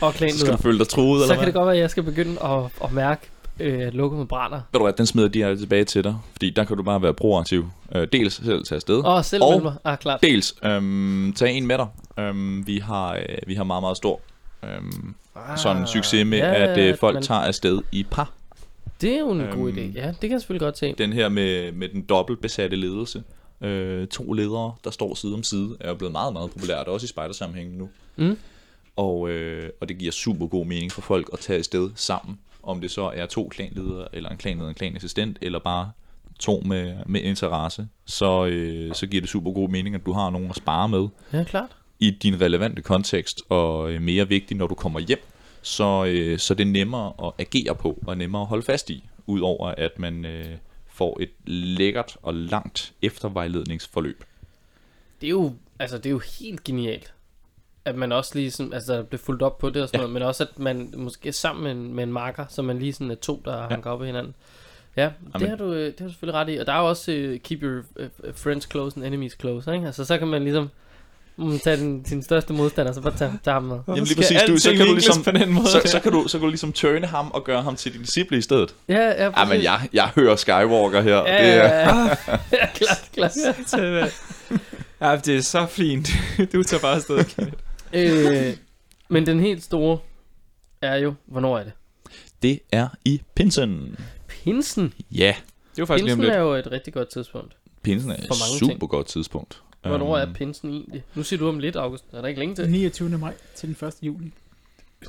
og 0.00 0.12
Så 0.12 0.12
skal 0.12 0.12
klanleder, 0.12 0.56
du 0.56 0.62
føle 0.62 0.78
dig 0.78 0.88
truet, 0.88 1.20
så 1.20 1.24
eller 1.24 1.34
kan 1.34 1.38
hvad? 1.38 1.46
det 1.46 1.54
godt 1.54 1.66
være, 1.66 1.74
at 1.74 1.80
jeg 1.80 1.90
skal 1.90 2.02
begynde 2.02 2.42
at, 2.44 2.64
at 2.84 2.92
mærke, 2.92 3.20
øh, 3.60 3.92
lukket 3.94 4.18
med 4.18 4.26
brænder. 4.26 4.60
Ved 4.72 4.78
du 4.80 4.84
hvad, 4.84 4.92
den 4.92 5.06
smider 5.06 5.28
de 5.28 5.56
tilbage 5.58 5.84
til 5.84 6.04
dig, 6.04 6.16
fordi 6.32 6.50
der 6.50 6.64
kan 6.64 6.76
du 6.76 6.82
bare 6.82 7.02
være 7.02 7.14
proaktiv. 7.14 7.70
Øh, 7.94 8.08
dels 8.12 8.34
selv 8.44 8.64
tage 8.64 8.76
afsted, 8.76 9.02
oh, 9.04 9.24
selv 9.24 9.42
Og- 9.42 9.62
mig. 9.62 9.72
Ah, 9.84 9.98
klart. 9.98 10.22
dels 10.22 10.54
øhm, 10.64 11.32
tage 11.36 11.52
en 11.52 11.66
med 11.66 11.78
dig. 11.78 11.86
Øhm, 12.18 12.66
vi, 12.66 12.78
har, 12.78 13.14
øh, 13.14 13.22
vi 13.46 13.54
har 13.54 13.64
meget, 13.64 13.82
meget 13.82 13.96
stor 13.96 14.20
øhm, 14.64 15.14
sådan 15.56 15.76
en 15.82 15.86
succes 15.86 16.26
med, 16.26 16.38
ja, 16.38 16.54
at 16.54 16.78
øh, 16.78 16.98
folk 16.98 17.14
man- 17.14 17.22
tager 17.22 17.40
afsted 17.40 17.80
i 17.92 18.06
par. 18.10 18.30
Det 19.00 19.12
er 19.12 19.18
jo 19.18 19.30
en 19.30 19.38
god 19.38 19.68
Øhm, 19.68 19.78
idé. 19.78 19.80
Ja, 19.80 20.06
det 20.08 20.20
kan 20.20 20.30
jeg 20.30 20.40
selvfølgelig 20.40 20.60
godt 20.66 20.78
se. 20.78 20.94
Den 20.98 21.12
her 21.12 21.28
med, 21.28 21.72
med 21.72 21.88
den 21.88 22.02
dobbelt 22.02 22.40
besatte 22.40 22.76
ledelse. 22.76 23.22
Øh, 23.60 24.06
to 24.06 24.32
ledere, 24.32 24.74
der 24.84 24.90
står 24.90 25.14
side 25.14 25.34
om 25.34 25.42
side, 25.42 25.76
er 25.80 25.88
jo 25.88 25.94
blevet 25.94 26.12
meget, 26.12 26.32
meget 26.32 26.50
populært, 26.50 26.86
også 26.88 27.04
i 27.04 27.08
spejdersammenhængen 27.08 27.78
nu. 27.78 27.88
Mm. 28.16 28.38
Og, 28.96 29.28
øh, 29.30 29.70
og 29.80 29.88
det 29.88 29.98
giver 29.98 30.12
super 30.12 30.46
god 30.46 30.66
mening 30.66 30.92
for 30.92 31.00
folk 31.02 31.30
at 31.32 31.38
tage 31.38 31.58
afsted 31.58 31.90
sammen. 31.94 32.38
Om 32.62 32.80
det 32.80 32.90
så 32.90 33.10
er 33.14 33.26
to 33.26 33.48
klanledere, 33.48 34.08
eller 34.12 34.30
en 34.30 34.36
klanleder, 34.36 34.68
en 34.68 34.74
klanassistent, 34.74 35.38
eller 35.42 35.58
bare 35.58 35.90
to 36.40 36.60
med, 36.66 36.94
med 37.06 37.20
interesse, 37.22 37.88
så, 38.06 38.46
øh, 38.46 38.94
så 38.94 39.06
giver 39.06 39.20
det 39.20 39.30
super 39.30 39.52
god 39.52 39.68
mening, 39.68 39.94
at 39.94 40.06
du 40.06 40.12
har 40.12 40.30
nogen 40.30 40.50
at 40.50 40.56
spare 40.56 40.88
med 40.88 41.08
Ja, 41.32 41.44
klart. 41.44 41.70
i 42.00 42.10
din 42.10 42.40
relevante 42.40 42.82
kontekst, 42.82 43.42
og 43.48 43.92
øh, 43.92 44.02
mere 44.02 44.28
vigtigt, 44.28 44.58
når 44.58 44.66
du 44.66 44.74
kommer 44.74 45.00
hjem, 45.00 45.18
så, 45.64 46.04
øh, 46.04 46.38
så 46.38 46.54
det 46.54 46.66
er 46.66 46.70
nemmere 46.70 47.12
at 47.24 47.32
agere 47.38 47.74
på, 47.74 47.98
og 48.06 48.16
nemmere 48.18 48.42
at 48.42 48.48
holde 48.48 48.62
fast 48.62 48.90
i, 48.90 49.04
udover 49.26 49.68
at 49.78 49.98
man 49.98 50.24
øh, 50.24 50.44
får 50.86 51.18
et 51.20 51.30
lækkert 51.46 52.16
og 52.22 52.34
langt 52.34 52.92
eftervejledningsforløb. 53.02 54.24
Det 55.20 55.26
er 55.26 55.30
jo, 55.30 55.52
altså, 55.78 55.96
det 55.98 56.06
er 56.06 56.10
jo 56.10 56.20
helt 56.40 56.64
genialt. 56.64 57.14
At 57.84 57.94
man 57.94 58.12
også 58.12 58.34
lige 58.34 58.50
sådan, 58.50 58.72
altså 58.72 58.94
der 58.94 59.02
blev 59.02 59.18
fuldt 59.18 59.42
op 59.42 59.58
på 59.58 59.70
det 59.70 59.82
og 59.82 59.88
sådan 59.88 60.00
Ja. 60.00 60.02
noget, 60.02 60.12
men 60.14 60.22
også 60.22 60.44
at 60.44 60.58
man 60.58 60.94
måske 60.96 61.32
sammen 61.32 61.64
med 61.64 61.70
en, 61.72 61.94
med 61.94 62.04
en 62.04 62.12
marker, 62.12 62.44
så 62.48 62.62
man 62.62 62.78
lige 62.78 62.92
sådan 62.92 63.10
er 63.10 63.14
to, 63.14 63.42
der 63.44 63.56
ja. 63.62 63.68
hanker 63.68 63.90
op 63.90 64.02
i 64.02 64.06
hinanden. 64.06 64.34
Ja, 64.96 65.10
det 65.38 65.48
har, 65.48 65.56
du, 65.56 65.72
øh, 65.72 65.86
det 65.86 66.00
har 66.00 66.06
du 66.06 66.12
selvfølgelig 66.12 66.40
ret 66.40 66.50
i. 66.50 66.56
Og 66.56 66.66
der 66.66 66.72
er 66.72 66.80
jo 66.80 66.88
også 66.88 67.30
uh, 67.32 67.40
keep 67.40 67.62
your 67.62 67.82
uh, 68.00 68.34
friends 68.34 68.68
close 68.70 68.96
and 68.96 69.06
enemies 69.06 69.36
close, 69.40 69.74
ikke? 69.74 69.86
Altså 69.86 70.04
så 70.04 70.18
kan 70.18 70.28
man 70.28 70.42
ligesom 70.44 70.70
mm, 71.36 71.58
tage 71.58 71.76
den, 71.76 72.04
sin 72.04 72.22
største 72.22 72.52
modstander, 72.52 72.92
så 72.92 73.00
bare 73.00 73.16
tage, 73.16 73.32
tage 73.44 73.54
ham 73.54 73.62
med. 73.62 73.78
Jamen 73.88 74.04
lige 74.04 74.16
præcis, 74.16 74.38
du, 74.48 74.56
så 74.58 74.72
kan 74.76 74.86
du 74.86 74.92
ligesom, 74.92 75.22
på 75.22 75.30
den 75.30 75.52
måde 75.52 75.66
så, 75.66 75.80
så, 75.84 76.00
kan 76.00 76.12
du, 76.12 76.24
så 76.28 76.38
kan 76.38 76.44
du 76.44 76.48
ligesom 76.48 76.72
turne 76.72 77.06
ham 77.06 77.30
og 77.30 77.44
gøre 77.44 77.62
ham 77.62 77.76
til 77.76 77.92
din 77.92 78.00
disciple 78.00 78.38
i 78.38 78.40
stedet. 78.42 78.74
Ja, 78.88 78.94
ja, 78.94 79.24
Ja, 79.24 79.30
præcis. 79.30 79.50
men 79.54 79.62
jeg, 79.62 79.88
jeg 79.92 80.08
hører 80.14 80.36
Skywalker 80.36 81.00
her. 81.00 81.16
Ja, 81.16 81.20
det 81.22 81.28
ja, 81.28 81.62
er, 81.62 81.88
ja. 81.98 82.08
ja, 82.52 82.66
klart, 82.74 83.10
klart. 83.14 83.32
Ja, 85.00 85.16
det 85.24 85.36
er 85.36 85.40
så 85.40 85.66
fint. 85.66 86.08
Du 86.52 86.62
tager 86.62 86.80
bare 86.80 86.94
afsted, 86.94 87.24
Kenneth. 87.24 87.56
øh, 88.48 88.56
men 89.08 89.26
den 89.26 89.40
helt 89.40 89.64
store 89.64 89.98
er 90.82 90.96
jo, 90.96 91.14
hvornår 91.26 91.58
er 91.58 91.64
det? 91.64 91.72
det 92.42 92.60
er 92.72 92.88
i 93.04 93.22
pinsen. 93.34 93.96
Pinsen. 94.28 94.92
Ja, 95.10 95.34
Det 95.76 95.80
var 95.82 95.86
faktisk 95.86 96.04
lige 96.04 96.12
om 96.12 96.18
Pinsen 96.18 96.24
lidt. 96.24 96.34
er 96.36 96.40
jo 96.40 96.54
et 96.54 96.70
rigtig 96.72 96.92
godt 96.94 97.08
tidspunkt. 97.12 97.56
pinsen 97.82 98.10
er 98.10 98.14
et 98.14 98.34
super 98.58 98.68
ting. 98.68 98.90
godt 98.90 99.06
tidspunkt. 99.06 99.60
Hvornår 99.88 100.16
er 100.18 100.22
Øhm, 100.26 100.32
pinsen 100.34 100.70
egentlig? 100.70 101.04
Nu 101.14 101.22
siger 101.22 101.40
du 101.40 101.48
om 101.48 101.58
lidt, 101.58 101.76
August. 101.76 102.04
Er 102.12 102.20
der 102.20 102.28
ikke 102.28 102.40
længe 102.40 102.54
til? 102.54 102.70
29. 102.70 103.18
maj 103.18 103.34
til 103.54 103.68
den 103.80 103.88
1. 103.88 103.94
juli. 104.02 104.32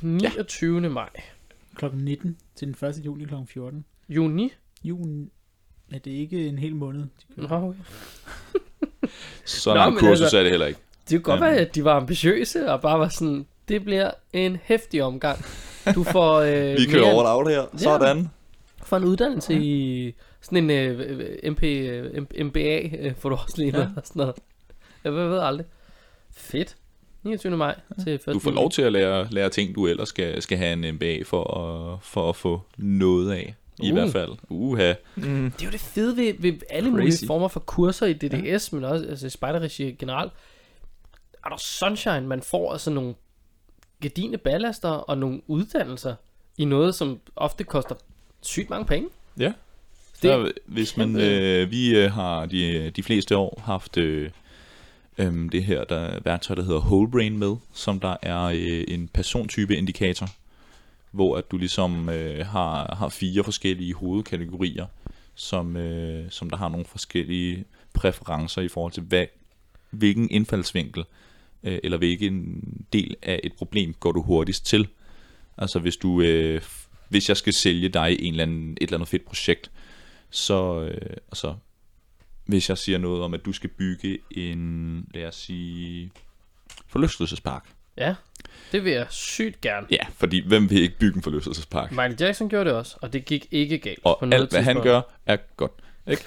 29. 0.02 0.80
maj. 0.90 1.08
Klokken 1.74 2.00
19 2.04 2.36
til 2.54 2.66
den 2.80 2.88
1. 2.88 3.00
juli 3.04 3.24
klokken 3.24 3.46
14. 3.48 3.84
Juni? 4.08 4.52
Julen 4.84 5.30
er 5.92 5.98
det 5.98 6.10
ikke 6.10 6.46
en 6.48 6.58
hel 6.58 6.74
måned. 6.76 7.04
Nå, 7.36 7.46
okay. 7.56 7.78
Så 9.44 9.74
Nå, 9.74 9.90
men 9.90 9.98
kursus 9.98 10.20
altså- 10.22 10.38
er 10.38 10.42
det 10.42 10.50
heller 10.50 10.66
ikke. 10.66 10.80
Det 11.10 11.22
kunne 11.22 11.32
godt 11.38 11.48
Øhm. 11.48 11.54
være, 11.56 11.66
at 11.66 11.74
de 11.74 11.84
var 11.84 11.96
ambitiøse 11.96 12.70
og 12.72 12.80
bare 12.80 12.98
var 12.98 13.08
sådan, 13.08 13.46
det 13.68 13.84
bliver 13.84 14.10
en 14.32 14.58
hæftig 14.62 15.02
omgang. 15.02 15.44
Du 15.94 16.02
får, 16.02 16.34
øh, 16.50 16.76
Vi 16.78 16.84
kører 16.90 17.02
mere- 17.04 17.14
over 17.14 17.24
out 17.36 17.48
her. 17.48 17.62
Sådan. 17.76 18.28
får 18.82 18.96
en 18.96 19.04
uddannelse 19.04 19.52
ja. 19.52 19.58
i 19.62 20.14
sådan 20.40 20.70
en 20.70 20.70
øh, 20.70 21.52
MP, 21.52 21.62
øh, 21.62 22.22
MBA, 22.46 22.80
øh, 22.98 23.14
får 23.14 23.28
du 23.28 23.34
også 23.34 23.54
lige 23.58 23.78
Ja. 23.78 23.88
og 23.96 24.02
sådan 24.04 24.20
noget. 24.20 24.34
Jeg 25.06 25.14
ved, 25.14 25.22
jeg 25.22 25.30
ved 25.30 25.38
aldrig. 25.40 25.66
Fedt. 26.36 26.76
29. 27.22 27.56
maj 27.56 27.80
til 28.04 28.12
1. 28.14 28.26
Du 28.26 28.38
får 28.38 28.50
lov 28.50 28.70
til 28.70 28.82
at 28.82 28.92
lære, 28.92 29.28
lære 29.30 29.48
ting, 29.48 29.74
du 29.74 29.86
ellers 29.86 30.08
skal, 30.08 30.42
skal 30.42 30.58
have 30.58 30.72
en 30.72 30.94
MBA 30.94 31.18
for 31.24 31.44
at, 31.60 31.98
for 32.02 32.28
at 32.28 32.36
få 32.36 32.62
noget 32.76 33.32
af. 33.32 33.54
I 33.82 33.88
Uh. 33.90 33.92
hvert 33.98 34.12
fald. 34.12 34.30
Uha. 34.48 34.94
Mm. 35.16 35.50
Det 35.50 35.62
er 35.62 35.66
jo 35.66 35.70
det 35.72 35.80
fede 35.80 36.16
ved, 36.16 36.34
ved 36.38 36.52
alle 36.70 36.90
Crazy. 36.90 37.00
mulige 37.00 37.26
former 37.26 37.48
for 37.48 37.60
kurser 37.60 38.06
i 38.06 38.12
DDS, 38.12 38.72
ja. 38.72 38.76
men 38.76 38.84
også 38.84 39.04
altså, 39.08 39.26
i 39.26 39.30
spejderregi 39.30 39.92
generelt. 39.92 40.32
Er 41.44 41.48
der 41.48 41.56
sunshine, 41.56 42.20
man 42.20 42.42
får 42.42 42.72
altså 42.72 42.90
nogle 42.90 43.14
gedine 44.02 44.38
ballaster 44.38 44.88
og 44.88 45.18
nogle 45.18 45.40
uddannelser 45.46 46.14
i 46.58 46.64
noget, 46.64 46.94
som 46.94 47.20
ofte 47.36 47.64
koster 47.64 47.94
sygt 48.42 48.70
mange 48.70 48.86
penge. 48.86 49.08
Ja. 49.38 49.44
Det- 50.22 50.22
der, 50.22 50.50
hvis 50.66 50.96
man, 50.96 51.16
øh, 51.20 51.70
vi 51.70 51.96
øh, 51.98 52.12
har 52.12 52.46
de, 52.46 52.90
de 52.90 53.02
fleste 53.02 53.36
år 53.36 53.60
haft 53.64 53.96
øh, 53.96 54.30
øh, 55.18 55.52
det 55.52 55.64
her 55.64 55.84
der 55.84 56.20
værktøj, 56.24 56.56
der 56.56 56.62
hedder 56.62 56.80
Whole 56.80 57.10
Brain 57.10 57.38
med, 57.38 57.56
som 57.72 58.00
der 58.00 58.16
er 58.22 58.42
øh, 58.42 58.84
en 58.88 59.08
persontype 59.08 59.76
indikator, 59.76 60.28
hvor 61.10 61.36
at 61.36 61.50
du 61.50 61.56
ligesom 61.56 62.08
øh, 62.08 62.46
har, 62.46 62.94
har 62.94 63.08
fire 63.08 63.44
forskellige 63.44 63.94
hovedkategorier, 63.94 64.86
som, 65.34 65.76
øh, 65.76 66.30
som 66.30 66.50
der 66.50 66.56
har 66.56 66.68
nogle 66.68 66.86
forskellige 66.86 67.64
præferencer 67.94 68.62
i 68.62 68.68
forhold 68.68 68.92
til, 68.92 69.02
hvad, 69.02 69.26
hvilken 69.90 70.30
indfaldsvinkel 70.30 71.04
øh, 71.62 71.78
eller 71.84 71.98
hvilken 71.98 72.62
del 72.92 73.16
af 73.22 73.40
et 73.44 73.52
problem 73.52 73.94
går 74.00 74.12
du 74.12 74.22
hurtigst 74.22 74.66
til. 74.66 74.88
Altså 75.58 75.78
hvis 75.78 75.96
du 75.96 76.20
øh, 76.20 76.60
hvis 77.08 77.28
jeg 77.28 77.36
skal 77.36 77.52
sælge 77.52 77.88
dig 77.88 78.16
en 78.20 78.34
eller 78.34 78.42
anden, 78.42 78.70
et 78.72 78.82
eller 78.82 78.96
andet 78.96 79.08
fedt 79.08 79.24
projekt, 79.24 79.70
så 80.30 80.80
øh, 80.80 81.16
altså, 81.28 81.54
hvis 82.46 82.68
jeg 82.68 82.78
siger 82.78 82.98
noget 82.98 83.22
om, 83.22 83.34
at 83.34 83.44
du 83.44 83.52
skal 83.52 83.70
bygge 83.70 84.18
en, 84.30 85.06
lad 85.14 85.24
os 85.26 85.34
sige, 85.34 86.10
forlystelsespark. 86.88 87.64
Ja, 87.98 88.14
det 88.72 88.84
vil 88.84 88.92
jeg 88.92 89.06
sygt 89.10 89.60
gerne. 89.60 89.86
Ja, 89.90 90.06
fordi 90.18 90.46
hvem 90.48 90.70
vil 90.70 90.82
ikke 90.82 90.98
bygge 90.98 91.16
en 91.16 91.22
forlystelsespark? 91.22 91.90
Michael 91.90 92.16
Jackson 92.20 92.48
gjorde 92.48 92.64
det 92.70 92.78
også, 92.78 92.96
og 93.02 93.12
det 93.12 93.24
gik 93.24 93.46
ikke 93.50 93.78
galt. 93.78 93.98
Og 94.04 94.16
på 94.20 94.26
noget 94.26 94.42
alt, 94.42 94.50
hvad 94.50 94.62
han 94.62 94.76
tidspunkt. 94.76 94.84
gør, 94.84 95.00
er 95.26 95.36
godt. 95.56 95.72
Ikke? 96.06 96.22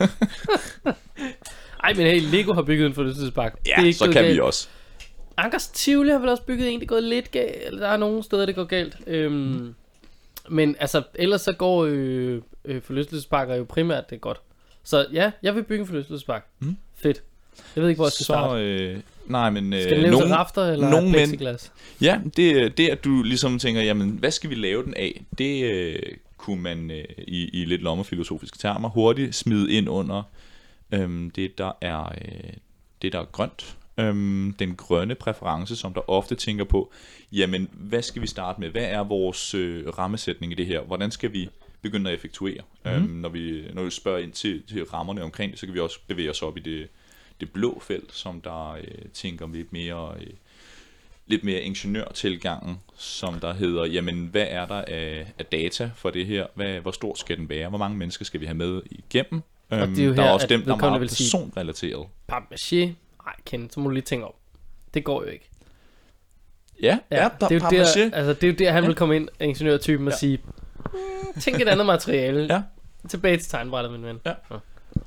Ej, 1.84 1.94
men 1.94 2.06
hey, 2.06 2.20
Lego 2.30 2.52
har 2.54 2.62
bygget 2.62 2.86
en 2.86 2.94
forlystelsespark. 2.94 3.62
Det 3.62 3.72
er 3.72 3.80
Ja, 3.80 3.86
ikke 3.86 3.98
så 3.98 4.04
kan 4.04 4.14
galt. 4.22 4.34
vi 4.34 4.40
også. 4.40 4.68
Ankers 5.36 5.68
Tivoli 5.68 6.10
har 6.10 6.18
vel 6.18 6.28
også 6.28 6.42
bygget 6.42 6.68
en, 6.72 6.80
det 6.80 6.84
er 6.86 6.88
gået 6.88 7.02
lidt 7.02 7.30
galt. 7.30 7.80
Der 7.80 7.88
er 7.88 7.96
nogle 7.96 8.22
steder, 8.22 8.46
det 8.46 8.54
går 8.54 8.64
galt. 8.64 8.96
Øhm, 9.06 9.34
Mm. 9.34 9.74
Men 10.54 10.76
altså, 10.80 11.02
ellers 11.14 11.40
så 11.40 11.52
går 11.52 11.84
øh, 11.84 12.42
øh, 12.64 12.82
forlystelsesparker 12.82 13.54
jo 13.54 13.64
primært 13.64 14.10
det 14.10 14.20
godt. 14.20 14.40
Så 14.84 15.06
ja, 15.12 15.30
jeg 15.42 15.54
vil 15.54 15.62
bygge 15.62 15.80
en 15.82 15.86
forlystelsespark. 15.86 16.46
Mm. 16.58 16.76
Fedt. 16.94 17.22
Jeg 17.76 17.82
ved 17.82 17.90
ikke, 17.90 17.98
hvor 17.98 18.04
jeg 18.06 18.12
skal 18.12 18.24
Så 18.24 18.32
starte. 18.32 18.62
øh, 18.62 18.98
Nej, 19.26 19.50
men 19.50 19.72
øh, 19.72 19.82
Skal 19.82 20.02
den 20.02 20.10
nogen, 20.10 20.32
af 20.32 20.36
rafter 20.36 20.62
eller 20.62 20.90
nogen 20.90 21.12
plexiglas? 21.12 21.72
Ja, 22.00 22.20
det, 22.36 22.78
det 22.78 22.88
at 22.88 23.04
du 23.04 23.22
ligesom 23.22 23.58
tænker, 23.58 23.82
jamen, 23.82 24.10
hvad 24.10 24.30
skal 24.30 24.50
vi 24.50 24.54
lave 24.54 24.82
den 24.84 24.94
af? 24.94 25.24
Det 25.38 25.64
øh, 25.64 25.98
kunne 26.36 26.62
man 26.62 26.90
øh, 26.90 27.04
i, 27.18 27.48
i 27.62 27.64
lidt 27.64 27.82
lommefilosofiske 27.82 28.58
termer 28.58 28.88
hurtigt 28.88 29.34
smide 29.34 29.72
ind 29.72 29.88
under 29.88 30.22
øhm, 30.92 31.30
det, 31.30 31.58
der 31.58 31.72
er, 31.80 32.04
øh, 32.04 32.52
det, 33.02 33.12
der 33.12 33.20
er 33.20 33.24
grønt. 33.24 33.76
Øhm, 33.98 34.54
den 34.58 34.74
grønne 34.76 35.14
præference, 35.14 35.76
som 35.76 35.94
der 35.94 36.10
ofte 36.10 36.34
tænker 36.34 36.64
på, 36.64 36.92
jamen, 37.32 37.68
hvad 37.72 38.02
skal 38.02 38.22
vi 38.22 38.26
starte 38.26 38.60
med? 38.60 38.68
Hvad 38.68 38.84
er 38.84 39.04
vores 39.04 39.54
øh, 39.54 39.88
rammesætning 39.98 40.52
i 40.52 40.54
det 40.54 40.66
her? 40.66 40.80
Hvordan 40.80 41.10
skal 41.10 41.32
vi 41.32 41.48
begynde 41.84 42.10
at 42.10 42.14
effektuere? 42.16 42.60
Mm. 42.84 42.90
Øhm, 42.90 43.02
når, 43.02 43.28
vi, 43.28 43.64
når 43.72 43.82
vi 43.82 43.90
spørger 43.90 44.18
ind 44.18 44.32
til, 44.32 44.62
til 44.68 44.84
rammerne 44.84 45.22
omkring 45.22 45.50
det, 45.52 45.60
så 45.60 45.66
kan 45.66 45.74
vi 45.74 45.80
også 45.80 45.98
bevæge 46.06 46.30
os 46.30 46.42
op 46.42 46.56
i 46.56 46.60
det, 46.60 46.88
det 47.40 47.52
blå 47.52 47.80
felt, 47.86 48.12
som 48.14 48.40
der 48.40 48.70
øh, 48.72 48.84
tænker 49.14 49.48
lidt 49.52 49.72
mere... 49.72 50.14
Øh, 50.20 50.26
lidt 51.26 51.44
mere 51.44 51.60
ingeniørtilgangen, 51.60 52.76
som 52.96 53.40
der 53.40 53.52
hedder, 53.54 53.84
jamen 53.84 54.26
hvad 54.26 54.46
er 54.48 54.66
der 54.66 54.74
af, 54.88 55.32
af 55.38 55.46
data 55.46 55.90
for 55.96 56.10
det 56.10 56.26
her? 56.26 56.46
Hvad, 56.54 56.80
hvor 56.80 56.90
stor 56.90 57.14
skal 57.14 57.36
den 57.36 57.48
være? 57.48 57.68
Hvor 57.68 57.78
mange 57.78 57.96
mennesker 57.96 58.24
skal 58.24 58.40
vi 58.40 58.46
have 58.46 58.54
med 58.56 58.82
igennem? 58.90 59.42
Øhm, 59.72 59.94
det 59.94 59.98
er 60.02 60.04
jo 60.06 60.14
der 60.14 60.22
her, 60.22 60.28
er 60.28 60.32
også 60.32 60.46
dem, 60.46 60.62
der 60.62 60.72
er 60.72 60.76
meget 60.76 61.00
personrelateret. 61.00 62.06
Papmaché? 62.32 62.76
Nej, 62.76 63.34
Ken, 63.46 63.70
så 63.70 63.80
må 63.80 63.88
du 63.88 63.94
lige 63.94 64.02
tænke 64.02 64.26
om. 64.26 64.32
Det 64.94 65.04
går 65.04 65.22
jo 65.24 65.28
ikke. 65.30 65.48
Ja, 66.82 66.98
ja, 67.10 67.22
ja 67.22 67.28
der, 67.40 67.48
det, 67.48 67.62
er 67.62 67.68
jo 67.68 67.70
der, 68.10 68.16
altså, 68.16 68.32
det 68.32 68.44
er 68.44 68.48
jo 68.48 68.54
der, 68.58 68.72
han 68.72 68.82
Ja. 68.82 68.86
vil 68.88 68.96
komme 68.96 69.16
ind, 69.16 69.28
ingeniørtypen, 69.40 70.06
og 70.06 70.12
Ja. 70.12 70.18
sige, 70.18 70.38
"Mm, 70.44 70.52
tænk 71.40 71.60
et 71.60 71.68
andet 71.68 71.86
materiale. 71.86 72.46
Ja. 72.54 72.62
Tilbage 73.08 73.36
til 73.36 73.50
tegnbrættet, 73.50 73.92
min 73.92 74.04
ven. 74.04 74.20
Ja. 74.26 74.32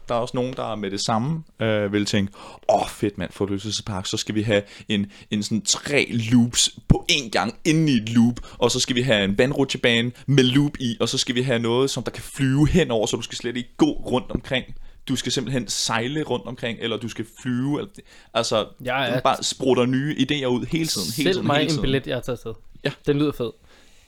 Der 0.10 0.16
er 0.16 0.20
også 0.20 0.38
nogen, 0.38 0.54
der 0.54 0.76
med 0.76 0.92
det 0.92 1.02
samme 1.02 1.44
øh, 1.60 1.94
vil 1.94 2.06
tænke, 2.06 2.34
åh 2.70 2.82
oh, 2.82 2.88
fedt 2.90 3.18
mand, 3.18 3.32
forlystelsespark, 3.32 4.06
så 4.06 4.18
skal 4.18 4.36
vi 4.36 4.42
have 4.42 4.62
en, 4.90 5.12
en 5.32 5.44
sådan 5.44 5.62
tre 5.62 6.08
loops 6.10 6.70
på 6.88 7.06
én 7.12 7.30
gang 7.30 7.60
inde 7.66 7.92
i 7.94 7.96
et 7.96 8.10
loop, 8.10 8.40
og 8.58 8.72
så 8.72 8.80
skal 8.80 8.96
vi 8.96 9.02
have 9.02 9.24
en 9.24 9.38
vandrutsjebane 9.38 10.12
med 10.26 10.44
loop 10.44 10.72
i, 10.80 10.98
og 11.00 11.10
så 11.10 11.18
skal 11.18 11.36
vi 11.36 11.42
have 11.42 11.60
noget, 11.60 11.90
som 11.90 12.04
der 12.04 12.12
kan 12.12 12.24
flyve 12.24 12.68
henover, 12.68 13.06
så 13.06 13.16
du 13.16 13.22
skal 13.22 13.38
slet 13.38 13.58
ikke 13.58 13.70
gå 13.78 13.92
rundt 13.92 14.32
omkring. 14.32 14.66
Du 15.08 15.16
skal 15.16 15.32
simpelthen 15.32 15.68
sejle 15.68 16.24
rundt 16.24 16.46
omkring, 16.46 16.80
eller 16.82 16.98
du 16.98 17.10
skal 17.10 17.26
flyve. 17.42 17.88
Altså, 18.34 18.64
du 18.64 18.86
er 18.90 19.20
bare 19.20 19.44
sprutter 19.44 19.86
nye 19.86 20.16
idéer 20.20 20.46
ud 20.46 20.66
hele 20.66 20.88
tiden. 20.88 21.08
Hele 21.18 21.30
selv 21.30 21.34
tiden, 21.34 21.48
mig 21.48 21.56
hele 21.56 21.64
en 21.64 21.70
tiden. 21.70 21.82
billet, 21.82 22.08
jeg 22.08 22.16
har 22.16 22.22
taget 22.22 22.38
afsted. 22.38 22.54
Ja. 22.84 22.92
Den 23.08 23.20
lyder 23.20 23.32
fed. 23.32 23.52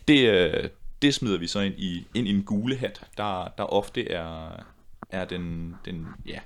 Det, 0.08 0.30
øh, 0.30 0.70
det 1.02 1.14
smider 1.14 1.38
vi 1.38 1.48
så 1.48 1.60
ind 1.60 1.76
i, 1.78 2.08
ind 2.14 2.28
i 2.28 2.32
en 2.32 2.44
gule 2.44 2.76
hat, 2.76 3.02
der, 3.18 3.48
der 3.58 3.64
ofte 3.64 4.12
er, 4.12 4.50
er 5.10 5.26
den, 5.26 5.76
den, 5.86 6.08
ja, 6.26 6.40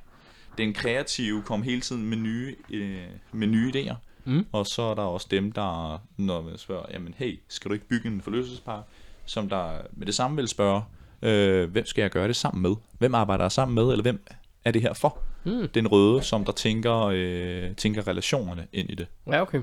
den 0.57 0.73
kreative, 0.73 1.41
kom 1.41 1.63
hele 1.63 1.81
tiden 1.81 2.09
med 2.09 2.17
nye, 2.17 2.55
øh, 2.69 3.07
med 3.31 3.47
nye 3.47 3.71
idéer. 3.75 3.95
Mm. 4.25 4.45
Og 4.51 4.67
så 4.67 4.81
er 4.81 4.95
der 4.95 5.01
også 5.01 5.27
dem, 5.31 5.51
der, 5.51 6.01
når 6.17 6.41
man 6.41 6.57
spørger, 6.57 6.85
jamen 6.93 7.13
hey, 7.17 7.39
skal 7.47 7.69
du 7.69 7.73
ikke 7.73 7.87
bygge 7.87 8.07
en 8.07 8.21
forlystelsespark, 8.21 8.83
som 9.25 9.49
der 9.49 9.81
med 9.91 10.05
det 10.05 10.15
samme 10.15 10.35
vil 10.35 10.47
spørge, 10.47 10.81
øh, 11.21 11.71
hvem 11.71 11.85
skal 11.85 12.01
jeg 12.01 12.11
gøre 12.11 12.27
det 12.27 12.35
sammen 12.35 12.61
med? 12.61 12.75
Hvem 12.97 13.15
arbejder 13.15 13.43
jeg 13.43 13.51
sammen 13.51 13.75
med, 13.75 13.83
eller 13.83 14.01
hvem 14.01 14.25
er 14.65 14.71
det 14.71 14.81
her 14.81 14.93
for? 14.93 15.17
Mm. 15.43 15.67
Den 15.67 15.87
røde, 15.87 16.23
som 16.23 16.45
der 16.45 16.51
tænker, 16.51 17.11
øh, 17.13 17.75
tænker 17.75 18.07
relationerne 18.07 18.67
ind 18.73 18.89
i 18.89 18.95
det. 18.95 19.07
Ja, 19.27 19.41
okay. 19.41 19.61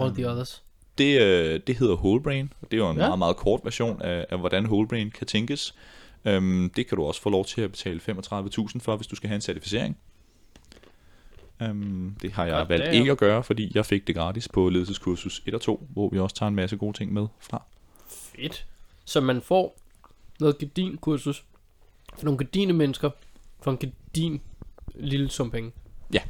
All 0.00 0.14
the 0.14 0.30
others. 0.30 0.62
Det, 0.98 1.20
øh, 1.20 1.60
det 1.66 1.76
hedder 1.76 1.94
Wholebrain. 1.96 2.52
Det 2.62 2.72
er 2.72 2.76
jo 2.76 2.90
en 2.90 2.96
Ja. 2.96 3.02
ja. 3.02 3.08
meget, 3.08 3.18
meget 3.18 3.36
kort 3.36 3.60
version 3.64 4.02
af, 4.02 4.26
af 4.30 4.38
hvordan 4.38 4.66
Wholebrain 4.66 5.10
kan 5.10 5.26
tænkes. 5.26 5.74
Øhm, 6.24 6.70
det 6.76 6.86
kan 6.86 6.96
du 6.96 7.04
også 7.04 7.20
få 7.22 7.30
lov 7.30 7.44
til 7.44 7.60
at 7.60 7.70
betale 7.70 8.00
35.000 8.00 8.80
for, 8.80 8.96
hvis 8.96 9.06
du 9.06 9.16
skal 9.16 9.28
have 9.28 9.34
en 9.34 9.40
certificering. 9.40 9.96
Øhm, 11.62 12.16
det 12.22 12.32
har 12.32 12.44
jeg 12.46 12.54
Godt, 12.54 12.68
valgt 12.68 12.86
det 12.86 12.94
ikke 12.94 13.12
at 13.12 13.18
gøre, 13.18 13.42
fordi 13.42 13.72
jeg 13.74 13.86
fik 13.86 14.06
det 14.06 14.14
gratis 14.14 14.48
på 14.48 14.68
ledelseskursus 14.68 15.42
1 15.46 15.54
og 15.54 15.60
2, 15.60 15.86
hvor 15.90 16.08
vi 16.08 16.18
også 16.18 16.36
tager 16.36 16.48
en 16.48 16.54
masse 16.54 16.76
gode 16.76 16.96
ting 16.96 17.12
med 17.12 17.26
fra. 17.40 17.62
Fedt. 18.08 18.66
Så 19.04 19.20
man 19.20 19.40
får 19.42 19.78
noget 20.40 20.58
gedin 20.58 20.96
kursus 20.96 21.44
for 22.18 22.24
nogle 22.24 22.38
gedine 22.38 22.72
mennesker 22.72 23.10
for 23.62 23.70
en 23.70 23.78
gedin 23.78 24.40
lille 24.94 25.28
sum 25.30 25.50
penge. 25.50 25.72
Ja. 26.12 26.20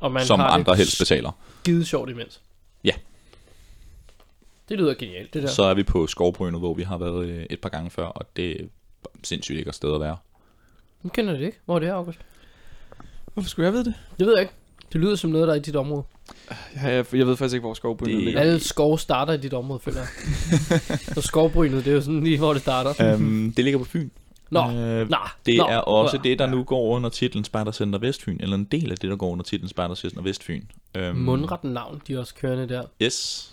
Og 0.00 0.12
man 0.12 0.26
som 0.26 0.40
andre 0.40 0.76
helst 0.76 0.98
betaler. 0.98 1.30
skide 1.62 1.84
sjovt 1.84 2.10
imens. 2.10 2.40
Ja. 2.84 2.92
Det 4.68 4.78
lyder 4.78 4.94
genialt, 4.94 5.34
det 5.34 5.42
der. 5.42 5.48
Så 5.48 5.62
er 5.62 5.74
vi 5.74 5.82
på 5.82 6.06
Skovbrynet, 6.06 6.60
hvor 6.60 6.74
vi 6.74 6.82
har 6.82 6.98
været 6.98 7.26
øh, 7.26 7.46
et 7.50 7.60
par 7.60 7.68
gange 7.68 7.90
før, 7.90 8.04
og 8.06 8.26
det 8.36 8.50
er 8.60 8.64
sindssygt 9.22 9.56
lækkert 9.56 9.74
sted 9.74 9.94
at 9.94 10.00
være. 10.00 10.16
Nu 11.02 11.10
kender 11.10 11.32
det 11.32 11.40
ikke. 11.40 11.58
Hvor 11.64 11.74
er 11.74 11.78
det 11.78 11.88
her, 11.88 11.94
August? 11.94 12.18
Hvorfor 13.34 13.48
skulle 13.50 13.66
jeg 13.66 13.72
vide 13.72 13.84
det? 13.84 13.94
Det 14.18 14.26
ved 14.26 14.34
jeg 14.34 14.42
ikke. 14.42 14.54
Det 14.92 15.00
lyder 15.00 15.16
som 15.16 15.30
noget, 15.30 15.48
der 15.48 15.54
er 15.54 15.58
i 15.58 15.60
dit 15.62 15.76
område. 15.76 16.02
Ja, 16.76 16.88
jeg, 16.88 17.06
jeg 17.12 17.26
ved 17.26 17.36
faktisk 17.36 17.54
ikke, 17.54 17.64
hvor 17.66 17.74
skovbrynet 17.74 18.14
Det- 18.16 18.24
ligger. 18.24 18.40
Alle 18.40 18.60
skove 18.60 18.98
starter 18.98 19.32
i 19.32 19.36
dit 19.36 19.54
område, 19.54 19.80
føler 19.80 19.98
jeg. 19.98 20.08
Så 21.14 21.20
skovbrynet, 21.20 21.84
det 21.84 21.90
er 21.90 21.94
jo 21.94 22.00
sådan 22.00 22.24
lige, 22.24 22.38
hvor 22.38 22.52
det 22.52 22.62
starter. 22.62 23.12
øhm, 23.14 23.52
det 23.56 23.64
ligger 23.64 23.78
på 23.78 23.84
Fyn. 23.84 24.08
Nå, 24.50 24.60
Øh, 24.70 25.08
nå, 25.10 25.16
Det 25.46 25.56
nå. 25.58 25.64
er 25.64 25.76
også 25.78 26.16
Nå. 26.16 26.22
det, 26.22 26.38
der 26.38 26.46
nu 26.46 26.64
går 26.64 26.82
under 26.82 27.10
titlen 27.10 27.44
Spejdercenter 27.44 27.98
Vestfyn, 27.98 28.36
eller 28.40 28.56
en 28.56 28.64
del 28.64 28.90
af 28.90 28.96
det, 28.96 29.10
der 29.10 29.16
går 29.16 29.30
under 29.30 29.44
titlen 29.44 29.68
Spejdercenter 29.68 30.22
Vestfyn. 30.22 30.62
Øhm, 30.96 31.16
Mundret 31.16 31.64
navn, 31.64 32.02
de 32.08 32.14
er 32.14 32.18
også 32.18 32.34
kørende 32.34 32.68
der. 32.68 32.82
Yes. 33.02 33.48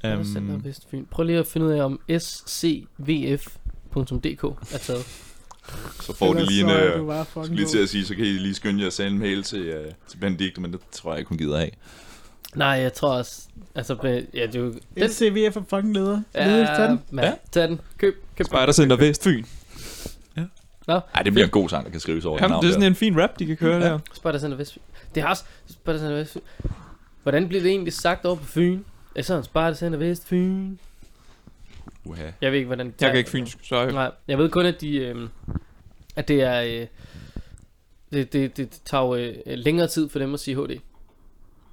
Spejdercenter 0.00 0.54
Øhm. 0.54 0.64
Vestfyn. 0.64 1.04
Prøv 1.10 1.24
lige 1.26 1.38
at 1.38 1.46
finde 1.46 1.66
ud 1.66 1.72
af, 1.72 1.84
om 1.84 2.00
scvf.dk 2.18 4.44
er 4.74 4.78
taget. 4.78 5.06
Så 6.02 6.14
får 6.16 6.34
de 6.34 6.46
lige 6.46 6.62
en... 6.62 6.68
så 6.68 6.78
Øh, 6.78 7.26
fucking 7.26 7.56
lige 7.56 7.66
til 7.68 7.78
at 7.78 7.88
sige, 7.88 8.04
så 8.04 8.14
kan 8.14 8.24
I 8.24 8.28
lige 8.28 8.54
skynde 8.54 8.80
jer 8.80 8.86
at 8.86 8.92
sende 8.92 9.10
en 9.12 9.18
mail 9.18 9.42
til, 9.42 9.78
uh, 9.78 9.84
til 10.08 10.16
Benedikte, 10.18 10.60
men 10.60 10.72
det 10.72 10.80
tror 10.92 11.12
jeg 11.12 11.18
ikke, 11.18 11.28
hun 11.28 11.38
gider 11.38 11.58
af. 11.58 11.76
Nej, 12.54 12.68
jeg 12.68 12.92
tror 12.92 13.12
også... 13.14 13.42
Altså, 13.74 13.96
ja, 14.34 14.46
det 14.46 14.54
er 14.54 14.60
jo... 14.60 14.74
Den, 14.98 15.10
SCVF 15.10 15.56
er 15.56 15.62
fucking 15.70 15.94
leder. 15.94 16.22
ja, 16.34 16.46
Leder, 16.46 16.82
ja, 16.82 16.96
mand, 17.10 17.26
Ja. 17.26 17.34
tag 17.52 17.68
den. 17.68 17.80
Køb, 17.98 18.14
køb. 18.36 18.46
Spejdercenter 18.46 18.96
Vestfyn. 18.96 19.44
Nej, 20.86 21.00
det 21.24 21.32
bliver 21.32 21.44
en 21.46 21.50
god 21.50 21.68
sang, 21.68 21.84
der 21.84 21.90
kan 21.90 22.00
skrives 22.00 22.24
over 22.24 22.38
Jamen, 22.42 22.58
det 22.62 22.66
er 22.66 22.70
sådan 22.70 22.80
der. 22.82 22.88
en 22.88 22.94
fin 22.94 23.20
rap, 23.20 23.38
de 23.38 23.46
kan 23.46 23.56
køre 23.56 23.76
Ja. 23.76 23.84
der. 23.88 23.98
Spejdercenter 24.14 24.56
Vestfyn. 24.56 24.80
Det 25.14 25.22
har 25.22 25.30
også... 25.30 25.44
Spejdercenter 25.70 26.16
Vestfyn. 26.16 26.40
Hvordan 27.22 27.48
bliver 27.48 27.62
det 27.62 27.70
egentlig 27.70 27.92
sagt 27.92 28.24
over 28.24 28.36
på 28.36 28.44
Fyn? 28.44 28.80
Er 29.16 29.22
sådan 29.22 29.44
Spejdercenter 29.44 29.98
Vestfyn? 29.98 30.76
Uha. 32.04 32.30
Jeg 32.40 32.50
ved 32.52 32.58
ikke, 32.58 32.66
hvordan... 32.66 32.94
Jeg 33.00 33.10
kan 33.10 33.18
ikke 33.18 33.30
fynsk, 33.30 33.58
sorry. 33.62 33.90
Nej, 33.92 34.10
jeg 34.28 34.38
ved 34.38 34.50
kun, 34.50 34.66
at 34.66 34.80
de... 34.80 34.96
Øh, 34.96 35.28
at 36.16 36.28
det 36.28 36.42
er... 36.42 36.62
Øh, 36.62 36.86
det, 38.12 38.32
det, 38.32 38.56
det 38.56 38.80
tager 38.84 39.04
jo 39.04 39.14
øh, 39.14 39.34
længere 39.46 39.88
tid 39.88 40.08
for 40.08 40.18
dem 40.18 40.34
at 40.34 40.40
sige 40.40 40.56
HD. 40.56 40.78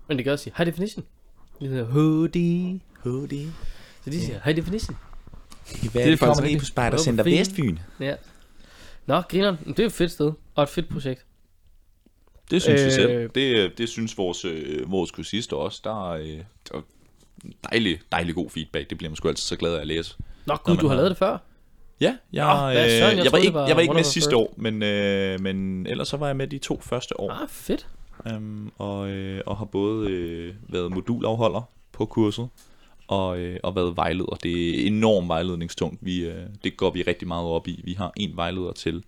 Men 0.07 0.17
det 0.17 0.23
kan 0.23 0.33
også 0.33 0.43
sige 0.43 0.53
high 0.57 0.67
definition. 0.67 1.05
Det 1.59 1.69
hedder 1.69 1.85
HD. 1.85 2.79
HD. 3.03 3.51
Så 4.03 4.09
de 4.09 4.21
siger 4.21 4.39
high 4.43 4.57
definition. 4.57 4.97
Hvad 5.91 6.03
Det 6.03 6.13
er 6.13 6.17
faktisk 6.17 6.43
rigtigt. 6.43 6.59
på 6.59 6.65
Spejdercenter 6.65 7.23
Fyn. 7.23 7.31
Vestfyn? 7.31 7.77
Ja. 7.99 8.15
Nå, 9.05 9.21
griner. 9.21 9.55
Det 9.67 9.79
er 9.79 9.83
jo 9.83 9.87
et 9.87 9.93
fedt 9.93 10.11
sted. 10.11 10.31
Og 10.55 10.63
et 10.63 10.69
fedt 10.69 10.89
projekt. 10.89 11.25
Det 12.51 12.61
synes 12.61 12.81
øh, 12.81 12.85
vi 12.85 12.89
Øh. 12.89 12.93
selv. 12.93 13.29
Det, 13.35 13.77
det 13.77 13.89
synes 13.89 14.17
vores, 14.17 14.45
øh, 14.45 14.91
vores 14.91 15.11
kursister 15.11 15.57
også. 15.57 15.81
Der 15.83 16.11
er, 16.11 16.17
øh, 16.17 16.27
der 16.27 16.77
er 16.77 16.81
dejlig, 17.71 17.99
dejlig 18.11 18.35
god 18.35 18.49
feedback. 18.49 18.89
Det 18.89 18.97
bliver 18.97 19.09
man 19.09 19.15
sgu 19.15 19.27
altid 19.27 19.41
så 19.41 19.55
glad 19.55 19.73
af 19.73 19.81
at 19.81 19.87
læse. 19.87 20.15
Nå, 20.45 20.55
gud, 20.63 20.77
du 20.77 20.87
har 20.87 20.95
lavet 20.95 21.09
det 21.09 21.17
før. 21.17 21.37
Ja, 22.01 22.17
jeg, 22.33 22.73
Nå, 22.73 22.79
øh, 22.79 22.89
søren, 22.89 23.17
jeg 23.17 23.23
jeg, 23.23 23.31
var 23.31 23.37
ikke, 23.37 23.53
var 23.53 23.67
jeg 23.67 23.75
var 23.75 23.81
ikke 23.81 23.93
med 23.93 24.03
sidste 24.03 24.29
first. 24.29 24.35
år, 24.35 24.53
men, 24.57 24.83
øh, 24.83 25.41
men 25.41 25.87
ellers 25.87 26.07
så 26.07 26.17
var 26.17 26.27
jeg 26.27 26.35
med 26.35 26.47
de 26.47 26.57
to 26.57 26.79
første 26.81 27.19
år. 27.19 27.31
Ah, 27.31 27.47
fedt. 27.49 27.87
Øhm, 28.27 28.71
og, 28.77 29.09
øh, 29.09 29.41
og 29.45 29.57
har 29.57 29.65
både 29.65 30.09
øh, 30.09 30.53
været 30.69 30.91
modulafholder 30.91 31.61
på 31.91 32.05
kurset, 32.05 32.49
og, 33.07 33.39
øh, 33.39 33.59
og 33.63 33.75
været 33.75 33.95
vejleder. 33.97 34.37
Det 34.43 34.81
er 34.83 34.87
enormt 34.87 35.27
vejledningstungt. 35.27 36.05
Vi, 36.05 36.19
øh, 36.19 36.43
det 36.63 36.77
går 36.77 36.89
vi 36.89 37.01
rigtig 37.01 37.27
meget 37.27 37.45
op 37.45 37.67
i. 37.67 37.81
Vi 37.83 37.93
har 37.93 38.11
en 38.17 38.35
vejleder 38.35 38.71
til 38.71 39.03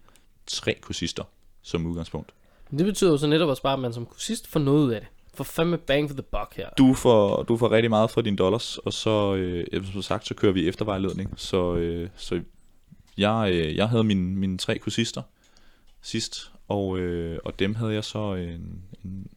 tre 0.47 0.75
kursister 0.81 1.23
som 1.61 1.85
udgangspunkt. 1.85 2.31
Det 2.77 2.85
betyder 2.85 3.11
jo 3.11 3.17
så 3.17 3.27
netop 3.27 3.49
også 3.49 3.61
bare, 3.63 3.73
at 3.73 3.79
man 3.79 3.93
som 3.93 4.05
kursist 4.05 4.47
får 4.47 4.59
noget 4.59 4.85
ud 4.85 4.91
af 4.91 5.01
det. 5.01 5.09
For 5.33 5.43
fandme 5.43 5.77
bang 5.77 6.09
for 6.09 6.13
the 6.15 6.23
buck 6.23 6.55
her. 6.57 6.69
Du 6.77 6.93
får, 6.93 7.43
du 7.43 7.57
får 7.57 7.71
rigtig 7.71 7.89
meget 7.89 8.11
for 8.11 8.21
dine 8.21 8.37
dollars, 8.37 8.77
og 8.77 8.93
så, 8.93 9.35
øh, 9.35 9.85
som 9.93 10.01
sagt, 10.01 10.27
så 10.27 10.33
kører 10.33 10.51
vi 10.53 10.67
eftervejledning. 10.67 11.33
Så, 11.37 11.75
øh, 11.75 12.09
så 12.15 12.41
jeg, 13.17 13.49
øh, 13.53 13.75
jeg 13.75 13.89
havde 13.89 14.03
mine, 14.03 14.35
mine 14.35 14.57
tre 14.57 14.79
kursister 14.79 15.21
sidst, 16.01 16.51
og, 16.67 16.99
øh, 16.99 17.39
og 17.45 17.59
dem 17.59 17.75
havde 17.75 17.93
jeg 17.93 18.03
så 18.03 18.33
en, 18.33 18.81
en, 19.05 19.27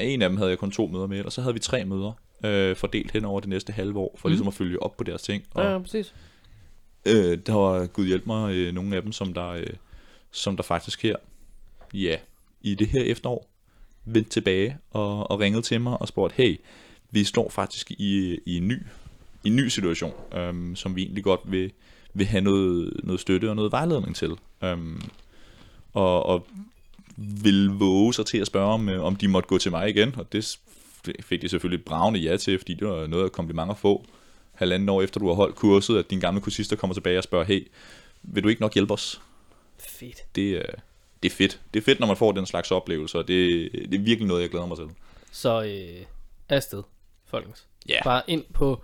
en 0.00 0.22
af 0.22 0.28
dem 0.28 0.36
havde 0.36 0.50
jeg 0.50 0.58
kun 0.58 0.70
to 0.70 0.86
møder 0.86 1.06
med, 1.06 1.24
og 1.24 1.32
så 1.32 1.40
havde 1.40 1.54
vi 1.54 1.60
tre 1.60 1.84
møder 1.84 2.12
øh, 2.44 2.76
fordelt 2.76 3.10
hen 3.10 3.24
over 3.24 3.40
det 3.40 3.48
næste 3.48 3.72
halve 3.72 3.98
år, 3.98 4.14
for 4.18 4.28
Mhm. 4.28 4.32
ligesom 4.32 4.48
at 4.48 4.54
følge 4.54 4.82
op 4.82 4.96
på 4.96 5.04
deres 5.04 5.22
ting. 5.22 5.44
Og, 5.54 5.62
Ja, 5.64 5.72
ja, 5.72 5.78
præcis. 5.78 6.14
Øh, 7.06 7.38
der 7.46 7.52
var, 7.54 7.86
gud 7.86 8.06
hjælp 8.06 8.26
mig, 8.26 8.54
øh, 8.54 8.74
nogle 8.74 8.96
af 8.96 9.02
dem, 9.02 9.12
som 9.12 9.34
der, 9.34 9.48
øh, 9.48 9.66
som 10.30 10.56
der 10.56 10.62
faktisk 10.62 11.02
her, 11.02 11.16
ja, 11.94 12.16
i 12.62 12.74
det 12.74 12.86
her 12.86 13.02
efterår, 13.02 13.49
vendte 14.14 14.30
tilbage 14.30 14.76
og, 14.90 15.30
og 15.30 15.40
ringede 15.40 15.62
til 15.62 15.80
mig 15.80 16.00
og 16.00 16.08
spurgte, 16.08 16.34
hey, 16.36 16.60
vi 17.10 17.24
står 17.24 17.48
faktisk 17.50 17.90
i, 17.90 18.38
i 18.46 18.56
en 18.56 18.68
ny, 18.68 18.82
i 19.44 19.48
en 19.48 19.56
ny 19.56 19.68
situation, 19.68 20.12
øhm, 20.34 20.76
som 20.76 20.96
vi 20.96 21.02
egentlig 21.02 21.24
godt 21.24 21.40
vil, 21.44 21.72
vil 22.14 22.26
have 22.26 22.40
noget, 22.40 23.00
noget 23.04 23.20
støtte 23.20 23.50
og 23.50 23.56
noget 23.56 23.72
vejledning 23.72 24.16
til. 24.16 24.30
Øhm, 24.64 25.02
og, 25.92 26.26
og 26.26 26.46
vil 27.16 27.68
våge 27.68 28.14
sig 28.14 28.26
til 28.26 28.38
at 28.38 28.46
spørge, 28.46 28.72
om, 28.72 28.88
øh, 28.88 29.04
om 29.04 29.16
de 29.16 29.28
måtte 29.28 29.48
gå 29.48 29.58
til 29.58 29.70
mig 29.70 29.88
igen, 29.88 30.14
og 30.16 30.32
det 30.32 30.58
fik 31.20 31.42
de 31.42 31.48
selvfølgelig 31.48 31.84
bravende 31.84 32.20
ja 32.20 32.36
til, 32.36 32.58
fordi 32.58 32.74
det 32.74 32.88
var 32.88 33.06
noget 33.06 33.24
af 33.24 33.32
komplimenter 33.32 33.74
at 33.74 33.78
få 33.80 34.04
halvanden 34.52 34.88
år 34.88 35.02
efter 35.02 35.20
du 35.20 35.26
har 35.26 35.34
holdt 35.34 35.56
kurset, 35.56 35.98
at 35.98 36.10
din 36.10 36.20
gamle 36.20 36.40
kursister 36.40 36.76
kommer 36.76 36.94
tilbage 36.94 37.18
og 37.18 37.24
spørger, 37.24 37.44
hey, 37.44 37.68
vil 38.22 38.42
du 38.42 38.48
ikke 38.48 38.60
nok 38.60 38.74
hjælpe 38.74 38.92
os? 38.92 39.20
Fedt. 39.88 40.34
Det, 40.34 40.50
er- 40.56 40.80
det 41.22 41.32
er 41.32 41.36
fedt. 41.36 41.60
Det 41.74 41.80
er 41.80 41.84
fedt, 41.84 42.00
når 42.00 42.06
man 42.06 42.16
får 42.16 42.32
den 42.32 42.46
slags 42.46 42.70
oplevelser, 42.70 43.18
og 43.18 43.28
det, 43.28 43.68
det 43.72 43.94
er 43.94 43.98
virkelig 44.02 44.28
noget, 44.28 44.42
jeg 44.42 44.50
glæder 44.50 44.66
mig 44.66 44.76
til. 44.76 44.86
Så 45.32 45.62
øh, 45.62 46.04
afsted, 46.48 46.82
folkens. 47.26 47.66
Ja. 47.88 48.00
Bare 48.04 48.22
ind 48.26 48.44
på 48.52 48.82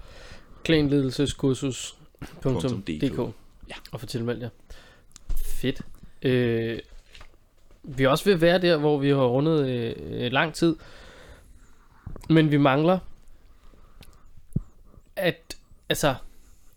klanledelseskursus.dk 0.65 3.33
Ja. 3.69 3.75
og 3.93 4.01
få 4.01 4.07
tilmeldt 4.07 4.43
jer. 4.43 4.49
Fedt. 5.45 5.81
Øh, 6.23 6.79
vi 7.83 8.05
er 8.05 8.09
også 8.09 8.25
ved 8.25 8.33
at 8.33 8.41
være 8.41 8.59
der, 8.61 8.77
hvor 8.77 8.99
vi 8.99 9.09
har 9.09 9.27
rundet 9.27 9.69
øh, 9.69 9.95
øh, 10.11 10.33
lang 10.33 10.55
tid. 10.55 10.77
Men 12.29 12.51
vi 12.51 12.57
mangler 12.57 12.99
at, 15.17 15.57
altså, 15.89 16.15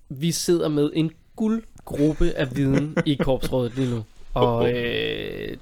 vi 0.09 0.31
sidder 0.31 0.67
med 0.67 0.91
en 0.93 1.11
guldgruppe 1.35 2.31
af 2.31 2.55
viden 2.55 2.97
i 3.05 3.15
korpsrådet 3.15 3.75
lige 3.75 3.89
nu. 3.95 4.03
Og 4.39 4.71
øh, 4.73 5.57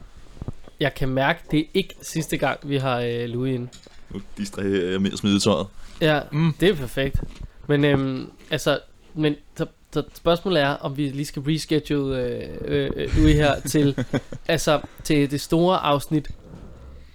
jeg 0.80 0.93
kan 0.93 1.09
mærke, 1.09 1.39
det 1.51 1.59
er 1.59 1.63
ikke 1.73 1.95
sidste 2.01 2.38
gang, 2.38 2.59
vi 2.63 2.78
har 2.78 2.99
øh, 3.01 3.25
Louis 3.30 3.55
inde. 3.55 3.67
Nu 4.09 4.21
distraherer 4.38 4.91
jeg 4.91 5.01
med 5.01 5.11
at 5.11 5.17
smide 5.19 5.39
tøjet. 5.39 5.67
Ja, 6.01 6.19
Mm. 6.32 6.53
det 6.59 6.69
er 6.69 6.75
perfekt. 6.75 7.21
Men 7.67 7.84
øhm, 7.86 8.30
altså, 8.51 8.80
men 9.13 9.36
så, 9.55 9.65
så 9.93 10.03
spørgsmålet 10.13 10.61
er, 10.61 10.67
om 10.69 10.97
vi 10.97 11.09
lige 11.09 11.25
skal 11.25 11.41
reschedule 11.41 12.17
øh, 12.21 12.43
øh, 12.65 12.91
øh, 12.95 13.17
Louis 13.17 13.36
her 13.36 13.59
til, 13.71 14.05
altså, 14.47 14.82
til 15.03 15.32
det 15.32 15.41
store 15.41 15.78
afsnit. 15.78 16.30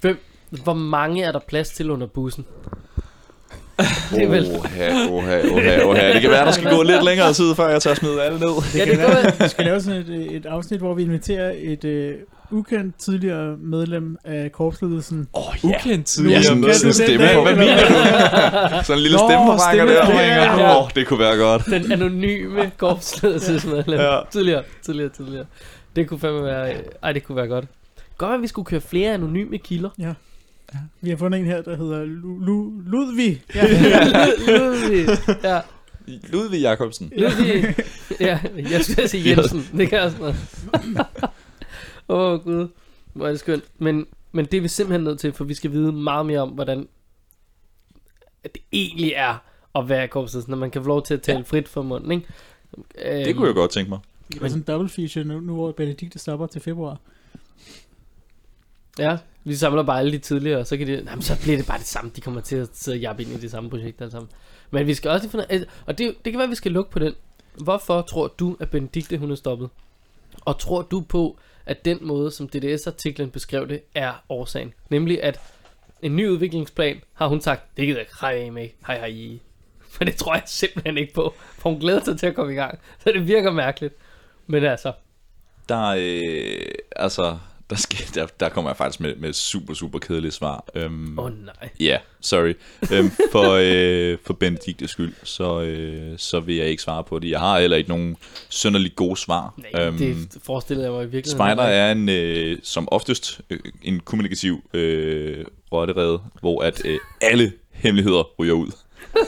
Hvem, 0.01 0.19
hvor 0.51 0.75
mange 0.75 1.23
er 1.25 1.33
der 1.33 1.39
plads 1.39 1.71
til 1.71 1.91
under 1.91 2.07
bussen? 2.07 2.47
Det 4.11 4.23
er 4.23 4.29
vel- 4.29 4.51
Oha, 4.57 5.07
oha, 5.11 5.41
oha, 5.53 5.85
oha. 5.85 6.13
Det 6.13 6.21
kan 6.21 6.31
være, 6.31 6.47
der 6.47 6.53
skal 6.53 6.71
gå 6.71 6.83
lidt 6.83 7.05
længere 7.05 7.33
tid, 7.33 7.55
før 7.55 7.69
jeg 7.69 7.83
tager 7.83 7.95
smide 7.95 8.23
alle 8.23 8.39
ned. 8.39 8.49
Ja, 8.75 8.85
kan 8.85 8.89
det 8.89 8.99
være, 8.99 9.15
går 9.15 9.23
vel. 9.23 9.33
Vi 9.41 9.49
skal 9.49 9.65
lave 9.65 9.81
sådan 9.81 10.01
et, 10.01 10.09
øh, 10.09 10.25
et 10.27 10.47
afsnit, 10.47 10.81
hvor 10.81 10.95
vi 10.95 11.03
inviterer 11.03 11.53
et 11.59 11.85
øh, 11.85 12.15
ukendt 12.51 12.97
tidligere 12.99 13.57
medlem 13.57 14.17
af 14.25 14.53
korpsledelsen. 14.53 15.27
Åh, 15.35 15.49
oh, 15.49 15.55
ja. 15.65 15.69
Ukendt 15.69 15.87
Ja, 15.99 16.03
tidligere. 16.03 16.43
sådan, 16.43 16.63
Kan 16.63 16.75
sådan 16.75 16.93
stemme. 16.93 17.27
dag, 17.27 17.43
Hvad 17.43 17.57
mener 17.57 17.77
du? 17.77 18.85
Sådan 18.85 18.99
en 18.99 19.03
lille 19.03 19.17
Nå, 19.19 19.29
stemmeforvrænger 19.29 19.85
der. 19.87 20.77
Åh, 20.77 20.85
oh, 20.85 20.91
det 20.95 21.07
kunne 21.07 21.19
være 21.19 21.37
godt. 21.37 21.63
Den 21.67 21.93
anonyme 21.93 22.71
korpsledelsesmedlem. 22.77 24.01
Ja. 24.01 24.15
Ja. 24.15 24.21
Tidligere, 24.31 24.63
tidligere, 24.85 25.09
tidligere. 25.11 25.45
Det 25.97 26.09
kunne 26.09 26.21
fandme 26.21 26.45
være, 26.45 26.73
ej, 27.03 27.13
det 27.13 27.25
kunne 27.25 27.37
være 27.37 27.47
godt. 27.47 27.65
Godt, 28.19 28.35
at 28.35 28.43
vi 28.43 28.47
skulle 28.47 28.67
køre 28.67 28.81
flere 28.81 29.13
anonyme 29.15 29.59
kilder. 29.59 29.89
Vi 31.01 31.11
har 31.11 31.17
fundet 31.17 31.41
en 31.41 31.47
her, 31.47 31.63
der 31.63 31.77
hedder 31.77 32.05
Lu, 32.05 32.39
Lu, 32.39 32.71
Ludvig. 32.87 33.43
Ja. 33.55 33.67
Ludvig. 34.59 35.09
Ja, 35.43 35.61
Ludvig 36.07 36.61
Jacobsen. 36.61 37.13
Ludvig. 37.17 37.75
Ja, 38.21 38.41
jeg 38.57 38.85
skulle 38.85 39.09
sige 39.09 39.31
Jensen. 39.31 39.79
Det 39.79 39.89
kan 39.89 40.01
også 40.01 40.19
noget. 40.19 40.37
Åh, 42.09 42.33
oh, 42.33 42.41
gud. 42.45 42.69
Hvor 43.13 43.27
er 43.27 43.31
det 43.31 43.41
skønt. 43.41 43.65
Men, 43.79 44.07
men 44.33 44.45
det 44.45 44.57
er 44.57 44.61
vi 44.61 44.69
simpelthen 44.69 45.05
nødt 45.05 45.21
til, 45.21 45.33
for 45.33 45.45
vi 45.45 45.55
skal 45.55 45.73
vide 45.73 45.93
meget 45.93 46.27
mere 46.27 46.41
om, 46.41 46.49
hvordan 46.49 46.89
at 48.45 48.55
det 48.55 48.63
egentlig 48.73 49.13
er 49.17 49.35
at 49.75 49.89
være 49.89 50.05
i 50.05 50.07
korpset, 50.07 50.49
når 50.49 50.57
man 50.57 50.71
kan 50.71 50.83
få 50.83 50.89
lov 50.89 51.03
til 51.03 51.15
at 51.15 51.23
tale 51.23 51.45
frit 51.45 51.69
fra 51.69 51.83
munden, 51.83 52.13
ikke? 52.13 52.27
Øhm, 52.77 53.25
Det 53.25 53.37
kunne 53.37 53.47
jeg 53.47 53.55
godt 53.55 53.71
tænke 53.71 53.89
mig. 53.91 53.99
Det 54.29 54.43
er 54.43 54.49
sådan 54.49 54.59
en 54.59 54.65
double 54.67 54.89
feature 54.89 55.25
nu, 55.25 55.41
nu 55.41 55.55
hvor 55.55 55.73
Benedikte 55.73 56.19
stopper 56.19 56.47
til 56.47 56.61
februar. 56.61 56.99
Ja, 58.99 59.19
vi 59.45 59.55
samler 59.55 59.83
bare 59.83 59.99
alle 59.99 60.13
de 60.13 60.19
tidligere, 60.19 60.59
og 60.59 60.67
så, 60.67 60.77
kan 60.77 60.87
de, 60.87 60.93
jamen, 60.93 61.23
så 61.23 61.41
bliver 61.43 61.57
det 61.57 61.67
bare 61.67 61.79
det 61.79 61.87
samme. 61.87 62.11
De 62.17 62.21
kommer 62.21 62.41
til 62.41 62.57
at 62.57 62.69
sidde 62.73 62.97
og 62.97 63.01
jappe 63.01 63.23
ind 63.23 63.33
i 63.33 63.37
det 63.37 63.51
samme 63.51 63.71
projekt 63.71 64.01
alle 64.01 64.11
sammen. 64.11 64.31
Men 64.71 64.87
vi 64.87 64.95
skal 64.95 65.11
også 65.11 65.29
finde, 65.29 65.47
altså, 65.49 65.69
og 65.87 65.99
det, 65.99 66.15
det 66.25 66.33
kan 66.33 66.39
være, 66.39 66.45
at 66.45 66.51
vi 66.51 66.55
skal 66.55 66.73
lukke 66.73 66.91
på 66.91 66.99
den. 66.99 67.15
Hvorfor 67.55 68.03
tror 68.03 68.29
du, 68.29 68.57
at 68.61 68.71
Benedikte 68.71 69.19
hun 69.19 69.31
er 69.31 69.35
stoppet? 69.35 69.69
Og 70.41 70.59
tror 70.59 70.83
du 70.83 71.01
på, 71.01 71.39
at 71.67 71.85
den 71.85 71.99
måde, 72.01 72.31
som 72.31 72.49
DDS-artiklen 72.49 73.31
beskrev 73.31 73.69
det, 73.69 73.83
er 73.95 74.13
årsagen? 74.29 74.73
Nemlig, 74.91 75.23
at 75.23 75.41
en 76.03 76.17
ny 76.17 76.29
udviklingsplan 76.29 77.01
har 77.13 77.29
hun 77.29 77.41
sagt, 77.41 77.77
det 77.77 77.87
gider 77.87 77.99
jeg 77.99 78.09
kræve 78.09 78.51
med, 78.51 78.69
Hej 78.87 78.99
hej. 78.99 79.39
For 79.93 80.05
det 80.05 80.17
tror 80.17 80.35
jeg 80.35 80.43
simpelthen 80.47 80.99
ikke 80.99 81.15
på. 81.15 81.35
For 81.59 81.71
hun 81.71 81.81
glæder 81.81 82.05
sig 82.05 82.19
til 82.19 82.27
at 82.27 82.35
komme 82.35 82.53
i 82.53 82.57
gang. 82.57 82.79
Så 82.99 83.13
det 83.13 83.27
virker 83.27 83.51
mærkeligt. 83.51 83.95
Men 84.47 84.65
altså, 84.65 84.93
Der, 85.69 85.95
øh, 85.99 86.75
altså, 86.97 87.39
der, 87.73 87.79
skal, 87.79 87.99
der, 88.15 88.27
der 88.41 88.49
kommer 88.49 88.71
jeg 88.71 88.77
faktisk 88.77 89.01
med, 89.01 89.17
med 89.17 89.33
super, 89.33 89.75
super 89.75 89.99
kedeligt 89.99 90.35
svar. 90.35 90.65
Øhm, 90.75 91.19
åh 91.19 91.25
oh, 91.25 91.31
nej. 91.45 91.69
Ja, 91.81 91.85
yeah, 91.85 92.01
sorry. 92.21 92.55
øhm, 92.93 93.11
for, 93.33 93.53
øh, 93.63 94.19
for 94.25 94.35
Benediktes 94.35 94.91
skyld, 94.91 95.15
så, 95.23 95.61
øh, 95.61 96.19
så 96.19 96.41
vil 96.41 96.57
jeg 96.57 96.67
ikke 96.67 96.83
svare 96.83 97.05
på 97.05 97.19
det. 97.19 97.31
Jeg 97.31 97.41
har 97.41 97.61
heller 97.61 97.77
ikke 97.77 97.91
nogen 97.91 98.17
sønderligt 98.49 98.97
gode 98.97 99.17
svar. 99.17 99.55
Nej, 99.73 99.87
øhm, 99.87 99.99
det 99.99 100.39
forestillede 100.43 100.87
jeg 100.87 100.93
mig 100.93 101.03
i 101.03 101.09
virkeligheden. 101.09 101.51
Spider 101.51 101.63
er 101.63 101.93
en, 101.93 102.09
øh, 102.09 102.59
som 102.63 102.89
oftest 102.91 103.41
øh, 103.51 103.59
en 103.83 104.01
kommunikativ 104.01 104.63
øh, 104.75 105.45
rotterede, 105.73 106.21
hvor 106.41 106.63
at 106.63 106.83
øh, 106.85 106.99
alle 107.21 107.53
hemmeligheder 107.71 108.23
ryger 108.39 108.55
ud. 108.55 108.71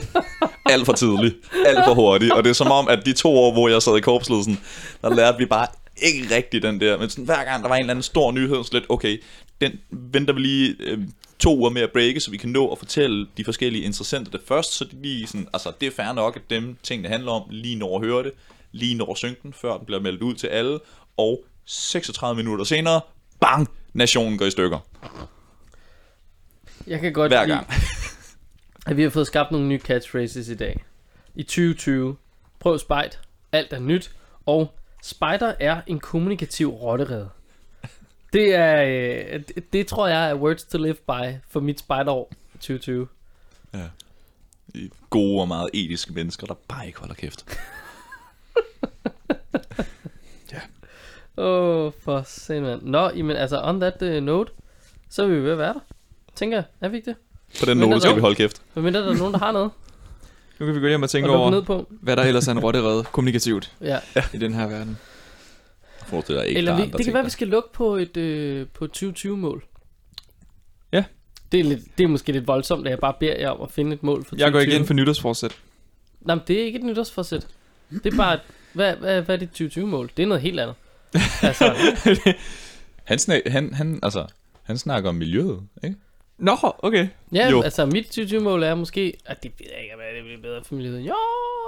alt 0.72 0.86
for 0.86 0.92
tidligt, 0.92 1.34
alt 1.66 1.84
for 1.84 1.94
hurtigt. 1.94 2.32
Og 2.32 2.44
det 2.44 2.50
er 2.50 2.54
som 2.54 2.70
om, 2.70 2.88
at 2.88 3.06
de 3.06 3.12
to 3.12 3.36
år, 3.36 3.52
hvor 3.52 3.68
jeg 3.68 3.82
sad 3.82 3.96
i 3.96 4.00
korpsledelsen, 4.00 4.60
der 5.02 5.14
lærte 5.14 5.38
vi 5.38 5.46
bare 5.46 5.66
ikke 6.04 6.34
rigtig 6.34 6.62
den 6.62 6.80
der. 6.80 6.98
Men 6.98 7.10
sådan, 7.10 7.24
hver 7.24 7.44
gang 7.44 7.62
der 7.62 7.68
var 7.68 7.76
en 7.76 7.80
eller 7.80 7.92
anden 7.92 8.02
stor 8.02 8.32
nyhed, 8.32 8.64
så 8.64 8.70
lidt, 8.72 8.84
okay, 8.88 9.22
den 9.60 9.80
venter 9.90 10.34
vi 10.34 10.40
lige 10.40 10.76
øh, 10.80 10.98
to 11.38 11.58
uger 11.58 11.70
med 11.70 11.82
at 11.82 11.92
breake, 11.92 12.20
så 12.20 12.30
vi 12.30 12.36
kan 12.36 12.50
nå 12.50 12.68
at 12.72 12.78
fortælle 12.78 13.26
de 13.36 13.44
forskellige 13.44 13.84
interessenter 13.84 14.30
det 14.32 14.40
først, 14.48 14.72
så 14.72 14.84
de 14.84 15.02
lige 15.02 15.26
sådan, 15.26 15.48
altså 15.52 15.72
det 15.80 15.86
er 15.86 15.90
fair 15.90 16.12
nok, 16.12 16.36
at 16.36 16.42
dem 16.50 16.76
ting, 16.82 17.02
det 17.02 17.10
handler 17.10 17.32
om, 17.32 17.42
lige 17.50 17.76
når 17.76 17.98
at 17.98 18.06
høre 18.06 18.22
det, 18.22 18.32
lige 18.72 18.94
når 18.94 19.10
at 19.12 19.18
synge 19.18 19.36
den, 19.42 19.52
før 19.52 19.76
den 19.76 19.86
bliver 19.86 20.00
meldt 20.00 20.22
ud 20.22 20.34
til 20.34 20.46
alle, 20.46 20.78
og 21.16 21.44
36 21.64 22.36
minutter 22.36 22.64
senere, 22.64 23.00
bang, 23.40 23.68
nationen 23.92 24.38
går 24.38 24.46
i 24.46 24.50
stykker. 24.50 24.78
Jeg 26.86 27.00
kan 27.00 27.12
godt 27.12 27.32
Hver 27.32 27.44
lide, 27.44 27.56
gang. 27.56 27.66
at 28.86 28.96
vi 28.96 29.02
har 29.02 29.10
fået 29.10 29.26
skabt 29.26 29.50
nogle 29.50 29.66
nye 29.66 29.78
catchphrases 29.78 30.48
i 30.48 30.54
dag. 30.54 30.84
I 31.34 31.42
2020. 31.42 32.16
Prøv 32.58 32.78
spejt. 32.78 33.20
Alt 33.52 33.72
er 33.72 33.78
nyt. 33.78 34.10
Og 34.46 34.74
spider 35.04 35.54
er 35.60 35.80
en 35.86 36.00
kommunikativ 36.00 36.68
rotterede. 36.68 37.28
Det 38.32 38.54
er, 38.54 38.82
øh, 38.82 39.42
det, 39.48 39.72
det 39.72 39.86
tror 39.86 40.08
jeg 40.08 40.30
er 40.30 40.34
words 40.34 40.64
to 40.64 40.78
live 40.78 40.94
by 40.94 41.34
for 41.48 41.60
mit 41.60 41.80
spejderår 41.80 42.32
2020. 42.52 43.08
Gode 45.10 45.40
og 45.40 45.48
meget 45.48 45.70
etiske 45.74 46.12
mennesker, 46.12 46.46
der 46.46 46.54
bare 46.68 46.86
ikke 46.86 46.98
holder 46.98 47.14
kæft. 47.14 47.44
Åh, 51.36 51.86
oh, 51.86 51.92
for 52.00 52.22
sindssygt. 52.26 52.90
Nå, 52.90 53.10
men 53.10 53.30
altså, 53.30 53.60
on 53.62 53.80
that 53.80 54.02
uh, 54.02 54.22
note, 54.22 54.52
så 55.10 55.22
er 55.22 55.26
vi 55.26 55.42
ved 55.42 55.52
at 55.52 55.58
være 55.58 55.74
der. 55.74 55.80
Tænker 56.34 56.56
jeg, 56.56 56.64
er 56.80 56.88
vi 56.88 56.96
ikke 56.96 57.10
det? 57.10 57.16
På 57.60 57.66
den 57.66 57.76
note 57.76 58.00
skal 58.00 58.16
vi 58.16 58.20
holde 58.20 58.36
kæft. 58.36 58.62
Men 58.74 58.84
mindre 58.84 59.00
der 59.00 59.10
er 59.10 59.14
nogen, 59.14 59.32
der 59.32 59.38
har 59.38 59.52
noget 59.52 59.70
Nu 60.60 60.66
kan 60.66 60.74
vi 60.74 60.80
gå 60.80 60.86
hjem 60.88 61.02
og 61.02 61.04
at 61.04 61.10
tænke 61.10 61.26
lukke 61.26 61.38
over, 61.40 61.50
ned 61.50 61.62
på. 61.62 61.86
hvad 61.90 62.16
der 62.16 62.22
ellers 62.22 62.48
er 62.48 62.52
en 62.52 62.58
rotterede 62.58 63.04
kommunikativt 63.12 63.72
Ja. 63.80 63.98
i 64.34 64.38
den 64.38 64.54
her 64.54 64.66
verden. 64.66 64.98
Jeg 66.00 66.08
forestiller 66.08 66.42
ikke, 66.42 66.58
Eller 66.58 66.76
vi, 66.76 66.82
er 66.82 66.86
det 66.96 67.04
kan 67.04 67.14
være, 67.14 67.22
der. 67.22 67.26
vi 67.26 67.30
skal 67.30 67.48
lukke 67.48 67.68
på 67.72 67.96
et 67.96 68.16
øh, 68.16 68.66
på 68.74 68.88
2020-mål. 68.96 69.64
Ja. 70.92 71.04
Det 71.52 71.60
er, 71.60 71.64
lidt, 71.64 71.80
det 71.98 72.04
er 72.04 72.08
måske 72.08 72.32
lidt 72.32 72.46
voldsomt, 72.46 72.86
at 72.86 72.90
jeg 72.90 72.98
bare 72.98 73.14
beder 73.20 73.36
jer 73.40 73.48
om 73.50 73.60
at 73.62 73.70
finde 73.70 73.92
et 73.94 74.02
mål 74.02 74.16
for 74.16 74.22
2020. 74.22 74.44
Jeg 74.44 74.52
går 74.52 74.60
ikke 74.60 74.74
ind 74.74 74.86
for 74.86 74.94
nytårsforsæt. 74.94 75.56
Nej, 76.20 76.34
men 76.34 76.44
det 76.48 76.60
er 76.60 76.64
ikke 76.64 76.78
et 76.78 76.84
nytårsforsæt. 76.84 77.46
Det 77.90 78.12
er 78.12 78.16
bare, 78.16 78.34
et, 78.34 78.40
hvad, 78.72 78.96
hvad, 78.96 79.22
hvad 79.22 79.34
er 79.42 79.46
dit 79.46 79.60
2020-mål? 79.78 80.10
Det 80.16 80.22
er 80.22 80.26
noget 80.26 80.42
helt 80.42 80.60
andet. 80.60 80.74
altså, 81.42 81.74
Han, 83.04 83.18
snak, 83.18 83.40
han, 83.46 83.74
han, 83.74 83.98
altså, 84.02 84.26
han 84.62 84.78
snakker 84.78 85.08
om 85.08 85.14
miljøet, 85.14 85.60
ikke? 85.84 85.96
Nå, 86.38 86.56
okay. 86.78 87.08
ja, 87.32 87.50
Jo. 87.50 87.62
altså 87.62 87.86
mit 87.86 88.18
2020-mål 88.18 88.62
er 88.62 88.74
måske, 88.74 89.16
at 89.26 89.42
det 89.42 89.52
ved 89.58 89.66
jeg 89.74 89.82
ikke, 89.82 89.94
hvad 89.96 90.06
det 90.16 90.24
bliver 90.24 90.40
bedre 90.40 90.64
for 90.64 90.74
miljøet. 90.74 91.00
Jo, 91.00 91.14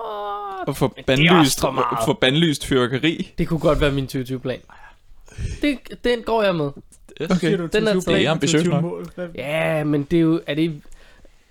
Og 0.05 0.69
også 0.69 0.89
bandlyst, 1.07 1.61
for 1.61 2.03
få 2.07 2.13
bandlyst 2.13 2.67
fyrkeri. 2.67 3.33
det 3.39 3.49
kunne 3.49 3.61
godt 3.61 3.81
være 3.81 3.93
min 3.93 4.05
2020-plan. 4.13 4.61
Det, 5.63 5.79
den 6.05 6.23
går 6.23 6.43
jeg 6.43 6.55
med. 6.55 6.71
Okay. 7.31 7.53
Den 7.53 7.89
er 7.89 7.93
20 7.93 8.01
taget. 8.01 8.07
Det 8.07 8.27
er 8.27 8.31
ambitiøst 8.31 8.65
20 8.65 8.81
nok. 8.81 9.07
Ja, 9.35 9.85
men 9.85 10.03
det 10.05 10.17
er 10.17 10.21
jo, 10.21 10.41
er 10.47 10.55
det 10.55 10.83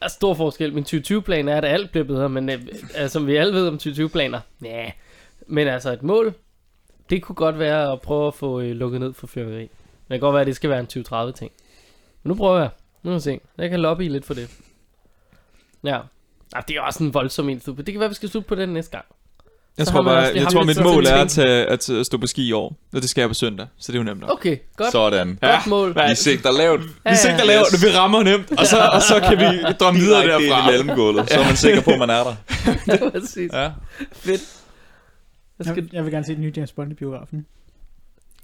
er 0.01 0.07
stor 0.07 0.33
forskel. 0.33 0.73
Min 0.73 0.83
2020-plan 0.83 1.47
er, 1.49 1.57
at 1.57 1.65
alt 1.65 1.91
bliver 1.91 2.03
bedre, 2.05 2.29
men 2.29 2.49
øh, 2.49 2.61
altså, 2.95 3.13
som 3.13 3.27
vi 3.27 3.35
alle 3.35 3.53
ved 3.53 3.67
om 3.67 3.75
2020-planer, 3.83 4.39
ja. 4.63 4.91
Men 5.47 5.67
altså 5.67 5.91
et 5.91 6.03
mål, 6.03 6.33
det 7.09 7.21
kunne 7.21 7.35
godt 7.35 7.59
være 7.59 7.91
at 7.91 8.01
prøve 8.01 8.27
at 8.27 8.33
få 8.33 8.59
øh, 8.61 8.71
lukket 8.71 8.99
ned 9.01 9.13
for 9.13 9.27
fyrværkeri. 9.27 9.59
Men 9.61 9.69
det 10.09 10.09
kan 10.09 10.19
godt 10.19 10.33
være, 10.33 10.41
at 10.41 10.47
det 10.47 10.55
skal 10.55 10.69
være 10.69 10.79
en 10.79 10.87
2030-ting. 11.07 11.51
Men 12.23 12.29
nu 12.29 12.35
prøver 12.35 12.59
jeg. 12.59 12.69
Nu 13.05 13.11
må 13.11 13.17
vi 13.17 13.21
se. 13.21 13.39
Jeg 13.57 13.69
kan 13.69 13.79
lobby 13.79 14.09
lidt 14.09 14.25
for 14.25 14.33
det. 14.33 14.49
Ja. 15.83 15.99
Ah, 16.55 16.63
det 16.67 16.75
er 16.75 16.81
også 16.81 17.03
en 17.03 17.13
voldsom 17.13 17.49
en. 17.49 17.59
Det 17.59 17.85
kan 17.85 17.99
være, 17.99 18.09
vi 18.09 18.15
skal 18.15 18.29
slutte 18.29 18.47
på 18.47 18.55
den 18.55 18.69
næste 18.69 18.91
gang. 18.91 19.05
Jeg 19.77 19.85
Så 19.87 19.91
tror 19.91 20.03
bare, 20.03 20.15
jeg 20.17 20.41
haft 20.41 20.53
tror 20.53 20.63
mit 20.63 20.83
mål 20.83 21.05
er 21.05 21.13
at 21.15 21.21
at, 21.21 21.29
tage, 21.29 21.65
at, 21.65 21.89
at 21.89 22.05
stå 22.05 22.17
på 22.17 22.27
ski 22.27 22.47
i 22.47 22.51
år, 22.51 22.75
og 22.93 23.01
det 23.01 23.09
skal 23.09 23.21
jeg 23.21 23.29
på 23.29 23.33
søndag, 23.33 23.67
så 23.77 23.91
det 23.91 23.97
er 23.97 24.01
jo 24.01 24.03
nemt 24.03 24.21
nok. 24.21 24.29
Okay, 24.31 24.57
godt. 24.77 24.91
Sådan. 24.91 25.37
Godt 25.41 25.67
mål. 25.67 25.93
hvad- 25.93 26.09
Vi 26.09 26.15
sigter 26.15 26.51
lavt. 26.51 26.81
Ja, 27.05 27.09
Vi 27.09 27.15
sigter 27.15 27.37
ja. 27.37 27.43
lavt, 27.43 27.67
og 27.73 27.79
vi 27.91 27.97
rammer 27.97 28.23
nemt, 28.23 28.51
og 28.59 28.65
så, 28.65 28.77
og 28.93 29.01
så 29.01 29.19
kan 29.29 29.37
vi 29.39 29.61
drømme 29.79 29.99
videre 29.99 30.27
derfra. 30.27 30.69
i 30.69 30.71
mellemgulvet, 30.71 31.29
så 31.29 31.39
er 31.39 31.45
man 31.45 31.55
sikker 31.55 31.81
på, 31.81 31.91
at 31.91 31.99
man 31.99 32.09
er 32.09 32.23
der. 32.23 32.35
Præcis. 33.11 33.51
Ja. 33.53 33.71
Fedt. 34.13 34.41
Jeg 35.59 35.65
skal... 35.65 35.75
Jeg, 35.83 35.93
jeg 35.93 36.03
vil 36.03 36.11
gerne 36.13 36.25
se 36.25 36.33
den 36.33 36.41
nye 36.41 36.53
James 36.55 36.71
Bond 36.71 36.91
i 36.91 36.95
biografen. 36.95 37.45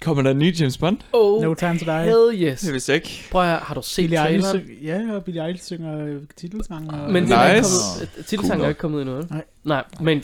Kommer 0.02 0.22
der 0.22 0.30
en 0.30 0.38
ny 0.38 0.60
James 0.60 0.78
Bond? 0.78 0.96
Oh, 1.12 1.42
No 1.42 1.54
Time 1.54 1.78
to 1.78 1.84
Die. 1.84 2.02
hell 2.04 2.42
yes. 2.42 2.60
Det 2.60 2.72
vidste 2.72 2.92
jeg 2.92 2.96
ikke. 2.96 3.28
Prøv 3.30 3.42
at 3.42 3.48
høre, 3.48 3.58
har 3.58 3.74
du 3.74 3.82
set 3.82 4.02
Billie 4.02 4.26
Eilish, 4.28 4.48
traileren? 4.50 4.70
syng- 4.70 4.84
ja, 4.86 5.14
og 5.14 5.24
Billie 5.24 5.46
Eilish 5.46 5.64
synger 5.64 6.04
øh, 6.06 6.22
titelsangen. 6.36 6.90
Og, 6.90 7.12
Men 7.12 7.22
den 7.24 7.32
er 7.32 7.46
ikke 7.48 7.58
Nice. 7.60 7.70
kommet, 8.00 8.26
titelsangen 8.26 8.50
Cool 8.50 8.64
er 8.64 8.68
ikke 8.68 8.78
kommet 8.80 9.00
endnu, 9.02 9.14
vel? 9.16 9.26
Nej. 9.30 9.44
Nej, 9.64 9.84
men 10.00 10.22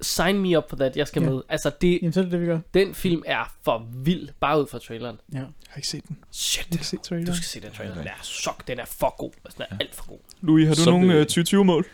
sign 0.00 0.38
me 0.38 0.58
up 0.58 0.64
for 0.68 0.76
that, 0.76 0.96
jeg 0.96 1.06
skal 1.08 1.22
Ja. 1.22 1.30
med. 1.30 1.40
Altså, 1.48 1.70
det, 1.80 1.98
Jamen, 2.02 2.12
så 2.12 2.20
er 2.20 2.24
det 2.24 2.32
det, 2.32 2.40
vi 2.40 2.46
gør. 2.46 2.58
den 2.74 2.94
film 2.94 3.22
er 3.26 3.54
for 3.64 3.86
vild, 4.04 4.28
bare 4.40 4.60
ud 4.60 4.66
fra 4.66 4.78
traileren. 4.78 5.16
Ja. 5.32 5.38
Jeg 5.38 5.46
har 5.68 5.76
ikke 5.76 5.88
set 5.88 6.08
den. 6.08 6.16
Shit, 6.32 6.58
Jeg 6.58 6.66
har 6.70 6.74
ikke 6.76 6.86
set 6.86 6.98
du 6.98 7.04
traileren. 7.08 7.34
skal 7.36 7.44
se 7.46 7.60
den 7.60 7.70
trailer. 7.76 7.94
Den 7.94 8.06
er 8.06 8.10
sok, 8.22 8.68
den 8.68 8.78
er 8.78 8.84
for 8.84 9.14
god. 9.18 9.30
Altså, 9.44 9.56
den 9.58 9.66
er 9.70 9.76
alt 9.84 9.94
for 9.94 10.06
god. 10.08 10.18
Louis, 10.40 10.66
har 10.68 10.74
du 10.74 10.80
Så 10.80 10.90
nogle 10.90 11.06
vil- 11.06 11.16
øh, 11.16 11.26
2020-mål? 11.26 11.86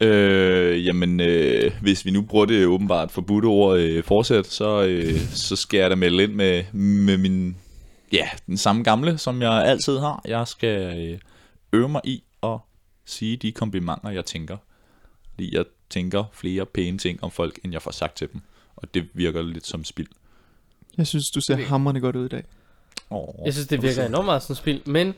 Øh, 0.00 0.86
jamen, 0.86 1.20
øh, 1.20 1.72
hvis 1.82 2.04
vi 2.04 2.10
nu 2.10 2.22
bruger 2.22 2.46
det 2.46 2.66
åbenbart 2.66 3.10
forbudte 3.10 3.46
ord 3.46 3.78
øh, 3.78 4.04
fortsæt, 4.04 4.46
så, 4.46 4.82
øh, 4.82 5.18
så 5.18 5.56
skal 5.56 5.78
jeg 5.78 5.90
da 5.90 5.94
melde 5.94 6.22
ind 6.22 6.32
med, 6.32 6.64
med 6.72 7.18
min, 7.18 7.56
ja, 8.12 8.28
den 8.46 8.56
samme 8.56 8.82
gamle, 8.82 9.18
som 9.18 9.42
jeg 9.42 9.52
altid 9.52 9.98
har. 9.98 10.22
Jeg 10.24 10.48
skal 10.48 10.98
øh, 10.98 11.18
øve 11.72 11.88
mig 11.88 12.00
i 12.04 12.22
at 12.42 12.58
sige 13.04 13.36
de 13.36 13.52
komplimenter, 13.52 14.10
jeg 14.10 14.24
tænker. 14.24 14.56
Fordi 15.30 15.56
jeg 15.56 15.64
tænker 15.90 16.24
flere 16.32 16.66
pæne 16.66 16.98
ting 16.98 17.24
om 17.24 17.30
folk, 17.30 17.58
end 17.64 17.72
jeg 17.72 17.82
får 17.82 17.90
sagt 17.90 18.16
til 18.16 18.28
dem. 18.32 18.40
Og 18.76 18.94
det 18.94 19.08
virker 19.14 19.42
lidt 19.42 19.66
som 19.66 19.84
spild. 19.84 20.08
Jeg 20.98 21.06
synes, 21.06 21.30
du 21.30 21.40
ser 21.40 21.56
hamrende 21.56 22.00
godt 22.00 22.16
ud 22.16 22.24
i 22.24 22.28
dag. 22.28 22.44
Oh, 23.10 23.34
Jeg 23.44 23.52
synes, 23.52 23.68
det 23.68 23.82
virker 23.82 24.06
enormt 24.06 24.26
meget 24.26 24.42
som 24.42 24.56
spil, 24.56 24.82
men 24.86 25.14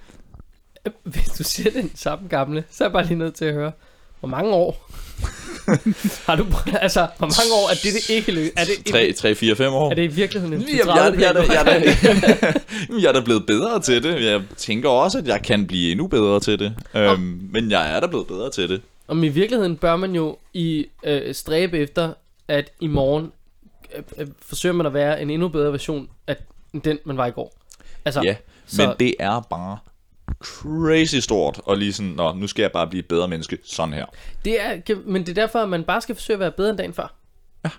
øh, 0.87 0.93
hvis 1.13 1.29
du 1.29 1.45
siger 1.45 1.71
den 1.71 1.91
samme 1.95 2.29
gamle, 2.29 2.65
så 2.71 2.85
er 2.85 2.89
jeg 2.89 2.93
bare 2.93 3.07
lige 3.07 3.19
nødt 3.19 3.35
til 3.35 3.45
at 3.45 3.55
høre, 3.55 3.73
hvor 4.21 4.29
mange 4.29 4.53
år 4.53 4.85
har 6.27 6.37
du, 6.37 6.47
altså, 6.81 7.09
hvor 7.19 7.27
mange 7.27 7.53
år 7.55 7.71
er 7.71 7.75
det, 7.75 7.95
det 7.95 8.11
ikke 8.11 8.33
løs? 8.33 8.51
Er 8.57 8.65
det, 8.65 8.85
3, 8.93 9.13
3, 9.13 9.35
4, 9.35 9.57
5 9.57 9.73
år. 9.73 9.91
er 9.91 9.95
det 9.95 10.03
i 10.03 10.07
virkeligheden 10.07 10.55
en 10.61 10.61
jeg, 10.69 10.87
jeg, 10.87 11.15
jeg, 11.21 11.35
jeg, 11.35 11.47
jeg, 11.49 11.97
jeg, 12.03 13.03
jeg 13.03 13.09
er 13.09 13.13
da 13.13 13.21
blevet 13.21 13.47
bedre 13.47 13.81
til 13.81 14.03
det. 14.03 14.25
Jeg 14.25 14.43
tænker 14.57 14.89
også, 14.89 15.19
at 15.19 15.27
jeg 15.27 15.43
kan 15.43 15.67
blive 15.67 15.91
endnu 15.91 16.07
bedre 16.07 16.41
til 16.41 16.59
det. 16.59 16.75
Øhm, 16.95 17.49
men 17.53 17.71
jeg 17.71 17.97
er 17.97 18.01
da 18.01 18.07
blevet 18.07 18.27
bedre 18.27 18.51
til 18.51 18.69
det. 18.69 18.81
Om 19.09 19.25
i 19.25 19.29
virkeligheden 19.29 19.77
bør 19.77 19.97
man 19.97 20.15
jo 20.15 20.37
i 20.55 20.87
øh, 21.05 21.35
stræbe 21.35 21.79
efter, 21.79 22.13
at 22.49 22.71
i 22.81 22.87
morgen 22.87 23.33
øh, 23.97 24.03
øh, 24.19 24.27
forsøger 24.49 24.73
man 24.75 24.87
at 24.87 24.95
være 24.95 25.23
en 25.23 25.31
endnu 25.31 25.49
bedre 25.49 25.73
version 25.73 26.09
af 26.27 26.37
den, 26.85 26.99
man 27.05 27.17
var 27.17 27.27
i 27.27 27.31
går. 27.31 27.55
Altså, 28.05 28.21
Ja, 28.25 28.37
så- 28.67 28.87
men 28.87 28.95
det 29.01 29.15
er 29.21 29.41
bare 29.51 29.79
crazy 30.41 31.17
stort, 31.17 31.61
og 31.65 31.77
lige 31.79 31.93
sådan, 31.93 32.13
Nå, 32.13 32.33
nu 32.35 32.47
skal 32.47 32.63
jeg 32.63 32.73
bare 32.73 32.87
blive 32.87 32.99
et 33.01 33.07
bedre 33.09 33.29
menneske, 33.29 33.59
sådan 33.65 33.95
her. 33.95 34.07
Det 34.45 34.61
er, 34.61 34.97
men 35.07 35.23
det 35.23 35.29
er 35.29 35.35
derfor, 35.35 35.59
at 35.59 35.69
man 35.69 35.85
bare 35.85 36.01
skal 36.01 36.15
forsøge 36.15 36.35
at 36.35 36.41
være 36.41 36.53
bedre 36.53 36.71
end 36.71 36.79
dagen 36.79 36.95
før. 36.95 37.15
Ja. 37.65 37.71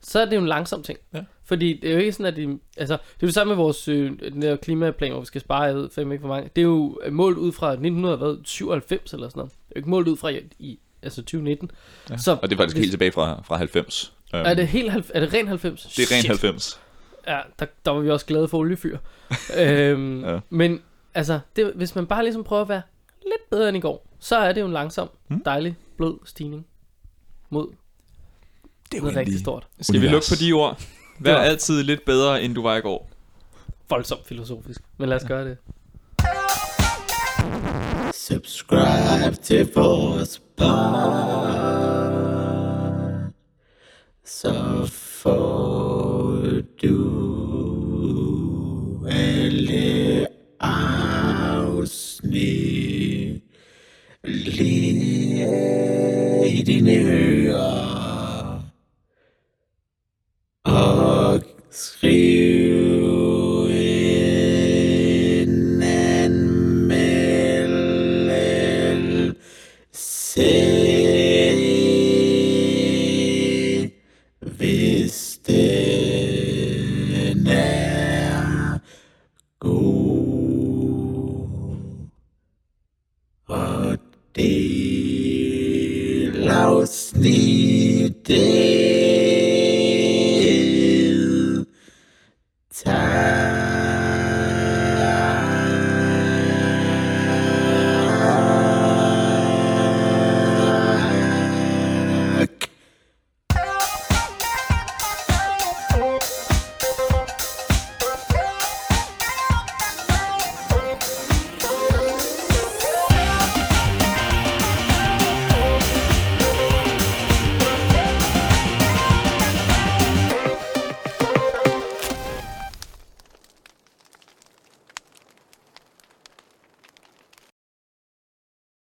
Så 0.00 0.20
er 0.20 0.24
det 0.24 0.36
jo 0.36 0.40
en 0.40 0.46
langsom 0.46 0.82
ting. 0.82 0.98
Ja. 1.14 1.20
Fordi 1.44 1.78
det 1.82 1.90
er 1.90 1.94
jo 1.94 1.98
ikke 2.00 2.12
sådan, 2.12 2.26
at 2.26 2.36
de, 2.36 2.58
altså, 2.76 2.94
det 2.94 3.22
er 3.22 3.26
jo 3.26 3.32
samme 3.32 3.50
med 3.50 3.56
vores 3.56 3.88
øh, 3.88 4.10
den 4.32 4.42
der 4.42 4.56
klimaplan, 4.56 5.10
hvor 5.12 5.20
vi 5.20 5.26
skal 5.26 5.40
spare, 5.40 5.62
jeg 5.62 5.74
ved 5.74 5.90
fem 5.94 6.12
ikke 6.12 6.22
for 6.22 6.28
mange. 6.28 6.50
Det 6.56 6.62
er 6.62 6.66
jo 6.66 7.00
målt 7.10 7.38
ud 7.38 7.52
fra 7.52 7.70
1997 7.72 9.12
eller 9.12 9.28
sådan 9.28 9.38
noget. 9.38 9.52
Det 9.52 9.58
er 9.58 9.72
jo 9.76 9.78
ikke 9.78 9.90
målt 9.90 10.08
ud 10.08 10.16
fra 10.16 10.28
i, 10.28 10.40
i 10.58 10.78
altså 11.02 11.22
2019. 11.22 11.70
Ja. 12.10 12.16
Så 12.16 12.32
Og 12.42 12.50
det 12.50 12.52
er 12.52 12.56
faktisk 12.56 12.76
hvis- 12.76 12.82
helt 12.84 12.92
tilbage 12.92 13.12
fra, 13.12 13.42
fra 13.44 13.56
90. 13.56 14.12
Øhm, 14.34 14.44
Er 14.46 14.54
det, 14.54 14.68
helt, 14.68 15.10
er 15.14 15.20
det 15.20 15.34
ren 15.34 15.48
90? 15.48 15.82
det 15.82 16.02
er 16.02 16.14
rent 16.14 16.20
Shit. 16.20 16.28
90. 16.30 16.80
Ja, 17.26 17.38
der, 17.58 17.66
der 17.84 17.90
var 17.90 18.00
vi 18.00 18.10
også 18.10 18.26
glade 18.26 18.48
for 18.48 18.58
oliefyr. 18.58 18.98
øhm, 19.58 20.24
ja. 20.24 20.38
Men 20.50 20.80
altså, 21.14 21.40
det, 21.56 21.72
hvis 21.74 21.94
man 21.94 22.06
bare 22.06 22.22
ligesom 22.22 22.44
prøver 22.44 22.62
at 22.62 22.68
være 22.68 22.82
lidt 23.22 23.50
bedre 23.50 23.68
end 23.68 23.76
i 23.76 23.80
går, 23.80 24.06
så 24.18 24.36
er 24.36 24.52
det 24.52 24.60
jo 24.60 24.66
en 24.66 24.72
langsom, 24.72 25.10
Hmm? 25.28 25.42
dejlig, 25.44 25.76
blød 25.96 26.14
stigning 26.24 26.66
mod 27.50 27.66
Det 28.92 28.98
er 28.98 29.02
noget 29.02 29.16
rigtig 29.16 29.40
stort. 29.40 29.66
Skal 29.80 30.00
vi 30.00 30.08
lukke 30.08 30.26
på 30.30 30.34
de 30.40 30.52
ord? 30.52 30.82
Vær 31.20 31.32
var- 31.32 31.40
altid 31.40 31.82
lidt 31.82 32.04
bedre, 32.04 32.42
end 32.42 32.54
du 32.54 32.62
var 32.62 32.76
i 32.76 32.80
går. 32.80 33.10
Voldsomt 33.88 34.26
filosofisk. 34.26 34.80
Men 34.98 35.08
lad 35.08 35.16
os 35.16 35.24
gøre 35.28 35.44
det. 35.44 35.56
Subscribe 38.14 39.36
til 39.42 39.72
vores 39.74 40.42
pod, 40.56 40.70
så 44.24 44.86
får 44.92 46.42
du 46.82 47.59
afsnit 51.80 53.42
lige 54.24 55.46
i 56.46 56.62
dine 56.62 56.96
ører. 56.96 57.80
Og 60.64 61.42
skriv 61.70 62.39